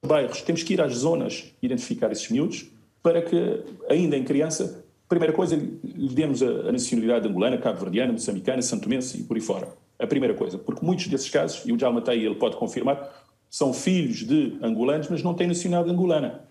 bairros, 0.07 0.41
temos 0.41 0.63
que 0.63 0.73
ir 0.73 0.81
às 0.81 0.95
zonas 0.95 1.53
identificar 1.61 2.11
esses 2.11 2.29
miúdos 2.29 2.67
para 3.03 3.21
que, 3.21 3.63
ainda 3.89 4.17
em 4.17 4.23
criança, 4.23 4.83
primeira 5.07 5.33
coisa, 5.33 5.55
lhe 5.55 6.13
demos 6.13 6.41
a, 6.41 6.71
nacionalidade 6.71 7.27
angolana, 7.27 7.57
cabo-verdiana, 7.57 8.11
moçambicana, 8.11 8.61
santomense 8.61 9.21
e 9.21 9.23
por 9.23 9.37
aí 9.37 9.41
fora. 9.41 9.69
A 9.99 10.05
primeira 10.05 10.33
coisa, 10.33 10.57
porque 10.57 10.85
muitos 10.85 11.07
desses 11.07 11.29
casos, 11.29 11.63
e 11.65 11.71
o 11.71 11.75
está 11.75 12.11
aí, 12.11 12.25
ele 12.25 12.35
pode 12.35 12.55
confirmar, 12.57 13.25
são 13.49 13.73
filhos 13.73 14.25
de 14.25 14.57
angolanos, 14.61 15.07
mas 15.09 15.23
não 15.23 15.33
têm 15.33 15.47
nacionalidade 15.47 15.93
angolana. 15.93 16.41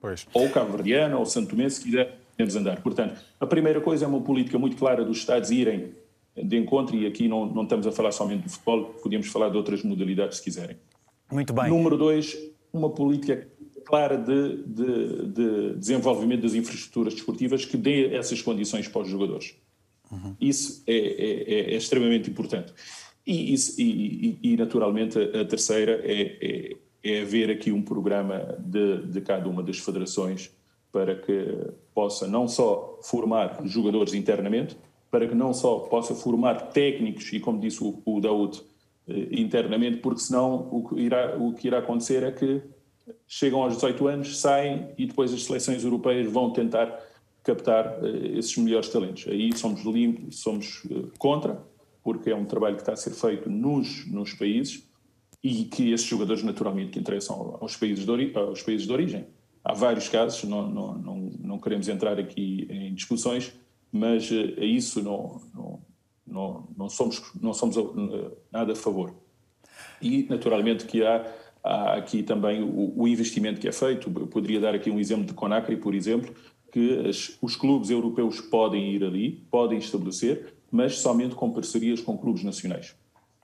Pois. 0.00 0.26
Ou 0.32 0.48
cabo-verdiana, 0.50 1.16
ou 1.16 1.24
santomense, 1.24 1.76
se 1.76 1.84
quiser, 1.84 2.18
podemos 2.32 2.56
andar. 2.56 2.82
Portanto, 2.82 3.20
a 3.40 3.46
primeira 3.46 3.80
coisa 3.80 4.04
é 4.04 4.08
uma 4.08 4.20
política 4.20 4.58
muito 4.58 4.76
clara 4.76 5.04
dos 5.04 5.18
Estados 5.18 5.50
irem 5.50 5.92
de 6.36 6.56
encontro, 6.56 6.96
e 6.96 7.06
aqui 7.06 7.28
não, 7.28 7.46
não 7.46 7.62
estamos 7.64 7.86
a 7.86 7.92
falar 7.92 8.12
somente 8.12 8.42
do 8.42 8.50
futebol, 8.50 8.84
podíamos 9.02 9.28
falar 9.28 9.48
de 9.50 9.56
outras 9.56 9.82
modalidades 9.82 10.38
se 10.38 10.44
quiserem. 10.44 10.76
Muito 11.30 11.52
bem. 11.52 11.68
Número 11.68 11.96
dois, 11.96 12.36
uma 12.72 12.90
política 12.90 13.48
clara 13.84 14.16
de, 14.16 14.62
de, 14.64 15.26
de 15.26 15.74
desenvolvimento 15.76 16.42
das 16.42 16.54
infraestruturas 16.54 17.14
desportivas 17.14 17.64
que 17.64 17.76
dê 17.76 18.14
essas 18.14 18.40
condições 18.40 18.88
para 18.88 19.02
os 19.02 19.08
jogadores. 19.08 19.54
Uhum. 20.10 20.36
Isso 20.40 20.82
é, 20.86 20.96
é, 20.96 21.00
é, 21.00 21.74
é, 21.74 21.76
extremamente 21.76 22.30
importante. 22.30 22.72
E, 23.26 23.54
e, 23.54 24.38
e, 24.42 24.56
naturalmente, 24.56 25.18
a 25.18 25.44
terceira 25.44 26.00
é, 26.04 26.38
é, 26.40 26.76
é 27.02 27.22
haver 27.22 27.50
aqui 27.50 27.70
um 27.70 27.82
programa 27.82 28.58
de, 28.58 29.06
de 29.06 29.20
cada 29.20 29.48
uma 29.48 29.62
das 29.62 29.78
federações 29.78 30.50
para 30.90 31.14
que 31.14 31.56
possa 31.94 32.26
não 32.26 32.46
só 32.46 32.98
formar 33.02 33.60
jogadores 33.64 34.12
internamente, 34.12 34.76
para 35.10 35.26
que 35.26 35.34
não 35.34 35.54
só 35.54 35.78
possa 35.78 36.14
formar 36.14 36.70
técnicos 36.70 37.32
e, 37.32 37.40
como 37.40 37.60
disse 37.60 37.82
o, 37.82 38.02
o 38.04 38.20
Daoud, 38.20 38.60
eh, 38.60 38.64
internamente, 39.08 39.98
porque 39.98 40.20
senão 40.20 40.68
o 40.70 40.88
que, 40.88 41.00
irá, 41.00 41.36
o 41.36 41.52
que 41.52 41.66
irá 41.66 41.78
acontecer 41.78 42.22
é 42.22 42.30
que 42.30 42.62
chegam 43.26 43.62
aos 43.62 43.74
18 43.74 44.06
anos, 44.06 44.40
saem 44.40 44.88
e 44.96 45.06
depois 45.06 45.32
as 45.32 45.44
seleções 45.44 45.84
europeias 45.84 46.30
vão 46.30 46.52
tentar 46.52 46.98
captar 47.42 47.98
uh, 48.02 48.38
esses 48.38 48.56
melhores 48.56 48.88
talentos. 48.88 49.26
Aí 49.28 49.56
somos 49.56 49.82
limpos, 49.84 50.40
somos 50.40 50.84
uh, 50.84 51.10
contra, 51.18 51.60
porque 52.02 52.30
é 52.30 52.36
um 52.36 52.44
trabalho 52.44 52.76
que 52.76 52.82
está 52.82 52.92
a 52.92 52.96
ser 52.96 53.10
feito 53.10 53.50
nos, 53.50 54.06
nos 54.06 54.32
países 54.34 54.88
e 55.42 55.64
que 55.64 55.92
esses 55.92 56.06
jogadores 56.06 56.42
naturalmente 56.42 56.90
que 56.90 56.98
interessam 56.98 57.58
aos 57.60 57.76
países 57.76 58.04
de, 58.04 58.32
aos 58.36 58.62
países 58.62 58.86
de 58.86 58.92
origem. 58.92 59.26
Há 59.64 59.74
vários 59.74 60.08
casos, 60.08 60.42
não, 60.44 60.68
não, 60.68 60.98
não, 60.98 61.16
não 61.40 61.58
queremos 61.58 61.88
entrar 61.88 62.18
aqui 62.18 62.66
em 62.70 62.94
discussões, 62.94 63.52
mas 63.90 64.30
eh, 64.30 64.54
a 64.60 64.64
isso 64.64 65.02
não, 65.02 65.40
não, 65.54 65.80
não, 66.26 66.68
não, 66.76 66.88
somos, 66.88 67.22
não 67.40 67.52
somos 67.52 67.76
eh, 67.76 68.30
nada 68.50 68.72
a 68.72 68.76
favor. 68.76 69.14
E, 70.00 70.26
naturalmente, 70.28 70.84
que 70.84 71.04
há, 71.04 71.26
há 71.62 71.94
aqui 71.94 72.22
também 72.22 72.62
o, 72.62 72.92
o, 72.96 73.08
investimento 73.08 73.60
que 73.60 73.68
é 73.68 73.72
feito. 73.72 74.10
Eu 74.14 74.26
poderia 74.26 74.60
dar 74.60 74.74
aqui 74.74 74.90
um 74.90 74.98
exemplo 74.98 75.24
de 75.24 75.34
Conakry, 75.34 75.76
por 75.76 75.94
exemplo, 75.94 76.34
que 76.70 77.06
as, 77.08 77.36
os 77.40 77.56
clubes 77.56 77.90
europeus 77.90 78.40
podem 78.40 78.90
ir 78.92 79.04
ali, 79.04 79.44
podem 79.50 79.78
estabelecer, 79.78 80.54
mas 80.70 80.98
somente 80.98 81.34
com 81.34 81.50
parcerias 81.50 82.00
com 82.00 82.16
clubes 82.16 82.42
nacionais. 82.42 82.94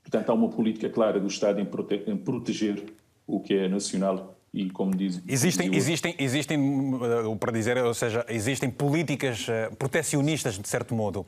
Portanto, 0.01 0.29
há 0.29 0.33
uma 0.33 0.49
política 0.49 0.89
clara 0.89 1.19
do 1.19 1.27
Estado 1.27 1.59
em, 1.59 1.65
prote 1.65 2.03
em 2.07 2.17
proteger 2.17 2.83
o 3.27 3.39
que 3.39 3.53
é 3.53 3.67
nacional 3.67 4.35
e 4.51 4.69
como 4.71 4.95
diz 4.95 5.21
existem 5.27 5.75
existem 5.75 6.15
existem 6.17 6.59
uh, 6.59 7.35
para 7.35 7.51
dizer 7.51 7.77
ou 7.77 7.93
seja 7.93 8.25
existem 8.27 8.69
políticas 8.71 9.47
uh, 9.47 9.75
protecionistas 9.75 10.57
de 10.57 10.67
certo 10.67 10.95
modo 10.95 11.25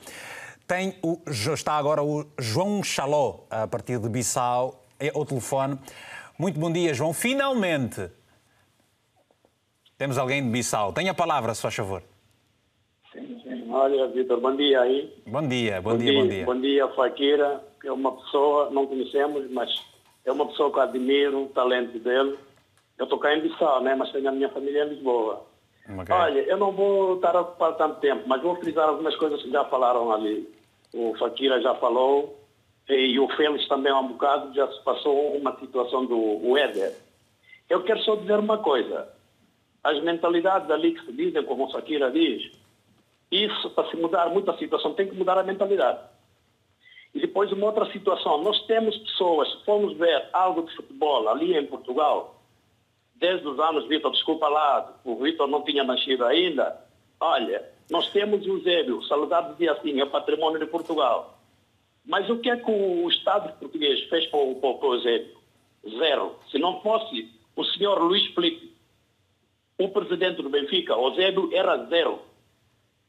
tem 0.72 0.96
o 1.04 1.20
está 1.28 1.74
agora 1.74 2.02
o 2.02 2.26
João 2.40 2.82
Chaló 2.82 3.42
a 3.50 3.68
partir 3.68 4.00
de 4.00 4.08
Bissau 4.08 4.86
é 4.98 5.12
o 5.14 5.26
telefone 5.26 5.78
muito 6.40 6.58
bom 6.58 6.72
dia 6.72 6.94
João 6.94 7.12
finalmente 7.12 8.10
temos 9.98 10.18
alguém 10.18 10.42
de 10.42 10.50
Bissau 10.50 10.94
tenha 10.94 11.12
a 11.12 11.14
palavra 11.14 11.54
se 11.54 11.62
faz 11.62 11.76
favor 11.76 12.02
sim, 13.12 13.38
sim. 13.44 13.70
olha 13.70 14.08
Vitor 14.08 14.40
bom 14.40 14.56
dia 14.56 14.80
aí 14.80 15.14
bom 15.28 15.46
dia 15.46 15.82
bom, 15.82 15.92
bom 15.92 15.98
dia, 15.98 16.10
dia, 16.10 16.22
bom 16.22 16.30
dia 16.30 16.46
bom 16.46 16.62
dia 16.62 16.88
Faqueira 16.96 17.62
é 17.84 17.92
uma 17.92 18.14
pessoa 18.14 18.70
não 18.70 18.88
conhecemos 18.88 19.52
mas 19.52 19.70
é 20.24 20.32
uma 20.32 20.46
pessoa 20.46 20.72
que 20.72 20.78
eu 20.78 20.84
admiro 20.84 21.44
o 21.44 21.48
talento 21.50 22.00
dele 22.00 22.40
eu 22.98 23.04
estou 23.04 23.20
cá 23.20 23.36
em 23.36 23.42
Bissau, 23.42 23.82
né? 23.82 23.96
mas 23.96 24.12
tenho 24.12 24.30
a 24.30 24.32
minha 24.32 24.48
família 24.50 24.86
em 24.86 24.90
Lisboa. 24.90 25.44
Okay. 25.90 26.16
Olha, 26.16 26.40
eu 26.42 26.56
não 26.56 26.72
vou 26.72 27.16
estar 27.16 27.36
a 27.36 27.42
ocupar 27.42 27.76
tanto 27.76 28.00
tempo, 28.00 28.22
mas 28.28 28.40
vou 28.44 28.56
frisar 28.58 28.88
algumas 28.88 29.16
coisas 29.16 29.42
que 29.42 29.50
já 29.50 29.66
falaram 29.66 30.12
ali. 30.12 30.61
O 30.94 31.16
Fakira 31.18 31.62
já 31.62 31.74
falou, 31.76 32.38
e 32.90 33.20
o 33.20 33.28
Félix 33.30 33.68
também 33.68 33.92
há 33.92 34.00
um 34.00 34.10
bocado 34.10 34.54
já 34.54 34.68
se 34.72 34.84
passou 34.84 35.36
uma 35.38 35.58
situação 35.60 36.06
do 36.06 36.58
Éder. 36.58 36.96
Eu 37.70 37.84
quero 37.84 38.02
só 38.02 38.16
dizer 38.16 38.38
uma 38.38 38.58
coisa. 38.58 39.08
As 39.84 40.02
mentalidades 40.04 40.70
ali 40.70 40.94
que 40.94 41.06
se 41.06 41.14
dizem, 41.14 41.44
como 41.44 41.66
o 41.66 41.72
Fakira 41.72 42.12
diz, 42.12 42.52
isso, 43.32 43.70
para 43.70 43.90
se 43.90 43.96
mudar 43.96 44.30
muita 44.30 44.58
situação, 44.58 44.94
tem 44.94 45.08
que 45.08 45.16
mudar 45.16 45.38
a 45.38 45.44
mentalidade. 45.44 46.00
E 47.14 47.20
depois 47.20 47.52
uma 47.52 47.68
outra 47.68 47.90
situação. 47.92 48.44
Nós 48.44 48.60
temos 48.68 48.98
pessoas, 48.98 49.50
se 49.52 49.66
formos 49.66 49.98
ver 49.98 50.30
algo 50.34 50.64
de 50.64 50.76
futebol 50.76 51.30
ali 51.30 51.58
em 51.58 51.66
Portugal, 51.66 52.42
desde 53.16 53.48
os 53.48 53.60
anos, 53.60 53.88
Vitor, 53.88 54.12
desculpa 54.12 54.48
lá, 54.50 54.94
o 55.06 55.16
Vitor 55.16 55.48
não 55.48 55.64
tinha 55.64 55.84
nascido 55.84 56.26
ainda. 56.26 56.78
Olha, 57.20 57.71
nós 57.90 58.10
temos 58.12 58.46
o 58.46 58.50
Eusébio, 58.50 59.00
o 59.00 59.04
Salazar 59.04 59.52
dizia 59.52 59.74
assim, 59.74 60.00
é 60.02 60.06
patrimônio 60.06 60.60
de 60.60 60.66
Portugal. 60.66 61.40
Mas 62.06 62.30
o 62.30 62.40
que 62.40 62.50
é 62.50 62.58
que 62.58 62.72
o 62.72 63.08
Estado 63.10 63.58
português 63.60 64.02
fez 64.10 64.28
para 64.28 64.40
o, 64.40 64.56
para 64.56 64.70
o 64.70 64.94
Eusébio? 64.96 65.38
Zero. 65.98 66.36
Se 66.50 66.58
não 66.58 66.82
fosse 66.82 67.30
o 67.56 67.64
senhor 67.64 68.02
Luís 68.02 68.26
Felipe, 68.34 68.72
o 69.78 69.90
presidente 69.90 70.42
do 70.42 70.50
Benfica, 70.50 70.96
o 70.96 71.10
Eusébio 71.10 71.50
era 71.54 71.86
zero. 71.86 72.20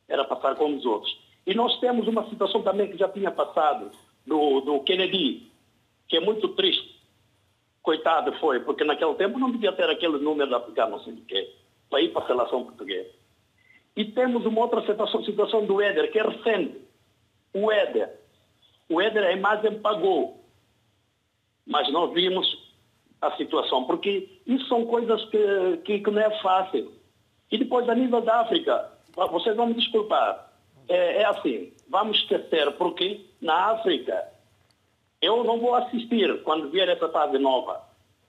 Era 0.09 0.25
passar 0.25 0.57
como 0.57 0.77
os 0.77 0.85
outros. 0.85 1.17
E 1.47 1.55
nós 1.55 1.79
temos 1.81 2.07
uma 2.07 2.29
situação 2.29 2.63
também 2.63 2.91
que 2.91 2.99
já 2.99 3.09
tinha 3.09 3.31
passado 3.31 3.91
do, 4.27 4.61
do 4.61 4.81
Kennedy, 4.81 5.51
que 6.09 6.17
é 6.17 6.21
muito 6.21 6.49
triste 6.49 7.03
coitado 7.83 8.33
foi, 8.39 8.61
porque 8.61 8.85
naquele 8.85 9.15
tempo 9.15 9.39
não 9.39 9.51
podia 9.51 9.73
ter 9.73 9.91
aquele 9.91 10.19
número 10.19 10.49
de 10.49 10.55
africano, 10.55 10.93
não 10.93 11.05
sei 11.05 11.15
de 11.15 11.23
quê, 11.23 11.53
para 11.91 12.01
ir 12.01 12.13
para 12.13 12.23
a 12.23 12.27
seleção 12.27 12.65
portuguesa. 12.65 13.11
E 13.97 14.05
temos 14.07 14.47
uma 14.47 14.61
outra 14.61 14.81
situação, 14.87 15.25
situação 15.25 15.67
do 15.67 15.81
Éder, 15.81 16.11
que 16.11 16.19
é 16.19 16.23
recente. 16.23 16.81
O 17.55 17.71
Éder. 17.71 18.11
O 18.89 19.01
Éder, 19.01 19.25
a 19.25 19.33
imagem 19.33 19.79
pagou. 19.81 20.43
Mas 21.67 21.91
nós 21.93 22.13
vimos 22.13 22.73
a 23.21 23.37
situação, 23.37 23.85
porque 23.85 24.41
isso 24.47 24.67
são 24.67 24.85
coisas 24.87 25.25
que, 25.27 25.77
que, 25.85 26.01
que 26.01 26.11
não 26.11 26.21
é 26.21 26.31
fácil. 26.43 26.93
E 27.51 27.59
depois, 27.59 27.89
a 27.89 27.95
nível 27.95 28.21
da 28.23 28.41
África, 28.41 28.91
vocês 29.15 29.55
vão 29.55 29.67
me 29.67 29.75
desculpar, 29.75 30.53
é, 30.89 31.23
é 31.23 31.25
assim, 31.27 31.73
vamos 31.89 32.19
esquecer, 32.19 32.73
porque 32.73 33.21
na 33.41 33.73
África 33.73 34.29
eu 35.21 35.45
não 35.45 35.61
vou 35.61 35.75
assistir 35.75 36.43
quando 36.43 36.71
vier 36.71 36.89
essa 36.89 37.09
fase 37.09 37.39
nova 37.39 37.81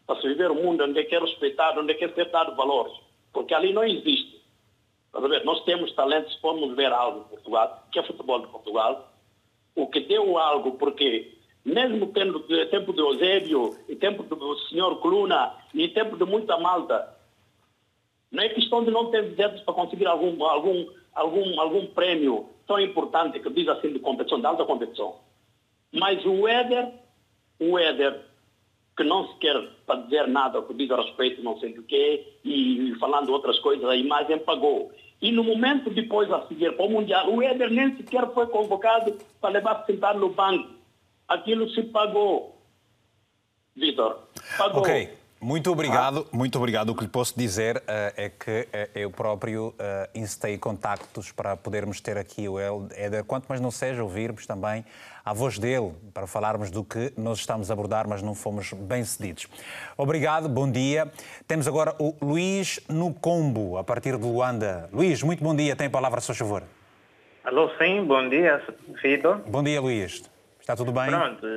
para 0.05 0.19
se 0.21 0.27
viver 0.27 0.51
um 0.51 0.61
mundo 0.63 0.83
onde 0.83 0.99
é 0.99 1.03
que 1.03 1.15
é 1.15 1.19
respeitado, 1.19 1.79
onde 1.79 1.93
é 1.93 1.95
que 1.95 2.05
é 2.05 2.09
ser 2.09 2.29
dado 2.29 2.55
valores, 2.55 2.93
porque 3.31 3.53
ali 3.53 3.73
não 3.73 3.83
existe. 3.83 4.32
Nós 5.43 5.63
temos 5.63 5.91
talentos, 5.93 6.33
se 6.33 6.41
formos 6.41 6.75
ver 6.75 6.91
algo 6.91 7.21
em 7.21 7.29
Portugal, 7.29 7.83
que 7.91 7.99
é 7.99 8.03
futebol 8.03 8.39
de 8.39 8.47
Portugal, 8.47 9.13
o 9.75 9.87
que 9.87 9.99
deu 9.99 10.37
algo, 10.37 10.71
porque 10.73 11.33
mesmo 11.63 12.07
tendo 12.07 12.39
tempo 12.69 12.91
de 12.91 12.99
Eusébio, 12.99 13.77
e 13.87 13.95
tempo 13.95 14.23
do 14.23 14.57
senhor 14.69 14.99
Coluna, 14.99 15.55
e 15.73 15.87
tempo 15.89 16.17
de 16.17 16.25
muita 16.25 16.57
malta, 16.57 17.15
não 18.31 18.43
é 18.43 18.49
questão 18.49 18.83
de 18.83 18.89
não 18.89 19.11
ter 19.11 19.35
dedos 19.35 19.61
para 19.61 19.73
conseguir 19.73 20.07
algum, 20.07 20.43
algum, 20.43 20.87
algum, 21.13 21.59
algum 21.61 21.85
prêmio 21.87 22.49
tão 22.65 22.79
importante 22.79 23.39
que 23.39 23.49
diz 23.51 23.67
assim 23.67 23.93
de 23.93 23.99
competição, 23.99 24.39
de 24.39 24.45
alta 24.45 24.65
competição. 24.65 25.15
Mas 25.91 26.25
o 26.25 26.47
Éder, 26.47 26.91
o 27.59 27.77
Éder, 27.77 28.19
que 28.95 29.03
não 29.03 29.27
se 29.27 29.35
quer 29.37 29.55
para 29.85 30.01
dizer 30.01 30.27
nada 30.27 30.61
que 30.61 30.73
diz 30.73 30.89
a 30.91 30.97
respeito, 30.97 31.43
não 31.43 31.59
sei 31.59 31.73
do 31.73 31.83
quê, 31.83 32.37
e 32.43 32.93
falando 32.99 33.31
outras 33.31 33.57
coisas, 33.59 33.85
a 33.85 33.95
imagem 33.95 34.39
pagou. 34.39 34.91
E 35.21 35.31
no 35.31 35.43
momento 35.43 35.89
depois 35.89 36.29
a 36.31 36.45
seguir 36.47 36.75
para 36.75 36.85
o 36.85 36.89
Mundial, 36.89 37.33
o 37.33 37.41
Éder 37.41 37.71
nem 37.71 37.95
sequer 37.95 38.27
foi 38.33 38.45
convocado 38.47 39.17
para 39.39 39.51
levar 39.51 39.85
sentar 39.85 40.15
no 40.15 40.29
banco. 40.29 40.69
Aquilo 41.27 41.69
se 41.69 41.81
pagou. 41.83 42.61
Vitor, 43.75 44.19
pagou. 44.57 44.81
Ok. 44.81 45.09
Muito 45.43 45.69
obrigado, 45.69 46.25
ah. 46.31 46.35
muito 46.35 46.57
obrigado. 46.57 46.89
O 46.91 46.95
que 46.95 47.03
lhe 47.03 47.09
posso 47.09 47.37
dizer 47.37 47.77
uh, 47.77 47.81
é 48.15 48.29
que 48.29 48.61
uh, 48.61 48.89
eu 48.95 49.11
próprio 49.11 49.69
uh, 49.69 49.73
incitei 50.15 50.57
contactos 50.57 51.33
para 51.33 51.57
podermos 51.57 51.99
ter 51.99 52.17
aqui 52.17 52.47
o 52.47 52.57
Éder, 52.57 53.25
quanto 53.25 53.47
mais 53.47 53.59
não 53.59 53.69
seja 53.69 54.01
ouvirmos 54.01 54.45
também 54.47 54.85
a 55.25 55.33
voz 55.33 55.57
dele, 55.57 55.93
para 56.13 56.27
falarmos 56.27 56.69
do 56.69 56.83
que 56.83 57.13
nós 57.17 57.39
estamos 57.39 57.71
a 57.71 57.73
abordar, 57.73 58.07
mas 58.07 58.21
não 58.21 58.35
fomos 58.35 58.73
bem 58.73 59.05
cedidos. 59.05 59.47
Obrigado, 59.97 60.49
bom 60.49 60.69
dia. 60.69 61.09
Temos 61.47 61.65
agora 61.67 61.95
o 61.97 62.13
Luís 62.21 62.81
Nucombo, 62.89 63.77
a 63.77 63.83
partir 63.83 64.17
de 64.17 64.25
Luanda. 64.25 64.89
Luís, 64.91 65.23
muito 65.23 65.41
bom 65.41 65.55
dia, 65.55 65.75
tem 65.75 65.87
a 65.87 65.89
palavra, 65.89 66.17
a 66.17 66.21
seu 66.21 66.35
favor. 66.35 66.63
Alô, 67.45 67.69
sim, 67.77 68.03
bom 68.03 68.27
dia, 68.27 68.61
Vitor. 69.01 69.37
Bom 69.47 69.63
dia, 69.63 69.79
Luís. 69.79 70.29
Está 70.59 70.75
tudo 70.75 70.91
bem? 70.91 71.07
Pronto, 71.07 71.47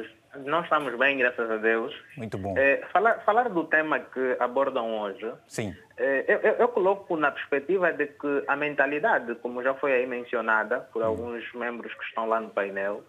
nós 0.45 0.65
estamos 0.65 0.97
bem, 0.97 1.19
graças 1.19 1.51
a 1.51 1.57
Deus. 1.57 1.95
Muito 2.17 2.39
bom. 2.39 2.55
É, 2.57 2.85
falar, 2.93 3.25
falar 3.25 3.49
do 3.49 3.65
tema 3.65 3.99
que 3.99 4.37
abordam 4.39 5.01
hoje, 5.01 5.33
Sim. 5.49 5.75
É, 5.97 6.25
eu, 6.29 6.39
eu, 6.39 6.55
eu, 6.59 6.69
coloco 6.69 7.17
na 7.17 7.33
perspectiva 7.33 7.93
de 7.93 8.07
que 8.07 8.45
a 8.47 8.55
mentalidade, 8.55 9.35
como 9.37 9.63
já 9.63 9.75
foi 9.75 9.93
aí 9.93 10.07
mencionada 10.07 10.81
por 10.93 11.03
hum. 11.03 11.07
alguns 11.07 11.53
membros 11.55 11.93
que 11.95 12.05
estão 12.05 12.29
lá 12.29 12.41
no 12.41 12.51
painel, 12.51 13.03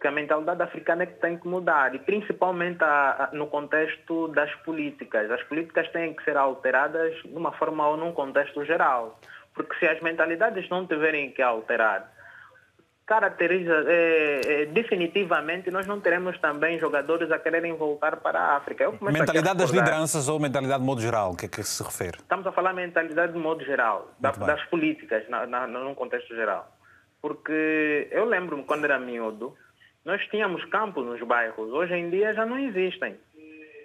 que 0.00 0.06
a 0.06 0.12
mentalidade 0.12 0.62
africana 0.62 1.02
é 1.02 1.06
que 1.06 1.20
tem 1.20 1.36
que 1.36 1.48
mudar, 1.48 1.94
e 1.94 1.98
principalmente 1.98 2.82
a, 2.84 3.30
a, 3.30 3.36
no 3.36 3.48
contexto 3.48 4.28
das 4.28 4.52
políticas. 4.56 5.30
As 5.30 5.42
políticas 5.44 5.88
têm 5.90 6.14
que 6.14 6.22
ser 6.24 6.36
alteradas 6.36 7.14
de 7.22 7.34
uma 7.34 7.52
forma 7.52 7.86
ou 7.88 7.96
num 7.96 8.12
contexto 8.12 8.64
geral. 8.64 9.18
Porque 9.54 9.76
se 9.78 9.86
as 9.86 10.00
mentalidades 10.00 10.68
não 10.68 10.86
tiverem 10.86 11.32
que 11.32 11.42
alterar, 11.42 12.12
caracteriza 13.04 13.72
é, 13.88 14.40
é, 14.44 14.66
definitivamente 14.66 15.70
nós 15.70 15.86
não 15.86 15.98
teremos 15.98 16.38
também 16.38 16.78
jogadores 16.78 17.32
a 17.32 17.38
quererem 17.38 17.74
voltar 17.74 18.18
para 18.18 18.38
a 18.38 18.56
África. 18.58 18.92
mentalidade 19.00 19.58
das 19.58 19.70
lideranças 19.70 20.28
ou 20.28 20.38
mentalidade 20.38 20.80
de 20.80 20.86
modo 20.86 21.00
geral? 21.00 21.32
O 21.32 21.36
que 21.36 21.46
é 21.46 21.48
que 21.48 21.62
se 21.64 21.82
refere? 21.82 22.18
Estamos 22.18 22.46
a 22.46 22.52
falar 22.52 22.72
mentalidade 22.72 23.32
de 23.32 23.38
modo 23.38 23.64
geral, 23.64 24.12
da, 24.20 24.30
das 24.30 24.62
políticas, 24.66 25.28
na, 25.28 25.44
na, 25.46 25.66
num 25.66 25.94
contexto 25.94 26.36
geral. 26.36 26.70
Porque 27.20 28.06
eu 28.12 28.26
lembro-me 28.26 28.62
quando 28.62 28.84
era 28.84 29.00
miúdo, 29.00 29.56
nós 30.08 30.26
tínhamos 30.28 30.64
campos 30.70 31.04
nos 31.04 31.20
bairros, 31.20 31.70
hoje 31.70 31.94
em 31.94 32.08
dia 32.08 32.32
já 32.32 32.46
não 32.46 32.58
existem. 32.58 33.14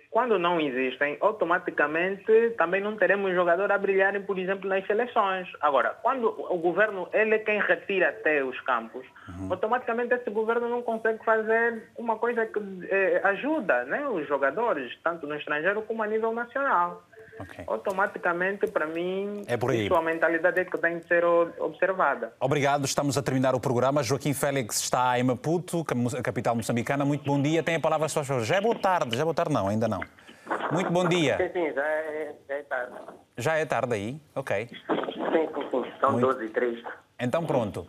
Quando 0.10 0.40
não 0.40 0.62
existem, 0.62 1.18
automaticamente 1.20 2.52
também 2.58 2.80
não 2.80 2.96
teremos 2.96 3.34
jogador 3.34 3.70
a 3.70 3.78
brilharem, 3.78 4.22
por 4.22 4.40
exemplo, 4.40 4.70
nas 4.70 4.86
seleções. 4.88 5.50
Agora, 5.60 5.90
quando 6.02 6.28
o 6.28 6.58
governo 6.60 7.10
ele 7.12 7.36
é 7.36 7.40
quem 7.40 7.60
retira 7.60 8.08
até 8.10 8.42
os 8.42 8.58
campos, 8.62 9.06
uhum. 9.28 9.52
automaticamente 9.52 10.14
esse 10.14 10.30
governo 10.30 10.70
não 10.70 10.82
consegue 10.82 11.22
fazer 11.26 11.90
uma 11.98 12.18
coisa 12.18 12.46
que 12.46 12.60
eh, 12.90 13.20
ajuda 13.26 13.84
né, 13.84 14.08
os 14.08 14.26
jogadores, 14.26 14.96
tanto 15.04 15.28
no 15.28 15.36
estrangeiro 15.36 15.82
como 15.82 16.04
a 16.04 16.08
nível 16.08 16.32
nacional. 16.32 17.04
Okay. 17.40 17.66
Automaticamente, 17.68 18.68
para 18.68 18.86
mim, 18.86 19.44
é 19.48 19.58
por 19.58 19.72
aí. 19.72 19.90
a 19.92 20.02
mentalidade 20.02 20.60
é 20.60 20.66
que 20.66 20.78
tem 20.78 21.00
de 21.00 21.08
ser 21.08 21.26
observada. 21.26 22.34
Obrigado, 22.40 22.86
estamos 22.86 23.18
a 23.18 23.24
terminar 23.24 23.56
o 23.56 23.60
programa. 23.60 24.04
Joaquim 24.04 24.34
Félix 24.34 24.80
está 24.80 25.18
em 25.20 25.24
Maputo, 25.24 25.84
a 26.18 26.22
capital 26.22 26.56
moçambicana. 26.56 27.04
Muito 27.04 27.26
bom 27.26 27.42
dia. 27.42 27.64
Tem 27.64 27.76
a 27.76 27.80
palavra, 27.80 28.08
se 28.08 28.24
faz 28.24 28.46
Já 28.46 28.58
é 28.58 28.62
boa 28.62 28.76
tarde, 28.76 29.16
já 29.16 29.22
é 29.22 29.26
boa 29.26 29.34
tarde, 29.34 29.54
não, 29.54 29.68
ainda 29.68 29.88
não. 29.88 30.02
Muito 30.72 30.92
bom 30.92 31.08
dia. 31.08 31.38
Sim, 31.38 31.50
sim, 31.54 31.74
já 31.74 31.86
é, 31.86 32.36
já 32.48 32.56
é 32.56 32.64
tarde. 32.64 32.94
Já 33.38 33.58
é 33.58 33.66
tarde 33.66 33.94
aí? 33.96 34.22
Ok. 34.36 34.68
Sim, 34.68 34.78
sim, 34.88 35.70
sim. 35.72 35.92
São 36.00 36.12
Muito... 36.12 36.28
12 36.28 36.46
e 36.46 36.50
3. 36.50 36.84
Então, 37.20 37.46
pronto. 37.46 37.88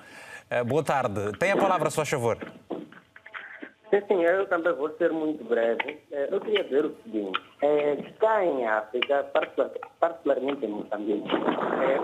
Uh, 0.51 0.65
boa 0.65 0.83
tarde. 0.83 1.33
Tem 1.39 1.53
a 1.53 1.57
palavra, 1.57 1.91
se 1.91 1.97
faz 1.97 2.09
favor. 2.09 2.39
Sim, 3.91 4.23
eu 4.23 4.47
também 4.49 4.73
vou 4.73 4.91
ser 4.97 5.13
muito 5.13 5.45
breve. 5.45 6.03
Eh, 6.11 6.29
eu 6.31 6.41
queria 6.41 6.65
dizer 6.65 6.85
o 6.85 6.97
seguinte, 7.03 7.41
é, 7.63 7.97
cá 8.19 8.45
em 8.45 8.67
África, 8.67 9.25
particularmente 10.01 10.65
em 10.65 10.69
Moçambique, 10.69 11.29
é, 11.31 11.99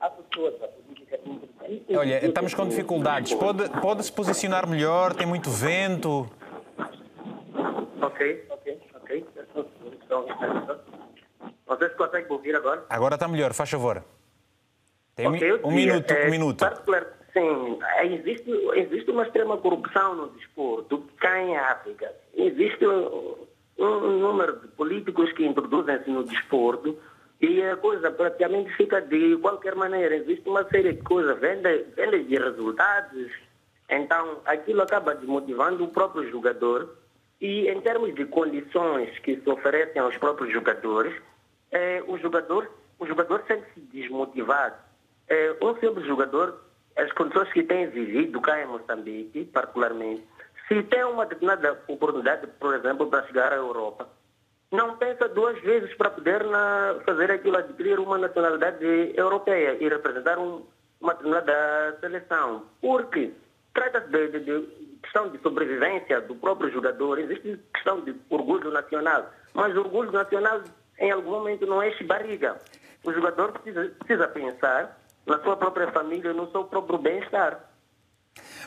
Há 0.00 0.08
pessoas 0.08 0.54
Olha, 1.94 2.26
estamos 2.26 2.54
com 2.54 2.66
dificuldades. 2.66 3.34
Pode, 3.34 3.68
pode 3.80 4.02
se 4.04 4.12
posicionar 4.12 4.66
melhor? 4.66 5.14
Tem 5.14 5.26
muito 5.26 5.50
vento? 5.50 6.26
Ok, 8.00 8.46
ok, 8.50 8.80
ok. 8.94 9.26
Vocês 11.66 11.94
conseguem 11.94 12.32
ouvir 12.32 12.56
agora? 12.56 12.84
Agora 12.88 13.14
está 13.14 13.28
melhor, 13.28 13.52
faz 13.52 13.70
favor. 13.70 14.02
Tem 15.20 15.52
okay, 15.52 15.60
um, 15.64 15.70
minuto, 15.70 16.10
é, 16.10 16.26
um 16.26 16.30
minuto. 16.30 16.64
Sim, 17.32 17.78
é, 17.96 18.06
existe, 18.06 18.50
existe 18.74 19.10
uma 19.10 19.24
extrema 19.24 19.56
corrupção 19.58 20.14
no 20.16 20.28
desporto 20.30 21.04
cá 21.18 21.40
em 21.40 21.56
África. 21.56 22.12
Existe 22.34 22.86
um, 22.86 23.36
um 23.78 24.18
número 24.18 24.60
de 24.60 24.68
políticos 24.68 25.32
que 25.32 25.46
introduzem-se 25.46 26.10
no 26.10 26.24
desporto 26.24 26.98
e 27.40 27.62
a 27.62 27.76
coisa 27.76 28.10
praticamente 28.10 28.74
fica 28.76 29.00
de 29.00 29.36
qualquer 29.36 29.74
maneira. 29.74 30.16
Existe 30.16 30.48
uma 30.48 30.68
série 30.68 30.92
de 30.92 31.02
coisas, 31.02 31.38
vendas 31.38 31.86
vende 31.94 32.24
de 32.24 32.36
resultados. 32.36 33.30
Então, 33.88 34.40
aquilo 34.44 34.82
acaba 34.82 35.14
desmotivando 35.14 35.84
o 35.84 35.88
próprio 35.88 36.28
jogador. 36.30 36.96
E 37.40 37.68
em 37.68 37.80
termos 37.80 38.14
de 38.14 38.26
condições 38.26 39.18
que 39.20 39.40
se 39.40 39.48
oferecem 39.48 40.02
aos 40.02 40.16
próprios 40.18 40.52
jogadores, 40.52 41.14
é, 41.70 42.02
o 42.06 42.18
jogador 42.18 42.70
o 43.00 43.06
jogador 43.06 43.42
sente-se 43.48 43.80
desmotivado. 43.80 44.76
É, 45.30 45.56
um 45.62 45.76
simples 45.76 46.04
jogador, 46.06 46.60
as 46.96 47.12
condições 47.12 47.52
que 47.52 47.62
tem 47.62 47.88
vivido 47.88 48.40
cá 48.40 48.60
em 48.60 48.66
Moçambique, 48.66 49.44
particularmente, 49.44 50.26
se 50.66 50.82
tem 50.82 51.04
uma 51.04 51.24
determinada 51.24 51.80
oportunidade, 51.86 52.48
por 52.58 52.74
exemplo, 52.74 53.06
para 53.08 53.24
chegar 53.28 53.52
à 53.52 53.56
Europa, 53.56 54.08
não 54.72 54.96
pensa 54.96 55.28
duas 55.28 55.60
vezes 55.62 55.94
para 55.94 56.10
poder 56.10 56.44
na, 56.44 56.96
fazer 57.04 57.30
aquilo, 57.30 57.56
adquirir 57.56 58.00
uma 58.00 58.18
nacionalidade 58.18 58.84
europeia 59.16 59.76
e 59.80 59.88
representar 59.88 60.38
um, 60.38 60.64
uma 61.00 61.14
determinada 61.14 61.96
seleção. 62.00 62.66
Porque 62.80 63.32
trata-se 63.72 64.08
de, 64.08 64.28
de, 64.28 64.40
de, 64.40 64.98
questão 65.00 65.28
de 65.28 65.38
sobrevivência 65.38 66.20
do 66.22 66.34
próprio 66.34 66.70
jogador, 66.72 67.20
existe 67.20 67.58
questão 67.72 68.00
de 68.00 68.14
orgulho 68.28 68.70
nacional, 68.72 69.30
mas 69.54 69.74
o 69.76 69.80
orgulho 69.80 70.10
nacional 70.10 70.60
em 70.98 71.10
algum 71.10 71.30
momento 71.30 71.66
não 71.66 71.82
enche 71.82 72.02
barriga. 72.04 72.58
O 73.04 73.12
jogador 73.12 73.52
precisa, 73.52 73.92
precisa 73.98 74.28
pensar 74.28 74.99
na 75.30 75.40
sua 75.44 75.56
própria 75.56 75.92
família, 75.92 76.32
no 76.32 76.50
seu 76.50 76.64
próprio 76.64 76.98
bem-estar. 76.98 77.70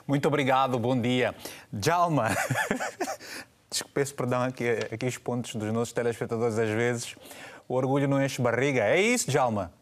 Muito 0.08 0.26
obrigado, 0.28 0.80
bom 0.80 1.00
dia. 1.00 1.36
Jalma, 1.74 2.30
peço 3.94 4.16
perdão 4.16 4.44
aqui, 4.44 4.70
aqui 4.92 5.06
os 5.06 5.18
pontos 5.18 5.56
dos 5.56 5.74
nossos 5.74 5.94
telespectadores 5.94 6.58
às 6.58 6.70
vezes. 6.70 7.16
O 7.68 7.76
orgulho 7.76 8.08
não 8.08 8.24
enche 8.24 8.42
barriga. 8.42 8.82
É 8.82 9.02
isso, 9.02 9.30
Jalma? 9.30 9.74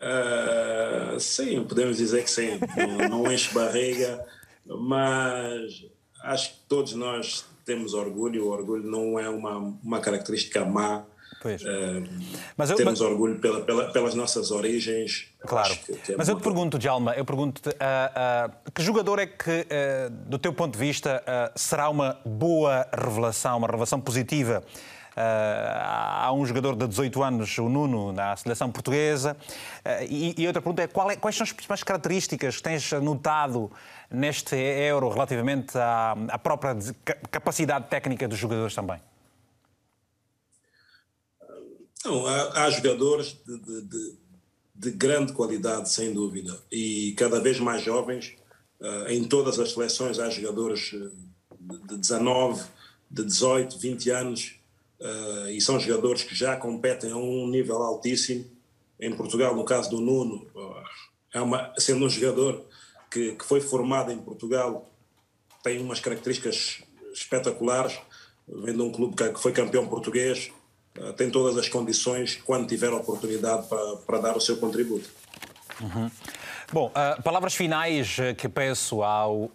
Uh, 0.00 1.20
sim, 1.20 1.62
podemos 1.64 1.96
dizer 1.96 2.24
que 2.24 2.30
sim. 2.30 2.58
Não, 2.76 3.20
não 3.22 3.32
enche 3.32 3.54
barriga, 3.54 4.26
mas 4.66 5.84
acho 6.22 6.50
que 6.54 6.60
todos 6.68 6.94
nós 6.94 7.44
temos 7.64 7.94
orgulho. 7.94 8.46
O 8.46 8.50
orgulho 8.50 8.84
não 8.84 9.18
é 9.18 9.28
uma, 9.28 9.56
uma 9.56 10.00
característica 10.00 10.64
má. 10.64 11.04
Pois. 11.40 11.62
Uh, 11.62 12.04
mas 12.54 12.70
eu, 12.70 12.76
temos 12.76 13.00
mas... 13.00 13.10
orgulho 13.10 13.38
pela, 13.38 13.62
pela, 13.62 13.90
pelas 13.90 14.14
nossas 14.14 14.50
origens. 14.50 15.28
Claro. 15.40 15.72
É 15.88 16.14
mas 16.16 16.28
eu 16.28 16.36
te 16.36 16.42
pergunto, 16.42 16.78
Djalma, 16.78 17.14
eu 17.14 17.24
pergunto-te 17.24 17.70
uh, 17.70 17.72
uh, 17.72 18.70
que 18.72 18.82
jogador 18.82 19.18
é 19.18 19.26
que, 19.26 19.66
do 20.26 20.38
teu 20.38 20.52
ponto 20.52 20.74
de 20.74 20.78
vista, 20.78 21.22
será 21.56 21.88
uma 21.88 22.20
boa 22.26 22.86
revelação, 22.92 23.56
uma 23.56 23.66
revelação 23.66 24.00
positiva? 24.00 24.62
há 25.16 26.32
um 26.32 26.46
jogador 26.46 26.74
de 26.74 26.86
18 26.86 27.22
anos, 27.22 27.58
o 27.58 27.68
Nuno, 27.68 28.10
na 28.10 28.34
seleção 28.36 28.70
portuguesa. 28.70 29.36
E, 30.08 30.34
e, 30.38 30.46
outra 30.46 30.62
pergunta 30.62 30.80
é, 30.80 30.84
é, 30.84 31.16
quais 31.16 31.36
são 31.36 31.44
as 31.44 31.52
principais 31.52 31.82
características 31.82 32.56
que 32.56 32.62
tens 32.62 32.90
notado 32.92 33.70
neste 34.10 34.56
Euro 34.56 35.10
relativamente 35.10 35.76
à, 35.76 36.16
à 36.28 36.38
própria 36.38 36.74
capacidade 37.30 37.88
técnica 37.88 38.26
dos 38.26 38.38
jogadores 38.38 38.74
também? 38.74 38.98
Não, 42.04 42.26
há, 42.26 42.64
há 42.64 42.70
jogadores 42.70 43.36
de, 43.46 43.58
de, 43.58 43.82
de, 43.82 44.14
de, 44.74 44.90
grande 44.92 45.32
qualidade, 45.32 45.90
sem 45.90 46.12
dúvida, 46.12 46.58
e 46.70 47.12
cada 47.16 47.40
vez 47.40 47.60
mais 47.60 47.82
jovens. 47.82 48.36
Uh, 48.80 49.10
em 49.10 49.24
todas 49.24 49.58
as 49.58 49.72
seleções 49.72 50.18
há 50.18 50.30
jogadores 50.30 50.94
de 51.60 51.96
19, 51.98 52.64
de 53.10 53.24
18, 53.24 53.78
20 53.78 54.10
anos, 54.10 54.54
uh, 54.98 55.50
e 55.50 55.60
são 55.60 55.78
jogadores 55.78 56.22
que 56.22 56.34
já 56.34 56.56
competem 56.56 57.12
a 57.12 57.16
um 57.16 57.46
nível 57.46 57.76
altíssimo. 57.82 58.46
Em 58.98 59.14
Portugal, 59.14 59.54
no 59.54 59.64
caso 59.64 59.90
do 59.90 60.00
Nuno, 60.00 60.46
uh, 60.54 60.82
é 61.34 61.40
uma, 61.40 61.72
sendo 61.78 62.06
um 62.06 62.08
jogador 62.08 62.64
que, 63.10 63.32
que 63.32 63.44
foi 63.44 63.60
formado 63.60 64.10
em 64.10 64.18
Portugal, 64.18 64.90
tem 65.62 65.80
umas 65.80 66.00
características 66.00 66.82
espetaculares, 67.12 67.98
vem 68.48 68.74
de 68.74 68.80
um 68.80 68.90
clube 68.90 69.14
que 69.16 69.40
foi 69.40 69.52
campeão 69.52 69.86
português, 69.86 70.50
eh, 70.50 70.59
tem 71.16 71.30
todas 71.30 71.56
as 71.56 71.68
condições, 71.68 72.40
quando 72.44 72.66
tiver 72.66 72.88
a 72.88 72.96
oportunidade, 72.96 73.66
para, 73.68 73.96
para 73.96 74.18
dar 74.18 74.36
o 74.36 74.40
seu 74.40 74.56
contributo. 74.56 75.08
Uhum. 75.80 76.10
Bom, 76.72 76.86
uh, 76.86 77.20
palavras 77.24 77.56
finais 77.56 78.16
eh, 78.20 78.32
que 78.32 78.48
peço 78.48 79.02
ao 79.02 79.46
uh, 79.46 79.50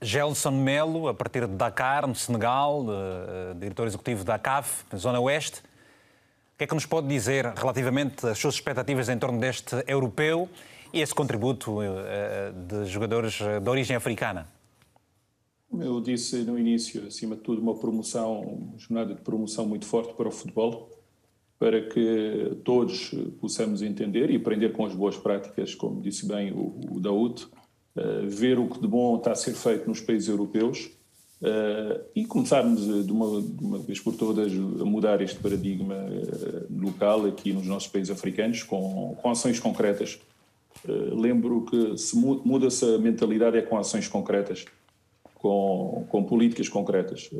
Gelson 0.00 0.52
Melo, 0.52 1.08
a 1.08 1.14
partir 1.14 1.44
de 1.44 1.54
Dakar, 1.54 2.06
no 2.06 2.14
Senegal, 2.14 2.82
uh, 2.82 3.54
diretor 3.58 3.84
executivo 3.88 4.22
da 4.22 4.38
CAF, 4.38 4.84
na 4.92 4.98
Zona 4.98 5.18
Oeste. 5.18 5.58
O 5.58 6.58
que 6.58 6.64
é 6.64 6.66
que 6.68 6.74
nos 6.74 6.86
pode 6.86 7.08
dizer 7.08 7.46
relativamente 7.46 8.24
às 8.28 8.38
suas 8.38 8.54
expectativas 8.54 9.08
em 9.08 9.18
torno 9.18 9.40
deste 9.40 9.74
europeu 9.88 10.48
e 10.92 11.00
esse 11.00 11.14
contributo 11.14 11.78
de 12.68 12.86
jogadores 12.86 13.38
de 13.38 13.68
origem 13.68 13.96
africana? 13.96 14.48
Eu 15.76 16.00
disse 16.00 16.38
no 16.38 16.58
início, 16.58 17.06
acima 17.06 17.36
de 17.36 17.42
tudo, 17.42 17.60
uma 17.60 17.74
promoção, 17.74 18.40
uma 18.40 18.78
jornada 18.78 19.14
de 19.14 19.20
promoção 19.20 19.66
muito 19.66 19.84
forte 19.84 20.14
para 20.14 20.26
o 20.26 20.30
futebol, 20.30 20.90
para 21.58 21.82
que 21.82 22.56
todos 22.64 23.10
possamos 23.40 23.82
entender 23.82 24.30
e 24.30 24.36
aprender 24.36 24.72
com 24.72 24.86
as 24.86 24.94
boas 24.94 25.16
práticas, 25.16 25.74
como 25.74 26.00
disse 26.00 26.26
bem 26.26 26.52
o, 26.52 26.80
o 26.92 27.00
Daúd, 27.00 27.44
uh, 27.96 28.28
ver 28.28 28.58
o 28.58 28.68
que 28.68 28.80
de 28.80 28.86
bom 28.86 29.16
está 29.16 29.32
a 29.32 29.34
ser 29.34 29.54
feito 29.54 29.86
nos 29.86 30.00
países 30.00 30.28
europeus 30.28 30.90
uh, 31.42 32.00
e 32.14 32.24
começarmos 32.24 33.04
de 33.04 33.12
uma, 33.12 33.42
de 33.42 33.64
uma, 33.64 33.78
vez 33.78 34.00
por 34.00 34.14
todas 34.14 34.52
a 34.52 34.84
mudar 34.84 35.20
este 35.20 35.38
paradigma 35.40 35.96
uh, 35.96 36.80
local 36.80 37.26
aqui 37.26 37.52
nos 37.52 37.66
nossos 37.66 37.88
países 37.88 38.10
africanos 38.10 38.62
com, 38.62 39.16
com 39.20 39.30
ações 39.30 39.60
concretas. 39.60 40.18
lembro 40.86 41.66
que 41.66 41.98
se 41.98 42.16
muda-se 42.16 42.84
a 42.84 42.98
mentalidade 42.98 43.58
é 43.58 43.62
com 43.62 43.76
ações 43.76 44.06
concretas 44.06 44.64
com, 45.38 46.04
com 46.08 46.24
políticas 46.24 46.68
concretas. 46.68 47.30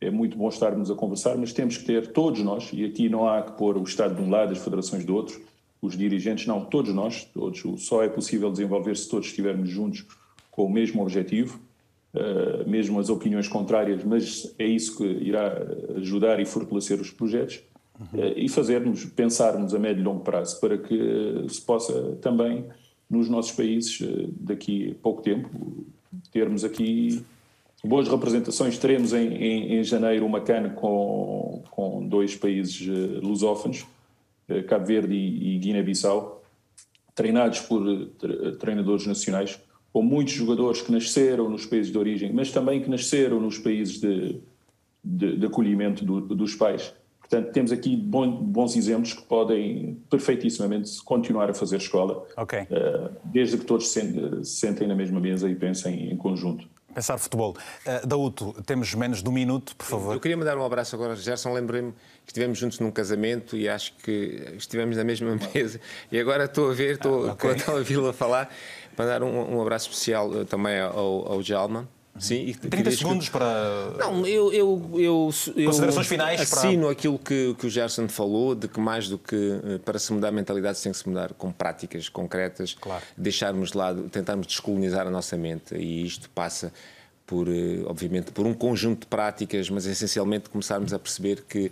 É 0.00 0.10
muito 0.10 0.36
bom 0.36 0.48
estarmos 0.48 0.90
a 0.90 0.94
conversar, 0.94 1.36
mas 1.36 1.52
temos 1.52 1.76
que 1.76 1.84
ter, 1.84 2.12
todos 2.12 2.40
nós, 2.42 2.70
e 2.72 2.84
aqui 2.84 3.08
não 3.08 3.28
há 3.28 3.42
que 3.42 3.52
pôr 3.52 3.76
o 3.76 3.82
Estado 3.82 4.14
de 4.14 4.22
um 4.22 4.30
lado, 4.30 4.52
as 4.52 4.58
federações 4.58 5.04
do 5.04 5.14
outro, 5.14 5.40
os 5.82 5.96
dirigentes, 5.96 6.46
não, 6.46 6.64
todos 6.64 6.94
nós, 6.94 7.24
todos, 7.24 7.62
só 7.84 8.02
é 8.02 8.08
possível 8.08 8.50
desenvolver 8.50 8.96
se 8.96 9.08
todos 9.08 9.26
estivermos 9.28 9.68
juntos 9.68 10.06
com 10.50 10.64
o 10.64 10.70
mesmo 10.70 11.02
objetivo, 11.02 11.58
uh, 12.14 12.68
mesmo 12.68 12.98
as 12.98 13.08
opiniões 13.08 13.48
contrárias, 13.48 14.04
mas 14.04 14.54
é 14.58 14.66
isso 14.66 14.98
que 14.98 15.04
irá 15.04 15.54
ajudar 15.96 16.38
e 16.38 16.44
fortalecer 16.44 17.00
os 17.00 17.10
projetos 17.10 17.60
uhum. 17.98 18.20
uh, 18.20 18.32
e 18.36 18.48
fazermos, 18.48 19.04
pensarmos 19.06 19.74
a 19.74 19.78
médio 19.78 20.02
e 20.02 20.04
longo 20.04 20.20
prazo 20.20 20.60
para 20.60 20.76
que 20.76 21.46
se 21.48 21.62
possa 21.62 22.16
também 22.20 22.66
nos 23.08 23.28
nossos 23.28 23.52
países, 23.52 23.98
daqui 24.38 24.92
a 24.92 25.02
pouco 25.02 25.20
tempo, 25.20 25.50
termos 26.32 26.64
aqui 26.64 27.24
boas 27.84 28.08
representações. 28.08 28.78
Teremos 28.78 29.12
em, 29.12 29.28
em, 29.34 29.74
em 29.78 29.84
janeiro 29.84 30.26
uma 30.26 30.40
CAN 30.40 30.70
com, 30.70 31.62
com 31.70 32.06
dois 32.06 32.36
países 32.36 32.86
uh, 32.86 33.20
lusófonos, 33.20 33.86
uh, 34.48 34.62
Cabo 34.64 34.86
Verde 34.86 35.14
e, 35.14 35.56
e 35.56 35.58
Guiné-Bissau, 35.58 36.42
treinados 37.14 37.60
por 37.60 37.82
uh, 37.82 38.52
treinadores 38.58 39.06
nacionais, 39.06 39.60
com 39.92 40.02
muitos 40.02 40.34
jogadores 40.34 40.82
que 40.82 40.92
nasceram 40.92 41.48
nos 41.48 41.66
países 41.66 41.90
de 41.90 41.98
origem, 41.98 42.32
mas 42.32 42.52
também 42.52 42.80
que 42.80 42.88
nasceram 42.88 43.40
nos 43.40 43.58
países 43.58 44.00
de, 44.00 44.40
de, 45.02 45.36
de 45.36 45.46
acolhimento 45.46 46.04
do, 46.04 46.20
dos 46.20 46.54
pais. 46.54 46.94
Portanto, 47.30 47.52
temos 47.52 47.70
aqui 47.70 47.94
bons 47.94 48.74
exemplos 48.74 49.12
que 49.12 49.22
podem 49.22 50.02
perfeitíssimamente 50.10 51.00
continuar 51.04 51.48
a 51.48 51.54
fazer 51.54 51.76
escola, 51.76 52.26
okay. 52.36 52.66
desde 53.24 53.56
que 53.56 53.64
todos 53.64 53.88
se 53.88 54.44
sentem 54.44 54.88
na 54.88 54.96
mesma 54.96 55.20
mesa 55.20 55.48
e 55.48 55.54
pensem 55.54 56.10
em 56.10 56.16
conjunto. 56.16 56.68
Pensar 56.92 57.18
futebol. 57.18 57.56
Uh, 57.86 58.04
Daúto, 58.04 58.52
temos 58.66 58.92
menos 58.94 59.22
de 59.22 59.28
um 59.28 59.32
minuto, 59.32 59.76
por 59.76 59.86
favor. 59.86 60.14
Eu 60.14 60.20
queria 60.20 60.36
mandar 60.36 60.58
um 60.58 60.64
abraço 60.64 60.96
agora. 60.96 61.14
Gerson, 61.14 61.52
lembrei-me 61.52 61.92
que 61.92 62.32
estivemos 62.32 62.58
juntos 62.58 62.80
num 62.80 62.90
casamento 62.90 63.56
e 63.56 63.68
acho 63.68 63.94
que 63.98 64.54
estivemos 64.56 64.96
na 64.96 65.04
mesma 65.04 65.38
mesa. 65.54 65.80
E 66.10 66.18
agora 66.18 66.46
estou 66.46 66.68
a 66.68 66.74
ver, 66.74 66.94
estou, 66.94 67.28
ah, 67.28 67.32
okay. 67.34 67.52
estou 67.52 67.74
a 67.74 67.78
ouvi-lo 67.78 68.08
a 68.08 68.12
falar, 68.12 68.50
mandar 68.98 69.22
um, 69.22 69.56
um 69.56 69.62
abraço 69.62 69.88
especial 69.88 70.30
uh, 70.30 70.44
também 70.44 70.80
ao, 70.80 71.32
ao 71.32 71.42
Jalma. 71.42 71.88
Sim, 72.18 72.46
e 72.46 72.54
30 72.54 72.90
segundos 72.90 73.26
que... 73.26 73.32
para. 73.32 73.92
Não, 73.98 74.26
eu, 74.26 74.52
eu, 74.52 74.90
eu, 74.94 75.30
eu 75.56 75.66
Considerações 75.66 76.06
finais 76.06 76.40
assino 76.40 76.82
para... 76.82 76.92
aquilo 76.92 77.18
que, 77.18 77.54
que 77.54 77.66
o 77.66 77.70
Gerson 77.70 78.08
falou, 78.08 78.54
de 78.54 78.68
que 78.68 78.80
mais 78.80 79.08
do 79.08 79.16
que 79.16 79.36
eh, 79.36 79.78
para 79.78 79.98
se 79.98 80.12
mudar 80.12 80.28
a 80.28 80.32
mentalidade 80.32 80.82
tem 80.82 80.92
que 80.92 80.98
se 80.98 81.08
mudar 81.08 81.32
com 81.32 81.50
práticas 81.50 82.08
concretas, 82.08 82.76
claro. 82.78 83.02
deixarmos 83.16 83.70
de 83.70 83.78
lado, 83.78 84.08
tentarmos 84.10 84.46
descolonizar 84.46 85.06
a 85.06 85.10
nossa 85.10 85.36
mente 85.36 85.74
e 85.74 86.04
isto 86.04 86.28
passa 86.30 86.72
por, 87.26 87.48
eh, 87.48 87.82
obviamente, 87.86 88.32
por 88.32 88.44
um 88.44 88.52
conjunto 88.52 89.02
de 89.02 89.06
práticas, 89.06 89.70
mas 89.70 89.86
essencialmente 89.86 90.50
começarmos 90.50 90.92
a 90.92 90.98
perceber 90.98 91.44
que 91.48 91.70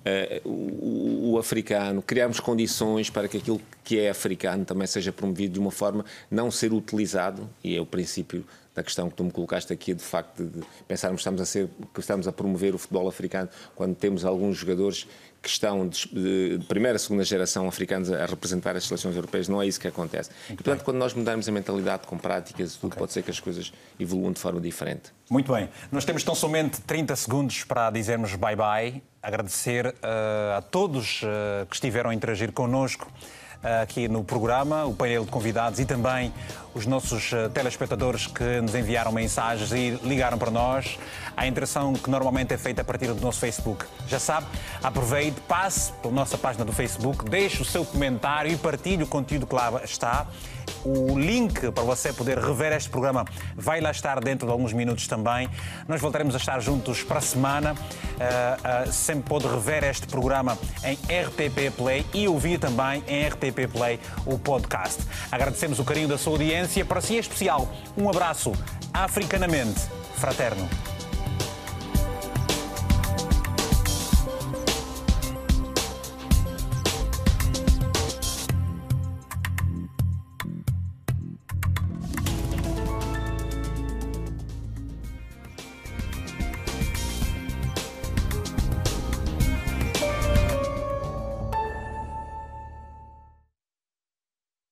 Uh, 0.00 0.48
o, 0.48 1.32
o, 1.32 1.38
africano, 1.38 2.00
criarmos 2.00 2.40
condições 2.40 3.10
para 3.10 3.28
que 3.28 3.36
aquilo 3.36 3.60
que 3.84 3.98
é 4.00 4.08
africano 4.08 4.64
também 4.64 4.86
seja 4.86 5.12
promovido 5.12 5.52
de 5.52 5.60
uma 5.60 5.70
forma 5.70 6.06
não 6.30 6.50
ser 6.50 6.72
utilizado, 6.72 7.46
e 7.62 7.76
é 7.76 7.80
o 7.82 7.84
princípio 7.84 8.46
da 8.74 8.82
questão 8.82 9.08
que 9.08 9.16
tu 9.16 9.24
me 9.24 9.30
colocaste 9.30 9.72
aqui, 9.72 9.94
de 9.94 10.02
facto, 10.02 10.44
de 10.44 10.62
pensarmos 10.86 11.18
que 11.18 11.22
estamos 11.22 11.40
a, 11.40 11.44
ser, 11.44 11.68
que 11.92 12.00
estamos 12.00 12.28
a 12.28 12.32
promover 12.32 12.74
o 12.74 12.78
futebol 12.78 13.08
africano 13.08 13.48
quando 13.74 13.94
temos 13.96 14.24
alguns 14.24 14.56
jogadores 14.58 15.06
que 15.42 15.48
estão 15.48 15.88
de, 15.88 16.58
de 16.58 16.64
primeira, 16.66 16.98
segunda 16.98 17.24
geração 17.24 17.66
africanos 17.66 18.12
a 18.12 18.26
representar 18.26 18.76
as 18.76 18.84
seleções 18.84 19.16
europeias, 19.16 19.48
não 19.48 19.60
é 19.60 19.66
isso 19.66 19.80
que 19.80 19.88
acontece. 19.88 20.30
e, 20.50 20.54
portanto, 20.54 20.84
quando 20.84 20.98
nós 20.98 21.14
mudarmos 21.14 21.48
a 21.48 21.52
mentalidade 21.52 22.06
com 22.06 22.18
práticas, 22.18 22.74
tudo 22.74 22.88
okay. 22.88 22.98
pode 22.98 23.12
ser 23.12 23.22
que 23.22 23.30
as 23.30 23.40
coisas 23.40 23.72
evoluam 23.98 24.32
de 24.32 24.38
forma 24.38 24.60
diferente. 24.60 25.12
Muito 25.30 25.52
bem. 25.52 25.68
Nós 25.90 26.04
temos 26.04 26.22
tão 26.22 26.34
somente 26.34 26.80
30 26.82 27.16
segundos 27.16 27.64
para 27.64 27.90
dizermos 27.90 28.34
bye-bye. 28.34 29.02
Agradecer 29.22 29.86
uh, 29.86 30.58
a 30.58 30.62
todos 30.62 31.22
uh, 31.22 31.66
que 31.66 31.74
estiveram 31.74 32.10
a 32.10 32.14
interagir 32.14 32.52
connosco 32.52 33.10
aqui 33.62 34.08
no 34.08 34.24
programa, 34.24 34.84
o 34.86 34.94
painel 34.94 35.24
de 35.24 35.30
convidados 35.30 35.78
e 35.80 35.84
também 35.84 36.32
os 36.74 36.86
nossos 36.86 37.30
telespectadores 37.52 38.26
que 38.26 38.60
nos 38.60 38.74
enviaram 38.74 39.12
mensagens 39.12 39.72
e 39.72 39.90
ligaram 40.02 40.38
para 40.38 40.50
nós. 40.50 40.98
A 41.36 41.46
interação 41.46 41.92
que 41.92 42.08
normalmente 42.08 42.54
é 42.54 42.58
feita 42.58 42.82
a 42.82 42.84
partir 42.84 43.08
do 43.08 43.20
nosso 43.20 43.40
Facebook. 43.40 43.84
Já 44.06 44.18
sabe, 44.18 44.46
aproveite, 44.82 45.40
passe 45.42 45.92
pela 45.94 46.14
nossa 46.14 46.38
página 46.38 46.64
do 46.64 46.72
Facebook, 46.72 47.28
deixe 47.28 47.60
o 47.62 47.64
seu 47.64 47.84
comentário 47.84 48.52
e 48.52 48.56
partilhe 48.56 49.02
o 49.02 49.06
conteúdo 49.06 49.46
que 49.46 49.54
lá 49.54 49.82
está. 49.84 50.26
O 50.84 51.18
link 51.18 51.70
para 51.72 51.84
você 51.84 52.12
poder 52.12 52.38
rever 52.38 52.72
este 52.72 52.88
programa 52.88 53.24
vai 53.56 53.80
lá 53.80 53.90
estar 53.90 54.20
dentro 54.20 54.46
de 54.46 54.52
alguns 54.52 54.72
minutos 54.72 55.06
também. 55.06 55.48
Nós 55.88 56.00
voltaremos 56.00 56.34
a 56.34 56.38
estar 56.38 56.60
juntos 56.60 57.02
para 57.02 57.18
a 57.18 57.22
semana. 57.22 57.72
Uh, 57.72 58.88
uh, 58.88 58.92
sempre 58.92 59.28
pode 59.28 59.46
rever 59.46 59.84
este 59.84 60.06
programa 60.06 60.58
em 60.84 60.94
RTP 60.94 61.74
Play 61.76 62.06
e 62.12 62.28
ouvir 62.28 62.58
também 62.58 63.02
em 63.06 63.26
RTP 63.26 63.70
Play 63.72 63.98
o 64.26 64.38
podcast. 64.38 65.02
Agradecemos 65.30 65.78
o 65.78 65.84
carinho 65.84 66.08
da 66.08 66.18
sua 66.18 66.34
audiência. 66.34 66.84
Para 66.84 67.00
si 67.00 67.16
é 67.16 67.20
especial, 67.20 67.68
um 67.96 68.08
abraço 68.08 68.52
africanamente 68.92 69.80
fraterno. 70.16 70.68